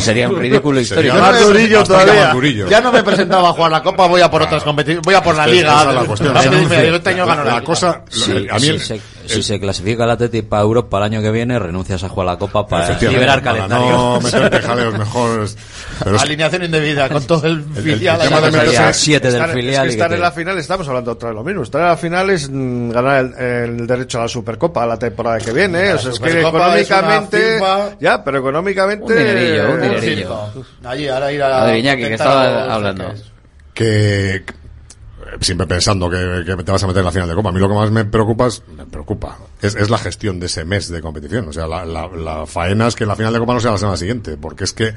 Sería 0.00 0.28
un 0.28 0.36
ridículo 0.40 0.80
histórico. 0.80 1.14
Sería 1.14 1.30
más 1.30 1.40
durillo 1.40 1.82
todavía. 1.84 2.32
Durillo. 2.32 2.68
Ya 2.68 2.80
no 2.80 2.92
me 2.92 3.02
presentaba 3.02 3.50
a 3.50 3.52
jugar 3.52 3.70
la 3.70 3.82
Copa, 3.82 4.06
voy 4.06 4.20
a 4.20 4.30
por 4.30 4.42
otras 4.42 4.62
competiciones, 4.62 5.02
voy 5.04 5.14
a 5.14 5.22
por 5.22 5.36
la 5.36 5.46
Liga. 5.46 5.92
La, 5.92 6.04
cosa, 7.62 8.02
si 9.26 9.42
se 9.42 9.60
clasifica 9.60 10.04
el 10.04 10.10
Atlético 10.10 10.48
para 10.48 10.62
Europa 10.62 10.90
para 10.90 11.06
el 11.06 11.14
año 11.14 11.22
que 11.22 11.30
viene, 11.30 11.58
renuncias 11.58 12.02
a 12.04 12.08
jugar 12.08 12.26
la 12.26 12.38
Copa 12.38 12.66
para 12.66 12.98
liberar 12.98 13.42
calendario. 13.42 13.90
No, 13.90 14.20
meterte 14.20 14.60
jaleos 14.60 14.98
mejor. 14.98 15.48
Pero 16.02 16.20
Alineación 16.20 16.64
indebida 16.64 17.08
con 17.08 17.24
todo 17.26 17.46
el, 17.46 17.64
el 17.76 17.82
filial. 17.82 18.20
El, 18.20 18.28
tema 18.28 18.40
de 18.40 18.50
meterse... 18.50 18.92
siete 18.94 19.28
estar, 19.28 19.48
del 19.48 19.56
filial. 19.56 19.86
Es 19.86 19.94
que 19.94 19.96
estar 19.96 20.10
en 20.12 20.18
te... 20.18 20.22
la 20.22 20.32
final, 20.32 20.58
estamos 20.58 20.88
hablando 20.88 21.12
otra 21.12 21.30
vez 21.30 21.36
lo 21.36 21.44
mismo. 21.44 21.62
Estar 21.62 21.80
en 21.82 21.88
la 21.88 21.96
final 21.96 22.30
es 22.30 22.48
mm, 22.50 22.90
ganar 22.90 23.34
el, 23.38 23.86
derecho 23.86 24.18
a 24.18 24.22
la 24.22 24.28
Supercopa 24.28 24.86
la 24.86 24.98
temporada 24.98 25.38
que 25.38 25.52
viene. 25.52 25.92
O 25.94 25.98
sea, 25.98 26.12
es 26.12 26.20
que 26.20 26.40
económicamente. 26.40 27.56
Es 27.56 27.62
ya, 28.00 28.22
pero 28.22 28.38
económicamente. 28.38 29.12
Un 29.12 29.18
dinerillo, 29.18 29.70
un 29.70 29.80
dinerillo. 29.80 30.38
Allí, 30.84 31.08
ahora 31.08 31.32
ir 31.32 31.42
a. 31.42 31.62
Adiviña, 31.62 31.96
que 31.96 32.14
estaba 32.14 32.74
hablando. 32.74 33.12
Que 33.74 34.44
siempre 35.40 35.66
pensando 35.66 36.08
que, 36.08 36.44
que, 36.44 36.56
te 36.62 36.72
vas 36.72 36.82
a 36.82 36.86
meter 36.86 37.00
en 37.00 37.06
la 37.06 37.12
final 37.12 37.28
de 37.28 37.34
Copa. 37.34 37.48
A 37.48 37.52
mí 37.52 37.60
lo 37.60 37.68
que 37.68 37.74
más 37.74 37.90
me 37.90 38.04
preocupa 38.04 38.46
es, 38.46 38.62
me 38.76 38.86
preocupa, 38.86 39.38
es, 39.60 39.74
es 39.74 39.90
la 39.90 39.98
gestión 39.98 40.40
de 40.40 40.46
ese 40.46 40.64
mes 40.64 40.88
de 40.88 41.00
competición. 41.00 41.48
O 41.48 41.52
sea, 41.52 41.66
la, 41.66 41.84
la, 41.84 42.08
la 42.08 42.46
faena 42.46 42.88
es 42.88 42.94
que 42.94 43.06
la 43.06 43.16
final 43.16 43.32
de 43.32 43.38
Copa 43.38 43.54
no 43.54 43.60
sea 43.60 43.72
la 43.72 43.78
semana 43.78 43.96
siguiente, 43.96 44.36
porque 44.36 44.64
es 44.64 44.72
que 44.72 44.94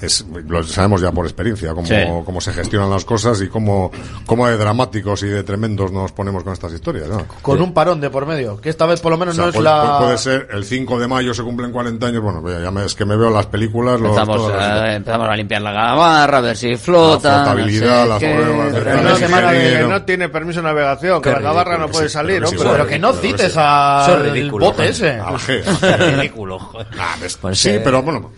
es, 0.00 0.24
lo 0.46 0.62
sabemos 0.64 1.00
ya 1.00 1.12
por 1.12 1.24
experiencia, 1.24 1.72
cómo, 1.72 2.24
cómo 2.24 2.40
se 2.40 2.52
gestionan 2.52 2.90
las 2.90 3.04
cosas 3.04 3.40
y 3.42 3.48
cómo, 3.48 3.90
cómo, 4.26 4.46
de 4.48 4.56
dramáticos 4.56 5.22
y 5.22 5.28
de 5.28 5.42
tremendos 5.42 5.92
nos 5.92 6.12
ponemos 6.12 6.42
con 6.42 6.52
estas 6.52 6.72
historias. 6.72 7.08
Con 7.42 7.60
un 7.60 7.72
parón 7.72 8.00
de 8.00 8.10
por 8.10 8.26
medio, 8.26 8.60
que 8.60 8.70
esta 8.70 8.86
vez 8.86 9.00
por 9.00 9.12
lo 9.12 9.18
menos 9.18 9.36
no 9.36 9.48
es 9.48 9.54
puede, 9.54 9.64
la. 9.64 9.98
Puede 10.00 10.18
ser 10.18 10.48
el 10.52 10.64
5 10.64 10.98
de 10.98 11.08
mayo 11.08 11.32
se 11.32 11.42
cumplen 11.42 11.72
40 11.72 12.06
años, 12.06 12.22
bueno, 12.22 12.42
ya 12.62 12.70
me, 12.70 12.84
es 12.84 12.94
que 12.94 13.04
me 13.04 13.16
veo 13.16 13.30
las 13.30 13.46
películas. 13.46 14.00
Eh, 14.00 14.04
empezamos, 14.04 15.28
a, 15.28 15.36
limpiar 15.36 15.62
la 15.62 15.72
gamarra, 15.72 16.38
a 16.38 16.40
ver 16.40 16.56
si 16.56 16.76
flota. 16.76 17.28
La 17.28 17.44
flotabilidad, 17.44 18.08
no 18.08 19.16
sé, 19.16 19.26
semana 19.26 19.52
que 19.52 19.86
no 19.88 20.02
tiene 20.02 20.28
permiso 20.28 20.60
de 20.60 20.64
navegación, 20.64 21.22
que, 21.22 21.30
la 21.30 21.40
gamarra 21.40 21.78
no 21.78 21.88
puede 21.88 22.08
salir, 22.08 22.42
¿no? 22.42 22.50
Pero, 22.50 22.86
que 22.86 22.98
no 22.98 23.12
cites 23.12 23.56
al 23.56 24.50
bote 24.50 24.88
ese. 24.88 25.20
Ridículo, 25.98 26.58
ah, 26.98 27.16
pues 27.18 27.58
sí, 27.58 27.78
pero 27.82 28.02
bueno. 28.02 28.32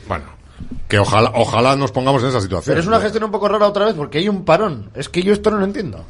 Que 0.89 0.99
ojalá, 0.99 1.33
ojalá 1.35 1.77
nos 1.77 1.91
pongamos 1.91 2.23
en 2.23 2.29
esa 2.29 2.41
situación. 2.41 2.73
Pero 2.73 2.81
es 2.81 2.87
una 2.87 3.01
gestión 3.01 3.25
un 3.25 3.31
poco 3.31 3.49
rara 3.49 3.67
otra 3.67 3.87
vez 3.87 3.95
porque 3.95 4.19
hay 4.19 4.29
un 4.29 4.45
parón. 4.45 4.91
Es 4.95 5.09
que 5.09 5.23
yo 5.23 5.33
esto 5.33 5.51
no 5.51 5.59
lo 5.59 5.65
entiendo. 5.65 6.05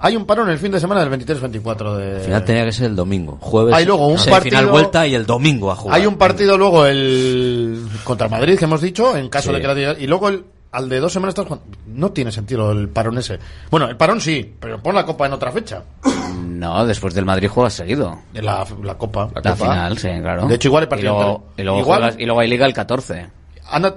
Hay 0.00 0.16
un 0.16 0.26
parón 0.26 0.48
el 0.48 0.58
fin 0.58 0.70
de 0.70 0.78
semana 0.78 1.04
del 1.04 1.26
23-24 1.26 1.96
de... 1.96 2.16
Al 2.16 2.20
final 2.20 2.44
tenía 2.44 2.64
que 2.64 2.72
ser 2.72 2.86
el 2.86 2.96
domingo. 2.96 3.36
Jueves. 3.40 3.74
Hay 3.74 3.84
luego 3.84 4.06
un 4.06 4.16
partido... 4.16 4.40
final 4.40 4.66
vuelta 4.66 5.06
y 5.06 5.14
el 5.14 5.26
domingo 5.26 5.72
a 5.72 5.76
jugar. 5.76 5.96
Hay 5.98 6.06
un 6.06 6.16
partido 6.16 6.56
luego 6.56 6.86
el... 6.86 7.84
Contra 8.04 8.28
Madrid, 8.28 8.56
que 8.56 8.64
hemos 8.64 8.80
dicho, 8.80 9.16
en 9.16 9.28
caso 9.28 9.52
de 9.52 9.60
que 9.60 9.66
la... 9.66 9.92
Y 9.98 10.06
luego 10.06 10.28
el... 10.28 10.44
Al 10.70 10.88
de 10.88 11.00
dos 11.00 11.12
semanas 11.14 11.32
estás 11.32 11.46
jugando. 11.46 11.66
No 11.86 12.12
tiene 12.12 12.30
sentido 12.30 12.70
el 12.72 12.90
parón 12.90 13.16
ese. 13.16 13.38
Bueno, 13.70 13.88
el 13.88 13.96
parón 13.96 14.20
sí, 14.20 14.54
pero 14.60 14.80
pon 14.82 14.94
la 14.94 15.04
copa 15.04 15.26
en 15.26 15.32
otra 15.32 15.50
fecha. 15.50 15.82
No, 16.38 16.84
después 16.84 17.14
del 17.14 17.24
Madrid 17.24 17.48
juega 17.48 17.70
seguido. 17.70 18.18
La, 18.32 18.66
copa. 18.96 19.30
La, 19.44 19.54
final, 19.54 19.96
sí, 19.96 20.08
claro. 20.20 20.48
De 20.48 20.56
hecho, 20.56 20.66
igual 20.66 20.82
el 20.82 20.88
partido. 20.88 21.44
Y 21.56 21.62
luego, 21.62 21.96
y 22.18 22.24
luego 22.24 22.40
hay 22.40 22.48
liga 22.48 22.66
el 22.66 22.72
14. 22.72 23.28
Ah, 23.68 23.76
Anda, 23.76 23.94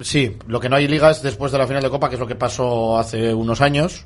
sí, 0.00 0.36
lo 0.46 0.60
que 0.60 0.68
no 0.68 0.76
hay 0.76 0.88
ligas 0.88 1.22
después 1.22 1.52
de 1.52 1.58
la 1.58 1.66
final 1.66 1.82
de 1.82 1.90
Copa, 1.90 2.08
que 2.08 2.16
es 2.16 2.20
lo 2.20 2.26
que 2.26 2.34
pasó 2.34 2.98
hace 2.98 3.32
unos 3.32 3.60
años. 3.60 4.04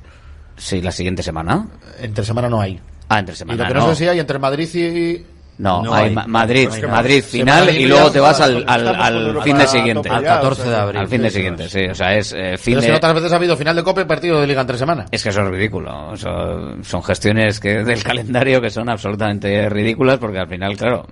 Sí, 0.57 0.81
la 0.81 0.91
siguiente 0.91 1.23
semana. 1.23 1.67
Entre 1.99 2.23
semana 2.23 2.49
no 2.49 2.61
hay. 2.61 2.79
Ah, 3.09 3.19
entre 3.19 3.35
semana. 3.35 3.55
Y 3.55 3.57
lo 3.57 3.67
que 3.67 3.73
no, 3.73 3.89
sé 3.89 3.95
si 3.95 4.07
hay 4.07 4.19
entre 4.19 4.39
Madrid 4.39 4.69
y, 4.75 5.25
no, 5.61 5.93
hay, 5.93 6.15
Madrid, 6.15 6.69
Madrid 6.89 7.23
final 7.23 7.69
y 7.75 7.85
luego 7.85 8.09
te 8.09 8.19
vas 8.19 8.41
al, 8.41 8.65
al, 8.67 8.87
al, 8.87 9.43
fin 9.43 9.57
de 9.57 9.67
siguiente. 9.67 10.09
Al 10.09 10.23
14 10.23 10.69
de 10.69 10.75
abril. 10.75 11.01
Al 11.01 11.07
fin 11.07 11.21
de 11.21 11.29
siguiente, 11.29 11.69
sí. 11.69 11.85
O 11.85 11.93
sea, 11.93 12.15
es 12.15 12.33
eh, 12.33 12.57
fin 12.57 12.79
Pero 12.79 12.93
de... 12.99 13.27
si 13.29 13.33
ha 13.33 13.35
habido 13.35 13.55
final 13.55 13.75
de 13.75 13.83
Copa 13.83 14.01
y 14.01 14.05
partido 14.05 14.41
de 14.41 14.47
Liga 14.47 14.61
entre 14.61 14.77
semana. 14.77 15.05
Es 15.11 15.21
que 15.21 15.29
eso 15.29 15.41
es 15.41 15.47
ridículo. 15.49 16.17
Son 16.17 17.03
gestiones 17.03 17.59
que 17.59 17.83
del 17.83 18.03
calendario 18.03 18.59
que 18.59 18.71
son 18.71 18.89
absolutamente 18.89 19.69
ridículas 19.69 20.17
porque 20.17 20.39
al 20.39 20.47
final, 20.47 20.75
claro, 20.75 21.05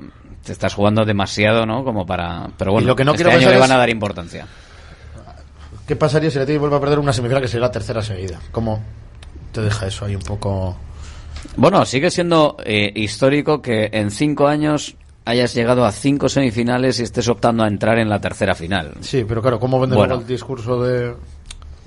te 0.43 0.51
estás 0.51 0.73
jugando 0.73 1.05
demasiado, 1.05 1.65
¿no? 1.65 1.83
Como 1.83 2.05
para. 2.05 2.49
Pero 2.57 2.71
bueno, 2.71 2.95
y 2.97 3.01
este 3.01 3.31
año 3.31 3.49
le 3.49 3.57
van 3.57 3.71
a 3.71 3.77
dar 3.77 3.89
importancia. 3.89 4.47
¿Qué 5.87 5.95
pasaría 5.95 6.29
si 6.29 6.37
el 6.37 6.43
Atlético 6.43 6.61
vuelve 6.61 6.77
a 6.77 6.79
perder 6.79 6.99
una 6.99 7.13
semifinal 7.13 7.41
que 7.41 7.47
sería 7.47 7.67
la 7.67 7.71
tercera 7.71 8.01
seguida? 8.03 8.39
¿Cómo 8.51 8.79
te 9.51 9.61
deja 9.61 9.87
eso 9.87 10.05
ahí 10.05 10.15
un 10.15 10.21
poco.? 10.21 10.77
Bueno, 11.55 11.85
sigue 11.85 12.11
siendo 12.11 12.57
eh, 12.63 12.91
histórico 12.95 13.61
que 13.61 13.89
en 13.91 14.11
cinco 14.11 14.47
años 14.47 14.95
hayas 15.25 15.53
llegado 15.53 15.85
a 15.85 15.91
cinco 15.91 16.29
semifinales 16.29 16.99
y 16.99 17.03
estés 17.03 17.27
optando 17.27 17.63
a 17.63 17.67
entrar 17.67 17.99
en 17.99 18.09
la 18.09 18.19
tercera 18.19 18.55
final. 18.55 18.93
Sí, 19.01 19.25
pero 19.27 19.41
claro, 19.41 19.59
¿cómo 19.59 19.79
vendemos 19.79 20.09
el 20.09 20.27
discurso 20.27 20.81
de 20.83 21.15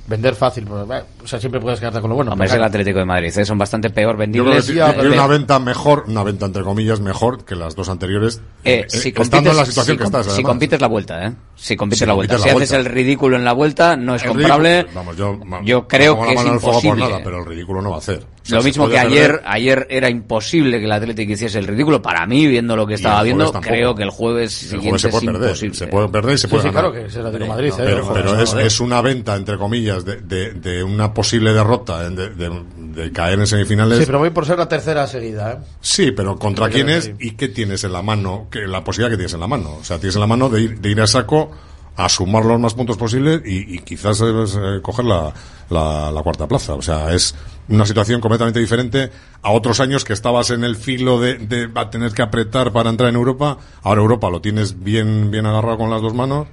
Vender 0.05 0.35
fácil, 0.35 0.65
pues, 0.65 0.83
o 1.23 1.27
sea, 1.29 1.39
siempre 1.39 1.61
puedes 1.61 1.79
quedarte 1.79 2.01
con 2.01 2.11
lo 2.11 2.17
bueno. 2.17 2.33
Hombre, 2.33 2.49
es 2.49 2.55
el 2.55 2.65
Atlético 2.65 2.99
de 2.99 3.05
Madrid, 3.05 3.33
¿eh? 3.39 3.45
son 3.45 3.57
bastante 3.57 3.89
peor 3.91 4.17
vendibles. 4.17 4.67
Yo 4.67 4.85
creo 4.85 4.95
que 4.95 5.07
eh, 5.07 5.11
una 5.11 5.29
venta 5.29 5.61
mejor, 5.61 6.07
una 6.09 6.25
venta 6.25 6.47
entre 6.47 6.65
comillas 6.65 6.99
mejor 6.99 7.45
que 7.45 7.55
las 7.55 7.77
dos 7.77 7.89
anteriores. 7.89 8.41
Eh, 8.65 8.81
eh 8.81 8.87
si 8.89 9.13
compites, 9.13 9.53
en 9.53 9.57
la 9.57 9.65
situación 9.65 9.97
que 9.97 10.05
estás. 10.05 10.27
Si 10.33 10.43
compites 10.43 10.81
la 10.81 10.89
vuelta, 10.89 11.25
¿eh? 11.25 11.33
Si 11.55 11.77
compites 11.77 12.09
la 12.09 12.15
vuelta. 12.15 12.37
Si 12.39 12.49
haces 12.49 12.73
el 12.73 12.85
ridículo 12.85 13.37
en 13.37 13.45
la 13.45 13.53
vuelta, 13.53 13.97
no 13.97 14.17
es 14.17 14.23
el 14.23 14.31
comprable. 14.31 14.87
Vamos, 14.93 15.17
yo, 15.17 15.39
yo, 15.63 15.87
creo 15.87 16.21
que 16.21 16.33
es 16.33 16.45
imposible. 16.47 16.61
Fuego 16.61 16.81
por 16.83 16.99
nada, 16.99 17.21
pero 17.23 17.39
el 17.39 17.47
ridículo 17.47 17.81
no 17.81 17.91
va 17.91 17.97
a 17.97 18.01
hacer 18.01 18.27
lo 18.49 18.63
mismo 18.63 18.89
que 18.89 18.99
ayer, 18.99 19.41
ayer 19.45 19.87
era 19.91 20.11
imposible 20.11 20.79
que 20.79 20.87
el 20.87 20.93
Athletic 20.93 21.31
hiciese 21.31 21.59
el 21.59 21.67
ridículo. 21.67 22.03
Para 22.03 22.27
mí, 22.27 22.47
viendo 22.47 22.77
lo 22.77 22.87
que 22.87 22.95
estaba 22.95 23.23
viendo, 23.23 23.53
creo 23.53 23.95
que 23.95 24.03
el 24.03 24.11
jueves, 24.11 24.73
el 24.73 24.81
jueves 24.81 25.03
se 25.03 25.09
puede 25.09 25.27
es 25.27 25.33
perder, 25.33 25.49
imposible. 25.49 25.75
Se 25.75 25.87
puede 25.87 26.09
perder 26.09 26.35
y 26.35 26.39
se 26.39 26.49
puede 26.49 26.63
sí. 26.63 26.69
Sí, 26.69 26.73
claro 26.73 26.93
que 26.93 27.07
es 27.07 27.17
el 27.17 27.27
Atlético 27.27 27.53
Madrid. 27.53 27.73
Pero, 27.79 28.61
es, 28.61 28.81
una 28.81 29.01
venta, 29.01 29.37
entre 29.37 29.57
comillas, 29.57 30.05
de, 30.05 30.53
de, 30.53 30.83
una 30.83 31.15
posible 31.15 31.53
derrota, 31.53 32.09
de, 32.11 33.13
caer 33.13 33.39
en 33.39 33.47
semifinales. 33.47 33.99
Sí, 33.99 34.07
pero 34.07 34.19
voy 34.19 34.31
por 34.31 34.47
ser 34.47 34.59
la 34.59 34.69
tercera 34.69 35.07
seguida. 35.07 35.53
¿eh? 35.53 35.59
Sí, 35.81 36.13
pero 36.13 36.39
¿contra 36.39 36.69
quién 36.69 36.89
es 36.89 37.13
y 37.19 37.33
qué 37.33 37.49
tienes 37.49 37.85
en 37.85 37.93
la 37.93 38.03
mano? 38.03 38.49
Que, 38.51 38.67
la 38.67 38.83
posibilidad 38.83 39.11
que 39.11 39.17
tienes 39.17 39.35
en 39.35 39.41
la 39.41 39.49
mano. 39.49 39.77
O 39.81 39.85
sea, 39.85 39.99
tienes 39.99 40.17
en 40.17 40.21
la 40.21 40.27
mano 40.27 40.49
de 40.49 40.63
ir, 40.63 40.81
ir 40.85 41.01
a 41.01 41.07
saco 41.07 41.51
a 41.97 42.09
sumar 42.09 42.45
los 42.45 42.59
más 42.59 42.75
puntos 42.75 42.97
posibles 42.97 43.43
y, 43.45 43.77
y, 43.77 43.79
quizás 43.81 44.21
eh, 44.21 44.33
pues, 44.33 44.57
eh, 44.57 44.81
coger 44.83 45.05
la, 45.05 45.33
la, 45.69 46.11
la, 46.11 46.23
cuarta 46.23 46.47
plaza. 46.47 46.75
O 46.75 46.83
sea, 46.83 47.13
es 47.13 47.35
una 47.69 47.85
situación 47.85 48.21
completamente 48.21 48.61
diferente 48.61 49.11
a 49.43 49.51
otros 49.51 49.81
años 49.81 50.05
que 50.05 50.13
estabas 50.13 50.51
en 50.51 50.65
el 50.65 50.77
filo 50.77 51.21
de, 51.21 51.39
de 51.39 51.71
a 51.75 51.91
tener 51.91 52.13
que 52.13 52.23
apretar 52.23 52.73
para 52.73 52.91
entrar 52.91 53.11
en 53.11 53.17
Europa. 53.17 53.59
Ahora 53.83 54.01
Europa 54.01 54.31
lo 54.31 54.41
tienes 54.41 54.83
bien, 54.83 55.31
bien 55.31 55.47
agarrado 55.47 55.79
con 55.79 55.91
las 55.91 56.01
dos 56.01 56.15
manos 56.15 56.47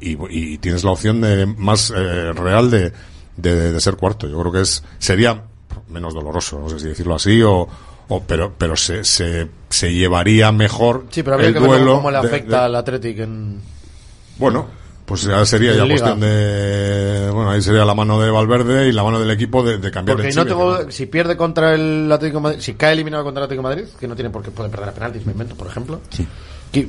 y, 0.00 0.58
tienes 0.58 0.84
la 0.84 0.92
opción 0.92 1.20
de 1.20 1.46
más 1.46 1.92
eh, 1.94 2.32
real 2.32 2.70
de, 2.70 2.92
de, 3.36 3.80
ser 3.80 3.96
cuarto. 3.96 4.28
Yo 4.28 4.38
creo 4.40 4.52
que 4.52 4.60
es 4.62 4.82
sería 4.98 5.42
menos 5.88 6.14
doloroso, 6.14 6.58
no 6.58 6.68
sé 6.68 6.78
si 6.78 6.88
decirlo 6.88 7.14
así 7.14 7.42
o, 7.42 7.68
o, 8.08 8.22
pero 8.22 8.54
pero 8.56 8.76
se, 8.76 9.04
se, 9.04 9.48
se 9.68 9.92
llevaría 9.92 10.52
mejor 10.52 11.06
sí, 11.10 11.22
pero 11.22 11.34
habría 11.34 11.48
el 11.48 11.54
que 11.54 11.60
ver 11.60 11.86
cómo 11.86 12.10
le 12.10 12.18
afecta 12.18 12.56
de, 12.56 12.58
de... 12.58 12.64
al 12.64 12.76
Athletic 12.76 13.18
en 13.20 13.60
bueno, 14.38 14.66
pues 15.04 15.22
ya 15.22 15.44
sería 15.44 15.72
ya 15.74 15.84
Liga. 15.84 15.94
cuestión 15.94 16.20
de 16.20 17.30
bueno, 17.32 17.50
ahí 17.50 17.62
sería 17.62 17.84
la 17.84 17.94
mano 17.94 18.20
de 18.20 18.30
Valverde 18.30 18.88
y 18.88 18.92
la 18.92 19.02
mano 19.02 19.18
del 19.18 19.30
equipo 19.30 19.62
de, 19.62 19.78
de 19.78 19.90
cambiar 19.90 20.16
Porque 20.16 20.28
el 20.28 20.36
no 20.36 20.46
tengo, 20.46 20.90
si 20.90 21.06
pierde 21.06 21.36
contra 21.36 21.74
el 21.74 22.10
Atlético 22.12 22.38
de 22.38 22.42
Madrid, 22.42 22.60
si 22.60 22.74
cae 22.74 22.92
eliminado 22.92 23.24
contra 23.24 23.42
el 23.42 23.44
Atlético 23.44 23.68
de 23.68 23.74
Madrid, 23.74 23.90
que 23.98 24.06
no 24.06 24.14
tiene 24.14 24.30
por 24.30 24.42
qué 24.42 24.50
puede 24.50 24.68
perder 24.68 24.90
a 24.90 24.92
penaltis, 24.92 25.24
me 25.24 25.32
invento, 25.32 25.54
por 25.54 25.66
ejemplo. 25.66 26.00
Que, 26.70 26.86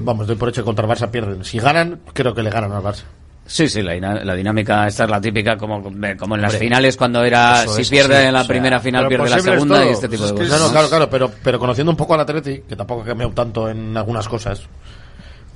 vamos, 0.00 0.26
doy 0.26 0.36
por 0.36 0.50
hecho 0.50 0.62
que 0.62 0.66
contra 0.66 0.84
el 0.84 0.90
Barça 0.90 1.10
pierden. 1.10 1.44
Si 1.44 1.58
ganan, 1.58 2.00
creo 2.12 2.34
que 2.34 2.42
le 2.42 2.50
ganan 2.50 2.72
al 2.72 2.82
Barça. 2.82 3.04
Sí, 3.46 3.68
sí, 3.68 3.82
la, 3.82 4.34
dinámica 4.34 4.86
esta 4.86 5.04
es 5.04 5.10
la 5.10 5.20
típica 5.20 5.58
como, 5.58 5.82
como 5.82 5.94
en 6.34 6.42
las 6.42 6.54
Hombre, 6.54 6.58
finales 6.58 6.96
cuando 6.96 7.22
era 7.22 7.66
si 7.66 7.82
es, 7.82 7.90
pierde 7.90 8.22
sí, 8.22 8.26
en 8.26 8.32
la 8.32 8.40
o 8.40 8.42
sea, 8.44 8.48
primera 8.48 8.80
final 8.80 9.06
pierde 9.06 9.28
la 9.28 9.38
segunda 9.38 9.84
y 9.84 9.88
este 9.88 10.08
tipo 10.08 10.26
de 10.26 10.32
cosas. 10.32 10.48
No, 10.48 10.66
no, 10.66 10.72
claro, 10.72 10.88
claro, 10.88 11.10
pero, 11.10 11.30
pero 11.42 11.58
conociendo 11.58 11.90
un 11.90 11.96
poco 11.96 12.14
al 12.14 12.20
Atleti, 12.20 12.62
que 12.66 12.74
tampoco 12.74 13.02
ha 13.02 13.04
cambiado 13.04 13.32
tanto 13.32 13.68
en 13.68 13.94
algunas 13.96 14.26
cosas, 14.28 14.62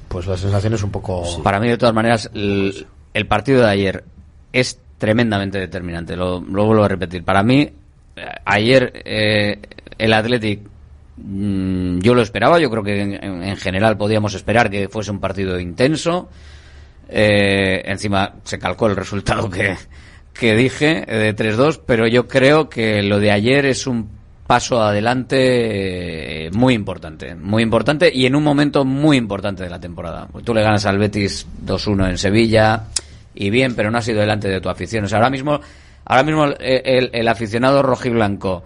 pues 0.09 0.27
la 0.27 0.37
sensación 0.37 0.75
es 0.75 0.83
un 0.83 0.91
poco... 0.91 1.43
Para 1.43 1.61
mí, 1.61 1.69
de 1.69 1.79
todas 1.79 1.95
maneras, 1.95 2.31
el, 2.35 2.87
el 3.15 3.27
partido 3.27 3.63
de 3.63 3.71
ayer 3.71 4.05
es 4.53 4.81
tremendamente 4.99 5.59
determinante. 5.59 6.17
Lo, 6.17 6.41
lo 6.41 6.65
vuelvo 6.67 6.85
a 6.85 6.89
repetir. 6.89 7.23
Para 7.25 7.43
mí, 7.43 7.61
eh, 8.17 8.25
ayer 8.45 8.93
eh, 9.05 9.59
el 9.99 10.13
Athletic, 10.13 10.61
mm, 11.17 11.99
yo 12.01 12.15
lo 12.15 12.23
esperaba. 12.23 12.59
Yo 12.59 12.71
creo 12.71 12.83
que 12.83 13.01
en, 13.03 13.13
en- 13.23 13.43
en 13.45 13.57
general 13.57 13.97
podíamos 13.97 14.35
esperar 14.35 14.71
que 14.71 14.89
fuese 14.89 15.11
un 15.11 15.21
partido 15.21 15.59
intenso. 15.61 16.29
Eh, 17.09 17.83
encima 17.87 18.35
se 18.45 18.59
calcó 18.59 18.87
el 18.87 18.97
resultado 18.97 19.49
que, 19.51 19.77
que 20.35 20.55
dije 20.55 21.05
eh, 21.07 21.17
de 21.17 21.37
3-2, 21.37 21.81
pero 21.87 22.07
yo 22.07 22.29
creo 22.29 22.69
que 22.69 23.03
lo 23.03 23.19
de 23.21 23.31
ayer 23.31 23.65
es 23.67 23.87
un 23.87 24.18
paso 24.49 24.81
adelante 24.83 26.47
eh, 26.47 26.51
muy 26.53 26.73
importante, 26.73 27.35
muy 27.35 27.63
importante 27.63 28.11
y 28.13 28.25
en 28.25 28.35
un 28.35 28.43
momento 28.43 28.83
muy 28.83 29.19
importante 29.19 29.63
de 29.63 29.69
la 29.69 29.79
temporada. 29.79 30.27
Pues 30.33 30.43
Tú 30.43 30.55
le 30.55 30.63
ganas 30.63 30.87
al 30.87 30.97
Betis 30.97 31.47
2-1 31.67 32.09
en 32.09 32.17
Sevilla 32.17 32.85
y 33.35 33.51
bien, 33.51 33.77
pero 33.77 33.91
no 33.91 33.99
ha 33.99 34.03
sido 34.03 34.21
delante 34.21 34.49
de 34.49 34.63
tu 34.63 34.71
afición. 34.71 35.05
O 35.05 35.07
sea, 35.07 35.19
ahora 35.19 35.29
mismo, 35.29 35.61
ahora 36.07 36.23
mismo 36.23 36.47
el, 36.47 37.29
aficionado 37.29 37.83
rojiblanco, 37.83 38.65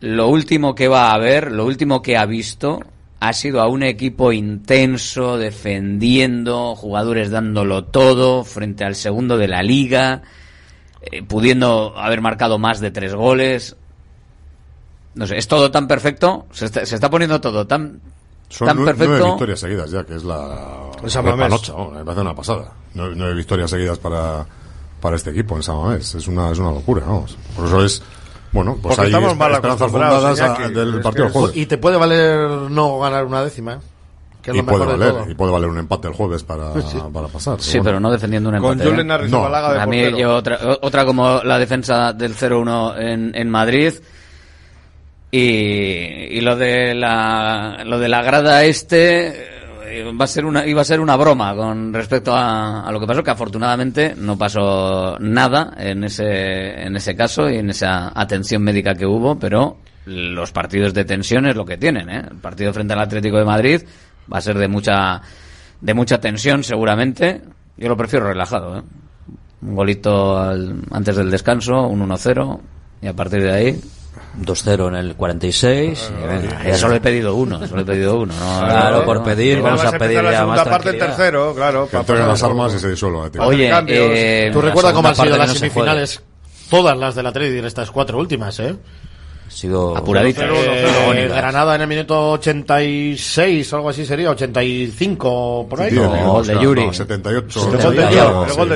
lo 0.00 0.28
último 0.28 0.74
que 0.74 0.88
va 0.88 1.12
a 1.12 1.18
ver, 1.18 1.52
lo 1.52 1.66
último 1.66 2.00
que 2.00 2.16
ha 2.16 2.24
visto 2.24 2.80
ha 3.20 3.34
sido 3.34 3.60
a 3.60 3.68
un 3.68 3.82
equipo 3.82 4.32
intenso, 4.32 5.36
defendiendo, 5.36 6.74
jugadores 6.74 7.30
dándolo 7.30 7.84
todo 7.84 8.42
frente 8.42 8.84
al 8.84 8.94
segundo 8.94 9.36
de 9.36 9.48
la 9.48 9.62
liga, 9.62 10.22
eh, 11.02 11.22
pudiendo 11.22 11.92
haber 11.98 12.22
marcado 12.22 12.58
más 12.58 12.80
de 12.80 12.90
tres 12.90 13.14
goles. 13.14 13.76
No 15.14 15.26
sé, 15.26 15.36
es 15.38 15.48
todo 15.48 15.70
tan 15.70 15.88
perfecto, 15.88 16.46
se 16.52 16.66
está, 16.66 16.86
se 16.86 16.94
está 16.94 17.10
poniendo 17.10 17.40
todo 17.40 17.66
tan, 17.66 18.00
Son 18.48 18.68
tan 18.68 18.78
nue- 18.78 18.84
perfecto. 18.86 19.08
nueve 19.18 19.26
victorias 19.30 19.60
seguidas 19.60 19.90
ya, 19.90 20.04
que 20.04 20.14
es 20.16 20.24
la, 20.24 20.90
San 21.08 21.24
la 21.24 21.36
panocha, 21.36 21.72
¿no? 21.72 21.90
me 21.90 22.04
parece 22.04 22.20
una 22.20 22.34
pasada. 22.34 22.72
Nueve, 22.94 23.14
nueve 23.16 23.34
victorias 23.34 23.70
seguidas 23.70 23.98
para, 23.98 24.46
para 25.00 25.16
este 25.16 25.30
equipo 25.30 25.56
en 25.56 25.62
San 25.62 25.76
Mamés. 25.76 26.14
Es 26.14 26.28
una, 26.28 26.50
es 26.52 26.58
una 26.58 26.70
locura, 26.70 27.02
vamos. 27.06 27.36
Por 27.56 27.66
eso 27.66 27.84
es, 27.84 28.02
bueno, 28.52 28.76
pues 28.80 28.94
Porque 28.96 29.08
hay 29.08 29.14
estamos 29.14 29.36
mal 29.36 29.52
esperanzas 29.52 29.90
fundadas 29.90 30.40
a- 30.40 30.46
Iñaki. 30.46 30.74
del 30.74 30.94
Es 30.96 31.02
partido 31.02 31.12
que 31.12 31.22
del 31.22 31.32
jueves. 31.32 31.56
Y 31.56 31.66
te 31.66 31.78
puede 31.78 31.96
valer 31.96 32.48
no 32.70 32.98
ganar 33.00 33.24
una 33.26 33.42
décima, 33.42 33.74
¿eh? 33.74 33.78
que 34.42 34.52
es 34.52 34.56
y 34.56 34.60
lo 34.60 34.66
puede 34.66 34.86
de 34.86 34.92
valer, 34.96 35.30
y 35.30 35.34
puede 35.34 35.52
valer 35.52 35.68
un 35.68 35.78
empate 35.78 36.08
el 36.08 36.14
jueves 36.14 36.42
para, 36.44 36.72
Sí. 36.82 36.98
para 37.12 37.26
pasar. 37.28 37.60
Sí, 37.60 37.78
pero 37.82 37.98
no 38.00 38.10
defendiendo 38.12 38.48
un 38.48 38.54
empate. 38.56 38.78
Con 38.84 38.90
Julen 38.92 39.10
¿eh? 39.10 39.14
Arrizabalaga 39.14 39.72
de 39.74 39.80
A 39.80 39.86
mí 39.86 40.18
yo 40.18 40.36
otra, 40.36 40.58
otra 40.82 41.04
como 41.04 41.40
la 41.42 41.58
defensa 41.58 42.12
del 42.12 42.34
0-1 42.36 42.94
en, 42.98 43.32
en 43.34 43.50
Madrid 43.50 43.92
y, 45.30 46.40
lo 46.40 46.56
de 46.56 46.94
la 46.94 47.82
lo 47.84 47.98
de 47.98 48.08
la 48.08 48.22
grada 48.22 48.64
este 48.64 49.28
eh, 49.86 50.12
va 50.18 50.24
a 50.24 50.28
ser 50.28 50.44
una 50.44 50.66
iba 50.66 50.80
a 50.80 50.84
ser 50.84 51.00
una 51.00 51.16
broma 51.16 51.54
con 51.54 51.92
respecto 51.92 52.34
a, 52.34 52.86
a 52.86 52.92
lo 52.92 52.98
que 53.00 53.06
pasó 53.06 53.22
que 53.22 53.30
afortunadamente 53.30 54.14
no 54.16 54.36
pasó 54.36 55.16
nada 55.20 55.74
en 55.78 56.04
ese 56.04 56.82
en 56.82 56.96
ese 56.96 57.14
caso 57.14 57.48
y 57.48 57.58
en 57.58 57.70
esa 57.70 58.12
atención 58.18 58.62
médica 58.62 58.94
que 58.94 59.06
hubo 59.06 59.38
pero 59.38 59.78
los 60.06 60.50
partidos 60.50 60.94
de 60.94 61.04
tensión 61.04 61.46
es 61.46 61.54
lo 61.54 61.64
que 61.64 61.76
tienen 61.76 62.08
¿eh? 62.10 62.22
el 62.30 62.38
partido 62.38 62.72
frente 62.72 62.94
al 62.94 63.00
Atlético 63.00 63.38
de 63.38 63.44
Madrid 63.44 63.82
va 64.32 64.38
a 64.38 64.40
ser 64.40 64.58
de 64.58 64.66
mucha 64.68 65.20
de 65.80 65.94
mucha 65.94 66.18
tensión 66.20 66.64
seguramente 66.64 67.42
yo 67.76 67.88
lo 67.88 67.96
prefiero 67.96 68.26
relajado 68.26 68.78
¿eh? 68.78 68.82
un 69.62 69.74
golito 69.76 70.38
al- 70.38 70.82
antes 70.90 71.14
del 71.16 71.30
descanso 71.30 71.86
un 71.86 72.08
1-0 72.08 72.60
y 73.02 73.06
a 73.06 73.12
partir 73.14 73.42
de 73.42 73.52
ahí 73.52 73.80
2-0 74.42 74.88
en 74.88 74.94
el 74.94 75.14
46. 75.16 76.12
y 76.22 76.26
venga, 76.26 76.64
ya 76.64 76.76
solo 76.76 76.94
he 76.94 77.00
pedido 77.00 77.34
uno, 77.34 77.66
solo 77.66 77.82
he 77.82 77.84
pedido 77.84 78.18
uno. 78.20 78.32
No, 78.38 78.58
Claro, 78.60 78.98
no, 79.00 79.04
por 79.04 79.18
no. 79.18 79.24
pedir, 79.24 79.58
Y 79.58 79.60
vamos 79.60 79.84
a 79.84 79.92
pedir 79.98 80.22
la 80.22 80.30
ya 80.30 80.38
segunda 80.38 80.56
más 80.64 80.68
parte 80.68 80.82
tranquilidad. 80.92 81.16
tercero, 81.16 81.54
claro. 81.54 81.88
Que 81.90 81.96
pasar 81.98 82.18
las 82.28 82.40
el 82.42 82.46
armas 82.48 82.74
y 82.74 82.78
se 82.78 82.90
disuelva. 82.90 83.30
tío. 83.30 83.42
Oye, 83.42 83.70
eh, 83.88 84.50
¿Tú 84.52 84.60
la 84.62 84.68
recuerdas 84.68 84.92
cómo 84.92 85.08
han 85.08 85.14
sido 85.16 85.36
las 85.36 85.48
no 85.48 85.52
se 85.54 85.58
semifinales? 85.60 86.22
Todas 86.70 86.96
las 86.96 87.14
del 87.16 87.26
Atleti 87.26 87.58
en 87.58 87.64
estas 87.64 87.90
cuatro 87.90 88.18
últimas, 88.18 88.58
¿eh? 88.60 88.76
Ha 89.48 89.50
sido 89.50 89.96
Apuradita. 89.96 90.46
Eh, 90.46 91.26
Granada 91.28 91.74
en 91.74 91.80
el 91.80 91.88
minuto 91.88 92.30
86 92.32 93.72
o 93.72 93.76
algo 93.76 93.88
así 93.88 94.06
sería, 94.06 94.30
85 94.30 95.66
por 95.68 95.80
ahí. 95.82 95.90
Diez 95.90 96.04
No, 96.04 96.12
minutos, 96.14 96.46
de 96.46 96.52
claro, 96.52 96.68
Yuri. 96.68 96.86
no, 96.86 96.92
78. 96.92 97.60
El 97.60 97.82
gol 97.82 97.96
de 97.96 98.06
claro, 98.06 98.46
Yuri, 98.46 98.50
el 98.50 98.56
gol 98.56 98.68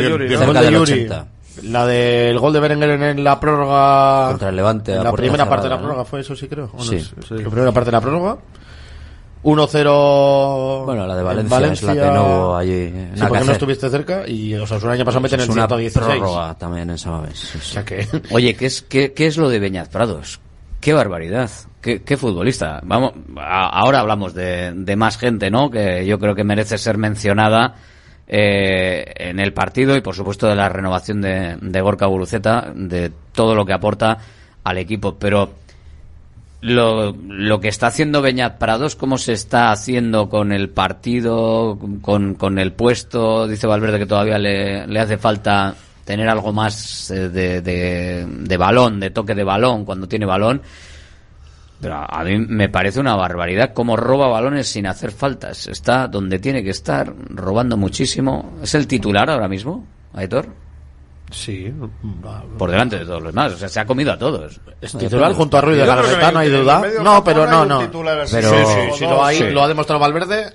de 0.55 0.66
sí, 0.66 0.73
Yuri, 0.73 1.09
diez- 1.56 1.64
¿no? 1.64 1.70
El 1.70 1.70
gol 1.70 1.70
Cerca 1.70 1.70
de 1.70 1.70
del 1.70 1.70
Yuri. 1.70 1.70
80. 1.70 1.72
La 1.72 1.86
del 1.86 2.39
gol 2.39 2.52
de 2.52 2.60
Berenguer 2.60 2.90
en 2.90 3.24
la 3.24 3.40
prórroga. 3.40 4.28
Contra 4.31 4.48
el 4.48 4.56
Levante, 4.56 4.94
En 4.94 5.05
la 5.05 5.12
primera 5.12 5.48
parte 5.48 5.64
de 5.64 5.70
la 5.70 5.78
prórroga 5.78 6.05
fue 6.05 6.20
eso, 6.20 6.35
sí 6.36 6.48
creo. 6.48 6.70
Sí. 6.81 6.98
La 7.31 7.51
primera 7.51 7.72
parte 7.72 7.86
de 7.86 7.93
la 7.93 8.01
prórroga. 8.01 8.39
1-0. 9.43 10.85
Bueno, 10.86 11.06
la 11.06 11.14
de 11.14 11.20
en 11.40 11.48
Valencia, 11.48 11.90
es 11.93 11.97
la 11.97 12.06
que 12.09 12.10
no 12.14 12.24
hubo 12.24 12.56
allí. 12.56 12.86
Sí, 12.89 12.93
nada 12.94 13.12
que 13.14 13.26
porque 13.28 13.44
no 13.44 13.52
estuviste 13.52 13.90
cerca 13.90 14.26
y 14.26 14.55
o 14.55 14.66
sea, 14.66 14.78
el 14.78 14.89
año 14.89 15.05
pasado 15.05 15.20
meten 15.20 15.40
el 15.40 15.51
una 15.51 15.66
116. 15.66 16.16
prórroga 16.16 16.55
también 16.55 16.89
en 16.90 16.97
Samamés. 16.98 17.39
sí, 17.39 17.59
O 17.59 17.60
sí. 17.60 17.72
sea 17.72 17.85
que. 17.85 18.09
Oye, 18.31 18.55
¿qué 18.56 18.66
es, 18.66 18.82
qué, 18.82 19.12
qué 19.12 19.26
es 19.26 19.36
lo 19.36 19.48
de 19.51 19.59
Beñat 19.59 19.90
Prados? 19.90 20.40
Qué 20.81 20.93
barbaridad. 20.94 21.51
Qué, 21.82 22.02
qué 22.02 22.16
futbolista. 22.16 22.81
Vamos, 22.85 23.12
a- 23.39 23.68
ahora 23.81 24.01
hablamos 24.01 24.32
de, 24.35 24.72
de 24.74 24.97
más 24.97 25.18
gente, 25.18 25.51
¿no? 25.51 25.70
Que 25.70 26.06
yo 26.06 26.18
creo 26.18 26.35
que 26.35 26.44
merece 26.44 26.78
ser 26.78 26.97
mencionada 26.97 27.74
eh, 28.26 29.05
en 29.16 29.40
el 29.40 29.52
partido 29.52 29.96
y, 29.96 30.01
por 30.01 30.14
supuesto, 30.14 30.46
de 30.48 30.55
la 30.55 30.68
renovación 30.68 31.20
de, 31.20 31.56
de 31.60 31.80
Gorka 31.80 32.06
Guruceta, 32.06 32.72
de 32.74 33.12
todo 33.32 33.55
lo 33.55 33.64
que 33.64 33.72
aporta 33.72 34.18
al 34.64 34.78
equipo. 34.78 35.16
Pero 35.16 35.51
lo, 36.62 37.12
lo 37.12 37.60
que 37.60 37.68
está 37.68 37.88
haciendo 37.88 38.22
Beñat 38.22 38.59
Prados, 38.59 38.96
cómo 38.96 39.18
se 39.18 39.34
está 39.34 39.70
haciendo 39.70 40.28
con 40.28 40.52
el 40.52 40.70
partido, 40.70 41.78
con, 42.01 42.34
con 42.34 42.59
el 42.59 42.72
puesto, 42.72 43.46
dice 43.46 43.66
Valverde 43.66 43.98
que 43.98 44.06
todavía 44.06 44.38
le, 44.38 44.86
le 44.86 45.01
hace 45.01 45.18
falta 45.18 45.74
tener 46.05 46.28
algo 46.28 46.52
más 46.52 47.10
eh, 47.10 47.28
de, 47.28 47.60
de, 47.60 48.26
de 48.26 48.56
balón, 48.56 49.01
de 49.01 49.10
toque 49.10 49.34
de 49.34 49.44
balón 49.44 49.84
cuando 49.84 50.06
tiene 50.06 50.26
balón. 50.26 50.62
Pero 51.85 51.94
a 51.97 52.05
a 52.06 52.24
mí 52.24 52.39
me 52.39 52.69
parece 52.69 52.98
una 53.01 53.15
barbaridad 53.15 53.73
cómo 53.74 53.97
roba 53.97 54.28
balones 54.28 54.66
sin 54.69 54.86
hacer 54.86 55.11
faltas. 55.12 55.66
Está 55.69 56.09
donde 56.09 56.39
tiene 56.39 56.62
que 56.65 56.70
estar, 56.70 57.12
robando 57.31 57.77
muchísimo. 57.77 58.55
¿Es 58.62 58.74
el 58.74 58.86
titular 58.86 59.28
ahora 59.31 59.47
mismo, 59.48 59.85
Aitor? 60.15 60.47
Sí. 61.31 61.73
Por 62.59 62.70
delante 62.70 62.98
de 62.98 63.05
todos 63.06 63.23
los 63.23 63.32
demás. 63.32 63.52
O 63.55 63.56
sea, 63.56 63.69
se 63.69 63.81
ha 63.81 63.86
comido 63.86 64.12
a 64.12 64.19
todos. 64.19 64.61
Es 64.81 64.97
titular 64.97 65.32
junto 65.32 65.56
a 65.56 65.61
Ruiz 65.62 65.78
de 65.78 65.86
Galarreta, 65.86 66.31
no 66.31 66.39
hay 66.39 66.51
duda. 66.51 66.82
No, 67.02 67.24
pero 67.24 67.47
no 67.47 67.65
no. 67.65 67.90
Pero 67.90 68.27
Sí, 68.27 68.36
sí, 68.98 69.05
lo, 69.05 69.24
hay, 69.24 69.39
sí. 69.39 69.51
lo 69.51 69.62
ha 69.65 69.69
demostrado 69.69 69.98
Valverde. 70.01 70.52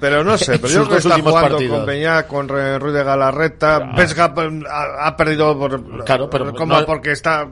Pero 0.00 0.24
no 0.24 0.38
sé, 0.38 0.58
pero 0.58 0.68
yo 0.72 0.84
creo 0.84 0.88
que 0.88 0.96
está 1.08 1.20
jugando 1.20 1.48
partidos. 1.50 1.76
con 1.78 1.86
Beñat, 1.86 2.26
con 2.28 2.48
Ruiz 2.48 2.94
de 2.94 3.04
Galarreta. 3.04 3.80
Vesga 3.96 4.32
eh, 4.38 4.60
ha, 4.70 5.08
ha 5.08 5.16
perdido 5.16 5.58
por, 5.58 6.04
Claro, 6.04 6.30
pero 6.30 6.54
como 6.54 6.80
no- 6.80 6.86
porque 6.86 7.12
está 7.12 7.46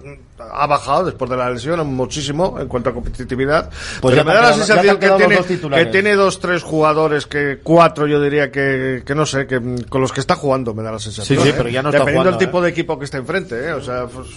ha 0.52 0.66
bajado 0.66 1.04
después 1.06 1.30
de 1.30 1.36
la 1.36 1.50
lesión 1.50 1.86
muchísimo 1.86 2.58
en 2.60 2.68
cuanto 2.68 2.90
a 2.90 2.94
competitividad. 2.94 3.70
Pues 4.00 4.14
pero 4.14 4.24
me 4.24 4.34
da 4.34 4.40
la 4.40 4.46
quedado- 4.48 4.64
sensación 4.66 4.98
que 4.98 5.08
tiene, 5.10 5.74
que 5.76 5.86
tiene 5.86 6.14
dos, 6.14 6.40
tres 6.40 6.62
jugadores, 6.62 7.26
que 7.26 7.60
cuatro 7.62 8.06
yo 8.06 8.20
diría 8.20 8.50
que, 8.50 9.02
que 9.04 9.14
no 9.14 9.26
sé, 9.26 9.46
que 9.46 9.60
con 9.88 10.00
los 10.00 10.12
que 10.12 10.20
está 10.20 10.34
jugando 10.36 10.74
me 10.74 10.82
da 10.82 10.92
la 10.92 10.98
sensación. 10.98 11.38
Sí, 11.38 11.42
sí, 11.44 11.50
¿eh? 11.50 11.54
pero 11.56 11.68
ya 11.68 11.82
no 11.82 11.88
está 11.90 12.00
Dependiendo 12.00 12.30
del 12.30 12.38
tipo 12.38 12.58
¿eh? 12.58 12.62
de 12.62 12.68
equipo 12.70 12.98
que 12.98 13.04
está 13.04 13.18
enfrente, 13.18 13.68
¿eh? 13.68 13.72
O 13.72 13.82
sea, 13.82 14.06
pues, 14.06 14.28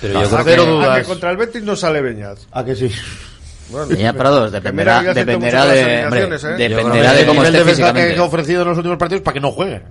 Pero 0.00 0.14
yo 0.14 0.36
a 0.38 0.42
creo 0.42 0.64
que- 0.64 0.70
dudas. 0.70 0.84
dudas. 0.86 0.98
que 1.00 1.04
contra 1.04 1.30
el 1.30 1.36
Betis 1.36 1.62
no 1.62 1.76
sale 1.76 2.00
Beñat. 2.02 2.38
¿A 2.52 2.64
que 2.64 2.74
sí? 2.74 2.90
Beñat 3.88 4.16
Prados 4.16 4.50
Que 4.50 4.56
dependerá, 4.60 5.02
dependerá 5.14 5.66
de, 5.66 6.04
hombre, 6.04 6.22
¿eh? 6.24 6.68
dependerá 6.68 7.12
de 7.14 7.26
cómo 7.26 7.42
esté 7.42 7.58
defensa 7.58 7.64
que 7.64 7.70
físicamente. 7.92 8.18
ha 8.20 8.24
ofrecido 8.24 8.62
en 8.62 8.68
los 8.68 8.76
últimos 8.78 8.98
partidos 8.98 9.22
para 9.22 9.34
que 9.34 9.40
no 9.40 9.52
juegue. 9.52 9.82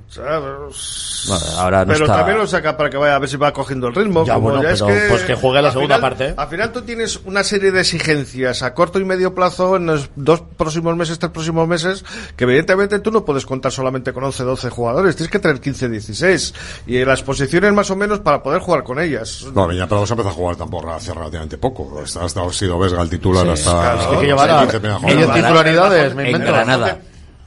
Bueno, 1.27 1.45
ahora 1.57 1.85
no 1.85 1.93
pero 1.93 2.05
está... 2.05 2.17
también 2.17 2.37
lo 2.39 2.47
saca 2.47 2.75
para 2.77 2.89
que 2.89 2.97
vaya 2.97 3.15
a 3.15 3.19
ver 3.19 3.29
si 3.29 3.37
va 3.37 3.53
cogiendo 3.53 3.87
el 3.87 3.95
ritmo. 3.95 4.25
Ya, 4.25 4.35
como 4.35 4.49
bueno, 4.49 4.63
ya 4.63 4.71
es 4.71 4.81
que 4.81 5.05
pues 5.09 5.21
que 5.23 5.35
juegue 5.35 5.61
la 5.61 5.71
segunda 5.71 5.97
final- 5.97 6.09
parte. 6.09 6.33
Al 6.35 6.47
final 6.47 6.71
tú 6.71 6.81
tienes 6.81 7.19
una 7.25 7.43
serie 7.43 7.71
de 7.71 7.81
exigencias 7.81 8.63
a 8.63 8.73
corto 8.73 8.99
y 8.99 9.05
medio 9.05 9.35
plazo 9.35 9.75
en 9.75 9.85
los 9.85 10.09
dos 10.15 10.41
próximos 10.57 10.95
meses, 10.95 11.19
tres 11.19 11.31
próximos 11.31 11.67
meses, 11.67 12.03
que 12.35 12.43
evidentemente 12.45 12.99
tú 12.99 13.11
no 13.11 13.23
puedes 13.23 13.45
contar 13.45 13.71
solamente 13.71 14.13
con 14.13 14.23
11, 14.23 14.43
12 14.43 14.69
jugadores, 14.69 15.15
tienes 15.15 15.31
que 15.31 15.39
tener 15.39 15.59
15, 15.59 15.89
16. 15.89 16.53
Y 16.87 17.05
las 17.05 17.21
posiciones 17.21 17.71
más 17.73 17.91
o 17.91 17.95
menos 17.95 18.19
para 18.19 18.41
poder 18.41 18.61
jugar 18.61 18.83
con 18.83 18.99
ellas. 18.99 19.45
No, 19.53 19.67
Viña 19.67 19.87
Prados 19.87 20.09
empezó 20.11 20.29
a 20.29 20.33
jugar 20.33 20.55
tampoco 20.55 20.91
hace 20.91 21.13
relativamente 21.13 21.57
poco. 21.57 22.01
Ha 22.03 22.51
sido 22.51 22.79
Vesga 22.79 23.01
el 23.01 23.09
titular 23.09 23.45
Sí, 23.45 23.51
hasta... 23.51 23.70
claro. 23.79 24.13
Es 24.13 24.19
que 24.19 24.25
llevará 24.25 24.59
15 24.61 24.79
primeras 24.79 25.01
medio 25.01 25.15
jornadas. 25.27 25.41
titularidades, 25.43 26.15
me 26.15 26.29
En. 26.31 26.41
Granada. 26.41 26.97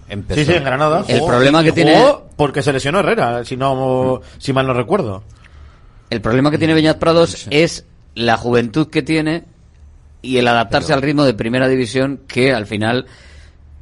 Empezó. 0.09 0.41
Sí, 0.41 0.47
sí, 0.47 0.53
en 0.55 0.65
Granada. 0.65 1.05
El 1.09 1.19
Jugó- 1.21 1.29
problema 1.29 1.63
que 1.63 1.73
tiene- 1.73 2.05
porque 2.37 2.63
se 2.63 2.73
lesionó 2.73 3.01
Herrera, 3.01 3.45
si 3.45 3.57
no, 3.57 4.21
si 4.39 4.53
mal 4.53 4.67
no 4.67 4.75
recuerdo. 4.75 5.23
El 6.11 6.21
problema 6.21 6.51
que 6.51 6.59
tiene 6.59 6.75
Beñat 6.75 6.99
Prados 6.99 7.47
es 7.51 7.85
la 8.15 8.37
juventud 8.37 8.89
que 8.89 9.03
tiene 9.03 9.45
y 10.23 10.37
el 10.39 10.47
adaptarse 10.49 10.93
al 10.93 11.03
ritmo 11.03 11.25
de 11.25 11.35
primera 11.35 11.69
división 11.69 12.21
que 12.29 12.53
al 12.53 12.67
final, 12.67 13.07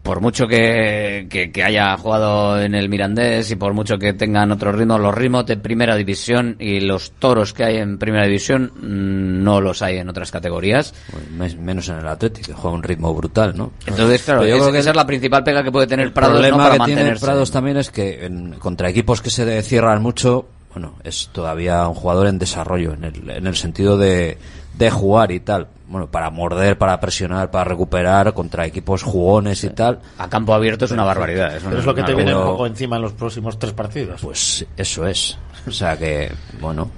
por 0.02 0.20
mucho 0.20 0.48
que, 0.48 1.28
que, 1.30 1.52
que 1.52 1.62
haya 1.62 1.96
jugado 1.96 2.60
en 2.60 2.74
el 2.74 2.88
Mirandés 2.88 3.50
y 3.52 3.56
por 3.56 3.72
mucho 3.72 3.98
que 3.98 4.12
tengan 4.12 4.50
otros 4.50 4.74
ritmos, 4.74 5.00
los 5.00 5.14
ritmos 5.14 5.46
de 5.46 5.56
primera 5.56 5.94
división 5.94 6.56
y 6.58 6.80
los 6.80 7.12
toros 7.12 7.52
que 7.52 7.64
hay 7.64 7.76
en 7.76 7.98
primera 7.98 8.24
división 8.24 8.72
mm, 8.80 9.44
no 9.44 9.60
los 9.60 9.80
hay 9.80 9.98
en 9.98 10.08
otras 10.08 10.32
categorías. 10.32 10.92
Mes- 11.36 11.56
menos 11.56 11.88
en 11.88 11.98
el 11.98 12.08
Atlético, 12.08 12.48
que 12.48 12.52
juega 12.54 12.76
un 12.76 12.82
ritmo 12.82 13.14
brutal, 13.14 13.56
¿no? 13.56 13.72
Entonces, 13.86 14.22
claro, 14.24 14.40
Pero 14.40 14.50
yo 14.50 14.56
es- 14.56 14.62
creo 14.62 14.72
que 14.72 14.78
esa 14.80 14.90
es 14.90 14.96
la 14.96 15.06
principal 15.06 15.44
pega 15.44 15.62
que 15.62 15.70
puede 15.70 15.86
tener 15.86 16.06
el 16.06 16.12
Prados 16.12 16.34
¿no? 16.34 16.40
problema 16.40 16.68
para 16.68 16.78
que 16.84 16.94
tiene. 16.94 17.16
Prados 17.20 17.50
también 17.52 17.76
es 17.76 17.90
que 17.90 18.24
en- 18.26 18.54
contra 18.54 18.88
equipos 18.90 19.22
que 19.22 19.30
se 19.30 19.62
cierran 19.62 20.02
mucho, 20.02 20.48
bueno, 20.74 20.94
es 21.04 21.28
todavía 21.32 21.86
un 21.86 21.94
jugador 21.94 22.26
en 22.26 22.38
desarrollo, 22.40 22.94
en 22.94 23.04
el, 23.04 23.30
en 23.30 23.46
el 23.46 23.54
sentido 23.54 23.96
de, 23.96 24.36
de 24.74 24.90
jugar 24.90 25.30
y 25.32 25.40
tal. 25.40 25.68
Bueno, 25.88 26.06
para 26.10 26.30
morder, 26.30 26.78
para 26.78 26.98
presionar, 27.00 27.50
para 27.50 27.64
recuperar 27.64 28.32
contra 28.32 28.64
equipos 28.64 29.02
jugones 29.02 29.62
y 29.64 29.68
tal. 29.70 30.00
A 30.16 30.28
campo 30.28 30.54
abierto 30.54 30.86
es 30.86 30.90
una 30.90 31.04
barbaridad. 31.04 31.52
Pero 31.62 31.78
es 31.78 31.84
lo 31.84 31.94
que 31.94 32.02
te 32.02 32.14
viene 32.14 32.34
un 32.34 32.44
poco 32.44 32.66
encima 32.66 32.96
en 32.96 33.02
los 33.02 33.12
próximos 33.12 33.58
tres 33.58 33.72
partidos. 33.74 34.20
Pues 34.22 34.64
eso 34.76 35.06
es. 35.06 35.36
O 35.66 35.70
sea 35.70 35.96
que, 35.98 36.32
bueno. 36.60 36.90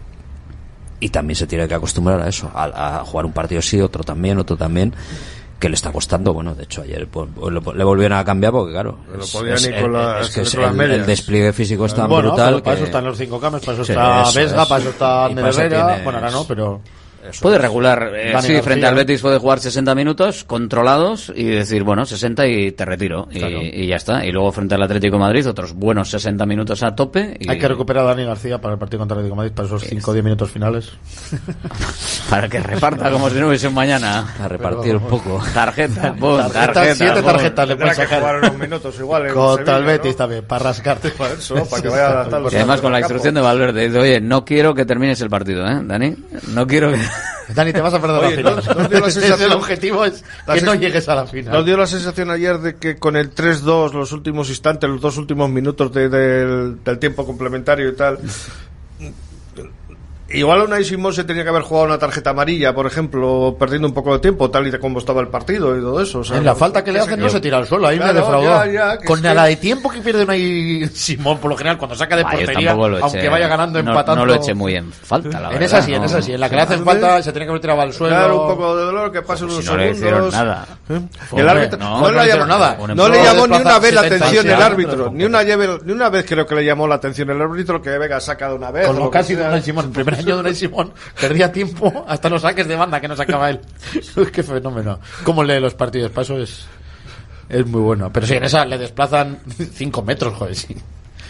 Y 1.01 1.09
también 1.11 1.35
se 1.37 1.47
tiene 1.47 1.67
que 1.69 1.75
acostumbrar 1.75 2.21
a 2.23 2.29
eso, 2.29 2.51
a, 2.55 2.99
a 3.01 3.05
jugar 3.05 3.27
un 3.27 3.33
partido 3.33 3.61
sí, 3.61 3.81
otro 3.81 4.05
también, 4.05 4.39
otro 4.39 4.57
también, 4.57 4.95
que 5.59 5.69
le 5.69 5.75
está 5.75 5.91
costando. 5.93 6.33
Bueno, 6.33 6.55
de 6.55 6.63
hecho 6.63 6.81
ayer 6.83 7.07
pues, 7.09 7.29
lo- 7.37 7.51
le 7.75 7.85
volvieron 7.85 8.17
a 8.17 8.25
cambiar 8.25 8.53
porque, 8.53 8.73
claro, 8.73 8.99
es, 9.21 9.35
es- 9.35 9.35
las- 9.91 10.29
es 10.29 10.35
que 10.35 10.41
es 10.43 10.55
el, 10.55 11.05
despliegue 11.05 11.53
físico 11.53 11.85
es 11.87 11.95
tan 11.95 12.09
bueno, 12.09 12.29
brutal 12.31 12.55
pero 12.55 12.63
para 12.63 12.77
que- 12.77 12.83
eso 12.83 12.87
están 12.87 13.05
los 13.05 13.19
cinco 13.19 13.39
cambios, 13.41 13.65
para 13.65 13.75
eso 13.75 13.85
Sí, 13.85 13.93
está 13.93 14.23
Vesga, 14.35 14.63
es. 14.63 14.69
para 14.69 14.81
eso 14.81 14.91
está 14.91 15.27
Herrera. 15.27 15.87
tienes- 15.89 16.05
Bueno, 16.05 16.19
ahora 16.21 16.31
no, 16.31 16.45
pero... 16.45 16.81
Puede 17.41 17.59
regular, 17.59 18.11
eh, 18.15 18.31
Dani 18.33 18.47
sí, 18.47 18.53
García. 18.55 18.63
frente 18.63 18.87
al 18.87 18.95
Betis 18.95 19.21
puede 19.21 19.39
jugar 19.39 19.61
60 19.61 19.95
minutos 19.95 20.45
controlados 20.45 21.33
y 21.35 21.45
decir, 21.45 21.83
bueno, 21.85 22.05
60 22.07 22.47
y 22.47 22.73
te 22.73 22.85
retiro. 22.85 23.29
Y, 23.31 23.39
Claro. 23.39 23.61
y 23.63 23.87
ya 23.87 23.97
está. 23.97 24.25
Y 24.27 24.33
luego 24.33 24.53
frente 24.53 24.75
al 24.75 24.83
Atlético 24.83 25.17
de 25.17 25.21
Madrid, 25.21 25.49
otros 25.49 25.73
buenos 25.75 26.11
60 26.11 26.45
minutos 26.47 26.83
a 26.83 26.95
tope. 26.95 27.37
Y 27.41 27.51
Hay 27.51 27.59
que 27.59 27.69
recuperar 27.69 28.05
a 28.05 28.09
Dani 28.09 28.25
García 28.25 28.61
para 28.61 28.75
el 28.75 28.79
partido 28.81 28.99
contra 29.01 29.15
el 29.17 29.21
Atlético 29.21 29.35
de 29.35 29.37
Madrid, 29.49 29.53
para 29.55 29.67
esos 29.69 29.83
5 29.85 30.11
o 30.11 30.15
10 30.15 30.25
minutos 30.25 30.51
finales. 30.51 30.93
para 32.31 32.49
que 32.49 32.61
reparta 32.61 33.11
como 33.11 33.29
si 33.31 33.39
no 33.39 33.49
hubiese 33.49 33.69
un 33.69 33.75
mañana. 33.75 34.35
A 34.41 34.49
repartir 34.49 34.97
un 34.97 35.07
poco. 35.09 35.43
Tarjeta, 35.53 36.15
siete 36.95 37.23
tarjetas 37.23 37.69
le 37.69 37.77
puedes 37.77 37.99
que 37.99 38.07
jugar 38.07 38.21
sacar. 38.23 38.37
unos 38.39 38.59
minutos 38.59 38.99
igual. 38.99 39.29
Contra 39.33 39.77
el 39.79 39.85
Betis 39.85 40.13
¿no? 40.13 40.17
también, 40.19 40.45
para 40.45 40.65
rascarte. 40.65 41.11
Para 41.11 41.35
eso, 41.35 41.55
para 41.67 41.83
que 41.83 41.89
vaya. 41.89 42.27
Y 42.51 42.57
además 42.57 42.81
con 42.81 42.93
la 42.93 42.99
instrucción 43.01 43.35
de 43.35 43.41
Valverde, 43.41 43.87
dice, 43.89 43.99
oye, 43.99 44.21
no 44.21 44.45
quiero 44.45 44.75
que 44.75 44.85
termines 44.85 45.21
el 45.21 45.31
partido, 45.31 45.67
¿eh, 45.67 45.81
Dani? 45.85 46.15
No 46.55 46.67
quiero 46.67 46.93
que... 46.93 46.99
Dani, 47.55 47.73
te 47.73 47.81
vas 47.81 47.93
a 47.95 48.01
perder 48.01 48.25
Oye, 48.25 48.43
la 48.43 48.51
¿no- 48.53 48.63
final. 48.63 48.79
no 48.83 48.89
dio 48.89 49.01
la 49.01 49.07
Ese 49.09 49.21
sensación- 49.21 49.51
el 49.53 49.57
objetivo 49.57 50.05
es 50.05 50.25
que 50.53 50.61
no 50.63 50.75
llegues 50.75 51.09
a 51.09 51.15
la 51.15 51.27
final. 51.27 51.53
Nos 51.53 51.67
dio 51.67 51.77
la 51.77 51.87
sensación 51.87 52.31
ayer 52.31 52.59
de 52.59 52.77
que 52.77 52.97
con 52.97 53.17
el 53.17 53.35
3-2, 53.35 53.93
los 53.93 54.13
últimos 54.13 54.49
instantes, 54.49 54.89
los 54.89 55.01
dos 55.01 55.17
últimos 55.19 55.51
minutos 55.51 55.93
de- 55.93 56.09
del, 56.09 56.83
del 56.83 56.99
tiempo 56.99 57.27
complementario 57.27 57.89
y 57.91 57.95
tal. 57.95 58.19
Igual 60.31 60.63
Unai 60.63 60.83
Simón 60.85 61.13
se 61.13 61.23
tenía 61.25 61.43
que 61.43 61.51
haber 61.51 61.63
jugado 61.63 61.87
una 61.87 61.99
tarjeta 61.99 62.31
amarilla, 62.31 62.75
por 62.75 62.87
ejemplo, 62.87 63.57
perdiendo 63.59 63.87
un 63.87 63.93
poco 63.95 64.15
de 64.15 64.21
tiempo, 64.21 64.51
tal 64.51 64.67
y 64.67 64.79
como 64.79 64.99
estaba 64.99 65.21
el 65.21 65.29
partido 65.29 65.77
y 65.77 65.81
todo 65.81 66.01
eso. 66.01 66.21
o 66.21 66.25
sea, 66.25 66.39
en 66.39 66.45
la 66.47 66.53
no- 66.53 66.57
falta 66.57 66.83
que 66.83 66.93
le 66.93 67.01
hacen 67.01 67.21
no 67.21 67.29
se 67.29 67.41
tira 67.41 67.59
al 67.59 67.67
suelo, 67.67 67.87
ahí 67.87 67.99
Claro, 67.99 68.15
me 68.15 68.21
defraudó. 68.21 68.65
ya, 68.65 68.67
ya, 68.73 68.99
que 68.99 69.05
Con 69.05 69.17
es 69.19 69.23
que- 69.23 69.29
nada 69.29 69.45
de 69.45 69.57
tiempo 69.57 69.91
que 69.91 70.01
pierde 70.01 70.25
ahí 70.33 70.87
Simón, 70.95 71.39
por 71.39 71.51
lo 71.51 71.57
general, 71.59 71.77
cuando 71.77 71.95
saca 71.95 72.17
de 72.17 72.23
Ah, 72.23 72.31
portería, 72.31 72.75
eché- 72.75 73.01
aunque 73.03 73.29
vaya 73.29 73.49
ganando, 73.49 73.83
no- 73.83 73.91
empatando. 73.91 74.21
No 74.25 74.27
lo 74.27 74.35
eché 74.35 74.55
muy 74.55 74.75
en 74.75 74.91
falta, 74.93 75.29
la 75.29 75.49
En 75.49 75.59
verdad. 75.59 75.63
esa 75.63 75.83
sí, 75.83 75.93
en 75.95 76.01
no. 76.01 76.07
esa 76.07 76.23
sí. 76.23 76.33
En 76.33 76.41
la 76.41 76.49
que 76.49 76.57
le 76.57 76.63
hacen 76.63 76.85
falta 76.85 77.23
se 77.23 77.31
tiene 77.31 77.45
que 77.45 77.51
haber 77.51 77.61
tirado 77.61 77.81
al 77.83 77.93
suelo. 77.93 78.17
Claro, 78.17 78.43
un 78.43 78.49
poco 78.49 78.77
de 78.77 78.85
dolor, 78.85 79.13
que 79.13 79.21
pase 79.23 79.41
Si 79.41 79.45
unos 79.45 79.57
no 79.67 79.77
le 79.77 79.95
segundos. 79.95 79.99
hicieron 79.99 80.31
nada. 80.31 80.67
¿Eh? 80.89 81.01
Fue, 81.29 81.41
el 81.43 81.49
árbitro 81.51 81.79
no, 81.79 81.91
no, 81.91 82.01
no 82.01 82.11
le 82.11 82.23
le 82.25 82.29
llamó, 82.33 82.47
nada. 82.47 82.79
no 82.95 83.09
le 83.09 83.23
llamó 83.23 83.47
ni 83.47 83.57
una 83.59 83.79
vez 83.79 83.93
la 83.95 84.03
70 84.03 84.25
atención 84.27 84.47
el 84.49 84.63
árbitro, 84.63 85.11
ni 85.13 85.25
una, 85.25 85.43
lle- 85.43 85.81
ni 85.85 85.93
una 85.93 86.09
vez 86.09 86.25
creo 86.27 86.47
que 86.47 86.55
le 86.55 86.65
llamó 86.65 86.89
la 86.89 86.95
atención 86.95 87.29
el 87.31 87.41
árbitro 87.43 87.83
que 87.83 87.91
Vega 87.99 88.19
saca 88.21 88.49
de 88.49 88.55
una 88.55 88.71
vez. 88.71 88.87
Con 88.87 88.99
lo 88.99 89.13
sido 89.23 89.41
sea. 89.41 89.49
Unai 89.49 89.63
Simón, 89.63 89.85
el 89.87 89.91
primer 89.93 90.15
año 90.25 90.35
de 90.35 90.41
Unai 90.41 90.55
Simón, 90.55 90.93
perdía 91.21 91.53
tiempo 91.53 92.05
hasta 92.09 92.29
los 92.29 92.43
saques 92.43 92.67
de 92.67 92.77
banda 92.77 93.01
que 93.01 93.09
no 93.09 93.17
sacaba 93.17 93.51
él. 93.51 93.61
Qué 94.33 94.43
fenómeno. 94.43 94.99
Cómo 95.25 95.43
lee 95.45 95.61
los 95.61 95.75
partidos, 95.75 96.11
para 96.11 96.23
eso 96.23 96.39
es, 96.39 96.67
es 97.49 97.67
muy 97.67 97.81
bueno. 97.81 98.11
Pero 98.13 98.27
sí, 98.27 98.35
en 98.35 98.45
esa 98.45 98.65
le 98.65 98.79
desplazan 98.79 99.39
5 99.47 100.03
metros, 100.03 100.35
joder, 100.35 100.55
sí. 100.55 100.77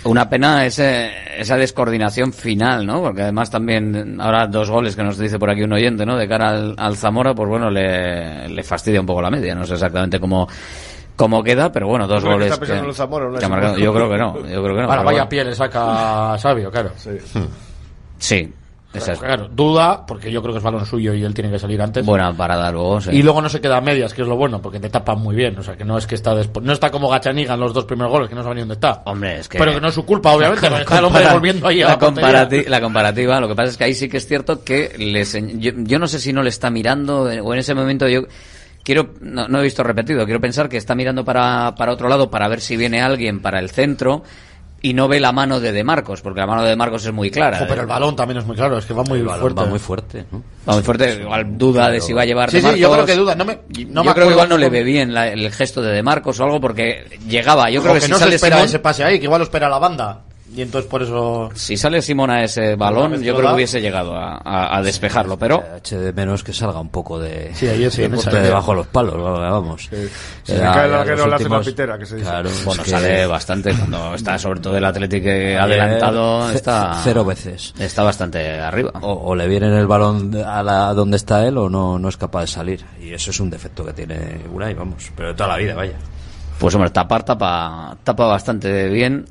Una 0.05 0.29
pena 0.29 0.67
ese, 0.67 1.11
esa 1.39 1.57
descoordinación 1.57 2.33
final, 2.35 2.85
¿no? 2.85 3.01
Porque 3.01 3.23
además 3.23 3.51
también 3.51 4.21
ahora 4.21 4.47
dos 4.47 4.69
goles 4.71 4.95
que 4.95 5.03
nos 5.03 5.17
dice 5.17 5.39
por 5.39 5.49
aquí 5.49 5.63
un 5.63 5.73
oyente, 5.73 6.05
¿no? 6.05 6.19
De 6.19 6.29
cara 6.29 6.51
al, 6.51 6.75
al 6.77 6.97
Zamora, 6.99 7.35
pues 7.35 7.49
bueno, 7.49 7.71
le, 7.71 8.47
le 8.51 8.63
fastidia 8.63 9.01
un 9.01 9.07
poco 9.07 9.23
la 9.23 9.31
media. 9.31 9.55
No 9.55 9.65
sé 9.65 9.73
exactamente 9.73 10.21
cómo, 10.21 10.47
cómo 11.17 11.43
queda, 11.43 11.73
pero 11.73 11.89
bueno, 11.89 12.07
dos 12.07 12.23
¿Tú 12.23 12.29
crees 12.37 12.53
que 12.53 12.57
goles. 12.59 12.71
está 12.71 12.87
el 12.87 12.95
Zamora, 12.95 13.31
no 13.31 13.39
que 13.39 13.49
marcado. 13.49 13.79
Yo 13.79 13.95
creo 13.95 14.11
que 14.11 14.19
no, 14.19 14.35
yo 14.47 14.63
creo 14.63 14.77
que 14.77 14.83
no. 14.83 14.91
Ahora 14.91 15.03
vaya 15.05 15.19
bueno. 15.21 15.29
pie 15.31 15.45
le 15.45 15.55
saca 15.55 16.37
Sabio, 16.39 16.71
claro. 16.71 16.91
Sí, 16.99 17.11
esa 17.11 17.41
Claro, 19.19 19.49
duda, 19.49 20.05
porque 20.07 20.31
yo 20.31 20.41
creo 20.43 20.53
que 20.55 20.59
es 20.59 20.65
balón 20.65 20.85
suyo 20.87 21.15
y 21.15 21.23
él 21.25 21.35
tiene 21.35 21.51
que 21.51 21.59
salir 21.59 21.81
antes. 21.83 22.05
buena 22.05 22.33
parada 22.33 22.71
luego. 22.71 23.01
sí. 23.01 23.11
Y 23.13 23.23
luego 23.23 23.41
no 23.43 23.49
se 23.49 23.61
queda 23.61 23.77
a 23.79 23.81
medias, 23.81 24.15
que 24.15 24.23
es 24.23 24.29
lo 24.29 24.37
bueno, 24.37 24.61
porque 24.63 24.81
te 24.81 24.89
tapan 24.91 25.19
muy 25.19 25.35
bien. 25.35 25.59
O 25.59 25.63
sea, 25.63 25.77
que 25.77 25.85
no 25.85 25.97
es 25.99 26.07
que 26.07 26.15
está 26.15 26.35
despo- 26.35 26.63
no 26.63 26.73
está 26.73 26.91
como 26.91 27.09
Gachaniga 27.09 27.55
en 27.55 27.61
los 27.61 27.73
dos 27.75 27.85
primeros 27.85 28.13
goles, 28.13 28.29
que 28.29 28.35
no 28.35 28.43
sabe 28.43 28.55
ni 28.57 28.61
dónde 28.63 28.75
está. 28.75 29.03
Hombre, 29.07 29.41
es 29.41 29.49
que... 29.49 29.59
Pero 29.59 29.73
que 29.73 29.81
no 29.81 29.89
es 29.89 29.95
su 29.95 30.05
culpa, 30.05 30.33
obviamente, 30.33 30.67
porque 30.69 30.83
está 30.83 30.99
el 30.99 31.05
hombre 31.05 31.23
volviendo 31.33 31.69
ahí 31.69 31.83
a 31.83 31.89
la, 31.89 31.93
la, 31.95 31.99
comparati- 32.49 32.67
la 32.69 32.81
comparativa, 32.81 33.41
lo 33.41 33.49
que 33.49 33.55
pasa 33.55 33.71
es 33.71 33.77
que 33.77 33.85
ahí 33.85 33.95
sí 33.95 34.09
que 34.09 34.17
es 34.19 34.27
cierto 34.27 34.63
que 34.65 34.95
le 34.99 35.23
enseñ- 35.23 35.59
yo, 35.59 35.73
yo 35.77 35.99
no 35.99 36.07
sé 36.07 36.19
si 36.19 36.33
no 36.33 36.43
le 36.43 36.49
está 36.51 36.71
mirando 36.71 37.31
eh, 37.31 37.41
o 37.41 37.53
en 37.53 37.59
ese 37.61 37.75
momento 37.75 38.09
yo 38.09 38.23
quiero 38.83 39.11
no, 39.21 39.49
no 39.49 39.61
he 39.61 39.63
visto 39.63 39.83
repetido, 39.83 40.25
quiero 40.27 40.41
pensar 40.41 40.69
que 40.69 40.77
está 40.77 40.95
mirando 40.95 41.25
para, 41.25 41.75
para 41.75 41.93
otro 41.93 42.09
lado 42.09 42.31
para 42.31 42.49
ver 42.49 42.61
si 42.61 42.77
viene 42.77 43.01
alguien 43.01 43.41
para 43.41 43.59
el 43.59 43.71
centro 43.71 44.23
y 44.87 44.93
no 44.93 45.09
ve 45.09 45.19
la 45.19 45.33
mano 45.33 45.61
de 45.61 45.73
De 45.73 45.83
Marcos, 45.83 46.21
porque 46.21 46.41
la 46.41 46.47
mano 46.47 46.63
de 46.63 46.69
De 46.69 46.77
Marcos 46.77 47.07
es 47.07 47.13
muy 47.13 47.31
clara. 47.31 47.57
Ojo, 47.57 47.67
pero 47.69 47.81
el 47.81 47.87
balón 47.87 48.15
también 48.15 48.39
es 48.39 48.45
muy 48.45 48.55
claro, 48.55 48.77
es 48.77 48.85
que 48.85 48.93
va 48.93 49.03
muy 49.03 49.21
El 49.21 49.25
balón 49.25 49.41
fuerte. 49.41 49.61
va 49.63 49.67
muy 49.67 49.79
fuerte, 49.79 50.25
¿no? 50.31 50.43
Va 50.69 50.75
muy 50.75 50.83
fuerte, 50.83 51.15
igual 51.23 51.57
duda 51.57 51.91
de 51.91 52.01
si 52.03 52.13
va 52.13 52.23
a 52.23 52.25
llevar 52.27 52.51
Sí, 52.51 52.61
De 52.61 52.73
sí, 52.75 52.79
yo 52.79 52.91
Marcos. 52.91 53.05
creo 53.07 53.17
que 53.17 53.21
duda. 53.23 53.35
No 53.35 53.45
me, 53.47 53.55
no 53.89 54.03
yo 54.03 54.05
me 54.11 54.15
creo 54.15 54.27
que 54.27 54.33
igual 54.35 54.49
no 54.51 54.59
le 54.59 54.69
ve 54.69 54.83
bien 54.85 55.15
la- 55.15 55.29
el 55.29 55.51
gesto 55.53 55.81
de 55.81 55.91
De 55.93 56.03
Marcos 56.03 56.39
o 56.39 56.45
algo 56.45 56.61
porque 56.61 57.19
llegaba. 57.27 57.71
Yo 57.71 57.81
creo 57.81 57.93
o 57.93 57.95
que, 57.95 58.01
que 58.01 58.07
si 58.07 58.13
no 58.13 58.19
se 58.19 58.25
sale 58.25 58.37
espera 58.37 58.57
Simón- 58.57 58.67
ese 58.67 58.79
pase 58.79 59.05
ahí, 59.05 59.19
que 59.19 59.25
igual 59.25 59.39
lo 59.41 59.45
espera 59.45 59.69
la 59.71 59.79
banda. 59.79 60.21
Y 60.57 60.63
entonces 60.63 60.89
por 60.89 61.03
eso... 61.03 61.51
si 61.55 61.77
sale 61.77 62.01
Simón 62.01 62.31
a 62.31 62.45
ese 62.45 62.77
balón, 62.77 63.21
yo 63.23 63.35
creo 63.35 63.49
que 63.49 63.55
hubiese 63.55 63.81
llegado 63.81 64.15
a, 64.17 64.37
a- 64.45 64.77
a 64.77 64.83
despejarlo, 64.83 65.37
pero 65.37 65.63
Eche 65.77 65.99
de 65.99 66.13
menos 66.13 66.45
que 66.45 66.53
salga 66.53 66.79
un 66.79 66.91
poco 66.91 67.19
de, 67.19 67.53
Sí, 67.55 67.67
ayer 67.67 67.91
sí, 67.91 68.03
de 68.03 68.17
idea. 68.17 68.41
debajo 68.41 68.71
de 68.71 68.77
los 68.77 68.87
palos, 68.87 69.15
vamos. 69.17 69.89
Se 70.45 70.55
le 70.55 70.61
cae 70.63 70.87
el 70.87 70.95
arquero, 70.95 71.27
le 71.27 71.35
hace 71.35 71.47
una 71.47 71.61
pitera, 71.61 71.99
que 71.99 72.07
se 72.07 72.17
dice. 72.17 72.29
Claro, 72.29 72.49
es 72.49 72.65
Bueno, 72.65 72.83
que 72.85 72.91
sale 72.91 73.27
bastante 73.27 73.75
cuando 73.75 74.15
está 74.15 74.39
sobre 74.39 74.61
todo 74.61 74.77
el 74.77 74.85
Atlético 74.85 75.29
adelantado, 75.29 76.51
está 76.51 77.01
cero 77.03 77.25
veces. 77.25 77.75
Está 77.79 78.03
bastante 78.05 78.61
arriba. 78.61 78.93
O, 79.01 79.13
o 79.13 79.35
le 79.35 79.49
viene 79.49 79.77
el 79.79 79.87
balón 79.87 80.35
a 80.37 80.63
la, 80.63 80.95
donde 80.95 81.17
está 81.17 81.47
él 81.47 81.59
o 81.59 81.69
no, 81.69 81.99
no 81.99 82.09
es 82.09 82.17
capaz 82.17 82.43
de 82.43 82.47
salir. 82.47 82.85
Y 83.03 83.13
eso 83.13 83.31
es 83.31 83.41
un 83.41 83.51
defecto 83.51 83.85
que 83.85 83.93
tiene 83.93 84.41
Unai, 84.53 84.75
vamos. 84.75 85.11
Pero 85.17 85.31
de 85.31 85.35
toda 85.35 85.49
la 85.49 85.57
vida, 85.57 85.75
vaya. 85.75 85.95
Pues 86.59 86.73
hombre, 86.77 86.91
tapar 86.91 87.25
tapa, 87.25 87.97
tapa 88.05 88.27
bastante 88.27 88.89
bien. 88.89 89.27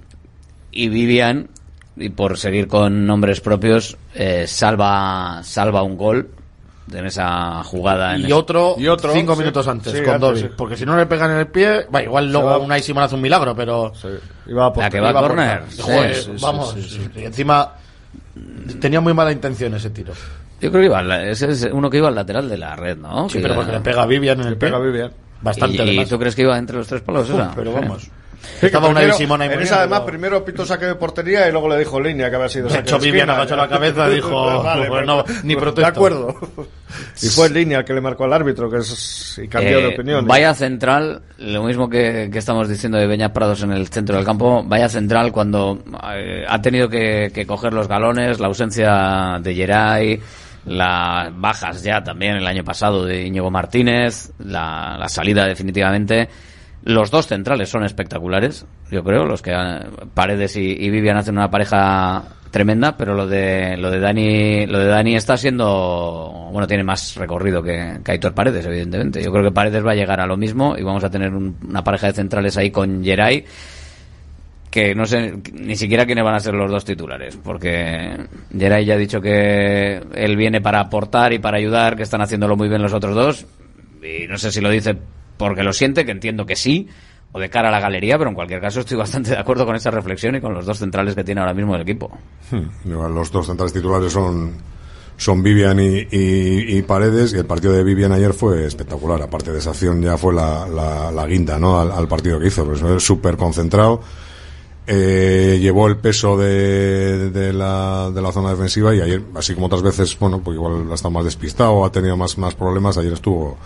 Y 0.74 0.90
Vivian, 0.90 1.50
y 1.96 2.10
por 2.10 2.38
seguir 2.38 2.68
con 2.68 3.06
nombres 3.06 3.40
propios, 3.42 3.96
eh, 4.16 4.46
salva, 4.48 5.42
salva 5.44 5.84
un 5.84 5.96
gol 5.96 6.30
en 6.92 7.06
esa 7.06 7.64
jugada. 7.64 8.16
En 8.16 8.28
Y 8.28 8.32
otro, 8.32 8.76
Y 8.78 8.88
otro, 8.88 9.14
cinco 9.14 9.34
sí. 9.36 9.40
minutos 9.40 9.68
antes, 9.68 9.94
Sí, 9.94 10.02
con 10.04 10.20
Dobby. 10.20 10.40
sí. 10.42 10.50
Porque 10.58 10.76
si 10.76 10.86
no 10.86 10.98
le 10.98 11.06
pegan 11.06 11.32
en 11.32 11.38
el 11.38 11.48
pie, 11.48 11.86
va, 11.94 12.02
igual 12.04 12.32
luego 12.32 12.48
va- 12.48 12.58
una 12.58 12.76
hace 12.76 12.92
un 13.16 13.22
milagro, 13.22 13.56
pero... 13.56 13.94
Iba 14.48 14.68
a 14.68 14.74
La 14.76 14.90
que 14.90 15.00
va 15.00 15.08
a 15.08 15.12
iba 15.12 15.22
córner. 15.22 15.64
Joder, 15.80 16.16
Sí, 16.16 16.22
sí, 16.24 16.32
sí, 16.38 16.44
vamos. 16.44 16.72
sí, 16.72 16.82
sí. 16.84 17.10
Y 17.16 17.24
encima 17.26 17.72
tenía 18.82 19.00
muy 19.00 19.14
mala 19.14 19.32
intención 19.32 19.74
ese 19.76 19.90
tiro. 19.92 20.14
Yo 20.60 20.72
creo 20.72 20.82
que 20.82 20.86
iba, 20.88 21.00
al 21.00 21.12
ese 21.30 21.52
es 21.52 21.70
uno 21.72 21.90
que 21.90 21.98
iba 21.98 22.08
al 22.08 22.16
lateral 22.16 22.50
de 22.50 22.58
la 22.58 22.76
red, 22.76 22.98
¿no? 22.98 23.28
Sí, 23.30 23.36
Que- 23.38 23.42
pero 23.44 23.56
porque 23.56 23.72
le 23.72 23.80
pega 23.82 24.04
a 24.04 24.06
Vivian 24.06 24.42
en 24.42 24.48
el 24.48 24.58
pega 24.58 24.78
pie. 24.78 24.82
a 24.88 24.92
Vivian. 24.92 25.12
Bastante, 25.42 25.86
¿Y, 25.86 26.00
y 26.00 26.06
tú 26.06 26.18
crees 26.18 26.36
que 26.36 26.42
iba 26.44 26.58
entre 26.58 26.78
los 26.78 26.88
tres 26.88 27.02
palos 27.02 27.30
esa? 27.30 27.52
Pero 27.56 27.74
vamos. 27.74 28.10
Sí, 28.60 28.66
Estaba 28.68 28.88
una 28.88 29.00
primero- 29.00 29.14
de 29.14 29.18
Simona 29.24 29.46
y 29.46 29.50
en 29.54 29.62
esa 29.62 29.80
además 29.80 30.02
primero 30.02 30.44
pitó 30.46 30.66
saque 30.66 30.86
de 30.86 30.96
portería 30.96 31.48
y 31.48 31.52
luego 31.52 31.70
le 31.70 31.80
dijo 31.80 32.00
línea 32.00 32.30
que 32.30 32.36
había 32.36 32.50
sido 32.50 32.66
De 32.66 32.72
saque 32.72 32.84
hecho, 32.90 33.00
de 33.00 33.06
Vivian 33.06 33.30
esquina. 33.30 33.42
agachó 33.42 33.56
la 33.56 33.68
cabeza 33.70 34.10
y 34.10 34.16
dijo, 34.16 34.64
Vale, 34.64 34.88
pues 34.88 35.02
pero- 35.02 35.06
no, 35.06 35.24
ni 35.44 35.56
De 35.56 35.60
protesto. 35.62 35.88
acuerdo. 35.90 36.36
Y 37.24 37.26
fue 37.28 37.48
en 37.48 37.54
línea 37.56 37.80
el 37.80 37.86
que 37.86 37.94
le 37.94 38.02
marcó 38.02 38.26
al 38.26 38.34
árbitro 38.34 38.70
que 38.70 38.78
es, 38.78 39.40
y 39.44 39.48
cambió 39.48 39.80
de 39.80 39.86
Eh, 39.90 39.94
opinión. 39.96 40.28
Vaya 40.28 40.54
central, 40.54 41.24
lo 41.40 41.64
mismo 41.64 41.90
que, 41.90 42.30
que 42.32 42.38
estamos 42.38 42.70
diciendo 42.70 43.00
de 43.00 43.08
Beñat 43.08 43.34
Prados 43.34 43.64
en 43.64 43.72
el 43.72 43.88
centro 43.88 44.16
del 44.16 44.24
campo, 44.24 44.64
vaya 44.64 44.88
central 44.88 45.32
cuando 45.32 45.84
eh, 46.14 46.46
ha 46.48 46.62
tenido 46.62 46.88
que, 46.90 47.32
que 47.34 47.48
coger 47.48 47.74
los 47.74 47.88
galones, 47.88 48.40
la 48.40 48.46
ausencia 48.46 49.40
de 49.42 49.56
Geray, 49.56 50.22
las 50.66 51.30
bajas 51.40 51.82
ya 51.82 52.04
también 52.04 52.36
el 52.36 52.46
año 52.46 52.64
pasado 52.64 53.06
de 53.06 53.24
Íñigo 53.26 53.50
Martínez, 53.50 54.32
la, 54.40 54.96
la 55.00 55.10
salida 55.10 55.46
definitivamente. 55.48 56.30
Los 56.86 57.12
dos 57.12 57.28
centrales 57.28 57.70
son 57.70 57.84
espectaculares, 57.86 58.66
yo 58.92 59.04
creo, 59.04 59.26
los 59.26 59.42
que 59.42 59.52
eh, 59.52 59.80
Paredes 60.14 60.58
y, 60.58 60.72
y 60.72 60.90
Vivian 60.90 61.16
hacen 61.18 61.38
una 61.38 61.50
pareja 61.50 62.24
tremenda, 62.52 62.96
pero 62.98 63.16
lo 63.16 63.26
de 63.26 63.78
lo 63.78 63.90
de 63.90 64.00
Dani 64.00 64.68
lo 64.68 64.78
de 64.78 64.86
Dani 64.88 65.16
está 65.16 65.38
siendo 65.38 66.50
bueno 66.52 66.68
tiene 66.68 66.84
más 66.84 67.16
recorrido 67.16 67.64
que, 67.64 68.00
que 68.04 68.12
Aitor 68.12 68.34
Paredes 68.34 68.66
evidentemente. 68.66 69.24
Yo 69.24 69.32
creo 69.32 69.44
que 69.46 69.52
Paredes 69.52 69.84
va 69.84 69.92
a 69.94 69.96
llegar 69.96 70.20
a 70.20 70.28
lo 70.28 70.38
mismo 70.38 70.76
y 70.78 70.84
vamos 70.84 71.04
a 71.04 71.10
tener 71.10 71.34
un- 71.34 71.58
una 71.68 71.84
pareja 71.84 72.08
de 72.08 72.14
centrales 72.14 72.56
ahí 72.58 72.70
con 72.70 73.04
Geray 73.04 73.44
que 74.70 74.94
no 74.94 75.06
sé 75.06 75.34
ni 75.54 75.76
siquiera 75.76 76.06
quiénes 76.06 76.24
van 76.24 76.36
a 76.36 76.40
ser 76.40 76.54
los 76.56 76.70
dos 76.70 76.84
titulares, 76.84 77.38
porque 77.44 78.18
Geray 78.58 78.86
ya 78.86 78.96
ha 78.96 78.98
dicho 78.98 79.22
que 79.22 80.02
él 80.16 80.36
viene 80.36 80.62
para 80.62 80.80
aportar 80.80 81.32
y 81.32 81.40
para 81.40 81.58
ayudar, 81.58 81.96
que 81.96 82.02
están 82.04 82.22
haciéndolo 82.22 82.56
muy 82.58 82.70
bien 82.70 82.82
los 82.82 82.92
otros 82.94 83.14
dos, 83.16 83.46
y 84.04 84.28
no 84.28 84.38
sé 84.38 84.52
si 84.52 84.62
lo 84.62 84.70
dice 84.72 84.96
porque 85.38 85.64
lo 85.64 85.74
siente, 85.74 86.06
que 86.06 86.12
entiendo 86.12 86.46
que 86.46 86.56
sí, 86.56 86.88
o 87.32 87.40
de 87.40 87.50
cara 87.50 87.70
a 87.70 87.72
la 87.72 87.80
galería, 87.80 88.18
pero 88.18 88.30
en 88.30 88.36
cualquier 88.36 88.62
caso 88.62 88.82
estoy 88.82 88.98
bastante 88.98 89.32
de 89.32 89.38
acuerdo 89.38 89.66
con 89.66 89.76
esa 89.76 89.90
reflexión 89.92 90.36
y 90.36 90.42
con 90.42 90.54
los 90.54 90.66
dos 90.66 90.78
centrales 90.78 91.16
que 91.16 91.24
tiene 91.24 91.42
ahora 91.42 91.54
mismo 91.54 91.76
el 91.76 91.82
equipo. 91.82 92.12
Hmm. 92.52 92.90
Los 92.90 93.32
dos 93.32 93.48
centrales 93.48 93.74
titulares 93.74 94.14
son, 94.14 94.54
son 95.18 95.42
Vivian 95.42 95.80
y, 95.80 96.08
y- 96.12 96.82
Paredes 96.84 97.34
y 97.34 97.38
el 97.38 97.46
partido 97.46 97.74
de 97.74 97.84
Vivian 97.84 98.12
ayer 98.12 98.34
fue 98.34 98.66
espectacular. 98.68 99.20
Aparte 99.22 99.52
de 99.52 99.58
esa 99.58 99.72
acción 99.72 100.02
ya 100.02 100.16
fue 100.18 100.34
la, 100.34 100.68
la- 100.68 101.12
la 101.12 101.26
guinda 101.26 101.58
¿no? 101.58 101.80
al, 101.80 102.08
partido 102.08 102.40
que 102.40 102.48
hizo. 102.48 102.66
Pues, 102.66 103.04
súper 103.04 103.36
concentrado. 103.36 104.02
Eh, 104.86 105.60
llevó 105.62 105.88
el 105.88 105.96
peso 105.98 106.38
de, 106.38 107.30
de, 107.32 107.54
la, 107.54 108.12
de 108.14 108.22
la 108.22 108.32
zona 108.34 108.50
defensiva 108.52 108.94
y 108.94 109.00
ayer, 109.00 109.22
así 109.34 109.54
como 109.54 109.68
otras 109.68 109.82
veces, 109.82 110.20
bueno, 110.20 110.42
pues 110.44 110.56
igual 110.56 110.92
ha 110.92 110.94
estado 110.94 111.12
más 111.12 111.24
despistado, 111.24 111.86
ha 111.86 111.92
tenido 111.92 112.18
más, 112.18 112.38
más 112.38 112.54
problemas. 112.54 112.98
Ayer 112.98 113.14
estuvo, 113.14 113.58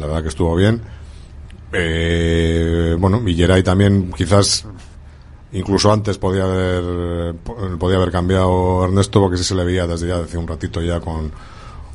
la 0.00 0.06
verdad 0.06 0.22
que 0.22 0.28
estuvo 0.30 0.54
bien. 0.56 0.82
Eh, 1.74 2.96
bueno, 2.98 3.20
Villeray 3.20 3.62
también 3.62 4.12
quizás 4.16 4.66
incluso 5.52 5.92
antes 5.92 6.18
podía 6.18 6.44
haber 6.44 7.34
podía 7.78 7.96
haber 7.96 8.10
cambiado 8.10 8.84
Ernesto 8.84 9.20
porque 9.20 9.36
sí 9.36 9.44
se 9.44 9.54
le 9.54 9.64
veía 9.64 9.86
desde 9.86 10.08
ya 10.08 10.18
hace 10.18 10.36
un 10.36 10.48
ratito 10.48 10.82
ya 10.82 11.00
con 11.00 11.30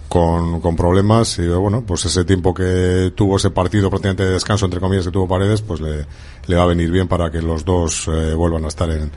con, 0.08 0.62
con 0.62 0.76
problemas 0.76 1.38
y 1.40 1.48
bueno 1.48 1.84
pues 1.86 2.06
ese 2.06 2.24
tiempo 2.24 2.54
que 2.54 3.12
tuvo 3.16 3.36
ese 3.36 3.52
partido 3.52 3.90
prácticamente 3.90 4.24
de 4.24 4.32
descanso 4.32 4.66
entre 4.66 4.80
comillas 4.80 5.06
que 5.06 5.12
tuvo 5.12 5.28
Paredes 5.28 5.62
pues 5.62 5.82
le, 5.82 6.06
le 6.48 6.56
va 6.56 6.64
a 6.64 6.68
venir 6.68 6.90
bien 6.90 7.08
para 7.08 7.30
que 7.30 7.42
los 7.42 7.66
dos 7.66 8.08
eh, 8.08 8.34
vuelvan 8.34 8.64
a 8.64 8.70
estar 8.70 8.90
en, 8.90 9.12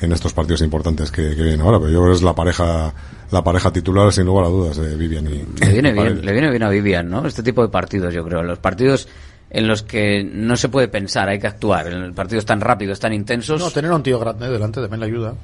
en 0.00 0.12
estos 0.12 0.34
partidos 0.34 0.60
importantes 0.60 1.10
que, 1.10 1.34
que 1.34 1.42
vienen 1.42 1.62
ahora 1.62 1.78
pero 1.78 1.90
yo 1.90 2.00
creo 2.00 2.12
que 2.12 2.16
es 2.18 2.22
la 2.22 2.34
pareja 2.34 2.92
la 3.30 3.42
pareja 3.42 3.72
titular 3.72 4.12
sin 4.12 4.26
lugar 4.26 4.44
a 4.44 4.48
dudas 4.48 4.76
de 4.76 4.94
Vivian 4.94 5.26
y 5.26 5.44
Le 5.60 5.72
viene 5.72 5.92
bien, 5.92 6.24
le 6.24 6.32
viene 6.32 6.50
bien 6.50 6.62
a 6.62 6.68
Vivian, 6.68 7.10
¿no? 7.10 7.26
Este 7.26 7.42
tipo 7.42 7.62
de 7.62 7.68
partidos, 7.68 8.14
yo 8.14 8.24
creo. 8.24 8.42
Los 8.42 8.58
partidos 8.58 9.08
en 9.50 9.66
los 9.68 9.82
que 9.82 10.24
no 10.24 10.56
se 10.56 10.68
puede 10.68 10.88
pensar, 10.88 11.28
hay 11.28 11.38
que 11.38 11.46
actuar. 11.46 11.86
En 11.88 12.14
partidos 12.14 12.44
tan 12.44 12.60
rápidos, 12.60 12.98
tan 13.00 13.12
intensos. 13.12 13.60
No, 13.60 13.70
tener 13.70 13.90
a 13.90 13.94
un 13.96 14.02
tío 14.02 14.18
grande 14.18 14.48
delante 14.50 14.80
también 14.80 15.00
le 15.00 15.06
ayuda. 15.06 15.34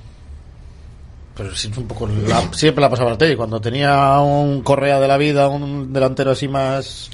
Pero 1.37 1.55
sí 1.55 1.71
un 1.77 1.87
poco. 1.87 2.07
la- 2.07 2.53
siempre 2.53 2.83
la 2.83 2.91
pasaba 2.91 3.13
al 3.13 3.31
y 3.33 3.37
Cuando 3.37 3.61
tenía 3.61 4.19
un 4.21 4.63
Correa 4.63 5.01
de 5.01 5.09
la 5.09 5.17
vida, 5.17 5.49
un 5.49 5.93
delantero 5.93 6.33
así 6.33 6.49
más. 6.49 7.11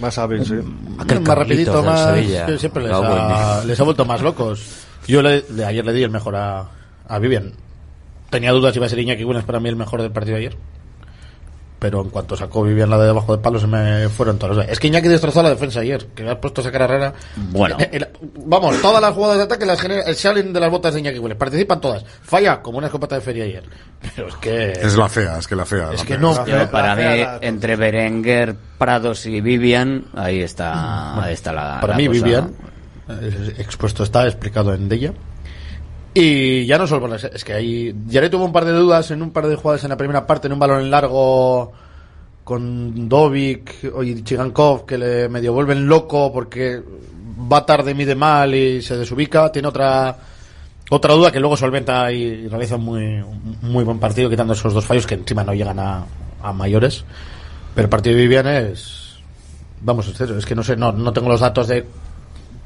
Más 0.00 0.18
hábil, 0.18 0.44
sí. 0.44 0.54
Aquel 0.98 1.20
más 1.20 1.38
rapidito, 1.38 1.82
más. 1.82 2.14
Sevilla. 2.14 2.46
que 2.46 2.58
siempre 2.58 2.82
les 2.82 2.92
ha, 2.92 3.62
les 3.64 3.78
ha 3.78 3.84
vuelto 3.84 4.04
más 4.04 4.20
locos. 4.20 4.66
Yo 5.06 5.22
le, 5.22 5.42
de 5.42 5.64
ayer 5.64 5.84
le 5.84 5.92
di 5.92 6.02
el 6.02 6.10
mejor 6.10 6.34
a, 6.36 6.68
a 7.06 7.18
Vivian. 7.18 7.52
Tenía 8.30 8.50
dudas 8.52 8.72
si 8.72 8.78
iba 8.78 8.86
a 8.86 8.88
ser 8.88 8.98
Iñaki 8.98 9.22
Gunes 9.22 9.44
para 9.44 9.60
mí 9.60 9.68
el 9.68 9.76
mejor 9.76 10.02
del 10.02 10.10
partido 10.10 10.36
de 10.36 10.46
ayer. 10.46 10.56
Pero 11.82 12.00
en 12.00 12.10
cuanto 12.10 12.36
sacó 12.36 12.62
Vivian 12.62 12.88
la 12.88 12.96
de 12.96 13.06
debajo 13.06 13.32
del 13.32 13.40
palo, 13.42 13.58
se 13.58 13.66
me 13.66 14.08
fueron 14.08 14.38
todos. 14.38 14.64
Es 14.68 14.78
que 14.78 14.86
Iñaki 14.86 15.08
destrozó 15.08 15.42
la 15.42 15.50
defensa 15.50 15.80
ayer. 15.80 16.06
Que 16.14 16.22
me 16.22 16.30
has 16.30 16.36
puesto 16.36 16.60
esa 16.60 16.70
cara 16.70 16.86
rara. 16.86 17.12
Bueno. 17.50 17.76
El- 17.90 18.06
vamos, 18.46 18.80
todas 18.80 19.02
las 19.02 19.12
jugadas 19.12 19.38
de 19.38 19.42
ataque 19.42 19.66
las 19.66 19.80
genera, 19.80 20.14
salen 20.14 20.52
de 20.52 20.60
las 20.60 20.70
botas 20.70 20.94
de 20.94 21.00
Iñaki 21.00 21.18
Willis. 21.18 21.36
Participan 21.36 21.80
todas. 21.80 22.04
Falla 22.22 22.62
como 22.62 22.78
una 22.78 22.86
escopeta 22.86 23.16
de 23.16 23.20
feria 23.20 23.42
ayer. 23.42 23.64
Pero 24.14 24.28
es 24.28 24.36
que. 24.36 24.70
es 24.72 24.96
la 24.96 25.08
fea 25.08 25.38
es 25.38 25.48
que 25.48 25.56
la 25.56 25.64
fea 25.66 25.90
Es 25.92 25.98
la 26.00 26.06
que 26.06 26.14
fea. 26.14 26.18
no. 26.18 26.46
Yo, 26.46 26.70
para 26.70 26.94
mí, 26.94 27.02
la- 27.02 27.38
entre 27.42 27.74
Berenguer, 27.74 28.54
Prados 28.78 29.26
y 29.26 29.40
Vivian, 29.40 30.04
ahí 30.14 30.40
está, 30.40 31.20
ahí 31.20 31.34
está 31.34 31.52
la. 31.52 31.80
Para 31.80 31.94
la 31.94 31.96
mí, 31.96 32.06
cosa. 32.06 32.20
Vivian, 32.24 32.54
eh, 33.08 33.54
expuesto 33.58 34.04
está, 34.04 34.24
explicado 34.28 34.72
en 34.72 34.88
Della. 34.88 35.12
Y 36.14 36.66
ya 36.66 36.76
no 36.78 36.86
solo 36.86 37.02
por 37.02 37.10
las- 37.10 37.24
Es 37.24 37.44
que 37.44 37.54
ahí. 37.54 37.94
Jared 38.10 38.30
tuvo 38.30 38.44
un 38.44 38.52
par 38.52 38.64
de 38.64 38.72
dudas 38.72 39.10
en 39.10 39.22
un 39.22 39.30
par 39.30 39.46
de 39.46 39.56
jugadas 39.56 39.82
en 39.84 39.90
la 39.90 39.96
primera 39.96 40.26
parte, 40.26 40.46
en 40.46 40.52
un 40.52 40.58
balón 40.58 40.80
en 40.82 40.90
largo 40.90 41.72
con 42.44 43.08
Dovic 43.08 43.76
y 44.02 44.22
Chigankov 44.22 44.84
que 44.84 44.98
le 44.98 45.28
medio 45.28 45.52
vuelven 45.52 45.86
loco 45.86 46.32
porque 46.32 46.82
va 47.50 47.64
tarde, 47.64 47.94
mide 47.94 48.14
mal 48.14 48.54
y 48.54 48.82
se 48.82 48.96
desubica. 48.96 49.50
Tiene 49.50 49.68
otra 49.68 50.16
otra 50.90 51.14
duda 51.14 51.30
que 51.32 51.40
luego 51.40 51.56
solventa 51.56 52.12
y 52.12 52.48
realiza 52.48 52.76
un 52.76 52.84
muy, 52.84 53.24
muy 53.62 53.82
buen 53.84 53.98
partido 53.98 54.28
quitando 54.28 54.52
esos 54.52 54.74
dos 54.74 54.84
fallos 54.84 55.06
que 55.06 55.14
encima 55.14 55.42
no 55.44 55.54
llegan 55.54 55.78
a, 55.78 56.04
a 56.42 56.52
mayores. 56.52 57.04
Pero 57.74 57.86
el 57.86 57.90
partido 57.90 58.16
de 58.16 58.22
Vivian 58.22 58.46
es. 58.48 59.16
Vamos, 59.80 60.08
es 60.20 60.44
que 60.46 60.54
no 60.54 60.62
sé, 60.62 60.76
no, 60.76 60.92
no 60.92 61.12
tengo 61.12 61.28
los 61.30 61.40
datos 61.40 61.68
de 61.68 61.86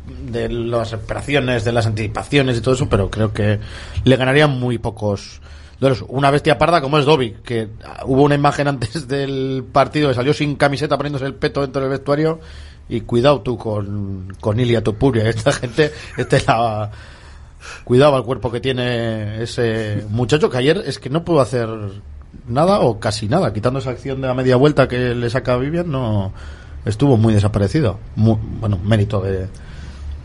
de 0.07 0.49
las 0.49 0.93
operaciones, 0.93 1.65
de 1.65 1.73
las 1.73 1.87
anticipaciones 1.87 2.59
y 2.59 2.61
todo 2.61 2.75
eso, 2.75 2.89
pero 2.89 3.11
creo 3.11 3.33
que 3.33 3.59
le 4.05 4.17
ganarían 4.17 4.59
muy 4.59 4.79
pocos 4.79 5.41
duelos. 5.81 6.05
Una 6.09 6.31
bestia 6.31 6.59
parda 6.59 6.81
como 6.81 6.99
es 6.99 7.05
Dobby, 7.05 7.37
que 7.45 7.69
hubo 8.05 8.23
una 8.23 8.35
imagen 8.35 8.69
antes 8.69 9.09
del 9.09 9.65
partido 9.71 10.09
que 10.09 10.15
salió 10.15 10.33
sin 10.33 10.57
camiseta 10.57 10.97
poniéndose 10.97 11.27
el 11.27 11.35
peto 11.35 11.63
dentro 11.63 11.83
del 11.83 11.91
vestuario 11.91 12.41
y 12.89 13.01
cuidado 13.01 13.41
tú 13.41 13.59
con, 13.59 14.33
con 14.41 14.61
Ilia 14.61 14.83
Topuria, 14.83 15.25
esta 15.29 15.53
gente, 15.53 15.93
esta 16.17 16.37
es 16.37 16.47
la... 16.47 16.91
Cuidado 17.83 18.15
al 18.15 18.23
cuerpo 18.23 18.53
que 18.53 18.61
tiene 18.61 19.43
ese 19.43 20.05
muchacho 20.09 20.49
que 20.49 20.59
ayer 20.59 20.85
es 20.87 21.01
que 21.01 21.11
no 21.11 21.25
pudo 21.25 21.41
hacer 21.41 21.69
nada 22.47 22.79
o 22.79 23.01
casi 23.01 23.27
nada, 23.27 23.53
quitando 23.53 23.81
esa 23.81 23.91
acción 23.91 24.21
de 24.21 24.29
la 24.29 24.35
media 24.35 24.55
vuelta 24.55 24.87
que 24.87 25.17
le 25.17 25.29
saca 25.31 25.55
a 25.55 25.57
Vivian, 25.57 25.91
no 25.91 26.33
estuvo 26.85 27.17
muy 27.17 27.35
desaparecido. 27.35 27.99
Bueno, 28.15 28.79
mérito 28.79 29.21
de, 29.21 29.49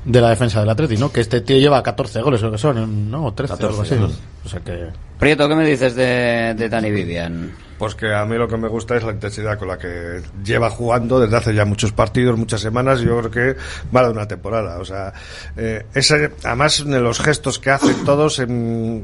de 0.04 0.22
la 0.22 0.30
defensa 0.30 0.60
del 0.60 0.70
Atleti, 0.70 0.98
¿no? 0.98 1.12
Que 1.12 1.22
este 1.22 1.42
tío 1.42 1.58
lleva 1.58 1.84
14 1.84 2.22
goles, 2.22 2.42
o 2.44 2.52
que 2.52 2.58
son, 2.58 3.12
¿no? 3.12 3.26
O 3.26 3.34
13 3.34 3.54
o 3.54 3.68
algo 3.68 3.82
así. 3.82 3.96
14, 3.96 4.20
O 4.46 4.50
sea 4.50 4.60
que... 4.62 4.88
Prieto, 5.20 5.48
¿qué 5.48 5.56
me 5.56 5.66
dices 5.66 5.96
de, 5.96 6.56
de 6.58 6.70
Dani 6.70 6.90
Vivian? 6.90 7.52
Pues 7.78 7.96
que 7.96 8.14
a 8.14 8.26
mí 8.26 8.36
lo 8.36 8.48
que 8.48 8.58
me 8.58 8.68
gusta 8.68 8.96
es 8.96 9.04
la 9.04 9.12
intensidad 9.12 9.58
con 9.58 9.68
la 9.68 9.78
que 9.78 10.22
lleva 10.44 10.70
jugando 10.70 11.20
desde 11.20 11.38
hace 11.38 11.54
ya 11.54 11.66
muchos 11.66 11.92
partidos, 11.92 12.38
muchas 12.38 12.62
semanas, 12.62 13.02
y 13.02 13.06
yo 13.06 13.20
creo 13.20 13.32
que 13.32 13.60
va 13.96 14.04
de 14.04 14.12
una 14.12 14.28
temporada. 14.28 14.80
O 14.80 14.86
sea, 14.86 15.14
eh, 15.58 15.86
ese, 15.94 16.32
además 16.44 16.84
de 16.86 17.00
los 17.00 17.20
gestos 17.20 17.60
que 17.60 17.70
hacen 17.70 18.04
todos, 18.04 18.40
em, 18.40 19.04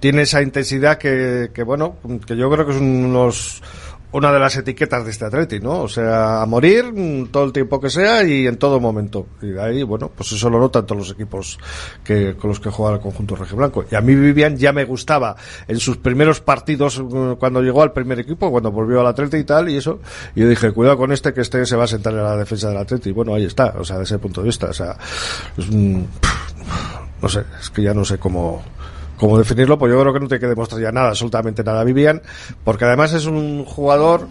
tiene 0.00 0.22
esa 0.22 0.42
intensidad 0.42 0.98
que, 0.98 1.50
que, 1.52 1.62
bueno, 1.62 1.96
que 2.26 2.36
yo 2.36 2.50
creo 2.50 2.66
que 2.66 2.72
es 2.72 2.78
unos 2.80 3.62
una 4.10 4.32
de 4.32 4.38
las 4.38 4.56
etiquetas 4.56 5.04
de 5.04 5.10
este 5.10 5.26
Atleti, 5.26 5.60
¿no? 5.60 5.82
O 5.82 5.88
sea, 5.88 6.40
a 6.40 6.46
morir 6.46 6.92
mm, 6.94 7.26
todo 7.26 7.44
el 7.44 7.52
tiempo 7.52 7.78
que 7.78 7.90
sea 7.90 8.24
y 8.24 8.46
en 8.46 8.56
todo 8.56 8.80
momento. 8.80 9.26
Y 9.42 9.58
ahí, 9.58 9.82
bueno, 9.82 10.10
pues 10.14 10.32
eso 10.32 10.48
lo 10.48 10.58
notan 10.58 10.86
todos 10.86 10.98
los 10.98 11.10
equipos 11.10 11.58
que 12.02 12.34
con 12.36 12.48
los 12.48 12.58
que 12.58 12.70
juega 12.70 12.94
el 12.94 13.00
conjunto 13.00 13.36
rojiblanco. 13.36 13.84
Y 13.90 13.94
a 13.94 14.00
mí 14.00 14.14
Vivian 14.14 14.56
ya 14.56 14.72
me 14.72 14.84
gustaba 14.86 15.36
en 15.66 15.78
sus 15.78 15.98
primeros 15.98 16.40
partidos 16.40 16.98
mm, 17.02 17.32
cuando 17.34 17.60
llegó 17.62 17.82
al 17.82 17.92
primer 17.92 18.18
equipo, 18.20 18.50
cuando 18.50 18.72
volvió 18.72 19.00
al 19.00 19.06
Atleti 19.08 19.36
y 19.38 19.44
tal, 19.44 19.68
y 19.68 19.76
eso. 19.76 20.00
Y 20.34 20.40
yo 20.40 20.48
dije, 20.48 20.72
cuidado 20.72 20.96
con 20.96 21.12
este, 21.12 21.34
que 21.34 21.42
este 21.42 21.66
se 21.66 21.76
va 21.76 21.84
a 21.84 21.88
sentar 21.88 22.14
en 22.14 22.22
la 22.24 22.36
defensa 22.36 22.68
del 22.68 22.78
Atleti. 22.78 23.10
Y 23.10 23.12
bueno, 23.12 23.34
ahí 23.34 23.44
está, 23.44 23.74
o 23.78 23.84
sea, 23.84 23.98
desde 23.98 24.14
ese 24.14 24.18
punto 24.22 24.40
de 24.40 24.46
vista. 24.46 24.66
O 24.68 24.72
sea, 24.72 24.96
es 25.56 25.68
un- 25.68 26.08
no 27.20 27.28
sé, 27.28 27.42
es 27.60 27.68
que 27.70 27.82
ya 27.82 27.92
no 27.92 28.04
sé 28.04 28.16
cómo 28.18 28.62
cómo 29.18 29.38
definirlo, 29.38 29.78
pues 29.78 29.92
yo 29.92 30.00
creo 30.00 30.12
que 30.12 30.20
no 30.20 30.28
tiene 30.28 30.40
que 30.40 30.46
demostrar 30.46 30.80
ya 30.80 30.92
nada, 30.92 31.08
absolutamente 31.08 31.62
nada 31.64 31.84
Vivian, 31.84 32.22
porque 32.64 32.84
además 32.84 33.12
es 33.12 33.26
un 33.26 33.64
jugador 33.64 34.28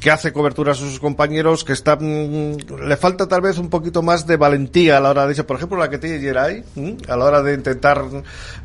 que 0.00 0.10
hace 0.10 0.32
cobertura 0.32 0.72
a 0.72 0.74
sus 0.74 1.00
compañeros, 1.00 1.64
que 1.64 1.72
está 1.72 1.96
mm, 1.96 2.56
le 2.86 2.96
falta 2.96 3.26
tal 3.26 3.40
vez 3.40 3.58
un 3.58 3.68
poquito 3.68 4.02
más 4.02 4.26
de 4.26 4.36
valentía 4.36 4.98
a 4.98 5.00
la 5.00 5.10
hora 5.10 5.24
de 5.24 5.30
irse, 5.32 5.44
por 5.44 5.56
ejemplo, 5.56 5.78
la 5.78 5.90
que 5.90 5.98
tiene 5.98 6.20
Geray, 6.20 6.64
a 7.08 7.16
la 7.16 7.24
hora 7.24 7.42
de 7.42 7.54
intentar 7.54 8.04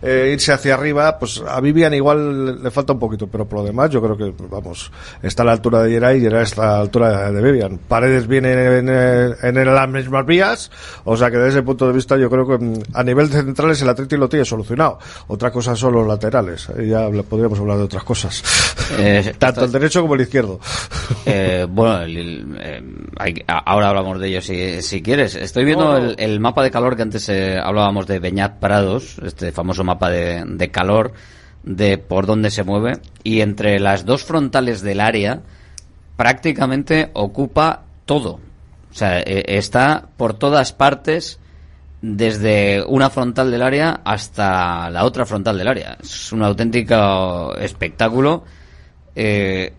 eh, 0.02 0.32
irse 0.34 0.54
hacia 0.54 0.76
arriba, 0.76 1.18
pues 1.18 1.42
a 1.48 1.60
Vivian 1.60 1.94
igual 1.94 2.62
le 2.64 2.72
falta 2.72 2.94
un 2.94 3.00
poquito, 3.00 3.28
pero 3.28 3.48
por 3.48 3.60
lo 3.60 3.66
demás 3.66 3.90
yo 3.90 4.02
creo 4.02 4.16
que, 4.18 4.34
vamos, 4.48 4.92
está 5.22 5.44
a 5.44 5.46
la 5.48 5.52
altura 5.54 5.82
de 5.84 5.92
Geray 5.92 6.18
y 6.18 6.22
Geray 6.22 6.44
está 6.44 6.64
a 6.64 6.74
la 6.74 6.80
altura 6.80 7.32
de 7.32 7.42
Vivian. 7.42 7.80
Paredes 7.88 8.28
viene 8.28 8.78
en, 8.78 8.90
eh, 8.90 9.36
en, 9.42 9.58
en 9.58 9.74
las 9.74 9.90
mismas 9.90 10.26
vías, 10.26 10.72
o 11.04 11.18
sea 11.18 11.32
que 11.32 11.38
desde 11.38 11.50
ese 11.50 11.64
punto 11.64 11.88
de 11.88 11.94
vista 11.94 12.18
yo 12.18 12.30
creo 12.30 12.48
que 12.48 12.64
mm, 12.64 12.84
a 12.94 13.04
nivel 13.04 13.30
de 13.30 13.38
centrales 13.38 13.82
el 13.82 13.90
Atleti 13.90 14.18
lo 14.18 14.30
tiene 14.30 14.46
solucionado. 14.46 15.00
Otra 15.28 15.52
cosa 15.52 15.76
son 15.76 15.94
los 15.94 16.08
laterales, 16.08 16.68
ya 16.88 17.10
podríamos 17.28 17.60
hablar 17.60 17.78
de 17.78 17.84
otras 17.84 18.04
cosas. 18.04 18.44
Eh, 18.98 19.34
Tanto 19.40 19.66
el 19.66 19.72
derecho 19.72 20.02
como 20.02 20.16
el 20.16 20.22
izquierdo. 20.22 20.60
Eh, 21.26 21.66
bueno, 21.70 22.02
el- 22.02 22.18
el- 22.18 22.58
eh, 22.60 22.84
hay- 23.18 23.44
ahora 23.48 23.90
hablamos 23.90 24.20
de 24.20 24.28
ello 24.28 24.42
si, 24.42 24.82
si 24.82 25.02
quieres. 25.02 25.36
Estoy 25.36 25.64
viendo 25.66 25.96
el, 25.98 26.40
mapa 26.40 26.64
de 26.64 26.72
calor 26.72 26.96
que 26.96 27.02
antes 27.04 27.28
eh, 27.30 27.58
hablábamos 27.58 28.08
de 28.08 28.20
Beñat 28.20 28.60
Prados, 28.60 29.18
este 29.24 29.52
famoso 29.52 29.84
mapa 29.84 30.10
de, 30.10 30.44
de 30.46 30.72
calor, 30.72 31.14
de 31.64 31.98
por 31.98 32.26
dónde 32.26 32.52
se 32.52 32.64
mueve, 32.64 33.00
y 33.24 33.42
entre 33.42 33.80
las 33.80 34.06
dos 34.06 34.24
frontales 34.24 34.82
del 34.82 35.00
área 35.00 35.42
prácticamente 36.18 37.10
ocupa 37.14 37.84
todo. 38.06 38.40
O 38.92 38.96
sea, 38.96 39.20
eh, 39.22 39.44
está 39.48 40.08
por 40.18 40.34
todas 40.36 40.74
partes 40.74 41.40
desde 42.02 42.84
una 42.86 43.10
frontal 43.10 43.50
del 43.50 43.62
área 43.62 44.02
hasta 44.04 44.90
la 44.90 45.06
otra 45.06 45.26
frontal 45.26 45.58
del 45.58 45.68
área. 45.70 45.98
Es 46.04 46.32
un 46.34 46.44
auténtico 46.44 47.56
espectáculo. 47.58 48.44
Eh, 49.16 49.74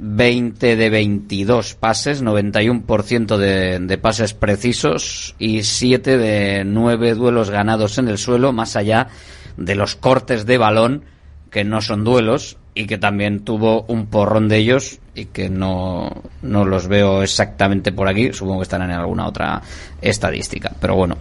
20 0.00 0.76
de 0.76 0.90
22 0.90 1.74
pases, 1.74 2.22
91% 2.22 3.36
de, 3.36 3.78
de 3.78 3.98
pases 3.98 4.34
precisos 4.34 5.34
y 5.38 5.62
7 5.62 6.18
de 6.18 6.64
9 6.64 7.14
duelos 7.14 7.50
ganados 7.50 7.98
en 7.98 8.08
el 8.08 8.18
suelo, 8.18 8.52
más 8.52 8.76
allá 8.76 9.08
de 9.56 9.74
los 9.74 9.96
cortes 9.96 10.46
de 10.46 10.58
balón, 10.58 11.04
que 11.50 11.64
no 11.64 11.82
son 11.82 12.04
duelos, 12.04 12.56
y 12.74 12.86
que 12.86 12.98
también 12.98 13.44
tuvo 13.44 13.84
un 13.88 14.06
porrón 14.06 14.48
de 14.48 14.58
ellos 14.58 14.98
y 15.14 15.26
que 15.26 15.50
no, 15.50 16.22
no 16.40 16.64
los 16.64 16.88
veo 16.88 17.22
exactamente 17.22 17.92
por 17.92 18.08
aquí, 18.08 18.32
supongo 18.32 18.60
que 18.60 18.64
estarán 18.64 18.90
en 18.90 18.96
alguna 18.96 19.26
otra 19.26 19.60
estadística. 20.00 20.72
Pero 20.80 20.96
bueno, 20.96 21.16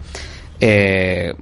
eh, 0.60 1.34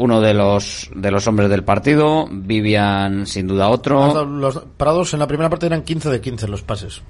uno 0.00 0.22
de 0.22 0.32
los, 0.32 0.88
de 0.94 1.10
los 1.10 1.26
hombres 1.26 1.50
del 1.50 1.62
partido, 1.62 2.26
Vivian 2.30 3.26
sin 3.26 3.46
duda 3.46 3.68
otro. 3.68 4.24
Los 4.24 4.58
parados 4.78 5.12
en 5.12 5.20
la 5.20 5.26
primera 5.26 5.50
parte 5.50 5.66
eran 5.66 5.82
15 5.82 6.08
de 6.08 6.20
15 6.22 6.48
los 6.48 6.62
pases. 6.62 7.02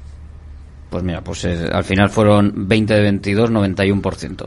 Pues 0.91 1.05
mira, 1.05 1.23
pues 1.23 1.45
eh, 1.45 1.71
al 1.73 1.85
final 1.85 2.11
fueron 2.11 2.53
20 2.67 2.93
de 2.93 3.01
22, 3.01 3.51
91%. 3.53 4.45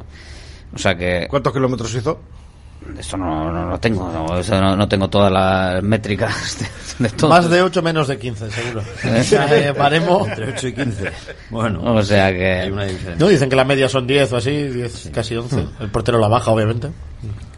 O 0.73 0.77
sea 0.77 0.93
que... 0.95 1.25
¿Cuántos 1.29 1.53
kilómetros 1.53 1.95
hizo? 1.95 2.19
Esto 2.99 3.15
no, 3.15 3.49
no 3.49 3.69
lo 3.69 3.79
tengo, 3.79 4.11
no, 4.11 4.37
eso 4.37 4.59
no, 4.59 4.75
no 4.75 4.89
tengo 4.89 5.09
todas 5.09 5.31
las 5.31 5.81
métricas 5.81 6.57
de, 6.99 7.07
de 7.07 7.15
todo. 7.15 7.29
Más 7.29 7.49
de 7.49 7.61
8 7.61 7.81
menos 7.81 8.09
de 8.09 8.19
15, 8.19 8.51
seguro. 8.51 8.81
¿Eh? 9.05 9.23
Eh, 9.31 9.71
baremo. 9.71 10.27
Entre 10.27 10.49
8 10.49 10.67
y 10.67 10.73
15. 10.73 11.11
Bueno, 11.49 11.95
o 11.95 12.03
sea 12.03 12.29
que... 12.33 12.69
No, 13.17 13.29
dicen 13.29 13.49
que 13.49 13.55
la 13.55 13.63
media 13.63 13.87
son 13.87 14.05
10 14.05 14.33
o 14.33 14.35
así, 14.35 14.51
10, 14.51 15.11
casi 15.13 15.33
11. 15.33 15.65
El 15.79 15.89
portero 15.91 16.19
la 16.19 16.27
baja, 16.27 16.51
obviamente. 16.51 16.89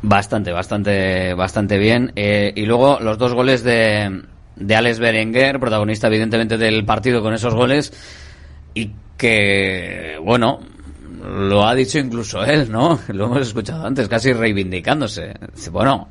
Bastante, 0.07 0.51
bastante, 0.51 1.33
bastante 1.33 1.79
bien. 1.79 2.11
Eh, 2.15 2.53
y 2.55 2.65
luego 2.67 2.99
los 2.99 3.17
dos 3.17 3.33
goles 3.33 3.63
de, 3.63 4.21
de 4.55 4.75
Alex 4.75 4.99
Berenguer, 4.99 5.59
protagonista 5.59 6.07
evidentemente 6.07 6.57
del 6.59 6.85
partido 6.85 7.23
con 7.23 7.33
esos 7.33 7.55
goles, 7.55 7.91
y 8.75 8.91
que, 9.17 10.19
bueno, 10.21 10.59
lo 11.23 11.65
ha 11.65 11.73
dicho 11.73 11.97
incluso 11.97 12.43
él, 12.43 12.71
¿no? 12.71 12.99
Lo 13.07 13.25
hemos 13.25 13.41
escuchado 13.47 13.83
antes, 13.87 14.07
casi 14.07 14.31
reivindicándose. 14.31 15.33
Dice, 15.55 15.71
bueno, 15.71 16.07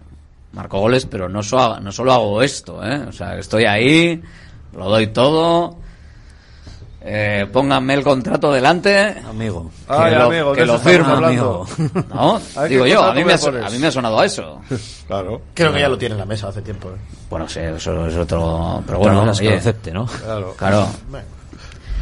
marco 0.53 0.81
goles, 0.81 1.07
pero 1.07 1.29
no, 1.29 1.45
so- 1.45 1.79
no 1.79 1.93
solo 1.93 2.13
hago 2.13 2.43
esto, 2.43 2.85
¿eh? 2.85 2.97
O 3.09 3.13
sea, 3.13 3.39
estoy 3.39 3.65
ahí, 3.65 4.21
lo 4.77 4.89
doy 4.89 5.07
todo. 5.09 5.79
Eh, 7.07 7.47
pónganme 7.53 7.93
el 7.95 8.03
contrato 8.03 8.51
delante. 8.51 9.15
Amigo. 9.29 9.71
Que 9.87 9.93
Ay, 9.93 10.15
lo, 10.15 10.23
amigo, 10.23 10.53
que 10.55 10.65
lo 10.65 10.77
estamos 10.77 10.93
firmo. 10.95 11.13
hablando. 11.15 11.67
¿No? 12.09 12.41
Digo 12.67 12.85
¿qué 12.85 12.91
yo, 12.91 13.05
a 13.05 13.13
mí, 13.13 13.25
me 13.25 13.35
ha, 13.35 13.37
a 13.37 13.71
mí 13.71 13.79
me 13.79 13.87
ha 13.89 13.91
sonado 13.93 14.19
a 14.19 14.25
eso. 14.25 14.61
Claro. 15.07 15.43
Creo 15.53 15.71
que 15.71 15.81
ya 15.81 15.89
lo 15.91 15.99
tiene 15.99 16.15
en 16.15 16.21
la 16.21 16.25
mesa 16.25 16.49
hace 16.49 16.63
tiempo. 16.63 16.89
¿eh? 16.89 16.97
Bueno, 17.29 17.47
sí, 17.47 17.61
eso 17.61 18.07
es 18.07 18.17
otro. 18.17 18.83
Pero 18.87 18.99
bueno, 18.99 19.31
es 19.31 19.39
que 19.39 19.51
lo 19.51 19.57
acepte, 19.57 19.93
¿no? 19.93 20.07
Claro. 20.07 20.55
Claro. 20.57 20.89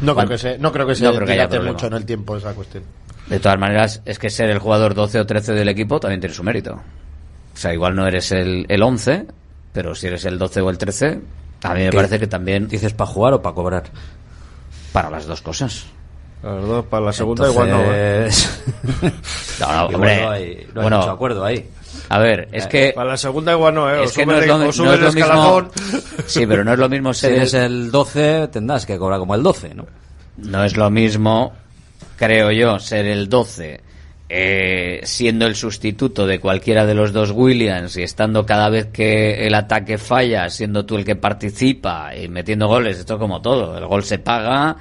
No 0.01 0.15
creo 0.15 0.29
que 0.29 0.37
se, 0.37 0.57
no 0.57 0.71
creo 0.71 0.87
que 0.87 0.95
se 0.95 1.03
no 1.03 1.13
creo 1.13 1.27
que 1.27 1.33
haya 1.33 1.61
mucho 1.61 1.87
en 1.87 1.93
el 1.93 2.05
tiempo 2.05 2.37
esa 2.37 2.53
cuestión. 2.53 2.83
De 3.27 3.41
todas 3.41 3.59
maneras, 3.59 4.01
es 4.05 4.19
que 4.19 4.29
ser 4.29 4.49
el 4.49 4.59
jugador 4.59 4.93
12 4.93 5.19
o 5.19 5.25
13 5.25 5.51
del 5.51 5.67
equipo 5.67 5.99
también 5.99 6.21
tiene 6.21 6.33
su 6.33 6.43
mérito. 6.43 6.75
O 6.75 7.57
sea, 7.57 7.73
igual 7.73 7.93
no 7.93 8.07
eres 8.07 8.31
el, 8.31 8.65
el 8.69 8.81
11, 8.81 9.25
pero 9.73 9.95
si 9.95 10.07
eres 10.07 10.23
el 10.23 10.37
12 10.39 10.61
o 10.61 10.69
el 10.69 10.77
13, 10.77 11.19
a 11.63 11.73
mí 11.73 11.83
me 11.83 11.91
parece 11.91 12.19
que 12.19 12.27
también. 12.27 12.69
¿Dices 12.69 12.93
para 12.93 13.09
jugar 13.09 13.33
o 13.33 13.41
para 13.41 13.53
cobrar? 13.55 13.83
Para 14.93 15.09
las 15.09 15.25
dos 15.25 15.41
cosas. 15.41 15.85
La 16.41 16.51
verdad, 16.53 16.83
para 16.83 17.05
la 17.05 17.13
segunda 17.13 17.49
igual 17.49 17.69
no. 17.69 17.81
¿eh? 17.93 18.17
Entonces- 18.25 18.63
No, 19.59 19.67
no, 19.67 19.73
Igual 19.73 19.95
hombre. 19.95 20.21
no 20.21 20.29
hay, 20.31 20.45
no 20.55 20.81
hay 20.81 20.83
bueno, 20.83 20.97
mucho 20.99 21.11
acuerdo 21.11 21.45
ahí. 21.45 21.69
a 22.09 22.19
ver, 22.19 22.49
es 22.51 22.67
que. 22.67 22.91
Para 22.95 23.11
la 23.11 23.17
segunda 23.17 23.51
igual 23.53 23.75
no, 23.75 23.89
¿eh? 23.89 24.03
Es 24.03 24.11
que 24.13 24.25
no 24.25 24.37
es 24.37 24.47
lo, 24.47 24.57
no 24.57 24.69
es 24.69 24.77
lo 24.77 24.93
el 24.93 24.99
mismo. 24.99 25.19
escalafón. 25.21 25.71
Sí, 26.25 26.45
pero 26.45 26.63
no 26.63 26.73
es 26.73 26.79
lo 26.79 26.89
mismo 26.89 27.13
Si 27.13 27.21
ser. 27.21 27.33
eres 27.33 27.53
el 27.53 27.91
12, 27.91 28.47
tendrás 28.49 28.85
que 28.85 28.97
cobrar 28.97 29.19
como 29.19 29.35
el 29.35 29.43
12, 29.43 29.73
¿no? 29.73 29.85
No 30.37 30.63
es 30.65 30.75
lo 30.75 30.89
mismo, 30.89 31.53
creo 32.17 32.51
yo, 32.51 32.77
ser 32.79 33.05
el 33.05 33.29
12 33.29 33.81
eh, 34.35 35.01
siendo 35.03 35.45
el 35.45 35.55
sustituto 35.55 36.25
de 36.25 36.39
cualquiera 36.39 36.87
de 36.87 36.95
los 36.95 37.13
dos 37.13 37.29
Williams 37.29 37.97
y 37.97 38.01
estando 38.01 38.47
cada 38.47 38.67
vez 38.67 38.87
que 38.87 39.45
el 39.45 39.53
ataque 39.53 39.99
falla, 39.99 40.49
siendo 40.49 40.87
tú 40.87 40.95
el 40.95 41.05
que 41.05 41.15
participa 41.15 42.15
y 42.15 42.27
metiendo 42.29 42.67
goles, 42.67 42.97
esto 42.97 43.13
es 43.13 43.19
como 43.19 43.43
todo, 43.43 43.77
el 43.77 43.85
gol 43.85 44.03
se 44.03 44.17
paga 44.17 44.75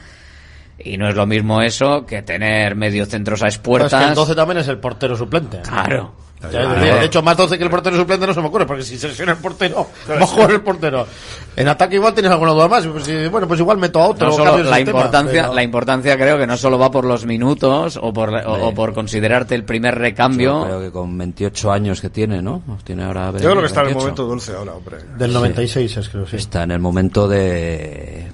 y 0.78 0.96
no 0.96 1.06
es 1.06 1.14
lo 1.14 1.26
mismo 1.26 1.60
eso 1.60 2.06
que 2.06 2.22
tener 2.22 2.76
medio 2.76 3.04
centros 3.04 3.42
a 3.42 3.48
expuertas. 3.48 4.02
que 4.02 4.08
el 4.08 4.14
12 4.14 4.34
también 4.34 4.56
es 4.56 4.68
el 4.68 4.78
portero 4.78 5.16
suplente. 5.16 5.60
Claro. 5.60 6.14
Es 6.44 6.52
decir, 6.52 6.94
De 6.94 7.04
hecho, 7.04 7.22
más 7.22 7.36
12 7.36 7.56
que 7.56 7.64
el 7.64 7.70
portero 7.70 7.96
suplente 7.96 8.26
no 8.26 8.34
se 8.34 8.40
me 8.40 8.48
ocurre, 8.48 8.66
porque 8.66 8.82
si 8.82 8.98
se 8.98 9.08
lesiona 9.08 9.32
el 9.32 9.38
portero, 9.38 9.86
jugar 10.20 10.50
el 10.50 10.60
portero. 10.60 11.06
En 11.54 11.68
ataque 11.68 11.96
igual 11.96 12.14
tienes 12.14 12.32
alguna 12.32 12.52
duda 12.52 12.68
más. 12.68 12.86
Pues, 12.86 13.30
bueno, 13.30 13.46
pues 13.46 13.60
igual 13.60 13.78
meto 13.78 14.00
a 14.00 14.08
otro. 14.08 14.28
No 14.28 14.32
solo- 14.34 14.50
la 14.58 14.76
sistema, 14.76 14.80
importancia, 14.80 15.42
pero- 15.42 15.54
la 15.54 15.62
importancia 15.62 16.16
creo 16.16 16.38
que 16.38 16.46
no 16.46 16.56
solo 16.56 16.78
va 16.78 16.90
por 16.90 17.04
los 17.04 17.24
minutos 17.26 17.98
o 18.00 18.12
por, 18.12 18.30
o, 18.34 18.68
o 18.68 18.74
por 18.74 18.92
considerarte 18.94 19.54
el 19.54 19.64
primer 19.64 19.94
Yo 19.94 20.00
recambio. 20.00 20.64
creo 20.64 20.80
que 20.80 20.90
con 20.90 21.16
28 21.16 21.72
años 21.72 22.00
que 22.00 22.10
tiene, 22.10 22.42
¿no? 22.42 22.62
Tiene 22.84 23.04
ahora 23.04 23.32
Yo 23.32 23.50
creo 23.50 23.60
que 23.60 23.66
está 23.66 23.80
en 23.82 23.88
el 23.88 23.94
28. 23.94 24.00
momento 24.00 24.24
dulce 24.24 24.52
ahora, 24.56 24.72
hombre. 24.74 24.96
Del 25.16 25.32
96 25.32 25.96
es 25.96 26.08
creo, 26.08 26.26
sí. 26.26 26.36
Está 26.36 26.62
en 26.64 26.70
el 26.72 26.78
momento 26.80 27.28
de, 27.28 28.26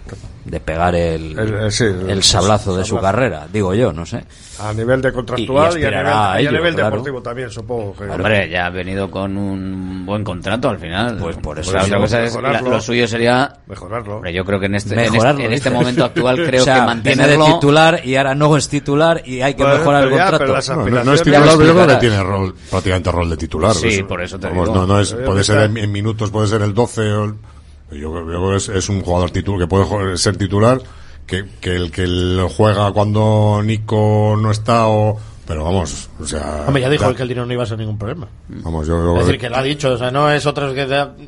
de 0.51 0.61
pegar 0.61 0.95
el, 0.95 1.39
El- 1.39 1.55
el- 1.55 1.73
sí, 1.73 1.85
el- 1.85 2.11
el 2.11 2.23
sablazo 2.23 2.77
de 2.77 2.85
su 2.85 2.95
sablazo. 2.97 3.13
carrera, 3.17 3.47
digo 3.53 3.75
yo, 3.75 3.93
no 3.93 4.07
sé. 4.07 4.25
A 4.61 4.73
nivel 4.73 5.01
de 5.01 5.11
Y- 5.11 5.13
contractual 5.13 5.47
y 5.79 5.81
y, 5.81 5.85
a 5.85 5.89
aspirará 5.89 6.03
nivel, 6.03 6.13
a 6.19 6.29
y 6.33 6.37
a 6.37 6.41
ello, 6.41 6.59
nivel 6.59 6.75
claro. 6.75 6.91
deportivo 6.91 7.23
también, 7.23 7.51
supongo. 7.51 7.95
Que, 7.95 8.05
Hombre, 8.05 8.49
ya 8.51 8.67
ha 8.67 8.71
venido 8.71 9.11
con 9.11 9.37
un 9.37 10.05
buen 10.05 10.25
contrato 10.25 10.69
al 10.69 10.79
final. 10.79 11.17
Pues 11.19 11.37
por 11.37 11.59
eso 11.59 11.71
sí, 11.71 11.77
otra 11.77 11.99
cosa 11.99 12.23
es, 12.25 12.35
mejorarlo. 12.35 12.69
la- 12.71 12.77
lo 12.77 12.81
suyo 12.83 13.07
sería... 13.07 13.53
Mejorarlo. 13.67 14.17
Hombre, 14.17 14.33
yo 14.33 14.45
creo 14.45 14.59
que 14.59 14.67
en 14.67 14.75
este, 14.75 14.95
en 14.95 15.01
este, 15.01 15.13
Mejorarlo, 15.13 15.41
en 15.45 15.53
este 15.53 15.71
momento 15.71 16.05
actual 16.05 16.37
creo 16.47 16.63
O 16.63 16.65
sea, 16.65 16.75
que 16.75 16.81
viene 16.81 16.95
mantenerlo... 16.95 17.47
de 17.47 17.53
titular 17.55 18.01
y 18.05 18.17
ahora 18.17 18.35
no 18.35 18.57
es 18.57 18.69
titular 18.69 19.23
y 19.25 19.41
hay 19.43 19.55
que 19.55 19.63
Bueno, 19.63 19.79
mejorar 19.79 20.05
el 20.05 20.11
ya, 20.15 20.31
contrato. 20.31 20.47
No, 20.75 20.87
no, 20.91 21.05
no 21.05 21.13
es 21.15 21.23
titular, 21.23 21.43
pero 21.57 21.65
yo 21.65 21.75
creo 21.75 21.87
que 21.87 21.97
tiene 21.97 22.23
rol, 22.23 22.55
prácticamente 22.71 23.13
rol 23.13 23.31
de 23.31 23.37
titular. 23.37 23.75
Sí, 23.75 23.89
Eso- 23.89 24.07
por 24.09 24.23
eso 24.23 24.39
te 24.41 24.49
vamos, 24.49 24.69
digo. 24.69 24.81
No, 24.81 24.87
no 24.87 25.01
es, 25.01 25.13
puede 25.15 25.45
ser 25.45 25.59
en, 25.71 25.77
en 25.77 25.93
minutos, 25.93 26.31
puede 26.31 26.49
ser 26.49 26.63
el 26.63 26.75
12 26.75 27.01
o 27.13 27.25
el- 27.27 27.35
yo, 27.91 28.13
creo- 28.13 28.21
yo 28.21 28.27
creo 28.27 28.51
que 28.51 28.57
es, 28.57 28.69
es 28.69 28.89
un 28.89 29.01
jugador 29.03 29.31
titular 29.31 29.61
que 29.61 29.67
puede 29.67 30.17
ser 30.19 30.37
titular 30.37 30.81
que, 31.27 31.45
que 31.61 31.77
el 31.77 31.91
que 31.91 32.03
el 32.05 32.41
juega 32.57 32.91
cuando 32.93 33.61
Nico 33.65 34.35
no 34.41 34.51
está 34.51 34.87
o 34.89 35.19
pero 35.47 35.65
vamos 35.65 36.11
o 36.21 36.27
sea 36.27 36.65
Hombre, 36.67 36.83
ya 36.83 36.91
dijo 36.91 37.05
ya- 37.05 37.09
él 37.11 37.17
que 37.17 37.23
el 37.23 37.29
dinero 37.29 37.47
no 37.47 37.53
iba 37.55 37.63
a 37.63 37.67
ser 37.67 37.79
ningún 37.79 37.97
problema. 37.99 38.29
vamos 38.49 38.87
yo 38.87 38.99
creo 38.99 39.19
Es 39.21 39.27
decir, 39.27 39.41
que 39.41 39.49
lo 39.49 39.57
ha 39.57 39.63
dicho, 39.63 39.93
o 39.93 39.97
sea, 39.97 40.11
no 40.11 40.31
es 40.31 40.45
otros 40.45 40.75
que 40.75 40.83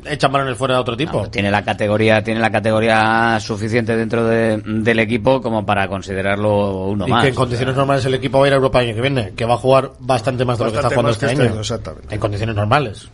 echan 0.05 0.31
balones 0.31 0.57
fuera 0.57 0.75
de 0.75 0.81
otro 0.81 0.95
tipo. 0.95 1.21
No, 1.23 1.29
tiene 1.31 1.49
la 1.49 1.63
categoría 1.63 2.23
tiene 2.23 2.39
la 2.39 2.51
categoría 2.51 3.39
suficiente 3.39 3.95
dentro 3.95 4.25
de- 4.25 4.57
del 4.63 4.99
equipo 4.99 5.41
como 5.41 5.65
para 5.65 5.87
considerarlo 5.87 6.85
uno 6.87 7.07
y 7.07 7.09
más. 7.09 7.23
que 7.23 7.29
en 7.29 7.35
condiciones 7.35 7.75
normales 7.75 8.05
el 8.05 8.13
equipo 8.13 8.37
va 8.39 8.45
a 8.45 8.47
ir 8.49 8.53
a 8.53 8.57
Europa 8.57 8.79
el 8.81 8.87
año 8.89 8.95
que 8.95 9.01
viene, 9.01 9.33
que 9.35 9.45
va 9.45 9.55
a 9.55 9.57
jugar 9.57 9.91
bastante 9.99 10.45
más 10.45 10.57
de 10.59 10.65
lo 10.65 10.71
que 10.71 10.77
está 10.77 10.89
Bastante 10.89 10.95
jugando 10.95 11.11
este 11.13 11.25
este 11.27 11.41
año. 11.41 11.51
año, 11.53 11.59
exactamente. 11.61 12.13
En 12.13 12.19
condiciones 12.19 12.55
normales. 12.55 13.09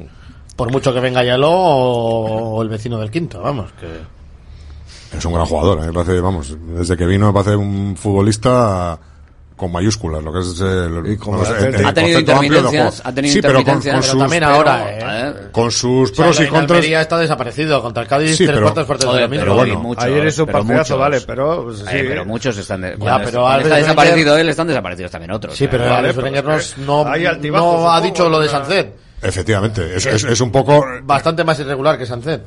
Por 0.58 0.72
mucho 0.72 0.94
que 0.94 1.00
venga 1.00 1.24
Yaló 1.24 1.52
o, 1.52 2.56
o 2.56 2.62
el 2.62 2.68
vecino 2.68 2.98
del 3.00 3.10
quinto, 3.10 3.42
vamos, 3.42 3.72
que... 3.80 5.18
Es 5.18 5.24
un 5.24 5.34
gran 5.34 5.46
jugador, 5.46 5.80
¿eh? 5.86 6.20
Vamos, 6.20 6.58
desde 6.76 6.98
que 6.98 7.06
vino 7.06 7.34
parece 7.34 7.56
un 7.56 7.96
futbolista 7.96 9.00
con 9.56 9.72
mayúsculas, 9.72 10.24
lo 10.24 10.32
que 10.32 10.40
es 10.40 10.60
el, 10.60 11.12
y 11.12 11.18
con 11.18 11.36
no 11.36 11.44
el, 11.44 11.74
el 11.76 11.86
ha 11.86 11.94
tenido 11.94 12.20
intermitencias, 12.20 13.02
ha 13.04 13.12
tenido 13.12 13.34
sí, 13.34 13.42
pero 13.42 13.64
con, 13.64 13.82
con 13.82 14.04
sus, 14.04 14.18
también 14.20 14.44
ahora, 14.44 14.86
¿eh? 14.88 15.34
con 15.52 15.72
sus 15.72 16.12
o 16.12 16.14
sea, 16.14 16.26
pros 16.26 16.40
y 16.42 16.48
contras. 16.48 16.78
Almería 16.78 17.02
está 17.02 17.18
desaparecido 17.18 17.82
contra 17.82 18.04
el 18.04 18.10
Cádiz, 18.10 18.36
sí, 18.38 18.46
tres 18.46 18.60
cuartos 18.60 18.86
fuertes 18.86 19.12
de 19.12 19.28
mismo. 19.28 19.46
Pero 19.46 19.56
bueno, 19.56 19.80
muchos, 19.80 20.04
ayer 20.04 20.28
es 20.28 20.38
un 20.38 20.46
partidazo, 20.48 20.98
vale, 21.00 21.22
pero 21.22 21.64
pues, 21.64 21.80
sí, 21.80 21.86
pero 21.90 22.22
¿eh? 22.22 22.26
muchos 22.26 22.58
están 22.58 22.82
de, 22.82 22.98
ya, 23.00 23.20
pero 23.24 23.52
él 23.52 23.62
está 23.62 23.70
Wenger, 23.70 23.82
desaparecido 23.82 24.38
él, 24.38 24.50
están 24.50 24.68
desaparecidos 24.68 25.12
también 25.12 25.32
otros. 25.32 25.56
Sí, 25.56 25.68
pero, 25.68 25.86
eh, 25.86 25.88
pero, 25.88 25.96
vale, 25.96 26.14
pero 26.14 26.60
no, 26.86 27.04
no, 27.04 27.74
no 27.74 27.92
ha 27.92 28.02
dicho 28.02 28.30
lo 28.30 28.40
de 28.40 28.50
Sancet 28.50 29.07
Efectivamente, 29.22 29.96
es, 29.96 30.06
es, 30.06 30.42
un 30.42 30.52
poco... 30.52 30.86
Eh, 30.86 31.02
bastante 31.04 31.44
más 31.44 31.60
irregular 31.60 31.98
que 31.98 32.06
Sancet. 32.06 32.46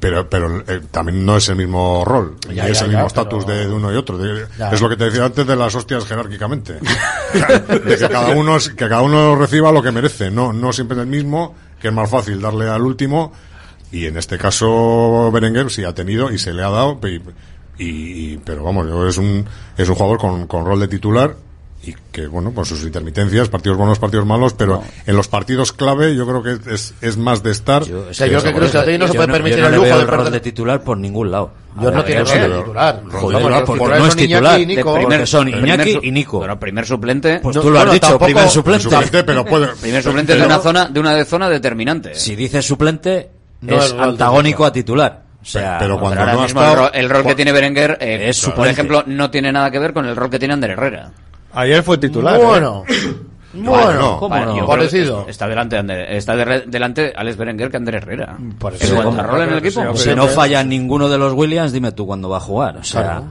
pero 0.00 0.28
pero 0.28 0.60
eh, 0.66 0.80
también 0.90 1.24
no 1.24 1.36
es 1.36 1.48
el 1.48 1.56
mismo 1.56 2.04
rol 2.04 2.36
ya, 2.52 2.68
y 2.68 2.72
es 2.72 2.80
el 2.82 2.88
mismo 2.88 3.06
estatus 3.06 3.46
de, 3.46 3.68
uno 3.68 3.92
y 3.92 3.96
otro 3.96 4.18
es 4.24 4.80
lo 4.80 4.88
que 4.88 4.96
te 4.96 5.04
decía 5.04 5.24
antes 5.24 5.46
de 5.46 5.56
las 5.56 5.74
hostias 5.74 6.04
jerárquicamente. 6.04 6.74
De 7.32 7.96
que 7.96 8.08
cada 8.08 8.34
uno 8.34 8.56
es, 8.56 8.70
que 8.70 8.88
cada 8.88 9.02
uno 9.02 9.36
reciba 9.36 9.70
lo 9.70 9.82
que 9.82 9.92
merece 9.92 10.30
no 10.30 10.52
no 10.52 10.72
siempre 10.72 10.96
es 10.96 11.02
el 11.02 11.08
mismo 11.08 11.54
que 11.80 11.88
es 11.88 11.94
más 11.94 12.10
fácil 12.10 12.40
darle 12.40 12.68
al 12.68 12.82
último 12.82 13.32
y 13.90 14.06
en 14.06 14.16
este 14.16 14.38
caso 14.38 15.30
Berenguer 15.30 15.70
sí 15.70 15.84
ha 15.84 15.94
tenido 15.94 16.32
y 16.32 16.38
se 16.38 16.54
le 16.54 16.62
ha 16.62 16.70
dado 16.70 16.98
y, 17.06 17.20
y 17.78 18.38
pero 18.38 18.64
vamos 18.64 18.86
es 19.08 19.18
un 19.18 19.46
es 19.76 19.88
un 19.88 19.94
jugador 19.94 20.18
con, 20.18 20.46
con 20.46 20.64
rol 20.64 20.80
de 20.80 20.88
titular 20.88 21.36
y 21.84 21.94
que, 22.12 22.28
bueno, 22.28 22.54
con 22.54 22.64
sus 22.64 22.82
intermitencias, 22.84 23.48
partidos 23.48 23.76
buenos, 23.76 23.98
partidos 23.98 24.24
malos, 24.24 24.54
pero 24.54 24.82
en 25.04 25.16
los 25.16 25.26
partidos 25.26 25.72
clave 25.72 26.14
yo 26.14 26.26
creo 26.26 26.42
que 26.42 26.72
es, 26.72 26.94
es 27.00 27.16
más 27.16 27.42
de 27.42 27.50
estar. 27.50 27.82
Yo, 27.84 28.02
o 28.02 28.10
que 28.10 28.14
creo 28.14 28.84
que 28.84 28.98
no 28.98 29.08
se 29.08 29.14
puede 29.14 29.32
permitir 29.32 29.58
el 29.58 29.74
lujo 29.74 30.30
de, 30.30 30.40
titular 30.40 30.82
por 30.82 30.96
ningún 30.96 31.32
lado. 31.32 31.50
Yo 31.80 31.90
no 31.90 32.04
tiene 32.04 32.22
titular. 32.22 33.02
no 33.02 34.06
es 34.06 34.16
titular. 34.16 34.60
Y 34.60 34.66
Nico. 34.66 35.26
Son 35.26 35.48
Iñaki 35.48 35.98
y 36.02 36.12
Nico. 36.12 36.40
Pero 36.40 36.60
primer 36.60 36.86
suplente. 36.86 37.40
Pues 37.42 37.58
tú 37.58 37.70
lo 37.70 37.80
has 37.80 37.92
dicho, 37.92 38.18
primer 38.18 38.48
suplente. 38.48 38.84
suplente 38.84 39.24
pero 39.24 39.44
puede, 39.44 39.66
primer 39.80 40.02
suplente 40.02 40.36
de 40.36 40.46
una 40.46 40.58
zona, 40.58 40.86
de 40.86 41.00
una 41.00 41.24
zona 41.24 41.48
determinante. 41.48 42.14
Si 42.14 42.36
dices 42.36 42.64
suplente, 42.64 43.30
es 43.66 43.92
antagónico 43.92 44.64
a 44.64 44.72
titular. 44.72 45.22
O 45.42 45.44
sea, 45.44 45.78
pero 45.80 45.98
cuando 45.98 46.24
no 46.24 46.42
mismo, 46.42 46.62
el, 46.62 46.76
rol, 46.76 46.90
el 46.94 47.10
rol 47.10 47.24
que 47.24 47.34
tiene 47.34 47.50
Berenguer, 47.50 47.98
eh, 48.00 48.28
eso, 48.28 48.54
por 48.54 48.68
ejemplo, 48.68 49.02
no 49.06 49.28
tiene 49.28 49.50
nada 49.50 49.72
que 49.72 49.80
ver 49.80 49.92
con 49.92 50.06
el 50.06 50.14
rol 50.14 50.30
que 50.30 50.38
tiene 50.38 50.54
Ander 50.54 50.70
Herrera. 50.70 51.10
Ayer 51.54 51.82
fue 51.82 51.98
titular. 51.98 52.40
Bueno. 52.40 52.84
¿eh? 52.88 53.14
Bueno, 53.54 54.16
¿cómo 54.18 54.36
no? 54.36 54.66
Parecido. 54.66 55.26
Está 55.28 55.46
delante, 55.46 55.76
Ander, 55.76 56.10
está 56.12 56.34
de, 56.34 56.64
delante 56.66 57.12
Alex 57.14 57.36
Berenguer 57.36 57.70
que 57.70 57.76
Andrés 57.76 58.02
Herrera. 58.02 58.36
Parecido. 58.58 59.02
El 59.02 59.42
en 59.42 59.52
el 59.52 59.58
equipo. 59.58 59.94
Si 59.94 60.14
no 60.14 60.26
falla 60.28 60.64
ninguno 60.64 61.08
de 61.08 61.18
los 61.18 61.34
Williams, 61.34 61.72
dime 61.72 61.92
tú 61.92 62.06
cuándo 62.06 62.28
va 62.28 62.38
a 62.38 62.40
jugar. 62.40 62.78
O 62.78 62.84
sea, 62.84 63.02
claro. 63.02 63.24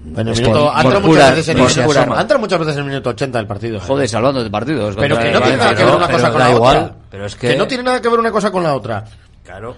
Bueno, 0.00 0.30
es 0.30 0.40
minuto, 0.40 0.72
entra, 0.78 1.00
muchas 1.00 1.30
veces 1.34 1.48
en 1.48 1.58
el, 1.58 2.20
entra 2.20 2.38
muchas 2.38 2.58
veces 2.60 2.74
en 2.74 2.80
el 2.80 2.86
minuto 2.86 3.10
80 3.10 3.38
del 3.38 3.46
partido. 3.46 3.80
Joder, 3.80 4.04
¿eh? 4.04 4.08
salvando 4.08 4.44
de 4.44 4.50
partidos. 4.50 4.94
Pero 4.96 5.18
que 5.18 5.32
no 5.32 5.40
tiene 5.40 5.56
nada 5.56 5.74
que 5.74 5.84
ver 5.84 5.94
una 5.94 6.08
cosa 6.08 6.30
con 6.30 6.40
la 6.40 6.50
otra. 6.50 6.94
Que... 7.40 7.56
no 7.56 7.66
tiene 7.66 7.82
nada 7.82 8.00
que 8.00 8.08
ver 8.08 8.20
una 8.20 8.30
cosa 8.30 8.50
con 8.50 8.62
la 8.62 8.74
otra. 8.74 9.04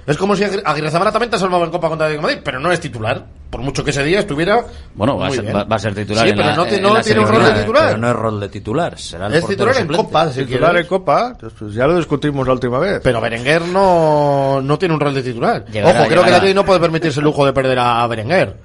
Es 0.06 0.16
como 0.16 0.36
si 0.36 0.44
Aguirrezabala 0.44 1.12
también 1.12 1.30
te 1.30 1.36
ha 1.36 1.38
salvado 1.38 1.64
en 1.64 1.70
Copa 1.70 1.88
contra 1.88 2.10
el 2.10 2.20
Madrid, 2.20 2.38
pero 2.44 2.58
no 2.58 2.72
es 2.72 2.80
titular. 2.80 3.24
Por 3.50 3.62
mucho 3.62 3.82
que 3.82 3.90
ese 3.90 4.04
día 4.04 4.20
estuviera. 4.20 4.64
Bueno, 4.94 5.18
va, 5.18 5.26
a 5.26 5.30
ser, 5.78 5.94
titular. 5.94 6.26
Sí, 6.26 6.34
pero 6.36 6.54
no, 6.54 6.64
tiene 6.66 6.86
un 7.20 7.26
rol 7.26 7.44
de 7.44 7.60
titular. 7.60 7.86
Pero 7.88 7.98
no 7.98 8.08
es 8.08 8.16
rol 8.16 8.40
de 8.40 8.48
titular. 8.48 8.98
Será 8.98 9.26
es 9.28 9.44
titular 9.44 9.76
en. 9.76 9.88
Copa. 9.88 10.30
Si 10.30 10.44
titular 10.44 10.76
en 10.76 10.86
Copa. 10.86 11.36
Ya 11.72 11.86
lo 11.86 11.96
discutimos 11.96 12.46
la 12.46 12.52
última 12.52 12.78
vez. 12.78 13.00
Pero 13.02 13.20
Berenguer 13.20 13.62
no, 13.62 14.60
no 14.62 14.78
tiene 14.78 14.94
un 14.94 15.00
rol 15.00 15.14
de 15.14 15.22
titular. 15.22 15.64
Ojo, 15.68 16.08
creo 16.08 16.24
que 16.24 16.30
la 16.30 16.38
ley 16.38 16.54
no 16.54 16.64
puede 16.64 16.80
permitirse 16.80 17.20
el 17.20 17.24
lujo 17.24 17.44
de 17.44 17.52
perder 17.52 17.78
a 17.78 18.06
Berenguer 18.06 18.56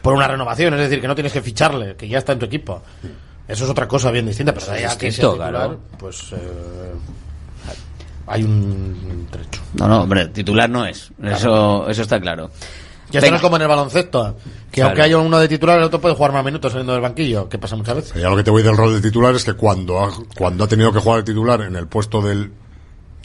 por 0.00 0.14
una 0.14 0.28
renovación. 0.28 0.74
Es 0.74 0.80
decir, 0.80 1.00
que 1.00 1.08
no 1.08 1.14
tienes 1.14 1.32
que 1.32 1.42
ficharle, 1.42 1.96
que 1.96 2.08
ya 2.08 2.18
está 2.18 2.32
en 2.32 2.38
tu 2.38 2.46
equipo. 2.46 2.82
Eso 3.48 3.64
es 3.64 3.70
otra 3.70 3.88
cosa 3.88 4.10
bien 4.10 4.26
distinta, 4.26 4.52
pero 4.52 4.72
es 4.74 4.82
distinto, 4.82 5.32
titular, 5.32 5.76
pues 5.98 6.32
eh, 6.32 6.36
hay 8.28 8.42
un 8.42 9.26
trecho. 9.30 9.60
No, 9.74 9.88
no, 9.88 10.02
hombre, 10.02 10.28
titular 10.28 10.68
no 10.68 10.84
es. 10.84 11.10
Eso, 11.22 11.88
eso 11.88 12.02
está 12.02 12.20
claro. 12.20 12.50
Que 13.10 13.18
esto 13.18 13.30
no 13.30 13.36
es 13.36 13.42
como 13.42 13.56
en 13.56 13.62
el 13.62 13.68
baloncesto, 13.68 14.28
¿eh? 14.28 14.32
que 14.70 14.82
aunque 14.82 15.02
haya 15.02 15.16
uno 15.16 15.38
de 15.38 15.48
titular, 15.48 15.78
el 15.78 15.84
otro 15.84 16.00
puede 16.00 16.14
jugar 16.14 16.32
más 16.32 16.44
minutos 16.44 16.70
saliendo 16.70 16.92
del 16.92 17.00
banquillo, 17.00 17.48
que 17.48 17.58
pasa 17.58 17.74
muchas 17.74 17.96
veces. 17.96 18.14
Ya 18.14 18.28
lo 18.28 18.36
que 18.36 18.42
te 18.42 18.50
voy 18.50 18.62
del 18.62 18.76
rol 18.76 18.94
de 18.94 19.00
titular 19.00 19.34
es 19.34 19.44
que 19.44 19.54
cuando 19.54 20.00
ha, 20.00 20.12
cuando 20.36 20.64
ha 20.64 20.68
tenido 20.68 20.92
que 20.92 21.00
jugar 21.00 21.20
el 21.20 21.24
titular 21.24 21.62
en 21.62 21.74
el 21.74 21.86
puesto 21.86 22.20
del 22.20 22.52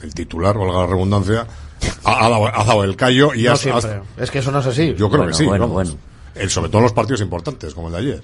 el 0.01 0.13
titular, 0.13 0.57
valga 0.57 0.81
la 0.81 0.87
redundancia, 0.87 1.47
ha, 2.03 2.29
dado, 2.29 2.83
el 2.83 2.95
callo 2.95 3.33
y 3.33 3.43
no 3.43 3.53
Es 4.17 4.31
que 4.31 4.39
eso 4.39 4.51
no 4.51 4.59
es 4.59 4.65
así. 4.65 4.93
Yo 4.97 5.09
creo 5.09 5.27
que 5.27 5.33
sí. 5.33 5.45
Bueno, 5.45 5.67
bueno. 5.67 5.91
Eh, 6.35 6.49
sobre 6.49 6.69
todo 6.69 6.79
en 6.79 6.83
los 6.83 6.93
partidos 6.93 7.21
importantes, 7.21 7.73
como 7.73 7.87
el 7.87 7.93
de 7.93 7.99
ayer. 7.99 8.23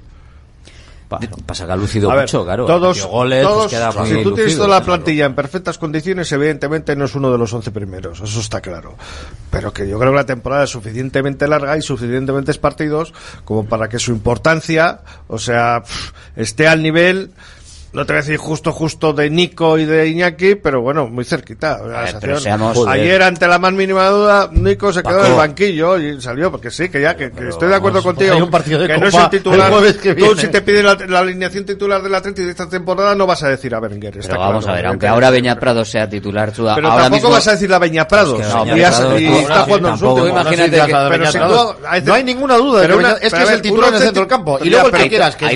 Pasa 1.45 1.65
que 1.65 1.71
ha 1.71 1.75
lucido 1.75 2.11
mucho, 2.11 2.45
claro. 2.45 2.65
Todos, 2.65 3.05
goles, 3.07 3.43
pues 3.43 3.53
todos 3.53 3.71
pues 3.71 3.73
queda 3.73 4.05
si 4.05 4.23
tú 4.23 4.33
tienes 4.35 4.55
toda 4.55 4.67
la 4.67 4.83
plantilla 4.83 5.25
en 5.25 5.33
perfectas 5.33 5.79
condiciones, 5.79 6.31
evidentemente 6.31 6.95
no 6.95 7.05
es 7.05 7.15
uno 7.15 7.31
de 7.31 7.37
los 7.37 7.51
11 7.51 7.71
primeros, 7.71 8.21
eso 8.21 8.39
está 8.39 8.61
claro. 8.61 8.95
Pero 9.49 9.73
que 9.73 9.87
yo 9.87 9.97
creo 9.97 10.11
que 10.11 10.17
la 10.17 10.25
temporada 10.25 10.65
es 10.65 10.69
suficientemente 10.69 11.47
larga 11.47 11.77
y 11.77 11.81
suficientemente 11.81 12.53
partidos 12.59 13.13
como 13.43 13.65
para 13.65 13.89
que 13.89 13.99
su 13.99 14.11
importancia, 14.11 15.01
o 15.27 15.39
sea, 15.39 15.83
esté 16.35 16.67
al 16.67 16.83
nivel 16.83 17.31
no 17.91 18.05
te 18.05 18.13
voy 18.13 18.19
a 18.19 18.21
decir 18.21 18.37
justo, 18.37 18.71
justo 18.71 19.13
de 19.13 19.29
Nico 19.29 19.77
y 19.77 19.85
de 19.85 20.07
Iñaki, 20.07 20.55
pero 20.55 20.81
bueno, 20.81 21.07
muy 21.07 21.25
cerquita. 21.25 21.79
Eh, 22.21 22.39
seamos, 22.39 22.77
Ayer, 22.87 23.21
ante 23.23 23.47
la 23.47 23.57
más 23.57 23.73
mínima 23.73 24.07
duda, 24.09 24.49
Nico 24.51 24.93
se 24.93 25.01
Paco. 25.01 25.15
quedó 25.15 25.25
en 25.25 25.31
el 25.31 25.37
banquillo 25.37 25.97
y 25.97 26.21
salió, 26.21 26.51
porque 26.51 26.69
sí, 26.69 26.89
que 26.89 27.01
ya, 27.01 27.15
que, 27.15 27.31
que 27.31 27.49
estoy 27.49 27.69
de 27.69 27.75
acuerdo 27.75 27.99
vamos, 27.99 28.15
contigo. 28.15 28.35
Hay 28.35 28.41
un 28.41 28.51
partido 28.51 28.79
de 28.79 28.87
que 28.87 28.93
Copa, 28.93 29.05
no 29.05 29.09
es 29.09 29.23
el 29.23 29.29
titular. 29.29 29.73
El 29.83 29.97
que 29.97 30.15
tú, 30.15 30.35
si 30.35 30.47
te 30.49 30.61
piden 30.61 30.85
la, 30.85 30.95
la, 31.07 31.19
alineación 31.19 31.65
titular 31.65 32.01
de 32.01 32.09
la 32.09 32.21
30 32.21 32.43
de 32.43 32.49
esta 32.51 32.69
temporada, 32.69 33.15
no 33.15 33.25
vas 33.25 33.41
a 33.41 33.49
decir 33.49 33.73
a 33.73 33.79
Berenguer. 33.79 34.17
Está 34.17 34.33
pero 34.33 34.41
vamos 34.41 34.65
claro, 34.65 34.73
a 34.73 34.81
ver, 34.81 34.85
aunque 34.87 35.07
ahora 35.07 35.29
Beña 35.31 35.59
Prado 35.59 35.83
sea 35.83 36.07
titular, 36.07 36.51
tú, 36.51 36.67
pero 36.75 36.89
ahora 36.89 37.03
tampoco 37.03 37.15
mismo... 37.15 37.29
vas 37.31 37.47
a 37.47 37.51
decir 37.51 37.69
la 37.69 37.79
Beña 37.79 38.07
Prado. 38.07 38.35
Pues 38.35 38.53
no, 38.53 38.77
y, 38.77 38.83
has, 38.83 38.99
y 38.99 39.03
no, 39.03 39.39
está 39.39 39.63
jugando 39.63 40.27
en 40.27 40.51
este- 40.51 42.01
No 42.05 42.13
hay 42.13 42.23
ninguna 42.23 42.57
duda. 42.57 42.85
Es 43.21 43.33
que 43.33 43.43
es 43.43 43.49
el 43.49 43.61
titular 43.61 43.89
en 43.89 43.95
el 43.95 44.01
centro 44.01 44.21
del 44.21 44.29
campo. 44.29 44.59
Y 44.61 44.69
luego 44.69 44.87
el 44.87 44.93
que 44.93 45.09
quieras, 45.09 45.35
que 45.35 45.47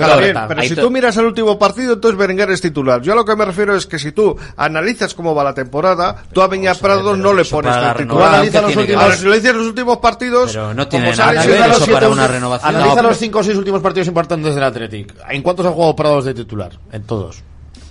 Pero 0.47 0.63
si 0.63 0.75
tú 0.75 0.89
miras 0.89 1.15
el 1.17 1.25
último 1.25 1.59
partido, 1.59 1.93
entonces 1.93 2.17
Berenguer 2.23 2.51
es 2.51 2.61
titular. 2.61 3.01
Yo 3.01 3.13
a 3.13 3.15
lo 3.15 3.25
que 3.25 3.35
me 3.35 3.45
refiero 3.45 3.75
es 3.75 3.85
que 3.85 3.99
si 3.99 4.11
tú 4.11 4.35
analizas 4.57 5.13
cómo 5.13 5.35
va 5.35 5.43
la 5.43 5.53
temporada, 5.53 6.23
tú 6.33 6.41
a 6.41 6.49
Peña 6.49 6.73
Prado 6.73 7.15
no 7.15 7.33
le 7.33 7.45
pones 7.45 7.75
titular. 7.97 8.35
Analiza 8.35 8.61
los 8.61 8.75
últimos... 8.75 9.15
Si 9.15 9.25
lo 9.25 9.33
dices 9.33 9.55
los 9.55 9.67
últimos 9.67 9.97
partidos, 9.97 10.55
no 10.75 10.87
tiene 10.87 11.15
nada 11.15 11.41
que 11.41 11.47
ver 11.47 11.71
eso 11.71 11.85
para 11.87 12.09
una 12.09 12.27
renovación. 12.27 12.75
Analiza 12.75 13.01
no, 13.01 13.09
los 13.09 13.17
5 13.17 13.39
o 13.39 13.43
6 13.43 13.57
últimos 13.57 13.81
partidos 13.81 14.07
importantes 14.07 14.55
del 14.55 14.63
Athletic. 14.63 15.13
¿En 15.29 15.41
cuántos 15.41 15.65
ha 15.65 15.71
jugado 15.71 15.95
Prados 15.95 16.25
de 16.25 16.33
titular? 16.33 16.71
En 16.91 17.03
todos. 17.03 17.43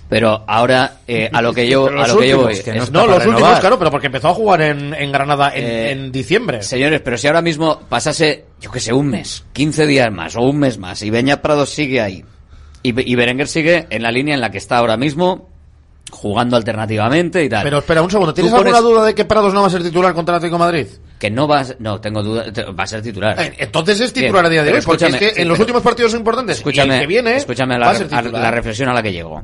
Pero 0.09 0.43
ahora, 0.45 0.99
eh, 1.07 1.29
a 1.31 1.41
lo 1.41 1.53
que 1.53 1.67
yo, 1.67 1.87
a 1.87 2.07
lo 2.07 2.17
que 2.17 2.29
yo 2.29 2.43
voy. 2.43 2.53
Es 2.53 2.61
que 2.61 2.73
no, 2.73 2.85
no 2.91 3.07
los 3.07 3.17
renovar. 3.17 3.27
últimos, 3.29 3.59
claro, 3.59 3.79
pero 3.79 3.89
porque 3.89 4.07
empezó 4.07 4.27
a 4.29 4.33
jugar 4.33 4.61
en, 4.61 4.93
en 4.93 5.11
Granada 5.11 5.51
en, 5.55 5.63
eh, 5.63 5.91
en, 5.91 6.11
diciembre. 6.11 6.61
Señores, 6.61 7.01
pero 7.01 7.17
si 7.17 7.25
ahora 7.25 7.41
mismo 7.41 7.79
pasase, 7.89 8.45
yo 8.61 8.69
que 8.69 8.79
sé, 8.79 8.93
un 8.93 9.07
mes, 9.07 9.43
15 9.53 9.87
días 9.87 10.11
más 10.11 10.35
o 10.35 10.41
un 10.41 10.59
mes 10.59 10.77
más, 10.77 11.01
y 11.01 11.09
Beña 11.09 11.41
Prado 11.41 11.65
sigue 11.65 11.99
ahí, 11.99 12.23
y, 12.83 13.11
y 13.11 13.15
Berenguer 13.15 13.47
sigue 13.47 13.87
en 13.89 14.03
la 14.03 14.11
línea 14.11 14.35
en 14.35 14.41
la 14.41 14.51
que 14.51 14.57
está 14.57 14.77
ahora 14.77 14.97
mismo, 14.97 15.47
jugando 16.13 16.55
alternativamente 16.55 17.43
y 17.43 17.49
tal. 17.49 17.63
Pero 17.63 17.79
espera 17.79 18.01
un 18.01 18.11
segundo, 18.11 18.33
¿tienes 18.33 18.53
alguna 18.53 18.79
duda 18.81 19.05
de 19.05 19.15
que 19.15 19.25
Prados 19.25 19.53
no 19.53 19.61
va 19.61 19.67
a 19.67 19.69
ser 19.69 19.83
titular 19.83 20.13
contra 20.13 20.35
el 20.35 20.37
Atlético 20.37 20.59
Madrid? 20.59 20.87
Que 21.19 21.29
no 21.29 21.47
va 21.47 21.59
a 21.59 21.65
ser, 21.65 21.77
no, 21.79 21.99
tengo 21.99 22.21
duda, 22.21 22.45
va 22.77 22.83
a 22.83 22.87
ser 22.87 23.01
titular. 23.01 23.39
Eh, 23.39 23.55
entonces 23.57 23.99
es 23.99 24.13
titular 24.13 24.45
a 24.45 24.49
día 24.49 24.63
de 24.63 24.73
hoy, 24.73 24.81
porque 24.85 25.07
es 25.07 25.15
que 25.15 25.33
en 25.41 25.47
los 25.47 25.59
últimos 25.59 25.81
partidos 25.81 26.13
importantes, 26.13 26.57
escúchame, 26.57 26.95
el 26.95 27.01
que 27.01 27.07
viene, 27.07 27.35
escúchame 27.37 27.77
la, 27.79 28.51
reflexión 28.51 28.89
a 28.89 28.93
la 28.93 29.01
que 29.01 29.11
llego. 29.11 29.43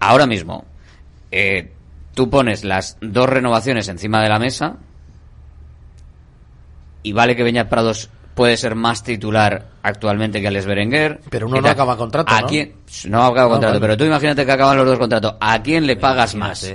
Ahora 0.00 0.26
mismo, 0.26 0.64
eh, 1.30 1.72
tú 2.14 2.30
pones 2.30 2.64
las 2.64 2.96
dos 3.00 3.28
renovaciones 3.28 3.88
encima 3.88 4.22
de 4.22 4.28
la 4.28 4.38
mesa 4.38 4.76
y 7.02 7.12
vale 7.12 7.34
que 7.34 7.42
Beñat 7.42 7.68
Prados 7.68 8.10
puede 8.34 8.56
ser 8.56 8.74
más 8.74 9.02
titular 9.02 9.66
actualmente 9.82 10.40
que 10.40 10.48
Alex 10.48 10.66
Berenguer. 10.66 11.20
Pero 11.30 11.46
uno 11.46 11.60
no 11.60 11.68
acaba 11.68 11.96
contrato. 11.96 12.34
¿A. 12.34 12.42
Quién? 12.46 12.74
no 13.06 13.24
acaba 13.24 13.50
contrato, 13.50 13.80
pero 13.80 13.96
tú 13.96 14.04
imagínate 14.04 14.44
que 14.44 14.52
acaban 14.52 14.76
los 14.76 14.86
dos 14.86 14.98
contratos. 14.98 15.34
¿A 15.40 15.62
quién 15.62 15.86
le 15.86 15.96
pagas 15.96 16.34
más? 16.34 16.74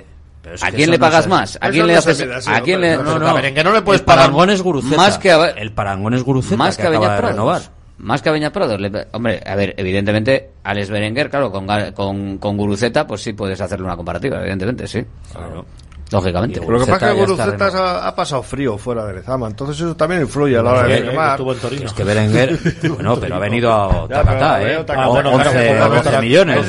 ¿A 0.62 0.72
quién 0.72 0.90
le 0.90 0.98
pagas 0.98 1.28
más? 1.28 1.58
¿A 1.62 1.70
quién 1.70 1.88
le 1.88 1.96
haces? 1.96 2.48
¿A 2.48 2.62
quién. 2.62 2.82
No, 2.82 3.20
no, 3.20 3.34
Berenguer 3.34 3.66
no 3.66 3.74
le 3.74 3.82
puedes 3.82 4.02
pagar. 4.02 4.32
Guruceta. 4.32 4.98
Más 4.98 5.18
que. 5.18 5.32
El 5.58 5.72
parangón 5.74 6.14
es 6.14 6.24
Guruceta. 6.24 6.58
Más 6.58 6.78
que, 6.78 6.84
que 6.84 6.88
acaba 6.88 7.16
de 7.16 7.22
renovar. 7.22 7.62
Más 8.00 8.22
que 8.22 8.30
a 8.30 8.32
Beña 8.32 8.52
Prados. 8.52 8.80
Le... 8.80 9.08
Hombre, 9.12 9.42
a 9.46 9.56
ver, 9.56 9.76
evidentemente, 9.78 10.52
Alex 10.64 10.90
Berenguer, 10.90 11.30
claro, 11.30 11.52
con, 11.52 11.68
con, 11.94 12.38
con 12.38 12.58
Guruceta, 12.58 13.06
pues 13.06 13.22
sí 13.22 13.34
puedes 13.34 13.60
hacerle 13.60 13.86
una 13.86 13.98
comparativa, 13.98 14.40
evidentemente, 14.40 14.88
sí. 14.88 15.04
Claro. 15.34 15.66
Lógicamente. 16.12 16.60
Lo 16.60 16.80
que 16.80 16.86
pasa 16.92 17.10
es 17.10 17.14
que 17.14 17.20
Gurucetas 17.20 17.76
ha, 17.76 18.08
ha 18.08 18.16
pasado 18.16 18.42
frío 18.42 18.78
fuera 18.78 19.06
de 19.06 19.14
Lezama, 19.14 19.48
entonces 19.48 19.80
eso 19.80 19.96
también 19.96 20.22
influye 20.22 20.58
a 20.58 20.64
la 20.64 20.72
hora 20.72 20.84
de 20.88 21.02
firmar. 21.04 21.40
Es 21.84 21.94
que 21.94 22.04
Berenguer, 22.04 22.58
bueno, 22.90 23.16
pero 23.20 23.36
ha 23.36 23.40
venido 23.40 23.72
a 23.72 24.08
Ya, 24.08 24.24
Tacatá, 24.24 24.58
pero, 24.60 24.70
¿eh? 24.82 24.86
eh, 24.88 25.08
bueno, 25.08 25.32
11 25.34 25.50
claro, 25.52 25.86
o 25.86 25.90
12 25.90 26.02
claro, 26.02 26.22
millones, 26.22 26.66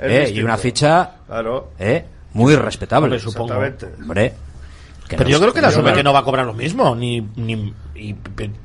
eh, 0.00 0.32
y 0.34 0.42
una 0.42 0.56
ficha, 0.58 1.10
Claro. 1.26 1.70
eh, 1.78 2.04
muy 2.34 2.54
respetable. 2.56 3.18
Supongo. 3.18 3.54
Hombre. 3.54 4.34
que 5.08 5.16
Pero 5.16 5.24
no- 5.24 5.30
yo 5.30 5.40
creo 5.40 5.52
que 5.54 5.60
la 5.60 5.68
asume 5.68 5.92
que 5.92 6.02
no 6.02 6.12
va 6.12 6.18
a 6.20 6.24
cobrar 6.24 6.44
lo 6.46 6.52
mismo, 6.54 6.94
ni, 6.94 7.20
ni 7.36 7.72
y 7.94 8.14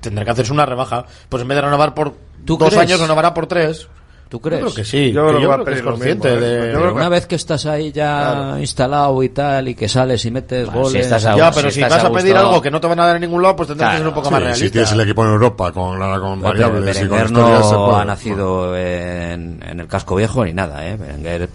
tendrá 0.01 0.25
que 0.25 0.31
hacerse 0.31 0.51
una 0.51 0.65
rebaja. 0.65 1.05
Pues 1.29 1.41
en 1.41 1.47
vez 1.47 1.55
de 1.57 1.61
renovar 1.61 1.93
por 1.93 2.13
¿Tú 2.45 2.57
dos 2.57 2.69
crees? 2.69 2.81
años, 2.81 2.99
renovará 2.99 3.33
por 3.33 3.47
tres. 3.47 3.87
¿Tú 4.29 4.39
crees? 4.39 4.61
Yo 4.61 4.67
creo 4.67 4.75
que 4.75 4.85
sí. 4.85 5.11
Yo 5.11 5.23
que 5.23 5.27
creo 5.29 5.39
que 5.41 5.47
va 5.47 5.53
a 5.55 5.57
creo 5.57 5.65
que 5.65 5.73
es 5.73 5.81
consciente 5.81 6.29
mismo, 6.29 6.45
¿eh? 6.45 6.49
de... 6.49 6.55
Yo 6.57 6.61
Pero 6.65 6.79
creo 6.81 6.89
que- 6.93 6.95
una 6.99 7.09
vez 7.09 7.25
que 7.25 7.33
estás 7.35 7.65
ahí 7.65 7.91
ya 7.91 8.57
instalado 8.59 9.23
y 9.23 9.29
tal, 9.29 9.67
y 9.69 9.73
que 9.73 9.89
sales 9.89 10.23
y 10.23 10.29
metes 10.29 10.67
Bueno, 10.67 10.81
goles. 10.83 10.91
si 10.93 10.99
estás 10.99 11.25
a- 11.25 11.35
Ya, 11.35 11.51
pero 11.51 11.69
si 11.69 11.75
si 11.75 11.81
estás 11.81 11.97
vas 12.03 12.05
a 12.05 12.07
a 12.07 12.11
pedir 12.19 12.37
algo 12.37 12.61
que 12.61 12.69
no 12.69 12.79
te 12.79 12.85
van 12.85 12.99
a 12.99 13.05
dar 13.07 13.15
en 13.15 13.21
ningún 13.23 13.41
lado, 13.41 13.55
pues 13.55 13.69
tendrás 13.69 13.89
que 13.93 13.97
ser 13.97 14.07
un 14.07 14.13
poco 14.13 14.29
más 14.29 14.39
Sí, 14.39 14.43
realista. 14.43 14.65
si 14.67 14.71
tienes 14.71 14.91
el 14.91 15.01
equipo 15.01 15.25
en 15.25 15.31
Europa 15.31 15.71
con, 15.71 15.99
la, 15.99 16.19
con 16.19 16.39
variables 16.41 17.01
y 17.01 17.07
con 17.07 17.33
no 17.33 17.41
puede. 17.87 18.01
ha 18.01 18.05
nacido 18.05 18.77
en, 18.77 19.63
en 19.67 19.79
el 19.79 19.87
casco 19.87 20.15
viejo 20.15 20.45
ni 20.45 20.53
nada, 20.53 20.87
¿eh? 20.87 20.95
Berenguer 20.95 21.49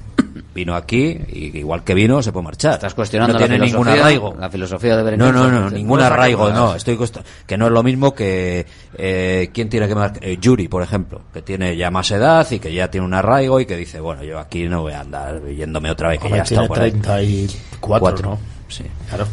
vino 0.55 0.75
aquí 0.75 1.19
y 1.29 1.59
igual 1.59 1.83
que 1.85 1.95
vino 1.95 2.23
se 2.23 2.33
puede 2.33 2.45
marchar. 2.45 2.75
Estás 2.75 2.95
cuestionando 2.95 3.35
no 3.35 3.41
la 3.41 3.47
tiene 3.47 3.65
ningún 3.65 3.85
filosofía, 3.85 4.03
arraigo. 4.05 4.37
la 4.39 4.51
filosofía 4.51 4.91
de 4.97 4.99
No, 4.99 5.05
Berenguer. 5.05 5.35
no, 5.35 5.51
no, 5.51 5.71
ningún 5.71 5.99
no 5.99 6.05
es 6.05 6.11
arraigo, 6.11 6.51
no. 6.51 6.75
Estoy 6.75 6.99
que 7.47 7.59
no 7.59 7.67
es 7.67 7.73
lo 7.73 7.83
mismo 7.83 8.15
que 8.15 8.67
eh, 8.97 9.51
quién 9.53 9.69
tiene 9.69 9.89
que 9.89 9.95
marcar 9.95 10.25
eh, 10.25 10.39
Yuri, 10.41 10.69
por 10.69 10.83
ejemplo, 10.83 11.23
que 11.33 11.43
tiene 11.43 11.77
ya 11.77 11.91
más 11.91 12.11
edad 12.13 12.47
y 12.51 12.59
que 12.59 12.73
ya 12.73 12.91
tiene 12.91 13.07
un 13.07 13.15
arraigo 13.15 13.61
y 13.61 13.67
que 13.67 13.77
dice, 13.77 14.01
bueno, 14.01 14.23
yo 14.23 14.39
aquí 14.39 14.69
no 14.69 14.83
voy 14.83 14.93
a 14.93 15.01
andar 15.01 15.43
yéndome 15.49 15.91
otra 15.91 16.11
vez 16.11 16.21
que 16.21 16.27
Hombre, 16.27 16.39
ya 16.39 16.43
está 16.45 16.55
tiene 16.55 16.69
por 16.69 16.81
ahí. 16.81 16.91
34, 16.93 18.01
Cuatro, 18.01 18.31
¿no? 18.31 18.39
Sí. 18.69 18.85
Claro. 19.09 19.27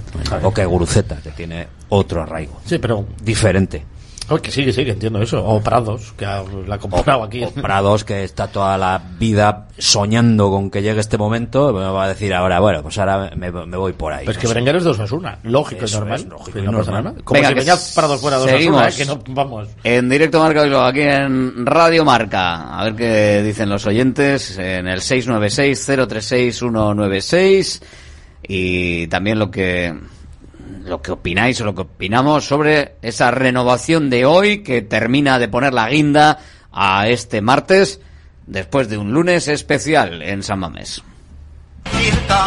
O 0.44 0.54
que 0.54 0.66
Guruceta, 0.66 1.18
que 1.18 1.32
tiene 1.32 1.68
otro 1.90 2.24
arraigo. 2.24 2.60
Sí, 2.66 2.78
pero... 2.80 3.06
Diferente. 3.24 3.84
Oh, 4.32 4.38
que 4.38 4.50
sí, 4.52 4.64
que 4.66 4.72
sí, 4.74 4.84
que 4.86 4.92
entiendo 4.92 5.22
eso. 5.22 5.44
O 5.46 5.62
Prados, 5.62 6.14
que 6.18 6.26
ha- 6.26 6.44
la 6.68 6.76
ha 6.76 6.80
comprado 6.80 7.24
aquí. 7.24 7.44
O 7.44 7.52
Prados, 7.52 8.04
que 8.06 8.24
está 8.24 8.48
toda 8.48 8.78
la 8.78 9.02
vida 9.20 9.68
soñando 9.78 10.50
con 10.50 10.70
que 10.72 10.82
llegue 10.82 11.00
este 11.02 11.18
momento, 11.18 11.74
me 11.74 11.82
va 11.86 12.06
a 12.06 12.08
decir 12.08 12.34
ahora, 12.34 12.60
bueno, 12.60 12.82
pues 12.82 12.98
ahora 12.98 13.30
me, 13.36 13.52
me 13.52 13.78
voy 13.78 13.92
por 13.94 14.14
ahí. 14.14 14.22
Pero 14.26 14.32
es 14.32 14.38
que 14.38 14.44
No 14.44 14.48
sé. 14.50 14.54
Berenguer 14.54 14.76
es 14.78 14.84
de 14.86 14.90
Osasuna. 14.92 15.38
Lógico 15.44 15.82
y 15.82 15.86
Eso 15.86 16.00
normal. 16.00 16.20
es, 16.20 16.26
lógico 16.28 16.52
Que 16.54 16.60
y 16.60 16.64
no 16.64 16.72
pasa 16.78 16.92
normal. 16.92 17.14
nada. 17.14 17.24
Como 17.26 17.36
Venga, 17.38 17.48
si 17.50 17.54
que 17.54 17.60
venía 17.60 17.76
Prados 17.96 18.22
fuera 18.22 18.40
de 18.40 18.44
Osasuna. 18.46 18.88
¿eh? 18.88 18.92
que 18.98 19.06
no, 19.06 19.20
vamos. 19.36 19.68
En 19.84 20.10
directo 20.10 20.40
Marca 20.40 20.64
Bilbao, 20.64 20.86
aquí 20.86 21.02
en 21.02 21.66
Radio 21.66 22.06
Marca. 22.06 22.80
A 22.80 22.84
ver 22.86 22.96
qué 22.96 23.44
dicen 23.44 23.70
los 23.70 23.86
oyentes 23.86 24.58
en 24.58 24.88
el 24.88 25.02
696-036-196 25.02 27.82
y 28.48 29.08
también 29.08 29.40
lo 29.40 29.52
que 29.52 29.94
lo 30.86 31.02
que 31.02 31.12
opináis 31.12 31.60
o 31.62 31.66
lo 31.66 31.76
que 31.76 31.82
opinamos 31.82 32.46
sobre 32.46 32.96
esa 33.02 33.32
renovación 33.32 34.10
de 34.10 34.26
hoy 34.26 34.64
que 34.64 34.82
termina 34.82 35.40
de 35.40 35.48
poner 35.48 35.74
la 35.74 35.90
guinda 35.90 36.40
a 36.72 37.08
este 37.08 37.42
martes 37.42 38.00
después 38.48 38.90
de 38.90 38.98
un 38.98 39.14
lunes 39.14 39.48
especial 39.48 40.22
en 40.22 40.44
San 40.44 40.60
Mamés. 40.60 41.04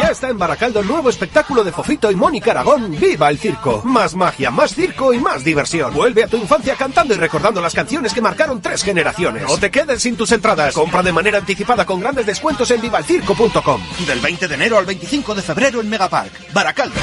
Ya 0.01 0.09
está 0.09 0.29
en 0.29 0.39
Baracaldo 0.39 0.81
el 0.81 0.87
nuevo 0.87 1.11
espectáculo 1.11 1.63
de 1.63 1.73
Fofito 1.73 2.11
y 2.11 2.17
Mónica 2.17 2.53
Aragón, 2.53 2.97
¡Viva 2.99 3.29
el 3.29 3.39
Circo! 3.39 3.83
Más 3.85 4.15
magia, 4.15 4.51
más 4.51 4.75
circo 4.75 5.13
y 5.13 5.19
más 5.19 5.45
diversión. 5.45 5.93
Vuelve 5.93 6.25
a 6.25 6.29
tu 6.29 6.37
infancia 6.37 6.75
cantando 6.75 7.15
y 7.15 7.19
recordando 7.19 7.61
las 7.61 7.75
canciones 7.75 8.15
que 8.15 8.21
marcaron 8.21 8.63
tres 8.63 8.83
generaciones. 8.83 9.45
No 9.45 9.59
te 9.59 9.71
quedes 9.71 10.03
sin 10.03 10.17
tus 10.17 10.33
entradas. 10.33 10.75
Compra 10.75 11.03
de 11.03 11.13
manera 11.13 11.39
anticipada 11.39 11.85
con 11.85 12.01
grandes 12.01 12.27
descuentos 12.27 12.71
en 12.71 12.81
vivalcirco.com. 12.81 13.83
Del 14.07 14.21
20 14.21 14.49
de 14.49 14.55
enero 14.55 14.79
al 14.79 14.87
25 14.87 15.35
de 15.35 15.43
febrero 15.43 15.81
en 15.81 15.89
Megapark, 15.89 16.53
Baracaldo. 16.53 17.01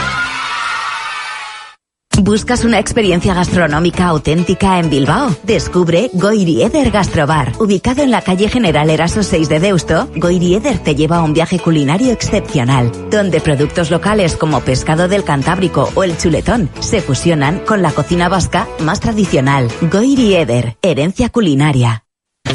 ¿Buscas 2.20 2.66
una 2.66 2.78
experiencia 2.78 3.34
gastronómica 3.34 4.08
auténtica 4.08 4.80
en 4.80 4.90
Bilbao? 4.90 5.36
Descubre 5.44 6.10
Goirieder 6.14 6.92
Gastrobar. 6.92 7.54
Ubicado 7.60 8.04
en 8.04 8.12
la 8.12 8.22
calle 8.22 8.50
General 8.50 8.90
Eraso 8.90 9.24
6 9.24 9.50
de 9.50 9.60
Deusto, 9.60 10.10
Goirieder 10.18 10.78
te 10.80 10.94
lleva 10.94 11.18
a 11.18 11.24
un 11.24 11.34
viaje 11.34 11.58
culinario 11.58 12.12
excepcional, 12.12 12.92
donde 13.10 13.40
productos 13.40 13.90
locales 13.90 14.36
como 14.36 14.60
pescado 14.60 15.08
del 15.08 15.24
Cantábrico 15.24 15.90
o 15.96 16.04
el 16.04 16.18
chuletón 16.18 16.70
se 16.80 17.02
fusionan 17.02 17.60
con 17.60 17.82
la 17.82 17.92
cocina 17.92 18.30
vasca 18.30 18.68
más 18.80 19.00
tradicional. 19.00 19.70
Goirieder, 19.90 20.78
herencia 20.82 21.30
culinaria. 21.30 22.04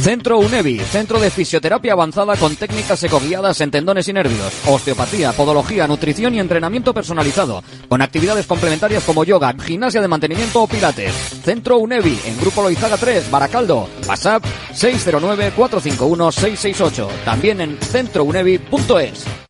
Centro 0.07 0.39
UNEVI, 0.39 0.79
centro 0.79 1.19
de 1.19 1.31
fisioterapia 1.31 1.95
avanzada 1.95 2.37
con 2.37 2.55
técnicas 2.55 3.03
ecoguiadas 3.03 3.61
en 3.61 3.73
tendones 3.73 4.07
y 4.07 4.13
nervios, 4.13 4.55
osteopatía, 4.67 5.33
podología, 5.33 5.89
nutrición 5.89 6.33
y 6.35 6.39
entrenamiento 6.39 6.95
personalizado, 6.95 7.65
con 7.89 8.03
actividades 8.03 8.47
complementarias 8.47 9.03
como 9.03 9.25
yoga, 9.25 9.53
gimnasia 9.59 10.01
de 10.01 10.07
mantenimiento 10.07 10.63
o 10.63 10.69
pilates. 10.69 11.13
Centro 11.45 11.79
UNEVI, 11.79 12.21
en 12.27 12.39
Grupo 12.39 12.63
Loizaga 12.63 12.99
3, 12.99 13.33
Baracaldo, 13.33 13.89
WhatsApp 14.07 14.45
609-451-668, 14.75 17.09
también 17.25 17.61
en 17.61 17.77
centrounevi.es. 17.79 19.46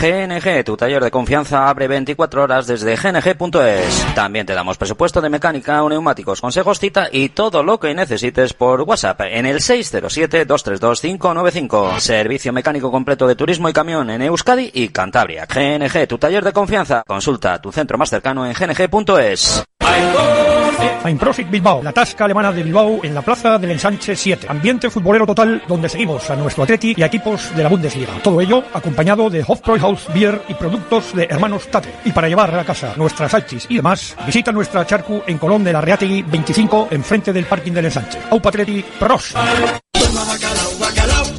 GNG, 0.00 0.64
tu 0.64 0.76
taller 0.78 1.04
de 1.04 1.10
confianza 1.10 1.68
abre 1.68 1.86
24 1.86 2.42
horas 2.42 2.66
desde 2.66 2.96
gng.es. 2.96 4.06
También 4.14 4.46
te 4.46 4.54
damos 4.54 4.78
presupuesto 4.78 5.20
de 5.20 5.28
mecánica 5.28 5.82
o 5.82 5.90
neumáticos, 5.90 6.40
consejos, 6.40 6.80
cita 6.80 7.10
y 7.12 7.28
todo 7.28 7.62
lo 7.62 7.78
que 7.78 7.94
necesites 7.94 8.54
por 8.54 8.80
WhatsApp 8.80 9.20
en 9.24 9.44
el 9.44 9.58
607-232-595. 9.58 11.98
Servicio 11.98 12.50
mecánico 12.50 12.90
completo 12.90 13.26
de 13.26 13.36
turismo 13.36 13.68
y 13.68 13.74
camión 13.74 14.08
en 14.08 14.22
Euskadi 14.22 14.70
y 14.72 14.88
Cantabria. 14.88 15.44
GNG, 15.44 16.08
tu 16.08 16.16
taller 16.16 16.44
de 16.44 16.54
confianza. 16.54 17.02
Consulta 17.06 17.60
tu 17.60 17.70
centro 17.70 17.98
más 17.98 18.08
cercano 18.08 18.46
en 18.46 18.54
gng.es. 18.54 19.64
Prosit 21.20 21.50
Bilbao, 21.50 21.82
la 21.82 21.92
tasca 21.92 22.24
alemana 22.24 22.50
de 22.50 22.62
Bilbao 22.62 23.00
en 23.02 23.14
la 23.14 23.20
plaza 23.20 23.58
del 23.58 23.72
Ensanche 23.72 24.16
7. 24.16 24.46
Ambiente 24.48 24.88
futbolero 24.88 25.26
total 25.26 25.62
donde 25.68 25.88
seguimos 25.88 26.30
a 26.30 26.36
nuestro 26.36 26.64
Atleti 26.64 26.94
y 26.96 27.02
equipos 27.02 27.54
de 27.54 27.62
la 27.62 27.68
Bundesliga. 27.68 28.14
Todo 28.22 28.40
ello 28.40 28.64
acompañado 28.72 29.28
de 29.28 29.44
Hofbräuhaus 29.46 30.06
Beer 30.14 30.40
y 30.48 30.54
productos 30.54 31.14
de 31.14 31.24
hermanos 31.24 31.68
Tate. 31.70 31.92
Y 32.06 32.12
para 32.12 32.28
llevar 32.28 32.54
a 32.58 32.64
casa 32.64 32.94
nuestras 32.96 33.32
salchis 33.32 33.66
y 33.68 33.76
demás, 33.76 34.16
visita 34.24 34.50
nuestra 34.50 34.86
charcu 34.86 35.22
en 35.26 35.36
Colón 35.36 35.62
de 35.62 35.74
la 35.74 35.82
Reategui 35.82 36.22
25 36.22 36.88
enfrente 36.90 37.32
del 37.32 37.44
parking 37.44 37.72
del 37.72 37.84
Ensanche. 37.84 38.18
Aupa 38.30 38.48
Atleti 38.48 38.82
Pros. 38.98 39.34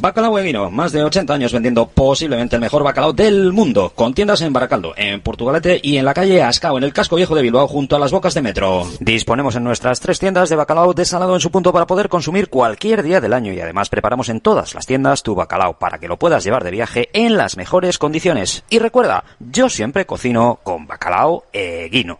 Bacalao 0.02 0.36
e 0.36 0.42
vino, 0.42 0.68
más 0.68 0.90
de 0.90 1.04
80 1.04 1.32
años 1.32 1.52
vendiendo 1.52 1.86
posiblemente 1.86 2.56
el 2.56 2.60
mejor 2.60 2.82
bacalao 2.82 3.12
del 3.12 3.52
mundo, 3.52 3.92
con 3.94 4.12
tiendas 4.14 4.40
en 4.40 4.52
Baracaldo, 4.52 4.94
en 4.96 5.20
Portugalete 5.20 5.78
y 5.80 5.96
en 5.96 6.04
la 6.04 6.12
calle 6.12 6.42
Ascao, 6.42 6.76
en 6.76 6.82
el 6.82 6.92
casco 6.92 7.14
viejo 7.14 7.36
de 7.36 7.42
Bilbao, 7.42 7.68
junto 7.68 7.94
a 7.94 8.00
las 8.00 8.10
bocas 8.10 8.34
de 8.34 8.42
metro. 8.42 8.84
Disponemos 8.98 9.54
en 9.54 9.62
nuestras 9.62 10.00
tres 10.00 10.18
tiendas 10.18 10.48
de 10.48 10.56
bacalao 10.56 10.92
desalado 10.92 11.34
en 11.36 11.40
su 11.40 11.52
punto 11.52 11.72
para 11.72 11.86
poder 11.86 12.08
consumir 12.08 12.48
cualquier 12.48 13.04
día 13.04 13.20
del 13.20 13.32
año 13.32 13.52
y 13.52 13.60
además 13.60 13.90
preparamos 13.90 14.28
en 14.28 14.40
todas 14.40 14.74
las 14.74 14.86
tiendas 14.86 15.22
tu 15.22 15.36
bacalao 15.36 15.78
para 15.78 15.98
que 15.98 16.08
lo 16.08 16.18
puedas 16.18 16.42
llevar 16.42 16.64
de 16.64 16.72
viaje 16.72 17.08
en 17.12 17.36
las 17.36 17.56
mejores 17.56 17.98
condiciones. 17.98 18.64
Y 18.70 18.80
recuerda, 18.80 19.22
yo 19.38 19.68
siempre 19.68 20.04
cocino 20.04 20.58
con 20.64 20.84
bacalao 20.88 21.44
e 21.52 21.88
guino. 21.92 22.18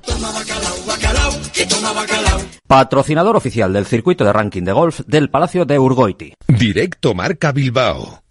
Patrocinador 2.68 3.36
oficial 3.36 3.72
del 3.72 3.86
circuito 3.86 4.24
de 4.24 4.32
ranking 4.32 4.62
de 4.62 4.72
golf 4.72 5.00
del 5.06 5.30
Palacio 5.30 5.64
de 5.64 5.78
Urgoiti. 5.78 6.32
Directo 6.46 7.12
Marca 7.12 7.52
Bilbao 7.52 7.71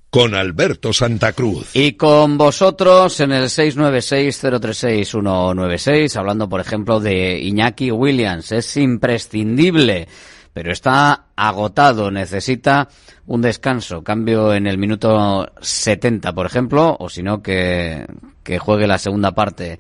con 0.10 0.34
Alberto 0.36 0.94
Santa 0.94 1.34
Cruz. 1.34 1.70
Y 1.74 1.94
con 1.94 2.38
vosotros 2.38 3.20
en 3.22 3.32
el 3.32 3.46
696-036-196, 3.46 6.16
hablando 6.18 6.48
por 6.50 6.60
ejemplo 6.60 7.00
de 7.00 7.40
Iñaki 7.40 7.90
Williams. 7.92 8.52
Es 8.52 8.78
imprescindible, 8.78 10.08
pero 10.54 10.72
está 10.72 11.26
agotado, 11.36 12.12
necesita 12.12 12.88
un 13.28 13.42
descanso. 13.42 14.04
Cambio 14.04 14.54
en 14.54 14.68
el 14.68 14.78
minuto 14.78 15.50
70, 15.62 16.34
por 16.34 16.46
ejemplo, 16.46 16.96
o 17.00 17.10
si 17.10 17.24
no, 17.24 17.42
que, 17.42 18.06
que 18.44 18.60
juegue 18.60 18.88
la 18.88 18.98
segunda 18.98 19.32
parte. 19.32 19.80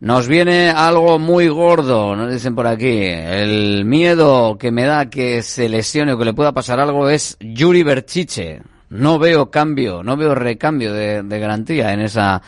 Nos 0.00 0.28
viene 0.28 0.70
algo 0.70 1.18
muy 1.18 1.48
gordo, 1.48 2.16
nos 2.16 2.32
dicen 2.32 2.54
por 2.54 2.66
aquí. 2.66 2.98
El 3.06 3.84
miedo 3.84 4.58
que 4.58 4.70
me 4.70 4.84
da 4.84 5.08
que 5.08 5.42
se 5.42 5.68
lesione 5.68 6.12
o 6.12 6.18
que 6.18 6.24
le 6.24 6.34
pueda 6.34 6.52
pasar 6.52 6.80
algo 6.80 7.08
es 7.08 7.36
Yuri 7.40 7.82
Berchiche. 7.82 8.60
No 8.90 9.18
veo 9.18 9.50
cambio, 9.50 10.02
no 10.02 10.16
veo 10.16 10.34
recambio 10.34 10.92
de, 10.92 11.22
garantía 11.38 11.92
en 11.92 12.00
esa 12.00 12.42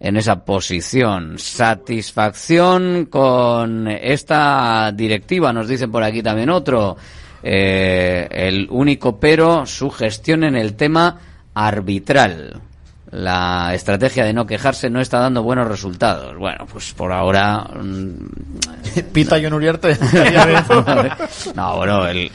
en 0.00 0.16
esa 0.16 0.44
posición. 0.44 1.38
Satisfacción 1.38 3.06
con 3.06 3.88
esta 3.88 4.92
directiva, 4.92 5.52
nos 5.52 5.68
dicen 5.68 5.90
por 5.90 6.02
aquí 6.02 6.22
también 6.22 6.50
otro. 6.50 6.96
Eh, 7.42 8.26
el 8.30 8.66
único 8.70 9.18
pero, 9.20 9.66
su 9.66 9.90
gestión 9.90 10.44
en 10.44 10.56
el 10.56 10.74
tema 10.74 11.18
arbitral. 11.54 12.60
La 13.16 13.72
estrategia 13.74 14.24
de 14.24 14.32
no 14.32 14.44
quejarse 14.44 14.90
no 14.90 15.00
está 15.00 15.20
dando 15.20 15.42
buenos 15.44 15.68
resultados. 15.68 16.36
Bueno, 16.36 16.66
pues 16.70 16.92
por 16.94 17.12
ahora. 17.12 17.58
mm, 17.80 18.12
Pita 19.12 19.36
John 19.40 19.52
Uriarte. 19.52 19.96
no, 21.54 21.76
bueno, 21.76 22.06
el, 22.08 22.30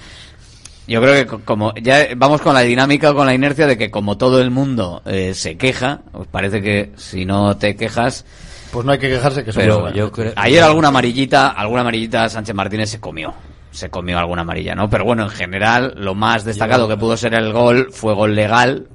yo 0.87 1.01
creo 1.01 1.13
que 1.13 1.25
co- 1.27 1.41
como 1.43 1.73
ya 1.75 2.07
vamos 2.15 2.41
con 2.41 2.53
la 2.53 2.61
dinámica 2.61 3.11
o 3.11 3.15
con 3.15 3.25
la 3.25 3.33
inercia 3.33 3.67
de 3.67 3.77
que 3.77 3.91
como 3.91 4.17
todo 4.17 4.41
el 4.41 4.51
mundo 4.51 5.01
eh, 5.05 5.33
se 5.33 5.57
queja, 5.57 5.99
pues 6.11 6.27
parece 6.29 6.61
que 6.61 6.91
si 6.95 7.25
no 7.25 7.57
te 7.57 7.75
quejas, 7.75 8.25
Pues 8.71 8.85
no 8.85 8.91
hay 8.93 8.99
que 8.99 9.09
quejarse 9.09 9.43
que 9.43 9.51
somos 9.51 9.65
pero 9.65 9.79
buenos. 9.81 9.97
yo 9.97 10.11
creo, 10.11 10.33
ayer 10.35 10.63
alguna 10.63 10.87
amarillita, 10.89 11.49
alguna 11.49 11.81
amarillita 11.81 12.29
Sánchez 12.29 12.55
Martínez 12.55 12.89
se 12.89 12.99
comió. 12.99 13.33
Se 13.71 13.89
comió 13.91 14.17
alguna 14.17 14.41
amarilla, 14.41 14.73
¿no? 14.73 14.89
Pero 14.89 15.03
bueno, 15.05 15.23
en 15.23 15.29
general, 15.29 15.93
lo 15.97 16.15
más 16.15 16.43
destacado 16.43 16.87
que 16.87 16.97
pudo 16.97 17.15
ser 17.17 17.35
el 17.35 17.53
gol 17.53 17.89
fue 17.91 18.15
gol 18.15 18.33
legal. 18.33 18.87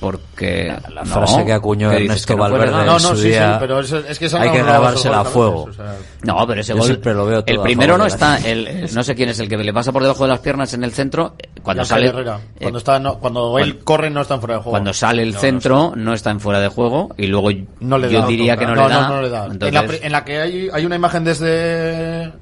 Porque 0.00 0.74
La 0.94 1.04
frase 1.04 1.44
que 1.44 1.52
acuñó 1.52 1.92
Ernesto 1.92 2.34
Valverde 2.36 2.70
No, 2.72 2.80
en 2.80 2.86
no, 2.86 2.98
su 2.98 3.16
sí, 3.16 3.22
sí, 3.22 3.28
día, 3.28 3.58
pero 3.60 3.80
eso- 3.80 3.98
es 3.98 4.18
que 4.18 4.26
esa 4.26 4.40
hay 4.40 4.48
no 4.48 4.54
que 4.54 4.62
grabársela 4.62 5.20
a 5.20 5.24
fuego. 5.24 5.64
o 5.64 5.72
sea, 5.72 5.94
No, 6.22 6.46
pero 6.46 6.62
ese 6.62 6.72
gol. 6.72 6.84
siempre 6.84 7.12
lo 7.12 7.26
veo 7.26 7.44
todo 7.44 7.54
el 7.56 7.62
primero 7.62 7.98
no 7.98 8.06
está. 8.06 8.38
El, 8.38 8.88
no 8.94 9.02
sé 9.04 9.14
quién 9.14 9.28
es 9.28 9.38
el 9.40 9.48
que 9.48 9.58
le 9.58 9.72
pasa 9.74 9.92
por 9.92 10.02
debajo 10.02 10.22
de 10.24 10.30
las 10.30 10.40
piernas 10.40 10.72
en 10.72 10.84
el 10.84 10.92
centro. 10.92 11.34
cuando 11.62 11.82
Y 11.82 11.84
Ángel 11.84 11.88
sale 11.96 12.06
Herrera. 12.08 12.40
eh, 12.56 12.58
Cuando, 12.62 12.78
está, 12.78 12.98
no- 12.98 13.18
cuando 13.18 13.58
él 13.58 13.78
corre 13.84 14.08
no 14.10 14.22
está 14.22 14.34
en 14.34 14.40
fuera 14.40 14.54
de 14.54 14.60
juego. 14.62 14.70
cuando 14.70 14.92
sale 14.94 15.22
el 15.22 15.28
No, 15.30 15.34
no 15.34 15.40
centro 15.40 15.92
no 15.96 16.14
está 16.14 16.30
en 16.30 16.40
fuera 16.40 16.60
de 16.60 16.68
juego 16.68 17.14
y 17.18 17.26
luego 17.26 17.50
No 17.80 17.98
le 17.98 18.10
yo 18.10 18.20
da. 18.22 18.26
diría 18.26 18.56
que 18.56 18.64
no, 18.66 18.74
no, 18.74 18.88
le 18.88 18.94
da. 18.94 19.00
No, 19.02 19.08
no 19.16 19.22
le 19.22 19.28
da. 19.28 19.44
Entonces, 19.46 19.68
en, 19.68 19.74
la, 19.88 20.06
en 20.06 20.12
la 20.12 20.24
que 20.24 20.40
hay, 20.40 20.68
hay 20.72 20.86
una 20.86 20.96
imagen 20.96 21.24
desde 21.24 22.32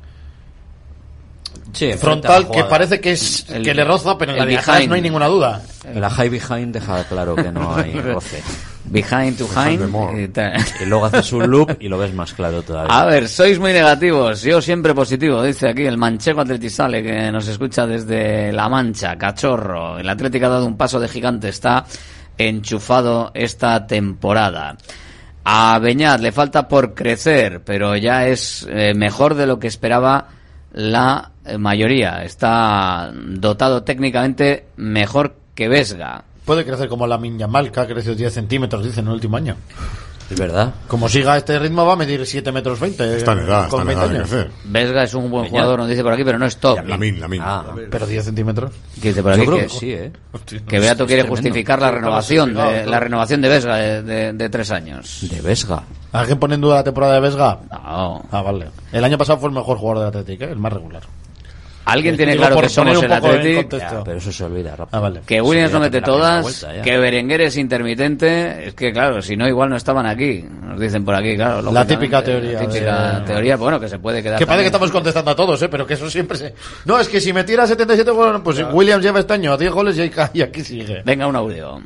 Sí, 1.72 1.92
frontal 1.94 2.50
que 2.50 2.64
parece 2.64 3.00
que 3.00 3.12
es 3.12 3.44
El- 3.50 3.62
que 3.62 3.74
le 3.74 3.84
roza, 3.84 4.16
pero 4.16 4.32
en 4.32 4.38
la 4.38 4.44
atrás 4.44 4.66
behind. 4.78 4.88
no 4.88 4.94
hay 4.94 5.00
ninguna 5.02 5.26
duda. 5.26 5.62
La 5.94 6.08
high 6.10 6.28
behind 6.30 6.72
deja 6.72 7.04
claro 7.04 7.34
que 7.36 7.52
no 7.52 7.74
hay 7.76 7.92
roce. 8.00 8.42
behind 8.86 9.36
to 9.36 9.46
hind 9.54 10.18
y 10.18 10.28
tal. 10.28 10.54
Y 10.80 10.86
luego 10.86 11.04
haces 11.06 11.30
un 11.32 11.50
loop 11.50 11.76
y 11.78 11.88
lo 11.88 11.98
ves 11.98 12.14
más 12.14 12.32
claro 12.32 12.62
todavía. 12.62 12.98
A 12.98 13.04
ver, 13.04 13.28
sois 13.28 13.58
muy 13.58 13.72
negativos. 13.74 14.40
Yo 14.42 14.62
siempre 14.62 14.94
positivo, 14.94 15.42
dice 15.42 15.68
aquí 15.68 15.84
el 15.84 15.98
manchego 15.98 16.40
Atletizale 16.40 17.02
que 17.02 17.30
nos 17.30 17.46
escucha 17.48 17.86
desde 17.86 18.50
La 18.50 18.68
Mancha, 18.70 19.16
cachorro. 19.16 19.98
El 19.98 20.08
Atlético 20.08 20.46
ha 20.46 20.50
dado 20.50 20.64
un 20.66 20.76
paso 20.78 20.98
de 20.98 21.08
gigante, 21.08 21.50
está 21.50 21.84
enchufado 22.38 23.30
esta 23.34 23.86
temporada. 23.86 24.76
A 25.44 25.78
Beñat 25.80 26.20
le 26.20 26.32
falta 26.32 26.66
por 26.68 26.94
crecer, 26.94 27.62
pero 27.64 27.96
ya 27.96 28.26
es 28.26 28.66
eh, 28.70 28.94
mejor 28.94 29.34
de 29.34 29.46
lo 29.46 29.58
que 29.58 29.66
esperaba 29.66 30.28
la 30.72 31.30
eh, 31.30 31.37
mayoría. 31.56 32.24
Está 32.24 33.10
dotado 33.14 33.82
técnicamente 33.84 34.66
mejor 34.76 35.34
que 35.54 35.68
Vesga. 35.68 36.24
Puede 36.44 36.64
crecer 36.64 36.88
como 36.88 37.06
la 37.06 37.18
Yamal, 37.20 37.70
que 37.70 37.80
ha 37.80 37.86
crecido 37.86 38.14
10 38.14 38.32
centímetros, 38.32 38.84
dicen, 38.84 39.04
en 39.04 39.08
el 39.08 39.14
último 39.14 39.36
año. 39.36 39.56
Es 40.30 40.38
verdad. 40.38 40.74
Como 40.88 41.08
siga 41.08 41.38
este 41.38 41.58
ritmo, 41.58 41.86
va 41.86 41.94
a 41.94 41.96
medir 41.96 42.24
7 42.26 42.52
metros 42.52 42.78
20. 42.78 43.16
Está 43.16 43.32
en 43.32 43.38
edad, 43.38 43.70
con 43.70 43.80
está 43.80 43.92
en 43.92 43.98
20 43.98 44.04
edad 44.04 44.10
de 44.12 44.16
años. 44.18 44.28
crecer. 44.30 44.50
Vesga 44.64 45.02
es 45.04 45.14
un 45.14 45.30
buen 45.30 45.48
jugador, 45.48 45.78
nos 45.78 45.88
dice 45.88 46.02
por 46.02 46.12
aquí, 46.12 46.22
pero 46.22 46.38
no 46.38 46.44
es 46.44 46.58
top. 46.58 46.86
Lamin, 46.86 47.18
Lamin. 47.18 47.40
Ah, 47.42 47.64
Pero 47.90 48.06
10 48.06 48.24
centímetros. 48.26 48.72
que 49.00 49.08
dice 49.08 49.22
por 49.22 49.32
Yo 49.32 49.36
aquí 49.42 49.46
creo 49.46 49.56
que, 49.58 49.62
que 49.64 49.68
sí, 49.70 49.90
¿eh? 49.92 50.12
que 50.68 50.80
Beato 50.80 51.06
quiere 51.06 51.22
tremendo. 51.22 51.28
justificar 51.28 51.80
la 51.80 51.90
renovación 51.92 52.52
de, 52.54 52.84
la 52.84 53.00
renovación 53.00 53.40
de 53.40 53.48
Vesga 53.48 53.76
de, 53.76 54.02
de- 54.02 54.32
de 54.34 54.48
tres 54.50 54.70
años. 54.70 55.26
De 55.30 55.40
Vesga. 55.40 55.82
¿Alguien 56.12 56.38
pone 56.38 56.56
en 56.56 56.60
duda 56.60 56.74
la 56.76 56.84
temporada 56.84 57.14
de 57.14 57.20
Vesga? 57.20 57.60
No. 57.70 58.22
Ah, 58.30 58.42
vale. 58.42 58.66
El 58.92 59.04
año 59.04 59.16
pasado 59.16 59.38
fue 59.38 59.48
el 59.48 59.54
mejor 59.54 59.78
jugador 59.78 59.98
del 60.12 60.20
Atlético, 60.20 60.44
¿eh? 60.44 60.52
el 60.52 60.58
más 60.58 60.72
regular. 60.74 61.02
¿Alguien 61.88 62.16
tiene 62.16 62.36
claro 62.36 62.60
que 62.60 62.68
somos 62.68 63.02
el 63.02 63.12
Athletic? 63.12 63.78
Ya, 63.78 64.02
pero 64.04 64.18
eso 64.18 64.30
se 64.32 64.44
olvida 64.44 64.70
rápido. 64.76 64.88
Ah, 64.92 65.00
vale. 65.00 65.20
Que 65.26 65.40
Williams 65.40 65.72
no 65.72 65.80
mete 65.80 66.00
todas, 66.00 66.42
vuelta 66.42 66.82
que 66.82 66.98
Berenguer 66.98 67.40
es 67.42 67.56
intermitente, 67.56 68.68
es 68.68 68.74
que 68.74 68.92
claro, 68.92 69.20
si 69.22 69.36
no 69.36 69.48
igual 69.48 69.70
no 69.70 69.76
estaban 69.76 70.06
aquí, 70.06 70.44
nos 70.62 70.78
dicen 70.78 71.04
por 71.04 71.14
aquí, 71.14 71.34
claro. 71.36 71.70
La 71.72 71.86
típica 71.86 72.22
teoría 72.22 72.52
La 72.52 72.60
típica 72.68 73.20
de- 73.20 73.26
teoría, 73.26 73.56
bueno, 73.56 73.80
que 73.80 73.88
se 73.88 73.98
puede 73.98 74.22
quedar 74.22 74.38
Que 74.38 74.46
parece 74.46 74.62
que 74.64 74.68
estamos 74.68 74.90
contestando 74.90 75.30
a 75.30 75.36
todos, 75.36 75.60
¿eh? 75.62 75.68
Pero 75.68 75.86
que 75.86 75.94
eso 75.94 76.08
siempre 76.10 76.36
se... 76.38 76.54
No, 76.84 76.98
es 77.00 77.08
que 77.08 77.20
si 77.20 77.32
metiera 77.32 77.66
77 77.66 78.10
goles, 78.10 78.40
pues 78.44 78.64
Williams 78.72 79.02
lleva 79.04 79.20
este 79.20 79.32
año 79.34 79.52
a 79.52 79.56
10 79.56 79.72
goles 79.72 79.96
y, 79.96 80.02
ahí 80.02 80.10
ca- 80.10 80.30
y 80.32 80.42
aquí 80.42 80.62
sigue. 80.62 81.02
Venga, 81.04 81.26
un 81.26 81.36
audio. 81.36 81.80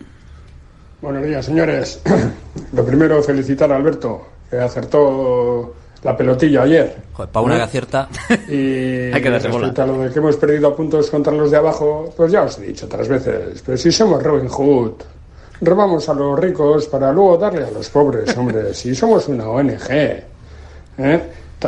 Buenos 1.01 1.25
días, 1.25 1.45
señores. 1.45 2.01
Lo 2.73 2.85
primero, 2.85 3.23
felicitar 3.23 3.73
a 3.73 3.77
Alberto, 3.77 4.27
que 4.51 4.57
acertó 4.59 5.75
la 6.03 6.17
pelotilla 6.17 6.63
ayer. 6.63 6.97
Joder, 7.13 7.31
para 7.31 7.47
una 7.47 7.57
que 7.57 7.63
acierta. 7.63 8.09
Y 8.49 9.13
Hay 9.13 9.23
que 9.23 9.31
darse 9.31 9.49
bola. 9.49 9.67
respecto 9.67 9.83
a 9.83 9.87
lo 9.87 9.99
de 10.03 10.11
que 10.11 10.19
hemos 10.19 10.37
perdido 10.37 10.69
a 10.69 10.77
puntos 10.77 11.11
contra 11.11 11.33
los 11.33 11.51
de 11.51 11.57
abajo, 11.57 12.13
pues 12.17 12.33
ya 12.33 12.43
os 12.43 12.59
he 12.59 12.63
dicho 12.63 12.87
otras 12.87 13.09
veces. 13.09 13.63
Pero 13.65 13.79
si 13.79 13.93
somos 13.93 14.23
Robin 14.23 14.49
Hood, 14.49 14.93
robamos 15.61 16.09
a 16.09 16.15
los 16.15 16.39
ricos 16.39 16.87
para 16.87 17.13
luego 17.13 17.37
darle 17.37 17.65
a 17.65 17.71
los 17.71 17.89
pobres, 17.89 18.37
hombre. 18.37 18.75
Si 18.75 18.95
somos 18.95 19.29
una 19.29 19.49
ONG, 19.49 19.91
¿eh? 20.99 21.23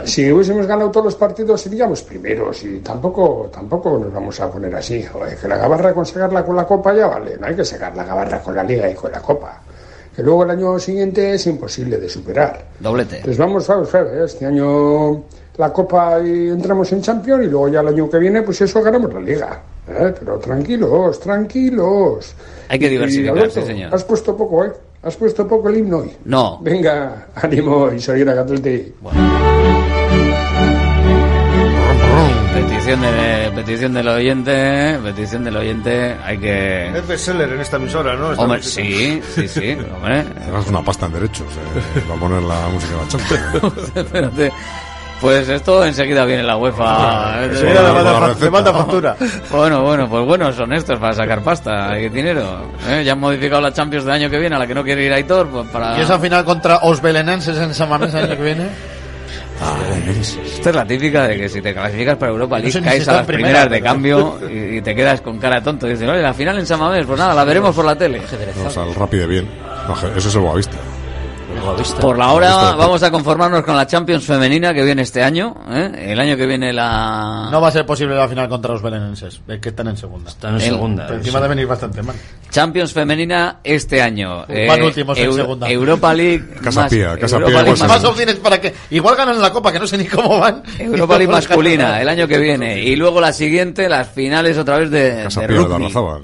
Si 0.06 0.32
hubiésemos 0.32 0.66
ganado 0.66 0.90
todos 0.90 1.06
los 1.06 1.14
partidos 1.14 1.60
seríamos 1.60 2.02
primeros 2.02 2.64
y 2.64 2.80
tampoco 2.80 3.48
tampoco 3.52 3.96
nos 3.96 4.12
vamos 4.12 4.40
a 4.40 4.50
poner 4.50 4.74
así. 4.74 5.04
Joder, 5.04 5.38
que 5.38 5.46
la 5.46 5.56
gabarra 5.56 5.94
con 5.94 6.04
sacarla 6.04 6.44
con 6.44 6.56
la 6.56 6.66
copa 6.66 6.92
ya 6.92 7.06
vale, 7.06 7.36
no 7.38 7.46
hay 7.46 7.54
que 7.54 7.64
sacar 7.64 7.96
la 7.96 8.02
gabarra 8.02 8.42
con 8.42 8.56
la 8.56 8.64
liga 8.64 8.90
y 8.90 8.94
con 8.94 9.12
la 9.12 9.20
copa. 9.20 9.62
Que 10.14 10.22
luego 10.22 10.44
el 10.44 10.50
año 10.50 10.78
siguiente 10.78 11.34
es 11.34 11.46
imposible 11.46 11.98
de 11.98 12.08
superar. 12.08 12.66
Doblete. 12.78 13.20
Pues 13.24 13.36
vamos, 13.36 13.66
vamos, 13.66 13.90
vamos, 13.90 14.12
¿eh? 14.12 14.24
este 14.24 14.46
año 14.46 15.24
la 15.56 15.72
Copa 15.72 16.20
y 16.24 16.48
entramos 16.48 16.90
en 16.92 17.02
Champions 17.02 17.44
y 17.44 17.48
luego 17.48 17.68
ya 17.68 17.80
el 17.80 17.88
año 17.88 18.08
que 18.08 18.18
viene, 18.18 18.42
pues 18.42 18.60
eso 18.60 18.82
ganamos 18.82 19.12
la 19.12 19.20
Liga. 19.20 19.62
¿eh? 19.88 20.14
Pero 20.18 20.38
tranquilos, 20.38 21.20
tranquilos. 21.20 22.34
Hay 22.68 22.78
que 22.78 22.88
diversificar, 22.88 23.36
Alberto, 23.36 23.60
sí, 23.60 23.66
señor. 23.66 23.94
Has 23.94 24.04
puesto 24.04 24.36
poco, 24.36 24.64
¿eh? 24.64 24.72
Has 25.02 25.16
puesto 25.16 25.46
poco 25.46 25.68
el 25.68 25.78
himno 25.78 25.98
hoy. 25.98 26.12
No. 26.24 26.58
Venga, 26.62 27.26
ánimo 27.34 27.92
y 27.92 28.00
seguir 28.00 28.28
a 28.28 28.40
Atleti. 28.40 28.94
Petición, 32.68 33.00
de, 33.00 33.52
petición 33.54 33.92
del 33.94 34.08
oyente, 34.08 34.98
petición 35.02 35.44
del 35.44 35.56
oyente, 35.56 36.16
hay 36.24 36.38
que... 36.38 36.88
Es 36.88 37.06
bestseller 37.06 37.52
en 37.52 37.60
esta 37.60 37.76
emisora, 37.76 38.14
¿no? 38.14 38.32
Esta 38.32 38.42
Hombre, 38.42 38.58
música. 38.58 38.82
sí, 38.84 39.22
sí, 39.34 39.48
sí, 39.48 39.72
hombre. 39.94 40.24
Además, 40.42 40.66
una 40.68 40.82
pasta 40.82 41.06
en 41.06 41.12
derechos. 41.12 41.46
Eh, 41.96 42.02
va 42.10 42.14
a 42.14 42.18
poner 42.18 42.42
la 42.42 42.68
música 42.68 42.92
de 42.94 43.00
la 43.00 43.08
Champions. 43.08 43.92
Espérate. 43.94 44.52
Pues 45.20 45.48
esto 45.48 45.84
enseguida 45.84 46.24
viene 46.26 46.42
la 46.42 46.56
UEFA. 46.56 47.44
Enseguida 47.44 48.34
le 48.38 48.50
manda 48.50 48.72
factura. 48.72 49.16
Bueno, 49.50 49.82
bueno, 49.82 50.08
pues 50.08 50.26
buenos 50.26 50.54
son 50.54 50.72
estos 50.74 50.98
para 50.98 51.14
sacar 51.14 51.42
pasta 51.42 51.98
y 51.98 52.08
dinero. 52.10 52.70
¿eh? 52.88 53.02
Ya 53.04 53.12
han 53.12 53.20
modificado 53.20 53.62
la 53.62 53.72
Champions 53.72 54.04
del 54.04 54.12
año 54.14 54.28
que 54.28 54.38
viene 54.38 54.56
a 54.56 54.58
la 54.58 54.66
que 54.66 54.74
no 54.74 54.84
quiere 54.84 55.04
ir 55.06 55.12
Aitor, 55.12 55.48
pues 55.48 55.68
para... 55.68 55.96
Y 55.96 56.02
esa 56.02 56.18
final 56.18 56.44
contra 56.44 56.78
os 56.82 57.00
belenenses 57.00 57.56
en 57.56 57.72
San 57.72 57.88
Mamés 57.88 58.12
el 58.12 58.24
año 58.24 58.36
que 58.36 58.42
viene. 58.42 58.68
Esta 60.44 60.70
es 60.70 60.76
la 60.76 60.86
típica 60.86 61.26
de 61.28 61.36
que 61.36 61.48
si 61.48 61.60
te 61.60 61.72
clasificas 61.72 62.16
para 62.16 62.32
Europa 62.32 62.58
League 62.58 62.72
sé 62.72 62.80
ni 62.80 62.84
si 62.86 62.90
caes 62.90 63.08
a 63.08 63.12
las 63.14 63.26
primera, 63.26 63.48
primeras 63.48 63.70
de 63.70 63.80
cambio 63.82 64.38
y, 64.50 64.76
y 64.78 64.82
te 64.82 64.94
quedas 64.94 65.20
con 65.20 65.38
cara 65.38 65.62
tonto. 65.62 65.86
Dicen, 65.86 66.08
oye, 66.08 66.22
la 66.22 66.34
final 66.34 66.58
en 66.58 66.66
San 66.66 66.78
Mamés, 66.80 67.06
pues 67.06 67.18
nada, 67.18 67.34
la 67.34 67.44
veremos 67.44 67.74
por 67.74 67.84
la 67.84 67.96
tele. 67.96 68.20
O 68.64 68.70
sea, 68.70 68.84
el 68.84 68.94
rápido 68.94 69.26
bien. 69.28 69.48
No, 69.88 69.94
eso 70.16 70.28
es 70.28 70.34
el 70.34 70.40
Boavista. 70.40 70.76
Por 72.00 72.18
la 72.18 72.32
hora 72.32 72.72
vamos 72.76 73.02
a 73.02 73.10
conformarnos 73.10 73.62
con 73.64 73.76
la 73.76 73.86
Champions 73.86 74.24
femenina 74.24 74.74
que 74.74 74.82
viene 74.84 75.02
este 75.02 75.22
año. 75.22 75.54
¿eh? 75.70 76.10
El 76.12 76.20
año 76.20 76.36
que 76.36 76.46
viene 76.46 76.72
la... 76.72 77.48
No 77.50 77.60
va 77.60 77.68
a 77.68 77.72
ser 77.72 77.86
posible 77.86 78.14
la 78.14 78.28
final 78.28 78.48
contra 78.48 78.72
los 78.72 78.82
belenenses, 78.82 79.40
eh, 79.48 79.58
que 79.60 79.70
están 79.70 79.88
en 79.88 79.96
segunda. 79.96 80.30
Están 80.30 80.56
en 80.56 80.60
El- 80.60 80.66
segunda. 80.68 81.06
Pero 81.06 81.18
encima 81.20 81.40
de 81.40 81.48
venir 81.48 81.66
bastante 81.66 82.02
mal. 82.02 82.14
Champions 82.50 82.92
femenina 82.92 83.60
este 83.64 84.02
año. 84.02 84.44
Van 84.46 84.82
últimos 84.82 85.16
en 85.18 85.24
Euro- 85.24 85.36
segunda. 85.36 85.68
Europa 85.70 86.14
League. 86.14 86.44
Casa 86.62 86.80
más- 86.82 86.90
Pía, 86.90 87.16
Casa 87.18 87.36
Europa 87.36 87.46
Pía 87.46 87.62
League 87.62 87.62
igual 87.62 87.76
se 87.76 87.82
más- 87.84 88.02
Más 88.02 88.04
opciones 88.04 88.34
para 88.36 88.60
que. 88.60 88.74
Igual 88.90 89.16
ganan 89.16 89.40
la 89.40 89.50
copa, 89.52 89.72
que 89.72 89.78
no 89.78 89.86
sé 89.86 89.96
ni 89.98 90.04
cómo 90.06 90.38
van. 90.38 90.62
Europa 90.78 91.16
League 91.18 91.32
masculina 91.32 92.00
el 92.00 92.08
año 92.08 92.28
que 92.28 92.38
viene. 92.38 92.82
Y 92.82 92.94
luego 92.96 93.20
la 93.20 93.32
siguiente, 93.32 93.88
las 93.88 94.08
finales 94.08 94.58
otra 94.58 94.78
vez 94.78 94.90
de, 94.90 95.22
Casa 95.24 95.40
de 95.42 95.48
Pía 95.48 95.56
de 95.58 95.62
rugby. 95.64 95.92
O 95.94 96.20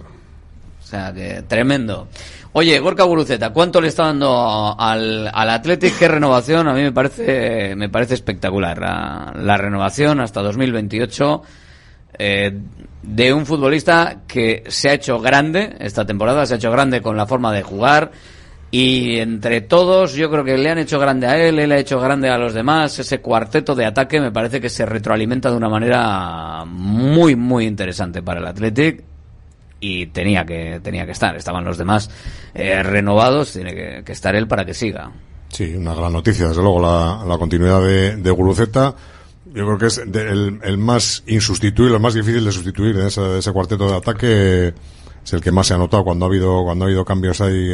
sea, 0.90 1.12
que 1.12 1.42
tremendo. 1.46 2.08
Oye, 2.52 2.80
Gorka 2.80 3.04
Guruceta, 3.04 3.52
¿cuánto 3.52 3.80
le 3.80 3.88
está 3.88 4.06
dando 4.06 4.74
al, 4.76 5.30
al 5.32 5.50
Athletic? 5.50 5.96
¿Qué 5.96 6.08
renovación? 6.08 6.66
A 6.66 6.74
mí 6.74 6.82
me 6.82 6.90
parece, 6.90 7.76
me 7.76 7.88
parece 7.88 8.14
espectacular. 8.14 8.76
La, 8.78 9.32
la 9.36 9.56
renovación 9.56 10.20
hasta 10.20 10.42
2028 10.42 11.42
eh, 12.18 12.58
de 13.02 13.32
un 13.32 13.46
futbolista 13.46 14.22
que 14.26 14.64
se 14.66 14.88
ha 14.90 14.94
hecho 14.94 15.20
grande 15.20 15.76
esta 15.78 16.04
temporada, 16.04 16.44
se 16.44 16.54
ha 16.54 16.56
hecho 16.56 16.72
grande 16.72 17.00
con 17.00 17.16
la 17.16 17.26
forma 17.26 17.52
de 17.52 17.62
jugar. 17.62 18.10
Y 18.72 19.18
entre 19.18 19.60
todos, 19.60 20.14
yo 20.14 20.28
creo 20.28 20.44
que 20.44 20.58
le 20.58 20.70
han 20.70 20.78
hecho 20.78 20.98
grande 20.98 21.28
a 21.28 21.38
él, 21.38 21.58
él 21.60 21.70
ha 21.70 21.78
hecho 21.78 22.00
grande 22.00 22.30
a 22.30 22.38
los 22.38 22.52
demás. 22.52 22.98
Ese 22.98 23.20
cuarteto 23.20 23.76
de 23.76 23.86
ataque 23.86 24.20
me 24.20 24.32
parece 24.32 24.60
que 24.60 24.68
se 24.68 24.84
retroalimenta 24.84 25.50
de 25.50 25.56
una 25.56 25.68
manera 25.68 26.64
muy, 26.66 27.36
muy 27.36 27.66
interesante 27.66 28.22
para 28.22 28.40
el 28.40 28.46
Athletic 28.46 29.09
y 29.80 30.06
tenía 30.06 30.44
que 30.44 30.78
tenía 30.82 31.06
que 31.06 31.12
estar 31.12 31.34
estaban 31.36 31.64
los 31.64 31.78
demás 31.78 32.10
eh, 32.54 32.82
renovados 32.82 33.52
tiene 33.52 33.74
que, 34.04 34.12
estar 34.12 34.34
él 34.36 34.46
para 34.46 34.64
que 34.64 34.74
siga 34.74 35.10
Sí, 35.48 35.74
una 35.74 35.94
gran 35.94 36.12
noticia, 36.12 36.46
desde 36.48 36.62
luego, 36.62 36.80
la, 36.80 37.24
la 37.26 37.36
continuidad 37.36 37.82
de, 37.82 38.14
de 38.16 38.30
Guruceta. 38.30 38.94
Yo 39.46 39.66
creo 39.66 39.78
que 39.78 39.86
es 39.86 40.00
de- 40.06 40.30
el, 40.30 40.60
el 40.62 40.78
más 40.78 41.24
insustituible, 41.26 41.96
el 41.96 42.00
más 42.00 42.14
difícil 42.14 42.44
de 42.44 42.52
sustituir 42.52 42.96
en 42.96 43.06
ese, 43.08 43.38
ese 43.38 43.50
cuarteto 43.50 43.88
de 43.90 43.96
ataque. 43.96 44.74
Es 45.24 45.32
el 45.32 45.40
que 45.40 45.50
más 45.50 45.66
se 45.66 45.74
ha 45.74 45.78
notado 45.78 46.04
cuando 46.04 46.24
ha 46.24 46.28
habido, 46.28 46.62
cuando 46.62 46.84
ha 46.84 46.86
habido 46.86 47.04
cambios 47.04 47.40
ahí. 47.40 47.72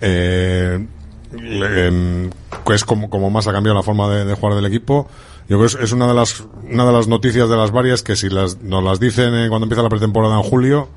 eh, 0.00 0.86
eh, 1.32 2.30
que 2.66 2.74
es 2.74 2.84
como, 2.84 3.10
como 3.10 3.30
más 3.30 3.46
ha 3.48 3.52
cambiado 3.52 3.76
la 3.76 3.82
forma 3.82 4.08
de, 4.14 4.34
jugar 4.34 4.54
del 4.54 4.66
equipo. 4.66 5.08
Yo 5.48 5.58
creo 5.58 5.68
que 5.76 5.84
es 5.84 5.92
una 5.92 6.06
de 6.06 6.14
las 6.14 6.44
una 6.70 6.86
de 6.86 6.92
las 6.92 7.08
noticias 7.08 7.48
de 7.48 7.56
las 7.56 7.72
varias 7.72 8.02
que 8.02 8.14
si 8.16 8.28
las, 8.28 8.60
nos 8.62 8.82
las 8.84 9.00
dicen 9.00 9.34
eh, 9.34 9.48
cuando 9.48 9.64
empieza 9.64 9.82
la 9.82 9.88
pretemporada 9.88 10.36
en 10.36 10.42
julio, 10.42 10.88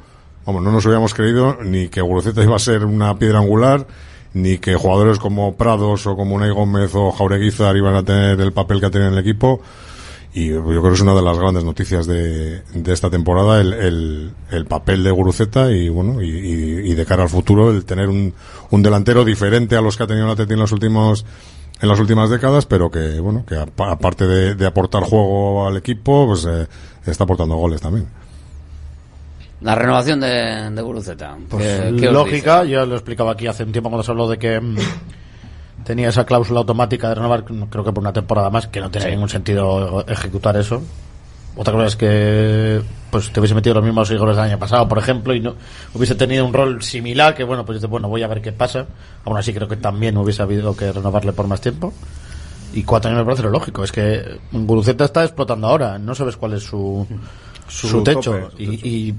vamos, 0.46 0.62
no 0.64 0.72
nos 0.72 0.86
hubiéramos 0.86 1.14
creído 1.14 1.58
ni 1.64 1.88
que 1.90 2.02
Guruceta 2.02 2.44
iba 2.44 2.56
a 2.56 2.60
ser 2.60 2.86
una 2.86 3.18
piedra 3.18 3.40
angular, 3.40 3.88
ni 4.34 4.58
que 4.58 4.76
jugadores 4.76 5.18
como 5.20 5.56
Prados 5.56 6.06
o 6.08 6.16
como 6.16 6.36
Unai 6.36 6.52
Gómez 6.52 6.92
o 6.94 7.12
Jaureguizar 7.12 7.76
iban 7.78 7.96
a 7.96 8.04
tener 8.04 8.40
el 8.42 8.52
papel 8.54 8.80
que 8.80 8.86
ha 8.88 8.92
tenido 8.92 9.10
en 9.10 9.18
el 9.18 9.20
equipo. 9.22 9.62
Y 10.34 10.50
yo 10.50 10.62
creo 10.66 10.82
que 10.84 10.90
es 10.96 11.00
una 11.00 11.16
de 11.16 11.22
las 11.22 11.40
grandes 11.40 11.64
noticias 11.64 12.06
de, 12.06 12.60
de 12.74 12.94
esta 12.94 13.10
temporada, 13.10 13.62
el, 13.62 13.72
el, 13.72 14.32
el 14.52 14.66
papel 14.66 15.02
de 15.02 15.12
Guruceta 15.12 15.72
y 15.72 15.88
bueno, 15.88 16.22
y, 16.22 16.94
de 16.94 17.06
cara 17.06 17.24
al 17.24 17.30
futuro, 17.30 17.72
el 17.72 17.86
tener 17.86 18.10
un, 18.10 18.34
delantero 18.84 19.24
diferente 19.24 19.78
a 19.78 19.82
los 19.82 19.96
que 19.96 20.04
ha 20.04 20.08
tenido 20.08 20.26
el 20.26 20.34
Atleti 20.34 20.52
en 20.52 20.60
los 20.60 20.74
últimos, 20.74 21.26
en 21.80 21.88
las 21.88 22.00
últimas 22.02 22.30
décadas, 22.30 22.66
pero 22.66 22.92
que 22.92 23.18
bueno, 23.22 23.46
que 23.48 23.56
apa- 23.56 23.92
aparte 23.92 24.28
de, 24.28 24.56
de 24.56 24.66
aportar 24.66 25.04
juego 25.04 25.68
al 25.68 25.78
equipo, 25.78 26.28
pues 26.28 26.46
eh, 26.46 26.68
está 27.06 27.24
aportando 27.24 27.56
goles 27.56 27.80
también. 27.80 28.06
La 29.62 29.74
renovación 29.76 30.20
de, 30.20 30.70
de 30.72 30.82
Guruceta. 30.82 31.36
Pues 31.50 31.64
¿Qué- 31.64 31.96
qué 31.98 32.08
os 32.10 32.14
lógica, 32.14 32.64
yo 32.66 32.86
lo 32.86 32.96
explicaba 32.96 33.32
aquí 33.32 33.48
hace 33.48 33.64
un 33.64 33.72
tiempo 33.72 33.90
cuando 33.90 34.04
se 34.04 34.12
habló 34.12 34.28
de 34.28 34.38
que 34.38 34.60
mm, 34.60 34.76
tenía 35.86 36.10
esa 36.10 36.26
cláusula 36.26 36.60
automática 36.60 37.10
de 37.10 37.16
renovar, 37.16 37.50
no, 37.52 37.70
creo 37.70 37.84
que 37.84 37.92
por 37.92 38.02
una 38.02 38.14
temporada 38.14 38.50
más, 38.50 38.68
que 38.68 38.80
no 38.82 38.92
tiene 38.92 39.06
Sí. 39.08 39.12
ningún 39.14 39.30
sentido 39.30 40.06
ejecutar 40.08 40.58
eso. 40.58 40.82
Otra 41.58 41.74
cosa 41.74 41.86
es 41.88 41.96
que 41.96 42.82
pues 43.10 43.32
te 43.32 43.40
hubiese 43.40 43.56
metido 43.56 43.76
los 43.76 43.84
mismos 43.86 44.12
goles 44.12 44.36
del 44.36 44.46
año 44.46 44.60
pasado, 44.60 44.90
por 44.90 44.98
ejemplo, 44.98 45.34
y 45.34 45.40
no 45.40 45.56
hubiese 45.94 46.16
tenido 46.16 46.46
un 46.46 46.52
rol 46.54 46.84
similar, 46.84 47.34
que 47.34 47.46
bueno, 47.46 47.66
pues 47.66 47.78
dices, 47.78 47.90
bueno, 47.90 48.10
voy 48.10 48.24
a 48.24 48.28
ver 48.28 48.42
qué 48.42 48.52
pasa. 48.52 48.86
Aún 49.24 49.38
así 49.38 49.54
creo 49.54 49.70
que 49.70 49.78
también 49.78 50.18
hubiese 50.18 50.42
habido 50.42 50.76
que 50.76 50.92
renovarle 50.92 51.32
por 51.32 51.48
más 51.48 51.62
tiempo. 51.62 51.94
Y 52.74 52.84
cuatro 52.84 53.10
años 53.10 53.20
me 53.22 53.26
parece 53.26 53.44
lo 53.44 53.52
lógico. 53.52 53.86
Es 53.86 53.94
que 53.94 54.38
Guruceta 54.52 55.06
está 55.06 55.24
explotando 55.24 55.68
ahora. 55.68 55.98
No 55.98 56.14
sabes 56.14 56.36
cuál 56.36 56.54
es 56.56 56.64
su, 56.64 57.08
su, 57.70 57.88
Su 57.88 58.04
techo. 58.04 58.34
tope, 58.34 58.52
su 58.58 58.62
y, 58.62 58.80
y, 58.84 59.16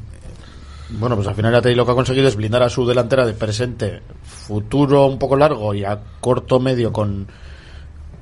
bueno, 0.90 1.16
pues 1.16 1.26
al 1.26 1.34
final 1.34 1.52
ya 1.52 1.70
lo 1.70 1.84
que 1.84 1.92
ha 1.92 1.94
conseguido 1.94 2.28
es 2.28 2.36
blindar 2.36 2.62
a 2.62 2.70
su 2.70 2.86
delantera 2.86 3.26
de 3.26 3.34
presente, 3.34 4.02
futuro 4.22 5.06
un 5.06 5.18
poco 5.18 5.36
largo 5.36 5.74
y 5.74 5.84
a 5.84 6.00
corto 6.20 6.60
medio 6.60 6.92
con, 6.92 7.26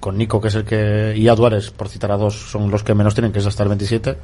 con 0.01 0.17
Nico, 0.17 0.41
que 0.41 0.49
es 0.49 0.55
el 0.55 0.65
que. 0.65 1.15
y 1.17 1.29
a 1.29 1.35
Duárez, 1.35 1.71
por 1.71 1.89
citar 1.89 2.13
a 2.13 2.17
dos, 2.17 2.35
son 2.35 2.71
los 2.71 2.83
que 2.83 2.95
menos 2.95 3.15
tienen, 3.15 3.33
que 3.33 3.41
es 3.41 3.47
hasta 3.47 3.63
el 3.63 3.69
27. 3.69 4.17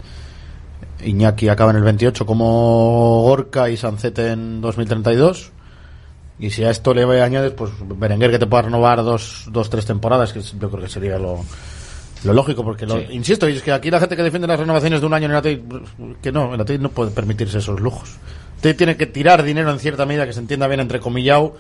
Iñaki 1.05 1.49
acaba 1.49 1.71
en 1.71 1.79
el 1.79 1.83
28 1.83 2.27
como 2.27 3.23
Gorka 3.23 3.71
y 3.71 3.77
Sancete 3.77 4.33
en 4.33 4.61
2032. 4.61 5.53
Y 6.39 6.51
si 6.51 6.65
a 6.65 6.71
esto 6.71 6.95
le 6.95 7.03
añades, 7.21 7.53
pues 7.53 7.71
Berenguer 7.81 8.31
que 8.31 8.39
te 8.39 8.47
pueda 8.47 8.63
renovar 8.63 9.03
dos, 9.05 9.45
dos 9.51 9.69
tres 9.69 9.85
temporadas, 9.85 10.33
que 10.33 10.41
yo 10.41 10.71
creo 10.71 10.83
que 10.83 10.89
sería 10.89 11.19
lo, 11.19 11.45
lo 12.25 12.33
lógico, 12.33 12.63
porque 12.65 12.87
lo, 12.87 12.99
Sí. 12.99 13.07
insisto, 13.11 13.49
y 13.49 13.57
es 13.57 13.63
que 13.63 13.73
aquí 13.73 13.91
la 13.91 13.99
gente 14.01 14.17
que 14.17 14.23
defiende 14.23 14.47
las 14.49 14.61
renovaciones 14.61 15.01
de 15.01 15.07
un 15.07 15.15
año 15.15 15.27
en 15.27 15.31
el 15.33 15.37
Athletic, 15.39 15.65
que 16.21 16.33
no, 16.33 16.55
el 16.55 16.61
Athletic 16.61 16.83
no 16.83 16.91
puede 16.91 17.11
permitirse 17.11 17.59
esos 17.59 17.81
lujos. 17.81 18.17
Usted 18.57 18.77
tiene 18.77 18.97
que 18.97 19.07
tirar 19.07 19.43
dinero 19.43 19.71
en 19.71 19.79
cierta 19.79 20.05
medida, 20.07 20.27
que 20.27 20.33
se 20.35 20.41
entienda 20.41 20.67
bien 20.69 20.81
entre 20.81 21.01
comillado, 21.01 21.57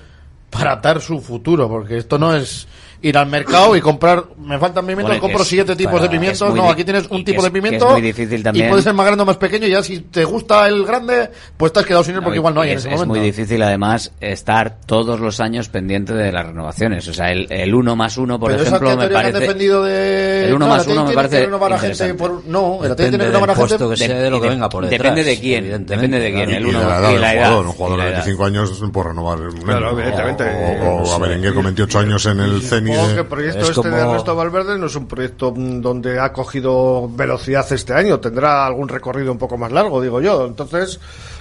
para 0.51 0.73
atar 0.73 1.01
su 1.01 1.20
futuro, 1.20 1.69
porque 1.69 1.97
esto 1.97 2.19
no 2.19 2.35
es 2.35 2.66
ir 3.02 3.16
al 3.16 3.27
mercado 3.27 3.74
y 3.77 3.81
comprar, 3.81 4.24
me 4.44 4.59
faltan 4.59 4.85
pimientos, 4.85 5.09
Bueno, 5.09 5.20
compro 5.22 5.43
es 5.43 5.48
siete 5.48 5.74
tipos 5.77 5.93
para- 5.94 6.02
de 6.05 6.09
pimientos, 6.10 6.48
es 6.48 6.55
no, 6.55 6.70
aquí 6.70 6.85
tienes 6.85 7.06
un 7.10 7.24
tipo 7.24 7.39
es- 7.39 7.44
de 7.44 7.51
que 7.51 7.59
es 7.59 7.62
pimiento 7.64 7.90
muy 7.90 8.01
difícil 8.02 8.43
también. 8.43 8.66
y 8.66 8.68
puede 8.68 8.82
ser 8.82 8.93
más 8.94 9.06
grande 9.06 9.22
o 9.22 9.27
más 9.27 9.36
pequeño, 9.39 9.66
y 9.66 9.70
ya 9.70 9.82
si 9.82 10.01
te 10.01 10.24
gusta 10.24 10.66
el 10.68 10.85
grande, 10.85 11.31
pues 11.56 11.72
te 11.72 11.81
has 11.81 11.86
quedado 11.86 12.05
sin 12.05 12.14
él 12.16 12.20
porque 12.22 12.36
No, 12.36 12.40
igual 12.43 12.55
no 12.55 12.60
hay 12.60 12.68
y 12.68 12.72
en 12.72 12.78
es, 12.78 12.85
ese 12.85 12.94
es 12.94 13.01
momento. 13.01 13.14
muy 13.18 13.20
difícil 13.27 13.62
además 13.62 14.12
estar 14.20 14.77
todos 14.86 15.18
los 15.20 15.40
años 15.40 15.68
pendiente 15.68 16.12
de 16.14 16.31
las 16.31 16.44
renovaciones. 16.47 17.09
O 17.09 17.14
sea, 17.14 17.31
el, 17.32 17.47
el 17.51 17.74
uno 17.74 17.97
más 17.97 18.18
uno, 18.18 18.39
por 18.39 18.51
Pero 18.51 18.62
esa 18.64 18.77
ejemplo, 18.77 18.97
me 18.97 19.09
parece... 19.09 19.40
defendido 19.40 19.82
de 19.85 20.47
El 20.48 20.55
uno 20.55 20.66
claro, 20.66 20.78
más 20.78 20.86
uno 20.86 21.05
me 21.06 21.14
parece 21.14 21.47
gente 21.94 22.14
por 22.14 22.44
no, 22.47 22.85
el 22.85 22.97
tiene 22.97 23.10
que 23.12 23.16
del 23.18 23.27
renovar 23.28 23.51
a 23.51 23.55
gente 23.55 23.89
que 23.89 23.97
sea 23.97 24.18
de 24.20 24.31
lo 24.31 24.40
que 24.40 24.48
venga 24.48 24.68
por 24.68 24.85
detrás. 24.86 25.01
Depende 25.14 25.24
de 25.24 25.40
quién, 25.40 25.86
depende 25.86 26.18
de 26.20 26.32
quién. 26.32 26.51
El 26.51 26.66
uno 26.66 26.81
y 26.81 27.18
la 27.18 27.35
edad. 27.35 27.60
Un 27.60 27.66
jugador 27.72 27.98
de 28.01 28.05
edad. 28.05 28.12
25 28.16 28.44
años 28.44 28.81
no 28.82 28.93
puede 28.93 29.09
renovar. 29.09 29.39
Claro, 29.64 29.98
evidentemente. 29.98 30.44
O, 30.82 31.02
o 31.02 31.14
a 31.14 31.18
Berenguer 31.18 31.55
con 31.55 31.64
28 31.64 31.98
años 31.98 32.27
en 32.27 32.40
el 32.40 32.60
CENI. 32.62 32.90
Supongo 32.93 33.09
de- 33.09 33.15
que 33.15 33.21
el 33.21 33.27
proyecto 33.27 33.59
Es 33.61 33.69
este 33.71 33.89
de 33.89 33.97
como- 33.97 34.11
Ernesto 34.12 34.37
Valverde 34.37 34.79
no 34.79 34.87
es 34.87 34.97
un 34.97 35.07
proyecto 35.09 35.53
donde 35.57 36.19
ha 36.21 36.33
cogido 36.33 37.09
velocidad 37.09 37.67
este 37.73 37.93
año. 37.95 38.21
Tendrá 38.21 38.67
algún 38.67 38.89
recorrido 38.89 39.33
un 39.33 39.39
poco 39.39 39.57
más 39.57 39.73
largo, 39.73 40.01
digo 40.01 40.21
yo. 40.21 40.47
Entonces, 40.47 41.01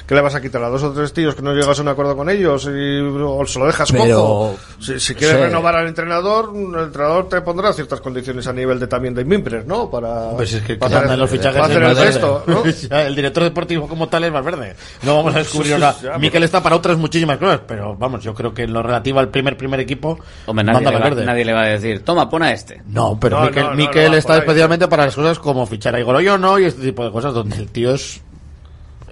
¿qué 0.10 0.16
le 0.16 0.22
vas 0.22 0.34
a 0.34 0.42
quitar 0.42 0.64
a 0.64 0.70
dos 0.70 0.82
o 0.82 0.92
tres 0.92 1.14
tíos 1.14 1.36
que 1.36 1.44
no 1.44 1.54
llegas 1.54 1.78
a 1.78 1.84
un 1.84 1.88
acuerdo 1.88 2.18
con 2.18 2.32
ellos 2.32 2.66
y 2.66 3.00
o 3.00 3.46
se 3.46 3.60
lo 3.60 3.68
dejas 3.68 3.92
Pero- 3.92 4.04
cojo? 4.06 4.56
Si, 4.80 5.00
si 5.00 5.14
quieres 5.14 5.40
renovar 5.40 5.76
al 5.76 5.88
entrenador, 5.88 6.52
el 6.56 6.86
entrenador 6.86 7.30
te 7.30 7.40
pondrá 7.42 7.72
ciertas 7.74 8.02
condiciones 8.02 8.48
a 8.48 8.54
nivel 8.54 8.80
de 8.80 8.88
también 8.88 9.14
de 9.14 9.24
mimbres, 9.24 9.68
¿no? 9.68 9.88
Para, 9.92 10.32
Pues 10.32 10.52
es 10.54 10.64
que, 10.64 10.78
para 10.78 11.02
hacer, 11.02 11.16
los 11.16 11.30
fichajes 11.30 11.62
para 11.62 11.66
hacer 11.74 11.84
el 11.84 11.96
resto, 11.96 12.44
¿no? 12.48 12.64
El 13.00 13.16
director 13.16 13.44
deportivo 13.44 13.88
como 13.88 14.10
tal 14.10 14.24
es 14.24 14.32
Valverde. 14.32 14.76
No 15.04 15.18
vamos 15.18 15.36
a 15.36 15.40
descubrir 15.40 15.74
ahora. 15.76 16.18
Miquel 16.18 16.42
está 16.42 16.64
para 16.64 16.76
otras 16.76 16.98
muchísimas 16.98 17.38
cosas, 17.38 17.62
pero 17.68 17.96
vamos, 17.96 18.24
yo 18.24 18.34
creo 18.34 18.52
que 18.52 18.64
en 18.64 18.74
lo 18.74 18.82
relativo 18.82 19.20
al 19.20 19.30
primer 19.30 19.58
primer 19.58 19.80
equipo 19.80 20.18
Hombre, 20.48 20.64
nadie 20.66 20.82
manda 20.86 20.92
le, 20.92 21.16
va, 21.16 21.22
nadie 21.24 21.46
le 21.46 21.54
va 21.54 21.62
a 21.62 21.68
decir, 21.68 22.04
toma, 22.04 22.28
pon 22.28 22.42
a 22.42 22.52
este. 22.52 22.82
No, 22.88 23.20
pero 23.20 23.42
No, 23.42 23.46
Miquel, 23.46 23.64
no, 23.64 23.70
no, 23.70 23.76
Miquel 23.76 24.14
está 24.16 24.38
especialmente 24.38 24.88
para 24.88 25.06
las 25.06 25.16
cosas 25.16 25.38
como 25.38 25.68
fichar 25.68 25.94
a 25.94 26.00
Igor 26.00 26.16
Oyono 26.16 26.58
y 26.58 26.66
este 26.66 26.82
tipo 26.82 27.06
de 27.06 27.12
cosas 27.12 27.32
donde 27.32 27.58
el 27.58 27.70
tío 27.70 27.94
es 27.94 28.22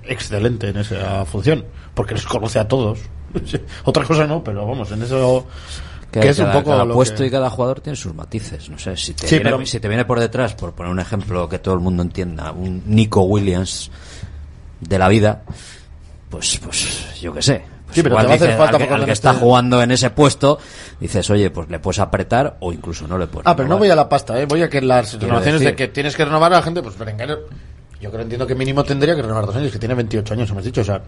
excelente 0.09 0.69
en 0.69 0.77
esa 0.77 1.25
función, 1.25 1.65
porque 1.93 2.13
les 2.15 2.25
conoce 2.25 2.59
a 2.59 2.67
todos. 2.67 2.99
Otra 3.83 4.03
cosa 4.05 4.25
no, 4.25 4.43
pero 4.43 4.65
vamos, 4.65 4.91
en 4.91 5.01
eso 5.03 5.45
Que, 6.11 6.21
que 6.21 6.29
es 6.29 6.37
cada, 6.37 6.49
un 6.51 6.57
poco 6.63 6.71
cada 6.71 6.85
lo 6.85 6.93
puesto 6.93 7.17
que- 7.17 7.27
y 7.27 7.31
cada 7.31 7.49
jugador 7.49 7.81
tiene 7.81 7.95
sus 7.97 8.13
matices. 8.15 8.69
No 8.69 8.77
sé, 8.79 8.95
si 8.97 9.13
te, 9.13 9.27
Sí, 9.27 9.35
viene, 9.35 9.51
pero- 9.51 9.65
si 9.65 9.79
te 9.79 9.87
viene 9.87 10.05
por 10.05 10.19
detrás, 10.19 10.53
por 10.55 10.73
poner 10.73 10.91
un 10.91 10.99
ejemplo 10.99 11.47
que 11.49 11.59
todo 11.59 11.73
el 11.73 11.81
mundo 11.81 12.01
entienda, 12.03 12.51
un 12.51 12.83
Nico 12.85 13.21
Williams 13.23 13.91
de 14.79 14.97
la 14.99 15.07
vida, 15.09 15.43
pues, 16.29 16.59
pues 16.63 17.19
yo 17.21 17.33
qué 17.33 17.41
sé. 17.41 17.63
Pues 17.87 17.95
Sí, 17.95 18.03
pero 18.03 18.15
igual 18.15 18.25
te 18.25 18.27
va 18.27 18.33
a 18.33 18.35
hacer 18.35 18.47
dices, 18.49 18.57
falta 18.57 18.75
al 18.75 18.81
que, 18.81 18.85
porque 18.87 18.93
al 18.95 18.99
que 19.01 19.07
no 19.07 19.13
está 19.13 19.33
jugando 19.33 19.81
en 19.81 19.91
ese 19.91 20.09
puesto, 20.09 20.59
dices, 20.99 21.29
oye, 21.29 21.49
pues 21.51 21.69
le 21.69 21.79
puedes 21.79 21.99
apretar 21.99 22.57
o 22.59 22.73
incluso 22.73 23.07
no 23.07 23.17
le 23.17 23.27
puedes. 23.27 23.47
Ah, 23.47 23.55
pero 23.55 23.69
no 23.69 23.77
voy 23.77 23.89
a 23.89 23.95
la 23.95 24.09
pasta, 24.09 24.37
¿eh? 24.41 24.45
voy 24.45 24.61
a 24.61 24.69
que 24.69 24.81
las 24.81 25.11
Quiero 25.11 25.27
renovaciones 25.27 25.61
decir- 25.61 25.71
de 25.71 25.75
que 25.77 25.87
tienes 25.87 26.15
que 26.15 26.25
renovar 26.25 26.51
a 26.53 26.57
la 26.57 26.61
gente, 26.63 26.81
pues 26.81 26.97
Berenguer, 26.97 27.39
yo 28.01 28.09
creo 28.11 28.21
entiendo 28.21 28.45
que 28.47 28.55
mínimo 28.55 28.83
tendría 28.83 29.15
que 29.15 29.21
renovar 29.21 29.45
dos 29.45 29.55
años, 29.55 29.71
que 29.71 29.79
tiene 29.79 29.95
28 29.95 30.33
años, 30.33 30.49
hemos 30.49 30.63
dicho, 30.63 30.81
o 30.81 30.83
sea, 30.83 31.01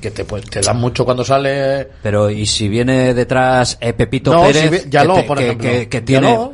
que 0.00 0.10
te, 0.10 0.24
pues, 0.24 0.44
te 0.48 0.60
dan 0.60 0.76
mucho 0.78 1.04
cuando 1.04 1.24
sale... 1.24 1.88
Pero 2.02 2.28
y 2.30 2.44
si 2.46 2.68
viene 2.68 3.14
detrás 3.14 3.78
eh, 3.80 3.92
Pepito 3.92 4.32
No, 4.32 4.42
Pérez, 4.42 4.62
si 4.62 4.68
vi- 4.68 4.78
que, 4.90 4.98
te- 4.98 5.22
por 5.24 5.38
que- 5.38 5.44
ejemplo. 5.44 5.70
que- 5.70 5.88
que 5.88 6.00
tiene... 6.02 6.50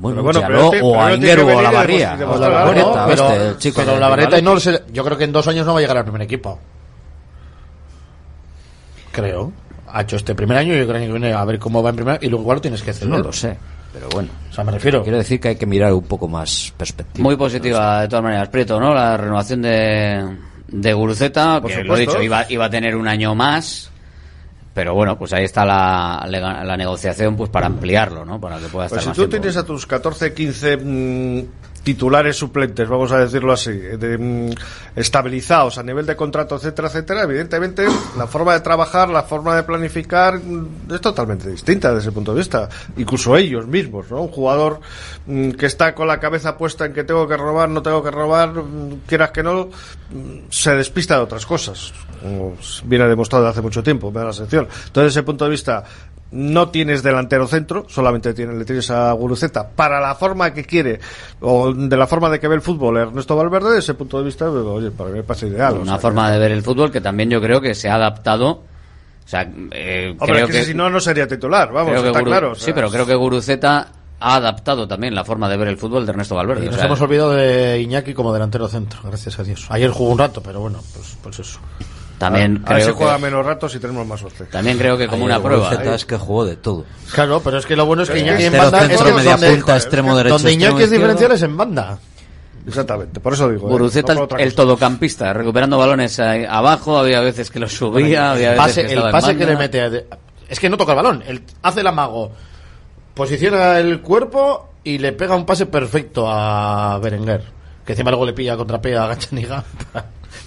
Bueno, 0.00 0.22
Pero 0.22 0.22
bueno, 0.22 0.40
Yaló 0.40 0.70
pero 0.70 0.72
él 0.72 0.80
ti- 0.80 0.86
o 0.86 0.92
pero 0.92 1.02
a 1.02 1.08
que 1.18 1.42
o 1.54 1.58
a 1.58 1.62
la 1.62 1.70
Barría. 1.72 2.18
O 2.30 2.38
la 2.38 2.48
Barreta, 2.48 2.86
No, 2.86 3.06
pero, 3.08 3.28
este, 3.32 3.48
el 3.48 3.58
chico 3.58 3.82
pero 3.84 3.98
la 3.98 4.14
Rivales. 4.14 4.42
no 4.44 4.54
lo 4.54 4.60
sé, 4.60 4.82
yo 4.92 5.04
creo 5.04 5.18
que 5.18 5.24
en 5.24 5.32
dos 5.32 5.48
años 5.48 5.66
no 5.66 5.72
va 5.72 5.78
a 5.80 5.82
llegar 5.82 5.96
al 5.96 6.04
primer 6.04 6.22
equipo. 6.22 6.58
Creo. 9.12 9.52
Ha 9.90 10.02
hecho 10.02 10.16
este 10.16 10.34
primer 10.34 10.56
año 10.58 10.74
y 10.74 10.78
yo 10.78 10.86
creo 10.86 11.00
que 11.00 11.08
viene 11.10 11.32
a 11.32 11.44
ver 11.44 11.58
cómo 11.58 11.82
va 11.82 11.90
en 11.90 11.96
primer 11.96 12.22
y 12.22 12.28
luego 12.28 12.42
igual 12.42 12.56
lo 12.58 12.60
tienes 12.62 12.82
que 12.82 12.90
hacer. 12.90 13.08
No 13.08 13.18
lo 13.18 13.32
sé, 13.32 13.56
pero 13.92 14.08
bueno. 14.10 14.28
O 14.50 14.54
sea, 14.54 14.64
me 14.64 14.72
refiero. 14.72 15.02
Quiero 15.02 15.18
decir 15.18 15.40
que 15.40 15.48
hay 15.48 15.56
que 15.56 15.66
mirar 15.66 15.92
un 15.92 16.04
poco 16.04 16.28
más 16.28 16.72
perspectiva. 16.76 17.22
Muy 17.22 17.36
positiva, 17.36 18.02
de 18.02 18.08
todas 18.08 18.22
maneras, 18.22 18.48
Prieto, 18.48 18.78
¿no? 18.80 18.94
La 18.94 19.16
renovación 19.16 19.62
de, 19.62 20.36
de 20.68 20.92
Guruceta, 20.92 21.60
Por 21.60 21.70
que 21.70 21.84
lo 21.84 21.96
he 21.96 22.00
dicho, 22.00 22.22
iba, 22.22 22.44
iba 22.50 22.64
a 22.66 22.70
tener 22.70 22.96
un 22.96 23.08
año 23.08 23.34
más. 23.34 23.90
Pero 24.74 24.94
bueno, 24.94 25.18
pues 25.18 25.32
ahí 25.32 25.42
está 25.42 25.64
la, 25.64 26.24
la 26.28 26.76
negociación 26.76 27.36
pues 27.36 27.50
para 27.50 27.66
ampliarlo, 27.66 28.24
¿no? 28.24 28.40
Para 28.40 28.58
que 28.58 28.68
pueda 28.68 28.86
estar 28.86 28.98
Pues 28.98 29.02
si 29.02 29.08
más 29.08 29.16
tú 29.16 29.22
tiempo. 29.28 29.42
tienes 29.42 29.56
a 29.56 29.64
tus 29.66 29.86
14, 29.86 30.32
15 30.32 30.76
mm, 30.76 31.44
titulares 31.88 32.36
suplentes, 32.36 32.86
vamos 32.86 33.10
a 33.12 33.18
decirlo 33.18 33.50
así, 33.50 33.72
de, 33.72 34.18
mm, 34.18 34.50
estabilizados 34.94 35.78
a 35.78 35.82
nivel 35.82 36.04
de 36.04 36.16
contrato, 36.16 36.56
etcétera, 36.56 36.88
etcétera, 36.88 37.22
evidentemente 37.22 37.86
la 38.18 38.26
forma 38.26 38.52
de 38.52 38.60
trabajar, 38.60 39.08
la 39.08 39.22
forma 39.22 39.56
de 39.56 39.62
planificar 39.62 40.38
mm, 40.38 40.92
es 40.92 41.00
totalmente 41.00 41.48
distinta 41.48 41.88
desde 41.88 42.08
ese 42.08 42.12
punto 42.12 42.34
de 42.34 42.40
vista. 42.40 42.68
Incluso 42.98 43.34
ellos 43.38 43.66
mismos, 43.66 44.10
¿no? 44.10 44.20
Un 44.20 44.28
jugador 44.28 44.80
mm, 45.24 45.52
que 45.52 45.64
está 45.64 45.94
con 45.94 46.08
la 46.08 46.20
cabeza 46.20 46.58
puesta 46.58 46.84
en 46.84 46.92
que 46.92 47.04
tengo 47.04 47.26
que 47.26 47.38
robar, 47.38 47.70
no 47.70 47.80
tengo 47.80 48.02
que 48.02 48.10
robar, 48.10 48.52
quieras 49.06 49.30
que 49.30 49.42
no, 49.42 49.70
se 50.50 50.74
despista 50.74 51.16
de 51.16 51.22
otras 51.22 51.46
cosas. 51.46 51.94
Viene 52.84 53.06
demostrado 53.08 53.44
desde 53.44 53.52
hace 53.52 53.62
mucho 53.62 53.82
tiempo, 53.82 54.10
me 54.10 54.20
da 54.20 54.26
la 54.26 54.32
sensación. 54.32 54.64
Entonces, 54.66 54.92
desde 54.94 55.08
ese 55.08 55.22
punto 55.22 55.44
de 55.44 55.50
vista, 55.50 55.84
no 56.30 56.68
tienes 56.68 57.02
delantero 57.02 57.46
centro, 57.46 57.86
solamente 57.88 58.34
tienes, 58.34 58.56
le 58.56 58.64
tienes 58.64 58.90
a 58.90 59.12
Guruceta 59.12 59.66
para 59.68 59.98
la 60.00 60.14
forma 60.14 60.52
que 60.52 60.64
quiere 60.64 61.00
o 61.40 61.72
de 61.72 61.96
la 61.96 62.06
forma 62.06 62.28
de 62.28 62.38
que 62.38 62.48
ve 62.48 62.54
el 62.56 62.60
fútbol 62.60 62.98
Ernesto 62.98 63.34
Valverde, 63.36 63.68
desde 63.68 63.78
ese 63.80 63.94
punto 63.94 64.18
de 64.18 64.24
vista, 64.24 64.50
oye, 64.50 64.90
para 64.90 65.08
mí 65.10 65.16
me 65.16 65.22
parece 65.22 65.46
ideal. 65.46 65.74
o 65.74 65.80
Una 65.80 65.92
sea, 65.92 65.98
forma 66.00 66.30
de 66.30 66.38
ver 66.38 66.52
el 66.52 66.62
fútbol 66.62 66.90
que 66.92 67.00
también 67.00 67.30
yo 67.30 67.40
creo 67.40 67.60
que 67.60 67.74
se 67.74 67.88
ha 67.88 67.94
adaptado. 67.94 68.50
O 68.50 69.30
sea, 69.30 69.42
eh, 69.70 70.10
Hombre, 70.18 70.26
creo 70.26 70.46
es 70.46 70.50
que, 70.52 70.64
si 70.64 70.74
no, 70.74 70.88
no 70.90 71.00
sería 71.00 71.26
titular, 71.28 71.70
vamos, 71.72 71.92
creo 71.92 72.06
está 72.06 72.20
Guru- 72.20 72.24
claro. 72.26 72.50
o 72.52 72.54
sea, 72.54 72.64
sí, 72.66 72.72
pero 72.74 72.90
creo 72.90 73.06
que 73.06 73.14
Guruceta 73.14 73.92
ha 74.20 74.34
adaptado 74.34 74.88
también 74.88 75.14
la 75.14 75.24
forma 75.24 75.48
de 75.48 75.56
ver 75.56 75.68
el 75.68 75.78
fútbol 75.78 76.04
de 76.04 76.10
Ernesto 76.12 76.34
Valverde. 76.34 76.64
Y 76.64 76.68
o 76.68 76.70
nos 76.70 76.76
sea, 76.76 76.86
hemos 76.86 77.00
olvidado 77.00 77.30
de 77.32 77.80
Iñaki 77.80 78.12
como 78.14 78.32
delantero 78.34 78.66
centro, 78.68 79.00
gracias 79.04 79.38
a 79.38 79.44
Dios. 79.44 79.66
Ayer 79.70 79.90
jugó 79.90 80.12
un 80.12 80.18
rato, 80.18 80.42
pero 80.42 80.60
bueno, 80.60 80.80
pues, 80.94 81.16
pues 81.22 81.38
eso. 81.40 81.58
También 82.18 82.62
a 82.66 82.74
ver 82.74 82.80
si 82.82 82.86
creo 82.86 82.96
juega 82.96 83.16
que, 83.16 83.22
menos 83.22 83.46
ratos 83.46 83.74
y 83.74 83.78
tenemos 83.78 84.06
más 84.06 84.20
suerte. 84.20 84.44
también 84.46 84.76
creo 84.76 84.98
que 84.98 85.06
como 85.06 85.24
una 85.24 85.40
prueba. 85.40 85.68
Guruceta 85.68 85.94
es 85.94 86.04
que 86.04 86.16
jugó 86.16 86.44
de 86.44 86.56
todo. 86.56 86.84
Claro, 87.12 87.40
pero 87.42 87.58
es 87.58 87.66
que 87.66 87.76
lo 87.76 87.86
bueno 87.86 88.02
es 88.02 88.10
que 88.10 88.18
Iñaki 88.18 88.44
en 88.44 88.52
banda 88.52 88.82
es 88.82 88.88
centro, 88.88 89.06
que 89.06 89.12
media 89.14 89.30
donde, 89.32 89.50
punta, 89.52 89.76
extremo 89.76 90.16
derecho, 90.16 90.34
donde 90.34 90.52
Iñaki 90.52 90.82
es 90.82 90.90
diferencial 90.90 91.32
es 91.32 91.42
en 91.42 91.56
banda. 91.56 91.98
Exactamente, 92.66 93.20
por 93.20 93.32
eso 93.32 93.48
digo. 93.48 93.66
¿eh? 93.68 93.70
Guruceta, 93.70 94.12
No 94.12 94.20
por 94.20 94.24
otra 94.26 94.42
el 94.42 94.54
todocampista, 94.54 95.32
recuperando 95.32 95.78
balones 95.78 96.18
abajo, 96.20 96.98
había 96.98 97.20
veces 97.20 97.50
que 97.50 97.58
los 97.60 97.72
subía, 97.72 98.32
había 98.32 98.52
el 98.52 98.58
veces 98.58 98.76
pase, 98.76 98.86
que 98.86 98.92
el 98.92 98.98
en 99.06 99.10
pase 99.10 99.36
que 99.36 99.46
le 99.46 99.56
mete 99.56 99.80
a- 99.80 99.90
es 100.48 100.60
que 100.60 100.68
no 100.68 100.76
toca 100.76 100.92
el 100.92 100.96
balón, 100.96 101.22
él 101.26 101.42
hace 101.62 101.80
el 101.80 101.86
amago, 101.86 102.30
posiciona 103.14 103.78
el 103.78 104.00
cuerpo 104.00 104.68
y 104.84 104.98
le 104.98 105.12
pega 105.12 105.34
un 105.34 105.46
pase 105.46 105.66
perfecto 105.66 106.26
a 106.30 106.98
Berenguer, 106.98 107.42
que 107.86 107.92
encima 107.92 108.10
luego 108.10 108.26
le 108.26 108.32
pilla 108.34 108.56
contra 108.56 108.80
pega 108.82 109.04
a 109.04 109.08
Gachaniga 109.08 109.64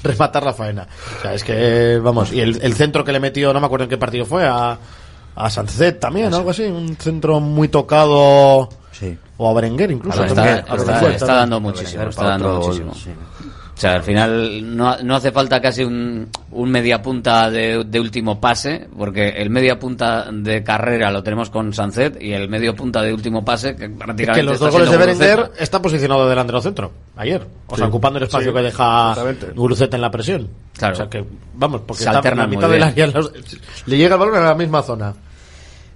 rematar 0.04 0.44
la 0.44 0.54
faena. 0.54 0.88
O 1.20 1.22
sea, 1.22 1.34
es 1.34 1.44
que 1.44 2.00
vamos, 2.04 2.32
y 2.34 2.40
el, 2.42 2.60
el 2.62 2.74
centro 2.74 3.04
que 3.04 3.12
le 3.12 3.20
metió, 3.20 3.54
no 3.54 3.60
me 3.60 3.66
acuerdo 3.66 3.84
en 3.86 3.90
qué 3.90 3.98
partido 3.98 4.26
fue, 4.26 4.46
a, 4.48 4.78
a 5.36 5.50
Sánchez 5.50 6.00
también, 6.00 6.34
algo 6.34 6.50
así, 6.52 6.64
un 6.64 6.96
centro 6.98 7.40
muy 7.40 7.68
tocado 7.68 8.70
Sí. 8.92 9.18
o 9.38 9.50
a 9.50 9.54
Berenguer 9.54 9.90
incluso. 9.92 10.24
Está, 10.24 10.36
dando 11.26 11.60
muchísimo, 11.60 12.04
está 12.04 12.24
dando 12.26 12.60
muchísimo. 12.60 12.94
sí. 12.94 13.10
O 13.82 13.84
sea, 13.84 13.96
al 13.96 14.04
final 14.04 14.78
no, 14.78 14.96
no 15.02 15.16
hace 15.16 15.32
falta 15.32 15.60
casi 15.60 15.84
un, 15.84 16.30
un 16.52 16.70
media 16.70 17.02
punta 17.02 17.50
de, 17.50 17.84
de 17.84 18.00
último 18.00 18.40
pase, 18.40 18.88
porque 18.96 19.30
el 19.30 19.50
media 19.50 19.80
punta 19.80 20.30
de 20.32 20.62
carrera 20.64 21.10
lo 21.10 21.24
tenemos 21.24 21.50
con 21.50 21.74
Sancet 21.74 22.22
y 22.22 22.32
el 22.32 22.48
medio 22.48 22.76
punta 22.76 23.02
de 23.02 23.12
último 23.12 23.44
pase 23.44 23.76
que 23.76 23.86
Es 23.86 23.92
prácticamente 23.98 24.34
que 24.34 24.44
los 24.44 24.54
está 24.54 24.66
dos 24.66 24.74
goles 24.76 24.92
de 24.92 24.98
Berenguer 24.98 25.52
está 25.58 25.82
posicionado 25.82 26.30
delantero 26.30 26.62
centro, 26.62 26.92
ayer. 27.16 27.42
O 27.66 27.76
sea, 27.76 27.86
Sí. 27.88 27.90
ocupando 27.90 28.20
el 28.20 28.26
espacio 28.26 28.52
Sí, 28.52 28.56
que 28.56 28.62
deja 28.62 29.10
exactamente. 29.14 29.48
Guruceta 29.56 29.96
en 29.98 30.02
la 30.04 30.12
presión. 30.12 30.48
Claro. 30.78 30.94
O 30.94 30.98
sea 30.98 31.10
que, 31.10 31.26
vamos, 31.56 31.82
porque 31.88 32.04
Se 32.04 32.10
está 32.10 32.12
en 32.12 32.14
la 32.14 32.20
alternan 32.20 32.50
mitad 32.52 32.70
del 32.70 32.84
área. 32.84 33.08
los- 33.08 33.32
Le 33.88 33.98
llega 33.98 34.14
el 34.14 34.20
balón 34.20 34.36
a 34.36 34.42
la 34.42 34.54
misma 34.54 34.84
zona. 34.84 35.16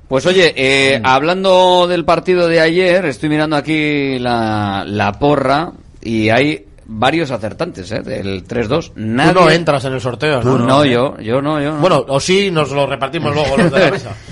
Pues 0.07 0.25
oye, 0.25 0.55
eh, 0.57 0.99
Mm. 1.01 1.05
hablando 1.05 1.85
del 1.87 2.03
partido 2.03 2.47
de 2.47 2.61
ayer, 2.61 3.05
estoy 3.05 3.29
mirando 3.29 3.55
aquí 3.55 4.17
la, 4.17 4.85
la 4.87 5.11
porra 5.11 5.71
y 6.01 6.29
hay 6.29 6.65
varios 6.85 7.31
acertantes, 7.31 7.91
¿eh? 7.91 8.01
Del 8.01 8.47
3-2. 8.47 8.93
Nadie... 8.95 9.33
Tú 9.33 9.39
no 9.39 9.49
entras 9.49 9.85
en 9.85 9.93
el 9.93 10.01
sorteo, 10.01 10.41
¿no? 10.43 10.57
no, 10.57 10.85
yo, 10.85 11.17
yo 11.19 11.41
no, 11.41 11.61
yo 11.61 11.73
no. 11.73 11.79
Bueno, 11.79 12.05
o 12.07 12.19
sí, 12.19 12.51
nos 12.51 12.71
lo 12.71 12.85
repartimos 12.85 13.33
luego 13.33 13.57
los 13.57 13.71
de 13.71 13.79
la 13.79 13.91
mesa. 13.91 14.11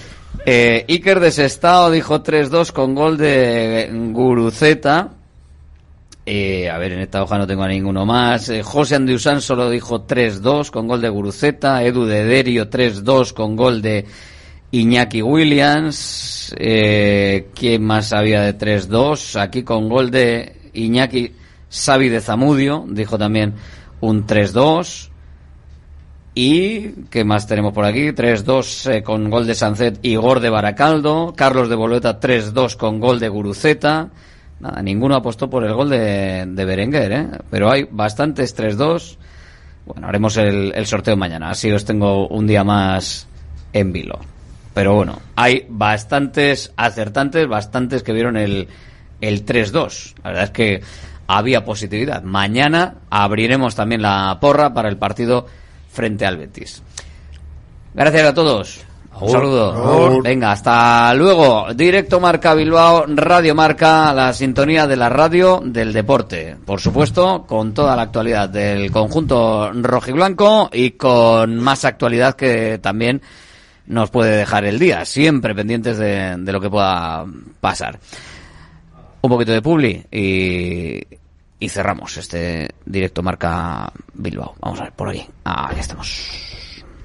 Eh, 0.46 0.84
Iker 0.90 1.22
de 1.22 1.32
Sestao 1.32 1.90
dijo 1.90 2.22
3-2 2.22 2.74
con 2.74 2.94
gol 2.94 3.18
de 3.18 3.90
Guruceta. 4.12 5.12
Eh, 6.26 6.70
a 6.70 6.78
ver, 6.78 6.94
en 6.94 7.00
esta 7.00 7.24
hoja 7.24 7.38
no 7.38 7.48
tengo 7.48 7.64
a 7.64 7.68
ninguno 7.70 8.06
más. 8.06 8.50
Eh, 8.50 8.62
José 8.62 8.96
Andiusán 8.96 9.40
solo 9.40 9.70
dijo 9.70 10.06
3-2 10.06 10.70
con 10.70 10.88
gol 10.88 11.00
de 11.00 11.08
Guruceta. 11.08 11.82
Edu 11.84 12.06
de 12.06 12.26
Derio 12.26 12.70
3-2 12.70 13.34
con 13.34 13.56
gol 13.56 13.82
de 13.82 14.06
Iñaki 14.72 15.22
Williams. 15.22 16.54
Eh, 16.58 17.50
¿Quién 17.54 17.84
más 17.84 18.12
había 18.12 18.42
de 18.42 18.58
3-2? 18.58 19.40
Aquí 19.40 19.64
con 19.64 19.88
gol 19.88 20.12
de 20.12 20.72
Iñaki 20.74 21.32
Xavi 21.74 22.10
de 22.10 22.22
Zamudio. 22.22 22.86
Dijo 22.88 23.18
también 23.18 23.56
un 24.00 24.28
3-2. 24.28 25.10
Y, 26.36 26.90
¿qué 27.10 27.24
más 27.24 27.48
tenemos 27.48 27.74
por 27.74 27.86
aquí? 27.86 28.12
3-2 28.12 28.92
eh, 28.92 29.04
con 29.04 29.30
gol 29.30 29.46
de 29.46 29.56
Sancet 29.56 30.00
y 30.02 30.12
Igor 30.12 30.40
de 30.40 30.50
Baracaldo. 30.50 31.34
Carlos 31.36 31.70
de 31.70 31.76
Boleta 31.76 32.20
3-2 32.20 32.76
con 32.76 33.00
gol 33.00 33.20
de 33.20 33.30
Guruceta. 33.30 34.10
Nada, 34.60 34.82
ninguno 34.82 35.16
apostó 35.16 35.50
por 35.50 35.64
el 35.64 35.74
gol 35.74 35.90
de, 35.90 36.46
de 36.48 36.66
Berenguer, 36.66 37.12
¿eh? 37.12 37.28
Pero 37.50 37.70
hay 37.70 37.88
bastantes 37.90 38.58
3-2. 38.58 39.18
Bueno, 39.86 40.08
haremos 40.08 40.38
el, 40.38 40.72
el 40.74 40.86
sorteo 40.88 41.18
mañana. 41.18 41.50
Así 41.50 41.72
os 41.72 41.86
tengo 41.86 42.28
un 42.28 42.48
día 42.48 42.64
más 42.64 43.28
en 43.74 43.92
vilo. 43.92 44.20
Pero 44.74 44.96
bueno, 44.96 45.20
hay 45.36 45.66
bastantes 45.70 46.74
acertantes, 46.78 47.48
bastantes 47.48 48.02
que 48.02 48.14
vieron 48.14 48.38
el, 48.38 48.68
el 49.22 49.46
3-2. 49.46 50.16
La 50.24 50.30
verdad 50.30 50.44
es 50.46 50.50
que 50.52 50.82
había 51.38 51.66
positividad. 51.66 52.24
Mañana 52.24 52.96
abriremos 53.10 53.76
también 53.76 54.02
la 54.02 54.38
porra 54.40 54.74
para 54.74 54.90
el 54.90 54.98
partido 54.98 55.46
frente 55.92 56.26
al 56.26 56.38
Betis. 56.38 56.82
Gracias 57.94 58.24
a 58.24 58.34
todos. 58.34 58.82
Un 59.22 59.30
saludo. 59.30 60.22
Venga, 60.22 60.52
hasta 60.52 61.14
luego. 61.14 61.68
Directo 61.74 62.20
Marca 62.20 62.56
Bilbao, 62.56 63.06
Radio 63.08 63.54
Marca, 63.54 64.12
la 64.14 64.34
sintonía 64.34 64.88
de 64.88 64.96
la 64.96 65.10
radio 65.10 65.62
del 65.64 65.94
deporte. 65.94 66.58
Por 66.66 66.82
supuesto, 66.82 67.46
con 67.48 67.74
toda 67.74 67.96
la 67.96 68.04
actualidad 68.04 68.50
del 68.50 68.92
conjunto 68.92 69.72
rojiblanco 69.72 70.70
y 70.74 70.92
con 70.92 71.58
más 71.58 71.86
actualidad 71.86 72.36
que 72.36 72.80
también 72.80 73.22
nos 73.86 74.10
puede 74.10 74.36
dejar 74.38 74.66
el 74.66 74.80
día. 74.80 75.06
Siempre 75.06 75.54
pendientes 75.54 75.98
de, 75.98 76.36
de 76.38 76.52
lo 76.52 76.60
que 76.60 76.70
pueda 76.70 77.26
pasar. 77.62 78.00
Un 79.22 79.30
poquito 79.30 79.52
de 79.52 79.62
publi 79.62 80.06
y, 80.12 81.02
y 81.64 81.70
cerramos 81.70 82.18
este 82.18 82.68
directo 82.86 83.24
Marca 83.24 83.90
Bilbao. 84.14 84.54
Vamos 84.60 84.82
a 84.82 84.84
ver 84.84 84.92
por 84.92 85.08
aquí. 85.08 85.26
Ah, 85.46 85.72
ya 85.74 85.80
estamos. 85.80 86.22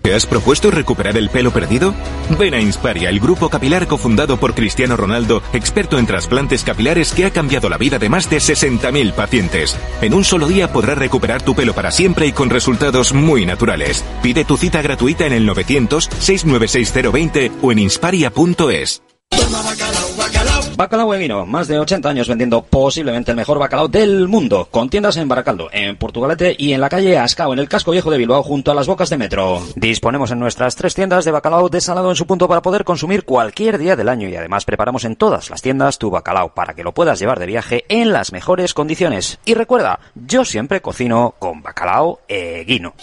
¿Te 0.03 0.13
has 0.15 0.27
propuesto 0.27 0.73
recuperar 0.73 1.17
el 1.17 1.31
pelo 1.31 1.53
perdido? 1.53 1.95
Ven 2.39 2.55
a 2.55 2.61
Insparia, 2.61 3.09
el 3.09 3.21
grupo 3.21 3.49
capilar 3.51 3.87
cofundado 3.87 4.41
por 4.41 4.55
Cristiano 4.55 4.97
Ronaldo, 4.97 5.45
experto 5.53 5.97
en 5.99 6.07
trasplantes 6.07 6.65
capilares 6.65 7.13
que 7.13 7.27
ha 7.27 7.31
cambiado 7.31 7.69
la 7.69 7.77
vida 7.77 8.01
de 8.01 8.09
más 8.09 8.29
de 8.31 8.39
60.000 8.39 9.13
pacientes. 9.13 9.77
En 10.01 10.15
un 10.15 10.25
solo 10.25 10.49
día 10.49 10.73
podrás 10.73 10.99
recuperar 10.99 11.43
tu 11.43 11.55
pelo 11.55 11.73
para 11.73 11.93
siempre 11.93 12.27
y 12.27 12.33
con 12.33 12.51
resultados 12.51 13.13
muy 13.13 13.47
naturales. 13.47 14.05
Pide 14.23 14.45
tu 14.45 14.57
cita 14.57 14.83
gratuita 14.83 15.25
en 15.27 15.35
el 15.35 15.49
900-696-020 15.49 17.53
o 17.63 17.71
en 17.71 17.79
insparia.es. 17.79 19.03
Bacalao 20.79 21.13
Evino, 21.13 21.45
más 21.45 21.67
de 21.67 21.77
80 21.77 22.09
años 22.09 22.29
vendiendo 22.29 22.63
posiblemente 22.63 23.33
el 23.33 23.37
mejor 23.37 23.59
bacalao 23.59 23.89
del 23.89 24.29
mundo, 24.29 24.69
con 24.71 24.89
tiendas 24.89 25.17
en 25.17 25.27
Baracaldo, 25.27 25.69
en 25.73 25.97
Portugalete 25.97 26.55
y 26.57 26.73
en 26.73 26.81
la 26.81 26.89
calle 26.89 27.19
Ascao, 27.19 27.53
en 27.53 27.59
el 27.59 27.69
casco 27.69 27.91
viejo 27.91 28.13
de 28.13 28.19
Bilbao, 28.19 28.45
junto 28.45 28.71
a 28.71 28.77
las 28.77 28.87
bocas 28.87 29.11
de 29.11 29.19
metro. 29.19 29.61
Disponemos 29.75 30.31
en 30.31 30.39
nuestras 30.39 30.77
tres 30.77 30.95
tiendas 30.95 31.25
de 31.25 31.33
bacalao 31.33 31.69
desalado 31.69 32.11
en 32.11 32.15
su 32.15 32.29
punto 32.29 32.47
para 32.47 32.63
poder 32.63 32.85
consumir 32.85 33.25
cualquier 33.25 33.77
día 33.77 33.97
del 33.97 34.09
año 34.09 34.29
y 34.29 34.37
además 34.37 34.65
preparamos 34.65 35.05
en 35.05 35.17
todas 35.17 35.51
las 35.51 35.63
tiendas 35.63 35.99
tu 35.99 36.11
bacalao 36.11 36.55
para 36.55 36.75
que 36.75 36.85
lo 36.85 36.95
puedas 36.95 37.19
llevar 37.19 37.41
de 37.41 37.47
viaje 37.47 37.85
en 37.89 38.13
las 38.13 38.31
mejores 38.31 38.73
condiciones. 38.73 39.41
Y 39.45 39.55
recuerda, 39.55 39.99
yo 40.15 40.45
siempre 40.45 40.81
cocino 40.81 41.35
con 41.41 41.61
bacalao 41.61 42.21
Eguino. 42.29 42.95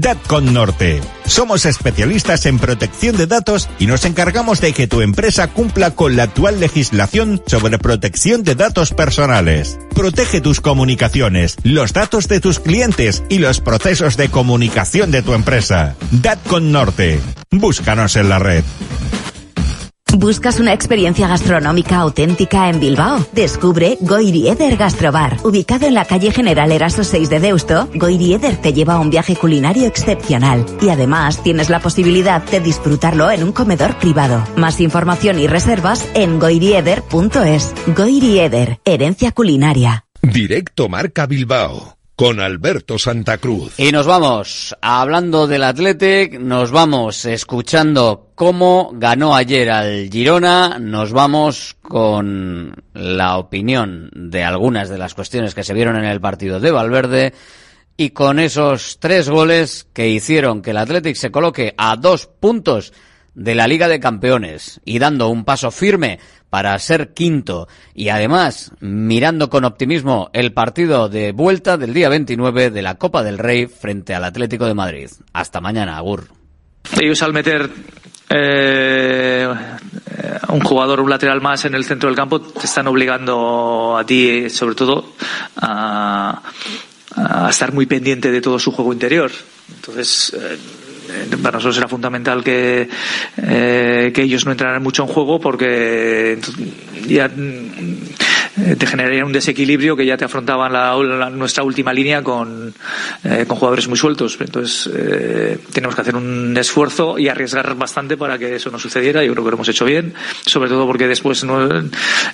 Datcon 0.00 0.52
Norte. 0.52 1.00
Somos 1.24 1.66
especialistas 1.66 2.46
en 2.46 2.58
protección 2.58 3.16
de 3.16 3.26
datos 3.26 3.68
y 3.78 3.86
nos 3.86 4.04
encargamos 4.04 4.60
de 4.60 4.72
que 4.72 4.86
tu 4.86 5.02
empresa 5.02 5.48
cumpla 5.48 5.92
con 5.92 6.16
la 6.16 6.24
actual 6.24 6.58
legislación 6.58 7.42
sobre 7.46 7.78
protección 7.78 8.42
de 8.42 8.54
datos 8.54 8.92
personales. 8.92 9.78
Protege 9.94 10.40
tus 10.40 10.60
comunicaciones, 10.60 11.56
los 11.62 11.92
datos 11.92 12.28
de 12.28 12.40
tus 12.40 12.58
clientes 12.58 13.22
y 13.28 13.38
los 13.38 13.60
procesos 13.60 14.16
de 14.16 14.28
comunicación 14.28 15.10
de 15.10 15.22
tu 15.22 15.34
empresa. 15.34 15.94
Datcon 16.10 16.72
Norte. 16.72 17.20
Búscanos 17.50 18.16
en 18.16 18.28
la 18.28 18.38
red. 18.38 18.64
¿Buscas 20.16 20.60
una 20.60 20.72
experiencia 20.72 21.26
gastronómica 21.26 21.96
auténtica 21.96 22.68
en 22.68 22.78
Bilbao? 22.78 23.26
Descubre 23.32 23.98
Goirieder 24.00 24.76
Gastrobar. 24.76 25.38
Ubicado 25.42 25.86
en 25.86 25.94
la 25.94 26.04
calle 26.04 26.30
General 26.30 26.70
Eraso 26.70 27.02
6 27.02 27.28
de 27.30 27.40
Deusto, 27.40 27.88
Goirieder 27.94 28.56
te 28.56 28.72
lleva 28.72 28.94
a 28.94 29.00
un 29.00 29.10
viaje 29.10 29.34
culinario 29.34 29.86
excepcional 29.86 30.64
y 30.80 30.90
además 30.90 31.42
tienes 31.42 31.68
la 31.68 31.80
posibilidad 31.80 32.42
de 32.42 32.60
disfrutarlo 32.60 33.30
en 33.30 33.42
un 33.42 33.52
comedor 33.52 33.98
privado. 33.98 34.44
Más 34.56 34.80
información 34.80 35.40
y 35.40 35.48
reservas 35.48 36.08
en 36.14 36.38
goirieder.es. 36.38 37.74
Goirieder, 37.96 38.78
herencia 38.84 39.32
culinaria. 39.32 40.04
Directo 40.22 40.88
Marca 40.88 41.26
Bilbao 41.26 41.93
con 42.16 42.40
Alberto 42.40 42.98
Santa 42.98 43.38
Cruz. 43.38 43.74
Y 43.78 43.90
nos 43.90 44.06
vamos, 44.06 44.76
hablando 44.80 45.46
del 45.46 45.64
Athletic, 45.64 46.38
nos 46.38 46.70
vamos 46.70 47.24
escuchando 47.24 48.30
cómo 48.34 48.90
ganó 48.94 49.34
ayer 49.34 49.70
al 49.70 50.08
Girona, 50.10 50.78
nos 50.78 51.12
vamos 51.12 51.76
con 51.82 52.74
la 52.92 53.38
opinión 53.38 54.10
de 54.14 54.44
algunas 54.44 54.88
de 54.88 54.98
las 54.98 55.14
cuestiones 55.14 55.54
que 55.54 55.64
se 55.64 55.74
vieron 55.74 55.96
en 55.96 56.04
el 56.04 56.20
partido 56.20 56.60
de 56.60 56.70
Valverde 56.70 57.34
y 57.96 58.10
con 58.10 58.38
esos 58.38 58.98
tres 59.00 59.28
goles 59.28 59.86
que 59.92 60.08
hicieron 60.08 60.62
que 60.62 60.70
el 60.70 60.78
Athletic 60.78 61.16
se 61.16 61.30
coloque 61.30 61.74
a 61.76 61.96
dos 61.96 62.26
puntos 62.26 62.92
de 63.34 63.54
la 63.54 63.66
Liga 63.66 63.88
de 63.88 64.00
Campeones 64.00 64.80
y 64.84 64.98
dando 64.98 65.28
un 65.28 65.44
paso 65.44 65.70
firme 65.70 66.18
para 66.50 66.78
ser 66.78 67.14
quinto 67.14 67.66
y 67.94 68.10
además 68.10 68.72
mirando 68.80 69.50
con 69.50 69.64
optimismo 69.64 70.30
el 70.32 70.52
partido 70.52 71.08
de 71.08 71.32
vuelta 71.32 71.76
del 71.76 71.92
día 71.92 72.08
29 72.08 72.70
de 72.70 72.82
la 72.82 72.94
Copa 72.94 73.24
del 73.24 73.38
Rey 73.38 73.66
frente 73.66 74.14
al 74.14 74.24
Atlético 74.24 74.66
de 74.66 74.74
Madrid. 74.74 75.10
Hasta 75.32 75.60
mañana, 75.60 75.96
Agur. 75.96 76.28
Ellos 77.00 77.22
al 77.22 77.32
meter 77.32 77.70
eh, 78.28 79.48
un 80.48 80.60
jugador, 80.60 81.00
un 81.00 81.10
lateral 81.10 81.40
más 81.40 81.64
en 81.64 81.74
el 81.74 81.84
centro 81.84 82.08
del 82.08 82.16
campo, 82.16 82.40
te 82.40 82.66
están 82.66 82.86
obligando 82.86 83.96
a 83.96 84.04
ti, 84.04 84.48
sobre 84.50 84.74
todo, 84.74 85.14
a, 85.56 86.40
estar 87.48 87.72
muy 87.72 87.86
pendiente 87.86 88.30
de 88.30 88.40
todo 88.40 88.58
su 88.58 88.72
juego 88.72 88.92
interior. 88.92 89.30
Entonces, 89.76 90.32
eh, 90.34 90.58
para 91.42 91.58
nosotros 91.58 91.76
era 91.78 91.88
fundamental 91.88 92.42
que, 92.42 92.88
eh, 93.36 94.12
que 94.14 94.22
ellos 94.22 94.44
no 94.46 94.52
entraran 94.52 94.82
mucho 94.82 95.02
en 95.02 95.08
juego 95.08 95.40
porque 95.40 96.38
ya 97.06 97.28
mm, 97.28 97.94
eh, 98.56 98.76
te 98.76 98.86
generaría 98.86 99.24
un 99.24 99.32
desequilibrio 99.32 99.96
que 99.96 100.06
ya 100.06 100.16
te 100.16 100.24
afrontaban 100.24 100.72
la- 100.72 101.30
nuestra 101.30 101.64
última 101.64 101.92
línea 101.92 102.22
con, 102.22 102.72
eh, 103.24 103.44
con 103.48 103.56
jugadores 103.56 103.88
muy 103.88 103.98
sueltos. 103.98 104.36
Entonces, 104.40 104.88
eh, 104.94 105.58
tenemos 105.72 105.94
que 105.94 106.00
hacer 106.02 106.14
un 106.16 106.56
esfuerzo 106.56 107.18
y 107.18 107.28
arriesgar 107.28 107.74
bastante 107.76 108.16
para 108.16 108.38
que 108.38 108.54
eso 108.54 108.70
no 108.70 108.78
sucediera. 108.78 109.24
Yo 109.24 109.32
creo 109.32 109.44
que 109.44 109.50
lo 109.50 109.56
hemos 109.56 109.68
hecho 109.68 109.84
bien, 109.84 110.14
sobre 110.46 110.68
todo 110.68 110.86
porque 110.86 111.08
después, 111.08 111.42
no, 111.44 111.68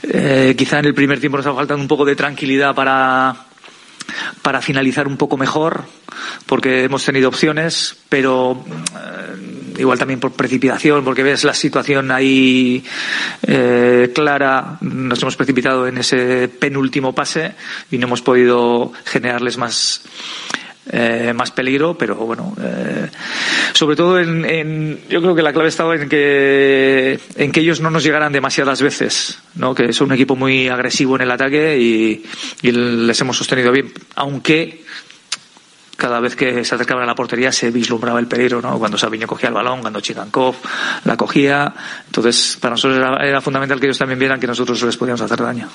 eh, 0.03 0.55
quizá 0.57 0.79
en 0.81 0.85
el 0.87 0.95
primer 0.95 1.21
tiempo 1.21 1.39
nos 1.39 1.47
ha 1.47 1.55
faltado 1.55 1.81
un 1.81 1.89
poco 1.89 2.05
de 2.05 2.15
tranquilidad 2.17 2.75
para 2.75 3.35
para 4.43 4.61
finalizar 4.61 5.07
un 5.07 5.16
poco 5.16 5.37
mejor, 5.37 5.85
porque 6.47 6.85
hemos 6.85 7.05
tenido 7.05 7.28
opciones, 7.28 7.97
pero 8.09 8.65
eh, 8.69 9.81
igual 9.81 9.99
también 9.99 10.20
por 10.20 10.32
precipitación, 10.32 11.05
porque 11.05 11.23
ves 11.23 11.45
la 11.45 11.55
situación 11.55 12.11
ahí 12.11 12.85
eh, 13.43 14.11
clara, 14.15 14.78
nos 14.81 15.23
hemos 15.23 15.37
precipitado 15.37 15.87
en 15.87 15.99
ese 15.99 16.49
penúltimo 16.49 17.15
pase 17.15 17.55
y 17.91 17.99
no 17.99 18.07
hemos 18.07 18.23
podido 18.23 18.93
generarles 19.05 19.57
más 19.57 20.03
eh, 20.90 21.32
más 21.35 21.51
peligro, 21.51 21.97
pero 21.97 22.16
bueno, 22.16 22.55
eh, 22.61 23.09
sobre 23.73 23.97
todo 23.97 24.19
en, 24.19 25.01
yo 25.09 25.20
creo 25.20 25.35
que 25.35 25.43
la 25.43 25.52
clave 25.52 25.69
estaba 25.69 25.94
en 25.94 26.09
que 26.09 27.20
en 27.36 27.52
que 27.52 27.61
ellos 27.61 27.81
no 27.81 27.90
nos 27.90 28.02
llegaran 28.02 28.32
demasiadas 28.32 28.82
veces, 28.82 29.39
¿no? 29.55 29.74
Que 29.74 29.93
son 29.93 30.09
un 30.09 30.15
equipo 30.15 30.36
muy 30.36 30.69
agresivo 30.69 31.16
en 31.16 31.23
el 31.23 31.31
ataque 31.31 31.78
y, 31.78 32.24
y 32.62 32.73
les 32.73 33.20
hemos 33.20 33.36
sostenido 33.36 33.70
bien, 33.73 33.93
aunque 34.16 34.85
cada 35.97 36.19
vez 36.19 36.35
que 36.35 36.65
se 36.65 36.74
acercaban 36.74 37.05
a 37.05 37.07
la 37.07 37.15
portería 37.15 37.52
se 37.52 37.70
vislumbraba 37.70 38.19
el 38.19 38.27
peligro, 38.27 38.62
¿no? 38.62 38.78
Cuando 38.78 38.97
Sabiño 38.97 39.27
cogía 39.27 39.51
el 39.51 39.55
balón, 39.55 39.82
cuando 39.82 40.01
Chigankov 40.01 40.57
la 41.05 41.16
cogía, 41.16 41.73
entonces 42.07 42.57
para 42.59 42.73
nosotros 42.73 42.98
era, 42.98 43.16
era 43.24 43.40
fundamental 43.43 43.78
que 43.78 43.86
ellos 43.86 43.98
también 43.98 44.19
vieran 44.19 44.40
que 44.40 44.47
nosotros 44.47 44.82
les 44.82 44.97
podíamos 44.97 45.20
hacer 45.20 45.43
daño. 45.43 45.69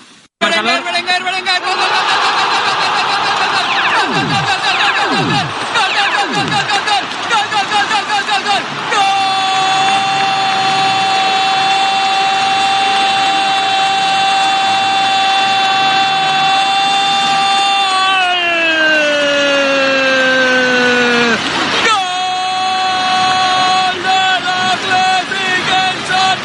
¡Gol 22.65 24.03
del 24.03 24.45
Athletic 24.71 25.67
en 25.83 25.97
San 26.09 26.37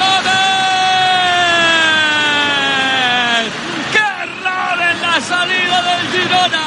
Mamés! 2.61 3.51
¡Qué 3.93 4.05
error 4.25 4.79
en 4.91 4.99
la 5.03 5.17
salida 5.21 5.79
del 5.83 6.03
Girona! 6.13 6.67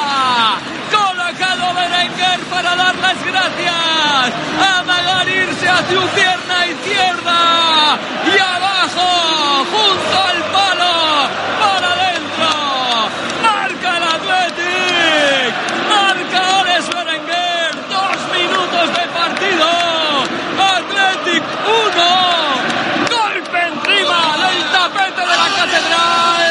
Colocado 0.92 1.66
Berenguer 1.74 2.40
para 2.52 2.76
dar 2.76 2.96
las 2.96 3.20
gracias. 3.26 4.34
Amagar 4.78 5.28
irse 5.28 5.68
a 5.70 5.78
su 5.78 6.02
pierna 6.16 6.58
izquierda. 6.68 7.40
Y 8.26 8.38
abajo, 8.40 9.08
junto 9.72 10.18
al 10.30 10.40
palo, 10.56 10.94
para 11.62 11.88
adentro. 11.94 12.52
Marca 13.42 13.90
el 13.98 14.04
Athletic. 14.16 15.54
Marca 15.90 16.42
Alex 16.60 16.84
Berenguer. 16.96 17.72
Dos 17.90 18.20
minutos 18.38 18.86
de 18.98 19.04
partido. 19.20 19.70
Athletic 20.76 21.44
1. 21.66 22.10
Golpe 23.16 23.60
encima 23.72 24.20
del 24.44 24.60
tapete 24.74 25.22
de 25.22 25.36
la 25.42 25.50
catedral. 25.58 26.44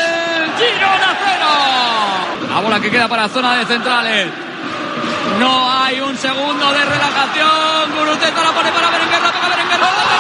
Girona 0.59 1.10
0. 1.24 2.52
La 2.52 2.59
bola 2.60 2.78
que 2.81 2.81
queda 2.93 3.09
para 3.09 3.27
zona 3.31 3.56
de 3.56 3.64
centrales. 3.64 4.28
No 5.39 5.73
hay 5.73 5.98
un 6.01 6.16
segundo 6.19 6.73
de 6.73 6.85
relajación. 6.85 7.98
Guruteta 7.98 8.43
la 8.43 8.52
pone 8.52 8.70
para 8.70 8.90
Berenguer. 8.90 9.23
La 9.23 9.32
toca 9.32 9.48
Berenguer. 9.48 9.81
¡Gol 9.81 10.12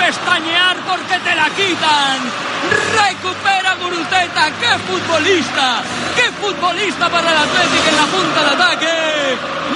pestañear 0.00 0.76
porque 0.88 1.16
te 1.26 1.34
la 1.34 1.48
quitan. 1.50 2.16
Recupera 3.00 3.74
Guruteta, 3.82 4.44
qué 4.60 4.72
futbolista, 4.88 5.82
qué 6.16 6.26
futbolista 6.40 7.08
para 7.08 7.30
el 7.30 7.38
Atlético 7.46 7.88
en 7.88 7.96
la 7.96 8.06
punta 8.16 8.40
de 8.44 8.50
ataque. 8.56 8.94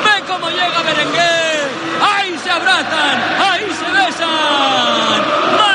Ve 0.05 0.17
cómo 0.27 0.49
llega 0.51 0.83
Berenguer, 0.83 1.69
ahí 2.01 2.39
se 2.43 2.51
abrazan, 2.51 3.17
ahí 3.49 3.67
se 3.79 3.91
besan. 3.93 5.74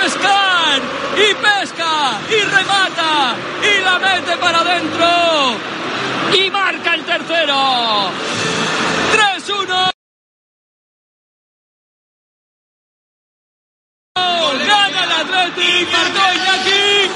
Pescar 0.00 0.80
y 1.16 1.34
pesca 1.34 2.20
y 2.30 2.40
remata 2.44 3.36
y 3.62 3.84
la 3.84 3.98
mete 3.98 4.36
para 4.38 4.60
adentro 4.60 5.56
y 6.32 6.50
marca 6.50 6.94
el 6.94 7.04
tercero. 7.04 8.10
3-1. 9.12 9.90
Gana 14.66 15.04
el 15.04 15.12
Athletic, 15.12 15.92
marcó 15.92 16.22
Iñaki. 16.34 17.10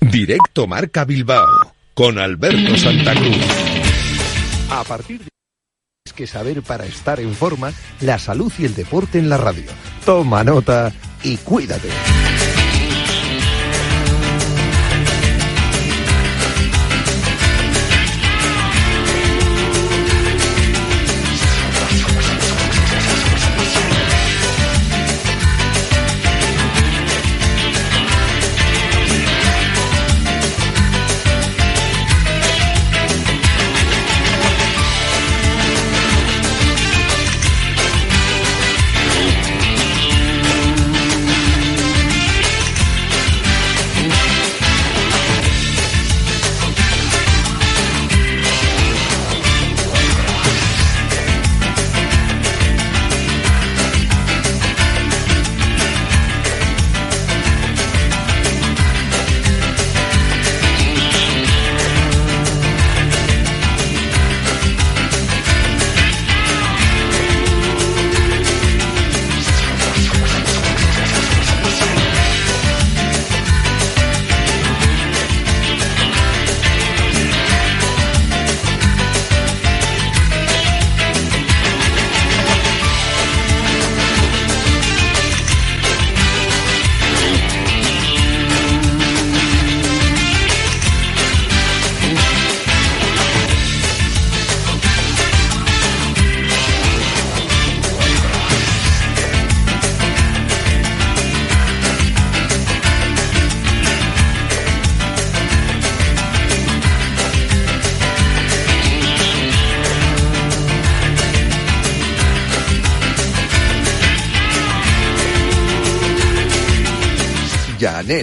Directo 0.00 0.66
Marca 0.66 1.04
Bilbao 1.04 1.72
con 1.94 2.18
Alberto 2.18 2.76
Santa 2.76 3.14
Cruz. 3.14 3.36
A 4.70 4.84
partir 4.84 5.20
de 5.24 5.35
que 6.16 6.26
saber 6.26 6.62
para 6.62 6.86
estar 6.86 7.20
en 7.20 7.32
forma 7.32 7.72
la 8.00 8.18
salud 8.18 8.52
y 8.58 8.64
el 8.64 8.74
deporte 8.74 9.20
en 9.20 9.28
la 9.28 9.36
radio. 9.36 9.70
Toma 10.04 10.42
nota 10.42 10.92
y 11.22 11.36
cuídate. 11.36 12.25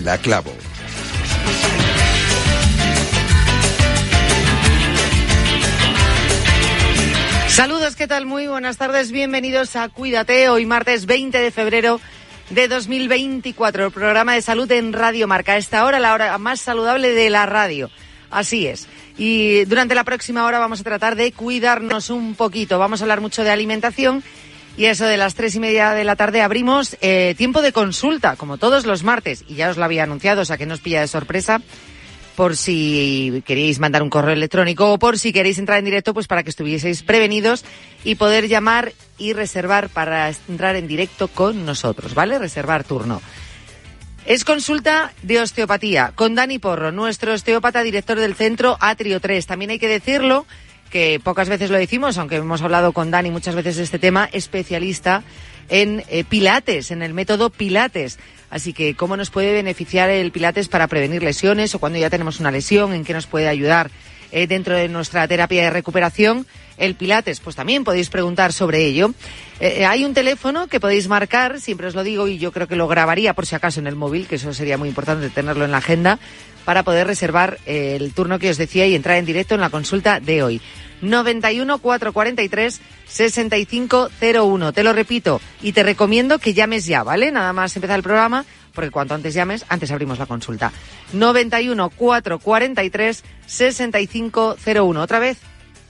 Yanela 0.03 0.17
Clavo. 0.17 0.51
Saludos, 7.47 7.95
¿qué 7.95 8.07
tal? 8.07 8.25
Muy 8.25 8.47
buenas 8.47 8.77
tardes, 8.77 9.11
bienvenidos 9.11 9.75
a 9.75 9.87
Cuídate, 9.89 10.49
hoy 10.49 10.65
martes 10.65 11.05
20 11.05 11.37
de 11.37 11.51
febrero 11.51 12.01
de 12.49 12.67
2024, 12.67 13.85
el 13.85 13.91
programa 13.91 14.33
de 14.33 14.41
salud 14.41 14.69
en 14.71 14.91
Radio 14.91 15.27
Marca. 15.27 15.55
Esta 15.55 15.85
hora, 15.85 15.99
la 15.99 16.13
hora 16.13 16.37
más 16.37 16.59
saludable 16.59 17.13
de 17.13 17.29
la 17.29 17.45
radio. 17.45 17.89
Así 18.31 18.67
es. 18.67 18.87
Y 19.17 19.65
durante 19.65 19.93
la 19.93 20.03
próxima 20.03 20.45
hora 20.45 20.57
vamos 20.57 20.81
a 20.81 20.83
tratar 20.83 21.15
de 21.15 21.31
cuidarnos 21.31 22.09
un 22.09 22.33
poquito. 22.33 22.79
Vamos 22.79 23.01
a 23.01 23.03
hablar 23.03 23.21
mucho 23.21 23.43
de 23.43 23.51
alimentación 23.51 24.23
y 24.75 24.85
eso 24.85 25.05
de 25.05 25.17
las 25.17 25.35
tres 25.35 25.55
y 25.55 25.59
media 25.59 25.91
de 25.91 26.03
la 26.03 26.15
tarde 26.15 26.41
abrimos 26.41 26.97
eh, 27.01 27.35
tiempo 27.37 27.61
de 27.61 27.71
consulta, 27.71 28.35
como 28.35 28.57
todos 28.57 28.85
los 28.85 29.03
martes. 29.03 29.43
Y 29.47 29.55
ya 29.55 29.69
os 29.69 29.77
lo 29.77 29.83
había 29.83 30.03
anunciado, 30.03 30.41
o 30.41 30.45
sea 30.45 30.57
que 30.57 30.65
no 30.65 30.73
os 30.73 30.81
pilla 30.81 31.01
de 31.01 31.07
sorpresa 31.07 31.61
por 32.35 32.57
si 32.57 33.43
queréis 33.45 33.79
mandar 33.79 34.01
un 34.01 34.09
correo 34.09 34.33
electrónico 34.33 34.91
o 34.91 34.99
por 34.99 35.19
si 35.19 35.31
queréis 35.31 35.59
entrar 35.59 35.79
en 35.79 35.85
directo, 35.85 36.13
pues 36.13 36.27
para 36.27 36.43
que 36.43 36.49
estuvieseis 36.49 37.03
prevenidos 37.03 37.63
y 38.03 38.15
poder 38.15 38.47
llamar 38.47 38.93
y 39.17 39.33
reservar 39.33 39.89
para 39.89 40.31
entrar 40.49 40.75
en 40.75 40.87
directo 40.87 41.27
con 41.27 41.65
nosotros, 41.65 42.15
¿vale? 42.15 42.39
Reservar 42.39 42.83
turno. 42.83 43.21
Es 44.25 44.45
consulta 44.45 45.13
de 45.21 45.41
osteopatía 45.41 46.13
con 46.15 46.33
Dani 46.33 46.57
Porro, 46.57 46.91
nuestro 46.91 47.33
osteópata 47.33 47.83
director 47.83 48.17
del 48.17 48.35
centro 48.35 48.77
Atrio 48.79 49.19
3. 49.19 49.45
También 49.45 49.71
hay 49.71 49.79
que 49.79 49.89
decirlo 49.89 50.45
que 50.93 51.19
pocas 51.19 51.49
veces 51.49 51.71
lo 51.71 51.79
decimos, 51.79 52.19
aunque 52.19 52.35
hemos 52.35 52.61
hablado 52.61 52.91
con 52.91 53.09
Dani 53.09 53.31
muchas 53.31 53.55
veces 53.55 53.77
de 53.77 53.83
este 53.83 53.97
tema, 53.97 54.29
especialista 54.31 55.23
en 55.67 56.03
eh, 56.07 56.23
Pilates, 56.23 56.91
en 56.91 57.01
el 57.01 57.15
método 57.15 57.49
Pilates. 57.49 58.19
Así 58.51 58.73
que, 58.73 58.93
¿cómo 58.93 59.17
nos 59.17 59.31
puede 59.31 59.53
beneficiar 59.53 60.11
el 60.11 60.31
Pilates 60.31 60.67
para 60.67 60.85
prevenir 60.85 61.23
lesiones 61.23 61.73
o 61.73 61.79
cuando 61.79 61.97
ya 61.97 62.11
tenemos 62.11 62.39
una 62.39 62.51
lesión? 62.51 62.93
¿En 62.93 63.03
qué 63.03 63.13
nos 63.13 63.25
puede 63.25 63.47
ayudar 63.47 63.89
eh, 64.31 64.45
dentro 64.45 64.75
de 64.75 64.87
nuestra 64.87 65.27
terapia 65.27 65.63
de 65.63 65.71
recuperación? 65.71 66.45
El 66.77 66.93
Pilates, 66.93 67.39
pues 67.39 67.55
también 67.55 67.83
podéis 67.83 68.11
preguntar 68.11 68.53
sobre 68.53 68.85
ello. 68.85 69.15
Eh, 69.59 69.87
hay 69.87 70.05
un 70.05 70.13
teléfono 70.13 70.67
que 70.67 70.79
podéis 70.79 71.07
marcar, 71.07 71.59
siempre 71.59 71.87
os 71.87 71.95
lo 71.95 72.03
digo 72.03 72.27
y 72.27 72.37
yo 72.37 72.51
creo 72.51 72.67
que 72.67 72.75
lo 72.75 72.87
grabaría 72.87 73.33
por 73.33 73.47
si 73.47 73.55
acaso 73.55 73.79
en 73.79 73.87
el 73.87 73.95
móvil, 73.95 74.27
que 74.27 74.35
eso 74.35 74.53
sería 74.53 74.77
muy 74.77 74.89
importante 74.89 75.31
tenerlo 75.31 75.65
en 75.65 75.71
la 75.71 75.77
agenda, 75.77 76.19
para 76.65 76.83
poder 76.83 77.07
reservar 77.07 77.59
el 77.65 78.13
turno 78.13 78.39
que 78.39 78.49
os 78.49 78.57
decía 78.57 78.87
y 78.87 78.95
entrar 78.95 79.17
en 79.17 79.25
directo 79.25 79.55
en 79.55 79.61
la 79.61 79.69
consulta 79.69 80.19
de 80.19 80.43
hoy. 80.43 80.61
91 81.01 81.79
443 81.79 82.81
6501. 83.05 84.73
Te 84.73 84.83
lo 84.83 84.93
repito 84.93 85.41
y 85.61 85.73
te 85.73 85.83
recomiendo 85.83 86.39
que 86.39 86.53
llames 86.53 86.85
ya, 86.85 87.03
¿vale? 87.03 87.31
Nada 87.31 87.53
más 87.53 87.75
empezar 87.75 87.97
el 87.97 88.03
programa, 88.03 88.45
porque 88.73 88.91
cuanto 88.91 89.13
antes 89.13 89.33
llames, 89.33 89.65
antes 89.69 89.91
abrimos 89.91 90.17
la 90.19 90.25
consulta. 90.25 90.71
91 91.11 91.89
443 91.89 93.23
6501. 93.45 95.01
¿Otra 95.01 95.19
vez? 95.19 95.37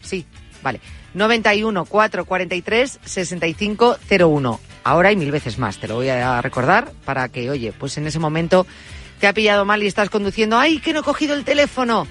Sí, 0.01 0.25
vale. 0.61 0.79
91 1.13 1.85
443 1.85 2.99
6501. 3.05 4.59
Ahora 4.85 5.09
hay 5.09 5.15
mil 5.15 5.31
veces 5.31 5.59
más, 5.59 5.77
te 5.77 5.87
lo 5.87 5.95
voy 5.95 6.09
a 6.09 6.41
recordar 6.41 6.91
para 7.05 7.29
que, 7.29 7.49
oye, 7.49 7.71
pues 7.71 7.97
en 7.97 8.05
ese 8.05 8.19
momento 8.19 8.67
te 9.23 9.27
ha 9.29 9.33
pillado 9.33 9.63
mal 9.63 9.81
y 9.81 9.87
estás 9.87 10.09
conduciendo. 10.09 10.59
¡Ay, 10.59 10.79
que 10.79 10.91
no 10.91 10.99
he 10.99 11.03
cogido 11.03 11.33
el 11.33 11.45
teléfono! 11.45 12.05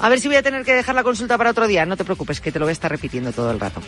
A 0.00 0.08
ver 0.08 0.18
si 0.18 0.26
voy 0.26 0.36
a 0.36 0.42
tener 0.42 0.64
que 0.64 0.74
dejar 0.74 0.96
la 0.96 1.04
consulta 1.04 1.38
para 1.38 1.50
otro 1.50 1.68
día. 1.68 1.86
No 1.86 1.96
te 1.96 2.04
preocupes, 2.04 2.40
que 2.40 2.50
te 2.50 2.58
lo 2.58 2.64
voy 2.64 2.70
a 2.70 2.72
estar 2.72 2.90
repitiendo 2.90 3.30
todo 3.30 3.52
el 3.52 3.60
rato. 3.60 3.80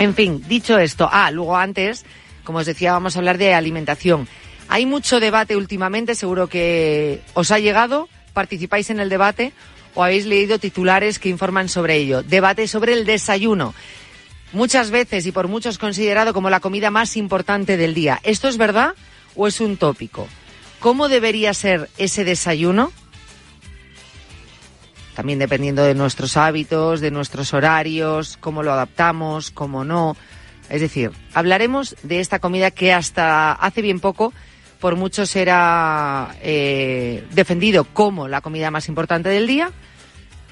En 0.00 0.12
fin, 0.12 0.42
dicho 0.48 0.76
esto, 0.76 1.08
ah, 1.12 1.30
luego 1.30 1.56
antes, 1.56 2.04
como 2.42 2.58
os 2.58 2.66
decía, 2.66 2.90
vamos 2.90 3.14
a 3.14 3.20
hablar 3.20 3.38
de 3.38 3.54
alimentación. 3.54 4.26
Hay 4.66 4.86
mucho 4.86 5.20
debate 5.20 5.54
últimamente, 5.54 6.16
seguro 6.16 6.48
que 6.48 7.22
os 7.34 7.52
ha 7.52 7.60
llegado, 7.60 8.08
participáis 8.32 8.90
en 8.90 8.98
el 8.98 9.08
debate 9.08 9.52
o 9.94 10.02
habéis 10.02 10.26
leído 10.26 10.58
titulares 10.58 11.20
que 11.20 11.28
informan 11.28 11.68
sobre 11.68 11.94
ello. 11.94 12.24
Debate 12.24 12.66
sobre 12.66 12.94
el 12.94 13.06
desayuno. 13.06 13.72
Muchas 14.52 14.90
veces 14.90 15.26
y 15.26 15.30
por 15.30 15.46
muchos 15.46 15.78
considerado 15.78 16.34
como 16.34 16.50
la 16.50 16.58
comida 16.58 16.90
más 16.90 17.16
importante 17.16 17.76
del 17.76 17.94
día. 17.94 18.18
¿Esto 18.24 18.48
es 18.48 18.56
verdad 18.56 18.96
o 19.36 19.46
es 19.46 19.60
un 19.60 19.76
tópico? 19.76 20.26
¿Cómo 20.84 21.08
debería 21.08 21.54
ser 21.54 21.88
ese 21.96 22.24
desayuno? 22.24 22.92
también 25.14 25.38
dependiendo 25.38 25.82
de 25.82 25.94
nuestros 25.94 26.36
hábitos, 26.36 27.00
de 27.00 27.10
nuestros 27.10 27.54
horarios, 27.54 28.36
cómo 28.36 28.62
lo 28.62 28.70
adaptamos, 28.70 29.50
cómo 29.50 29.82
no. 29.82 30.14
Es 30.68 30.82
decir, 30.82 31.10
hablaremos 31.32 31.96
de 32.02 32.20
esta 32.20 32.38
comida 32.38 32.70
que 32.70 32.92
hasta 32.92 33.52
hace 33.52 33.80
bien 33.80 33.98
poco 33.98 34.34
por 34.78 34.96
muchos 34.96 35.34
era 35.36 36.36
eh, 36.42 37.26
defendido 37.30 37.84
como 37.84 38.28
la 38.28 38.42
comida 38.42 38.70
más 38.70 38.86
importante 38.86 39.30
del 39.30 39.46
día. 39.46 39.70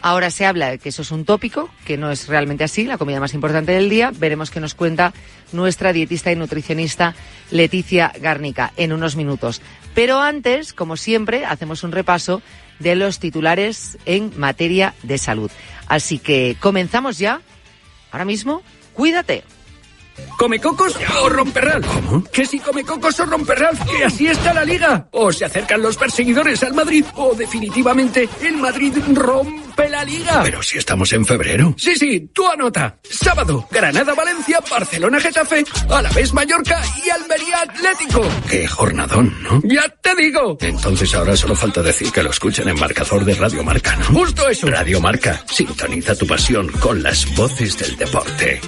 Ahora 0.05 0.33
se 0.33 0.45
habla 0.45 0.69
de 0.69 0.79
que 0.79 0.89
eso 0.89 1.03
es 1.03 1.13
un 1.13 1.25
tópico, 1.25 1.71
que 1.85 1.97
no 1.97 2.11
es 2.11 2.27
realmente 2.27 2.65
así, 2.65 2.85
la 2.85 2.99
comida 2.99 3.21
más 3.21 3.35
importante 3.35 3.71
del 3.71 3.89
día. 3.89 4.11
Veremos 4.13 4.51
qué 4.51 4.59
nos 4.59 4.75
cuenta 4.75 5.13
nuestra 5.53 5.93
dietista 5.93 6.33
y 6.33 6.37
nutricionista 6.37 7.15
Leticia 7.53 8.13
Garnica 8.21 8.73
en 8.77 8.93
unos 8.93 9.15
minutos. 9.15 9.63
Pero 9.95 10.19
antes, 10.21 10.73
como 10.73 10.97
siempre, 10.97 11.45
hacemos 11.45 11.85
un 11.85 11.93
repaso 11.93 12.43
de 12.81 12.97
los 12.97 13.21
titulares 13.21 13.97
en 14.05 14.33
materia 14.37 14.93
de 15.05 15.19
salud. 15.19 15.53
Así 15.87 16.19
que 16.19 16.57
comenzamos 16.59 17.19
ya. 17.19 17.41
Ahora 18.11 18.25
mismo, 18.25 18.63
cuídate. 18.95 19.45
¿Come 20.37 20.59
cocos 20.61 20.97
o 21.23 21.29
romperral? 21.29 21.83
¿Cómo? 21.85 22.25
Que 22.25 22.45
si 22.45 22.59
come 22.59 22.85
cocos 22.85 23.19
o 23.21 23.27
romperral, 23.27 23.79
que 23.87 24.05
así 24.05 24.27
está 24.27 24.53
la 24.53 24.65
liga. 24.65 25.09
O 25.13 25.33
se 25.33 25.45
acercan 25.45 25.83
los 25.83 25.97
perseguidores 25.97 26.63
al 26.63 26.75
Madrid, 26.75 27.05
o 27.15 27.35
definitivamente 27.35 28.29
el 28.43 28.57
Madrid 28.57 28.93
rompe 29.15 29.89
la 29.89 30.05
liga. 30.05 30.43
Pero 30.43 30.63
si 30.63 30.79
estamos 30.79 31.13
en 31.13 31.25
febrero. 31.25 31.75
Sí, 31.77 31.95
sí, 31.97 32.31
tú 32.33 32.49
anota. 32.49 32.97
Sábado, 33.09 33.67
Granada-Valencia, 33.71 34.61
Barcelona-Getafe, 34.69 35.65
Alavés 35.89 36.33
Mallorca 36.33 36.83
y 37.05 37.11
Almería 37.11 37.63
Atlético. 37.63 38.23
Qué 38.51 38.67
jornadón, 38.67 39.37
¿no? 39.43 39.61
Ya 39.65 39.89
te 39.89 40.15
digo. 40.17 40.59
Entonces 40.61 41.15
ahora 41.15 41.37
solo 41.37 41.55
falta 41.55 41.83
decir 41.83 42.11
que 42.11 42.23
lo 42.23 42.31
escuchen 42.31 42.69
en 42.69 42.79
marcador 42.79 43.25
de 43.25 43.35
Radio 43.35 43.63
Marca, 43.63 43.97
¿no? 43.97 44.05
Justo 44.07 44.49
eso. 44.49 44.67
Radio 44.69 45.01
Marca, 45.01 45.45
sintoniza 45.51 46.17
tu 46.17 46.27
pasión 46.27 46.69
con 46.81 47.03
las 47.03 47.33
voces 47.37 47.79
del 47.79 47.97
deporte. 47.97 48.61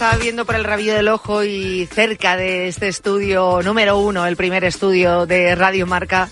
Estaba 0.00 0.16
viendo 0.16 0.46
por 0.46 0.54
el 0.54 0.64
rabillo 0.64 0.94
del 0.94 1.08
ojo 1.08 1.44
y 1.44 1.84
cerca 1.84 2.34
de 2.34 2.68
este 2.68 2.88
estudio 2.88 3.60
número 3.62 3.98
uno, 3.98 4.24
el 4.24 4.34
primer 4.34 4.64
estudio 4.64 5.26
de 5.26 5.54
Radio 5.54 5.86
Marca, 5.86 6.30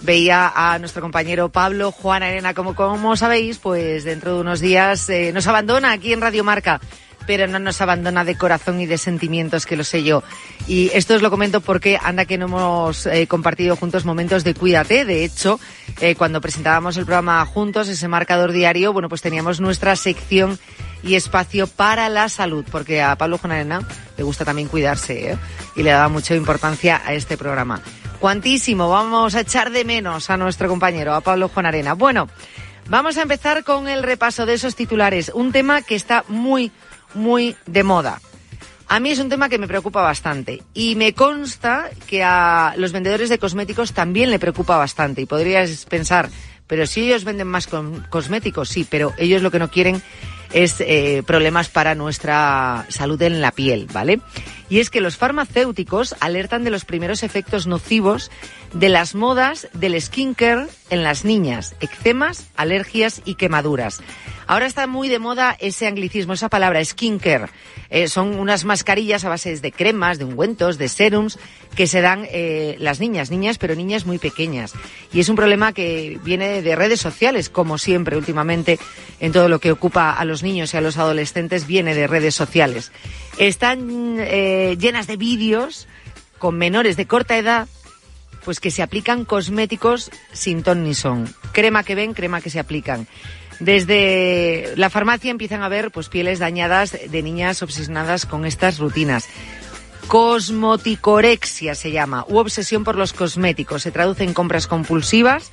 veía 0.00 0.50
a 0.54 0.78
nuestro 0.78 1.02
compañero 1.02 1.50
Pablo 1.50 1.92
Juan 1.92 2.22
Arena. 2.22 2.54
Como, 2.54 2.74
como 2.74 3.14
sabéis, 3.14 3.58
pues 3.58 4.04
dentro 4.04 4.36
de 4.36 4.40
unos 4.40 4.60
días 4.60 5.10
eh, 5.10 5.30
nos 5.30 5.46
abandona 5.46 5.92
aquí 5.92 6.14
en 6.14 6.22
Radio 6.22 6.42
Marca 6.42 6.80
pero 7.26 7.46
no 7.46 7.60
nos 7.60 7.80
abandona 7.80 8.24
de 8.24 8.36
corazón 8.36 8.80
y 8.80 8.86
de 8.86 8.98
sentimientos, 8.98 9.64
que 9.64 9.76
lo 9.76 9.84
sé 9.84 10.02
yo. 10.02 10.24
Y 10.66 10.90
esto 10.92 11.14
os 11.14 11.22
lo 11.22 11.30
comento 11.30 11.60
porque 11.60 11.96
anda 12.02 12.24
que 12.24 12.36
no 12.36 12.46
hemos 12.46 13.06
eh, 13.06 13.28
compartido 13.28 13.76
juntos 13.76 14.04
momentos 14.04 14.42
de 14.42 14.54
cuídate. 14.54 15.04
De 15.04 15.24
hecho, 15.24 15.60
eh, 16.00 16.16
cuando 16.16 16.40
presentábamos 16.40 16.96
el 16.96 17.04
programa 17.04 17.44
juntos, 17.46 17.88
ese 17.88 18.08
marcador 18.08 18.50
diario, 18.50 18.92
bueno, 18.92 19.08
pues 19.08 19.22
teníamos 19.22 19.60
nuestra 19.60 19.94
sección 19.94 20.58
y 21.02 21.14
espacio 21.14 21.66
para 21.66 22.08
la 22.08 22.28
salud, 22.28 22.64
porque 22.70 23.02
a 23.02 23.16
Pablo 23.16 23.38
Arena 23.42 23.80
le 24.16 24.24
gusta 24.24 24.44
también 24.44 24.68
cuidarse 24.68 25.32
¿eh? 25.32 25.38
y 25.76 25.82
le 25.82 25.90
da 25.90 26.08
mucha 26.08 26.34
importancia 26.34 27.02
a 27.04 27.14
este 27.14 27.36
programa. 27.36 27.80
Cuantísimo, 28.20 28.88
vamos 28.88 29.34
a 29.34 29.40
echar 29.40 29.70
de 29.70 29.84
menos 29.84 30.30
a 30.30 30.36
nuestro 30.36 30.68
compañero, 30.68 31.14
a 31.14 31.20
Pablo 31.20 31.48
Juan 31.48 31.66
Arena. 31.66 31.94
Bueno, 31.94 32.28
vamos 32.88 33.16
a 33.16 33.22
empezar 33.22 33.64
con 33.64 33.88
el 33.88 34.02
repaso 34.02 34.46
de 34.46 34.54
esos 34.54 34.76
titulares, 34.76 35.32
un 35.34 35.50
tema 35.50 35.82
que 35.82 35.96
está 35.96 36.24
muy, 36.28 36.70
muy 37.14 37.56
de 37.66 37.82
moda. 37.82 38.20
A 38.86 39.00
mí 39.00 39.10
es 39.10 39.18
un 39.18 39.30
tema 39.30 39.48
que 39.48 39.58
me 39.58 39.66
preocupa 39.66 40.02
bastante 40.02 40.62
y 40.74 40.96
me 40.96 41.14
consta 41.14 41.88
que 42.06 42.22
a 42.22 42.74
los 42.76 42.92
vendedores 42.92 43.30
de 43.30 43.38
cosméticos 43.38 43.94
también 43.94 44.30
le 44.30 44.38
preocupa 44.38 44.76
bastante 44.76 45.22
y 45.22 45.26
podrías 45.26 45.86
pensar, 45.86 46.28
pero 46.66 46.86
si 46.86 47.04
ellos 47.04 47.24
venden 47.24 47.48
más 47.48 47.68
cosméticos, 48.10 48.68
sí, 48.68 48.86
pero 48.88 49.14
ellos 49.16 49.42
lo 49.42 49.50
que 49.50 49.58
no 49.58 49.70
quieren 49.70 50.02
es 50.52 50.76
eh, 50.80 51.22
problemas 51.26 51.68
para 51.68 51.94
nuestra 51.94 52.86
salud 52.88 53.20
en 53.22 53.40
la 53.40 53.52
piel, 53.52 53.88
¿vale? 53.92 54.20
Y 54.68 54.80
es 54.80 54.90
que 54.90 55.00
los 55.00 55.16
farmacéuticos 55.16 56.14
alertan 56.20 56.64
de 56.64 56.70
los 56.70 56.84
primeros 56.84 57.22
efectos 57.22 57.66
nocivos 57.66 58.30
de 58.72 58.88
las 58.88 59.14
modas 59.14 59.68
del 59.74 60.00
skincare 60.00 60.66
en 60.90 61.02
las 61.02 61.24
niñas, 61.24 61.74
eczemas, 61.80 62.48
alergias 62.56 63.22
y 63.24 63.34
quemaduras. 63.34 64.00
Ahora 64.52 64.66
está 64.66 64.86
muy 64.86 65.08
de 65.08 65.18
moda 65.18 65.56
ese 65.60 65.86
anglicismo, 65.86 66.34
esa 66.34 66.50
palabra 66.50 66.84
skincare. 66.84 67.46
Eh, 67.88 68.06
son 68.06 68.38
unas 68.38 68.66
mascarillas 68.66 69.24
a 69.24 69.30
base 69.30 69.58
de 69.58 69.72
cremas, 69.72 70.18
de 70.18 70.26
ungüentos, 70.26 70.76
de 70.76 70.90
serums 70.90 71.38
que 71.74 71.86
se 71.86 72.02
dan 72.02 72.26
eh, 72.30 72.76
las 72.78 73.00
niñas, 73.00 73.30
niñas, 73.30 73.56
pero 73.56 73.74
niñas 73.74 74.04
muy 74.04 74.18
pequeñas. 74.18 74.74
Y 75.10 75.20
es 75.20 75.30
un 75.30 75.36
problema 75.36 75.72
que 75.72 76.20
viene 76.22 76.60
de 76.60 76.76
redes 76.76 77.00
sociales, 77.00 77.48
como 77.48 77.78
siempre 77.78 78.18
últimamente 78.18 78.78
en 79.20 79.32
todo 79.32 79.48
lo 79.48 79.58
que 79.58 79.72
ocupa 79.72 80.12
a 80.12 80.22
los 80.26 80.42
niños 80.42 80.74
y 80.74 80.76
a 80.76 80.82
los 80.82 80.98
adolescentes, 80.98 81.66
viene 81.66 81.94
de 81.94 82.06
redes 82.06 82.34
sociales. 82.34 82.92
Están 83.38 84.18
eh, 84.18 84.76
llenas 84.78 85.06
de 85.06 85.16
vídeos 85.16 85.88
con 86.38 86.58
menores 86.58 86.98
de 86.98 87.06
corta 87.06 87.38
edad 87.38 87.68
pues 88.44 88.60
que 88.60 88.70
se 88.70 88.82
aplican 88.82 89.24
cosméticos 89.24 90.10
sin 90.32 90.62
ton 90.62 90.84
ni 90.84 90.94
son. 90.94 91.32
Crema 91.52 91.84
que 91.84 91.94
ven, 91.94 92.12
crema 92.12 92.40
que 92.40 92.50
se 92.50 92.58
aplican. 92.58 93.06
Desde 93.60 94.72
la 94.76 94.90
farmacia 94.90 95.30
empiezan 95.30 95.62
a 95.62 95.68
ver 95.68 95.90
pues 95.90 96.08
pieles 96.08 96.38
dañadas 96.38 96.96
de 97.08 97.22
niñas 97.22 97.62
obsesionadas 97.62 98.26
con 98.26 98.44
estas 98.44 98.78
rutinas. 98.78 99.28
Cosmoticorexia 100.08 101.74
se 101.74 101.90
llama, 101.90 102.24
u 102.28 102.38
obsesión 102.38 102.84
por 102.84 102.96
los 102.96 103.12
cosméticos. 103.12 103.82
Se 103.82 103.92
traduce 103.92 104.24
en 104.24 104.34
compras 104.34 104.66
compulsivas 104.66 105.52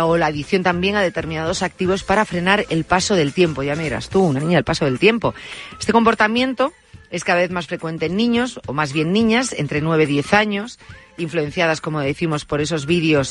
o 0.00 0.16
la 0.16 0.26
adicción 0.26 0.62
también 0.62 0.96
a 0.96 1.02
determinados 1.02 1.62
activos 1.62 2.02
para 2.02 2.24
frenar 2.24 2.64
el 2.70 2.84
paso 2.84 3.14
del 3.14 3.32
tiempo. 3.32 3.62
Ya 3.62 3.76
miras 3.76 4.08
tú, 4.08 4.22
una 4.22 4.40
niña, 4.40 4.58
el 4.58 4.64
paso 4.64 4.86
del 4.86 4.98
tiempo. 4.98 5.34
Este 5.78 5.92
comportamiento 5.92 6.72
es 7.10 7.24
cada 7.24 7.40
vez 7.40 7.50
más 7.50 7.66
frecuente 7.66 8.06
en 8.06 8.16
niños, 8.16 8.60
o 8.66 8.72
más 8.72 8.92
bien 8.92 9.12
niñas, 9.12 9.52
entre 9.52 9.82
9 9.82 10.04
y 10.04 10.06
10 10.06 10.32
años, 10.32 10.78
influenciadas, 11.18 11.82
como 11.82 12.00
decimos, 12.00 12.46
por 12.46 12.62
esos 12.62 12.86
vídeos 12.86 13.20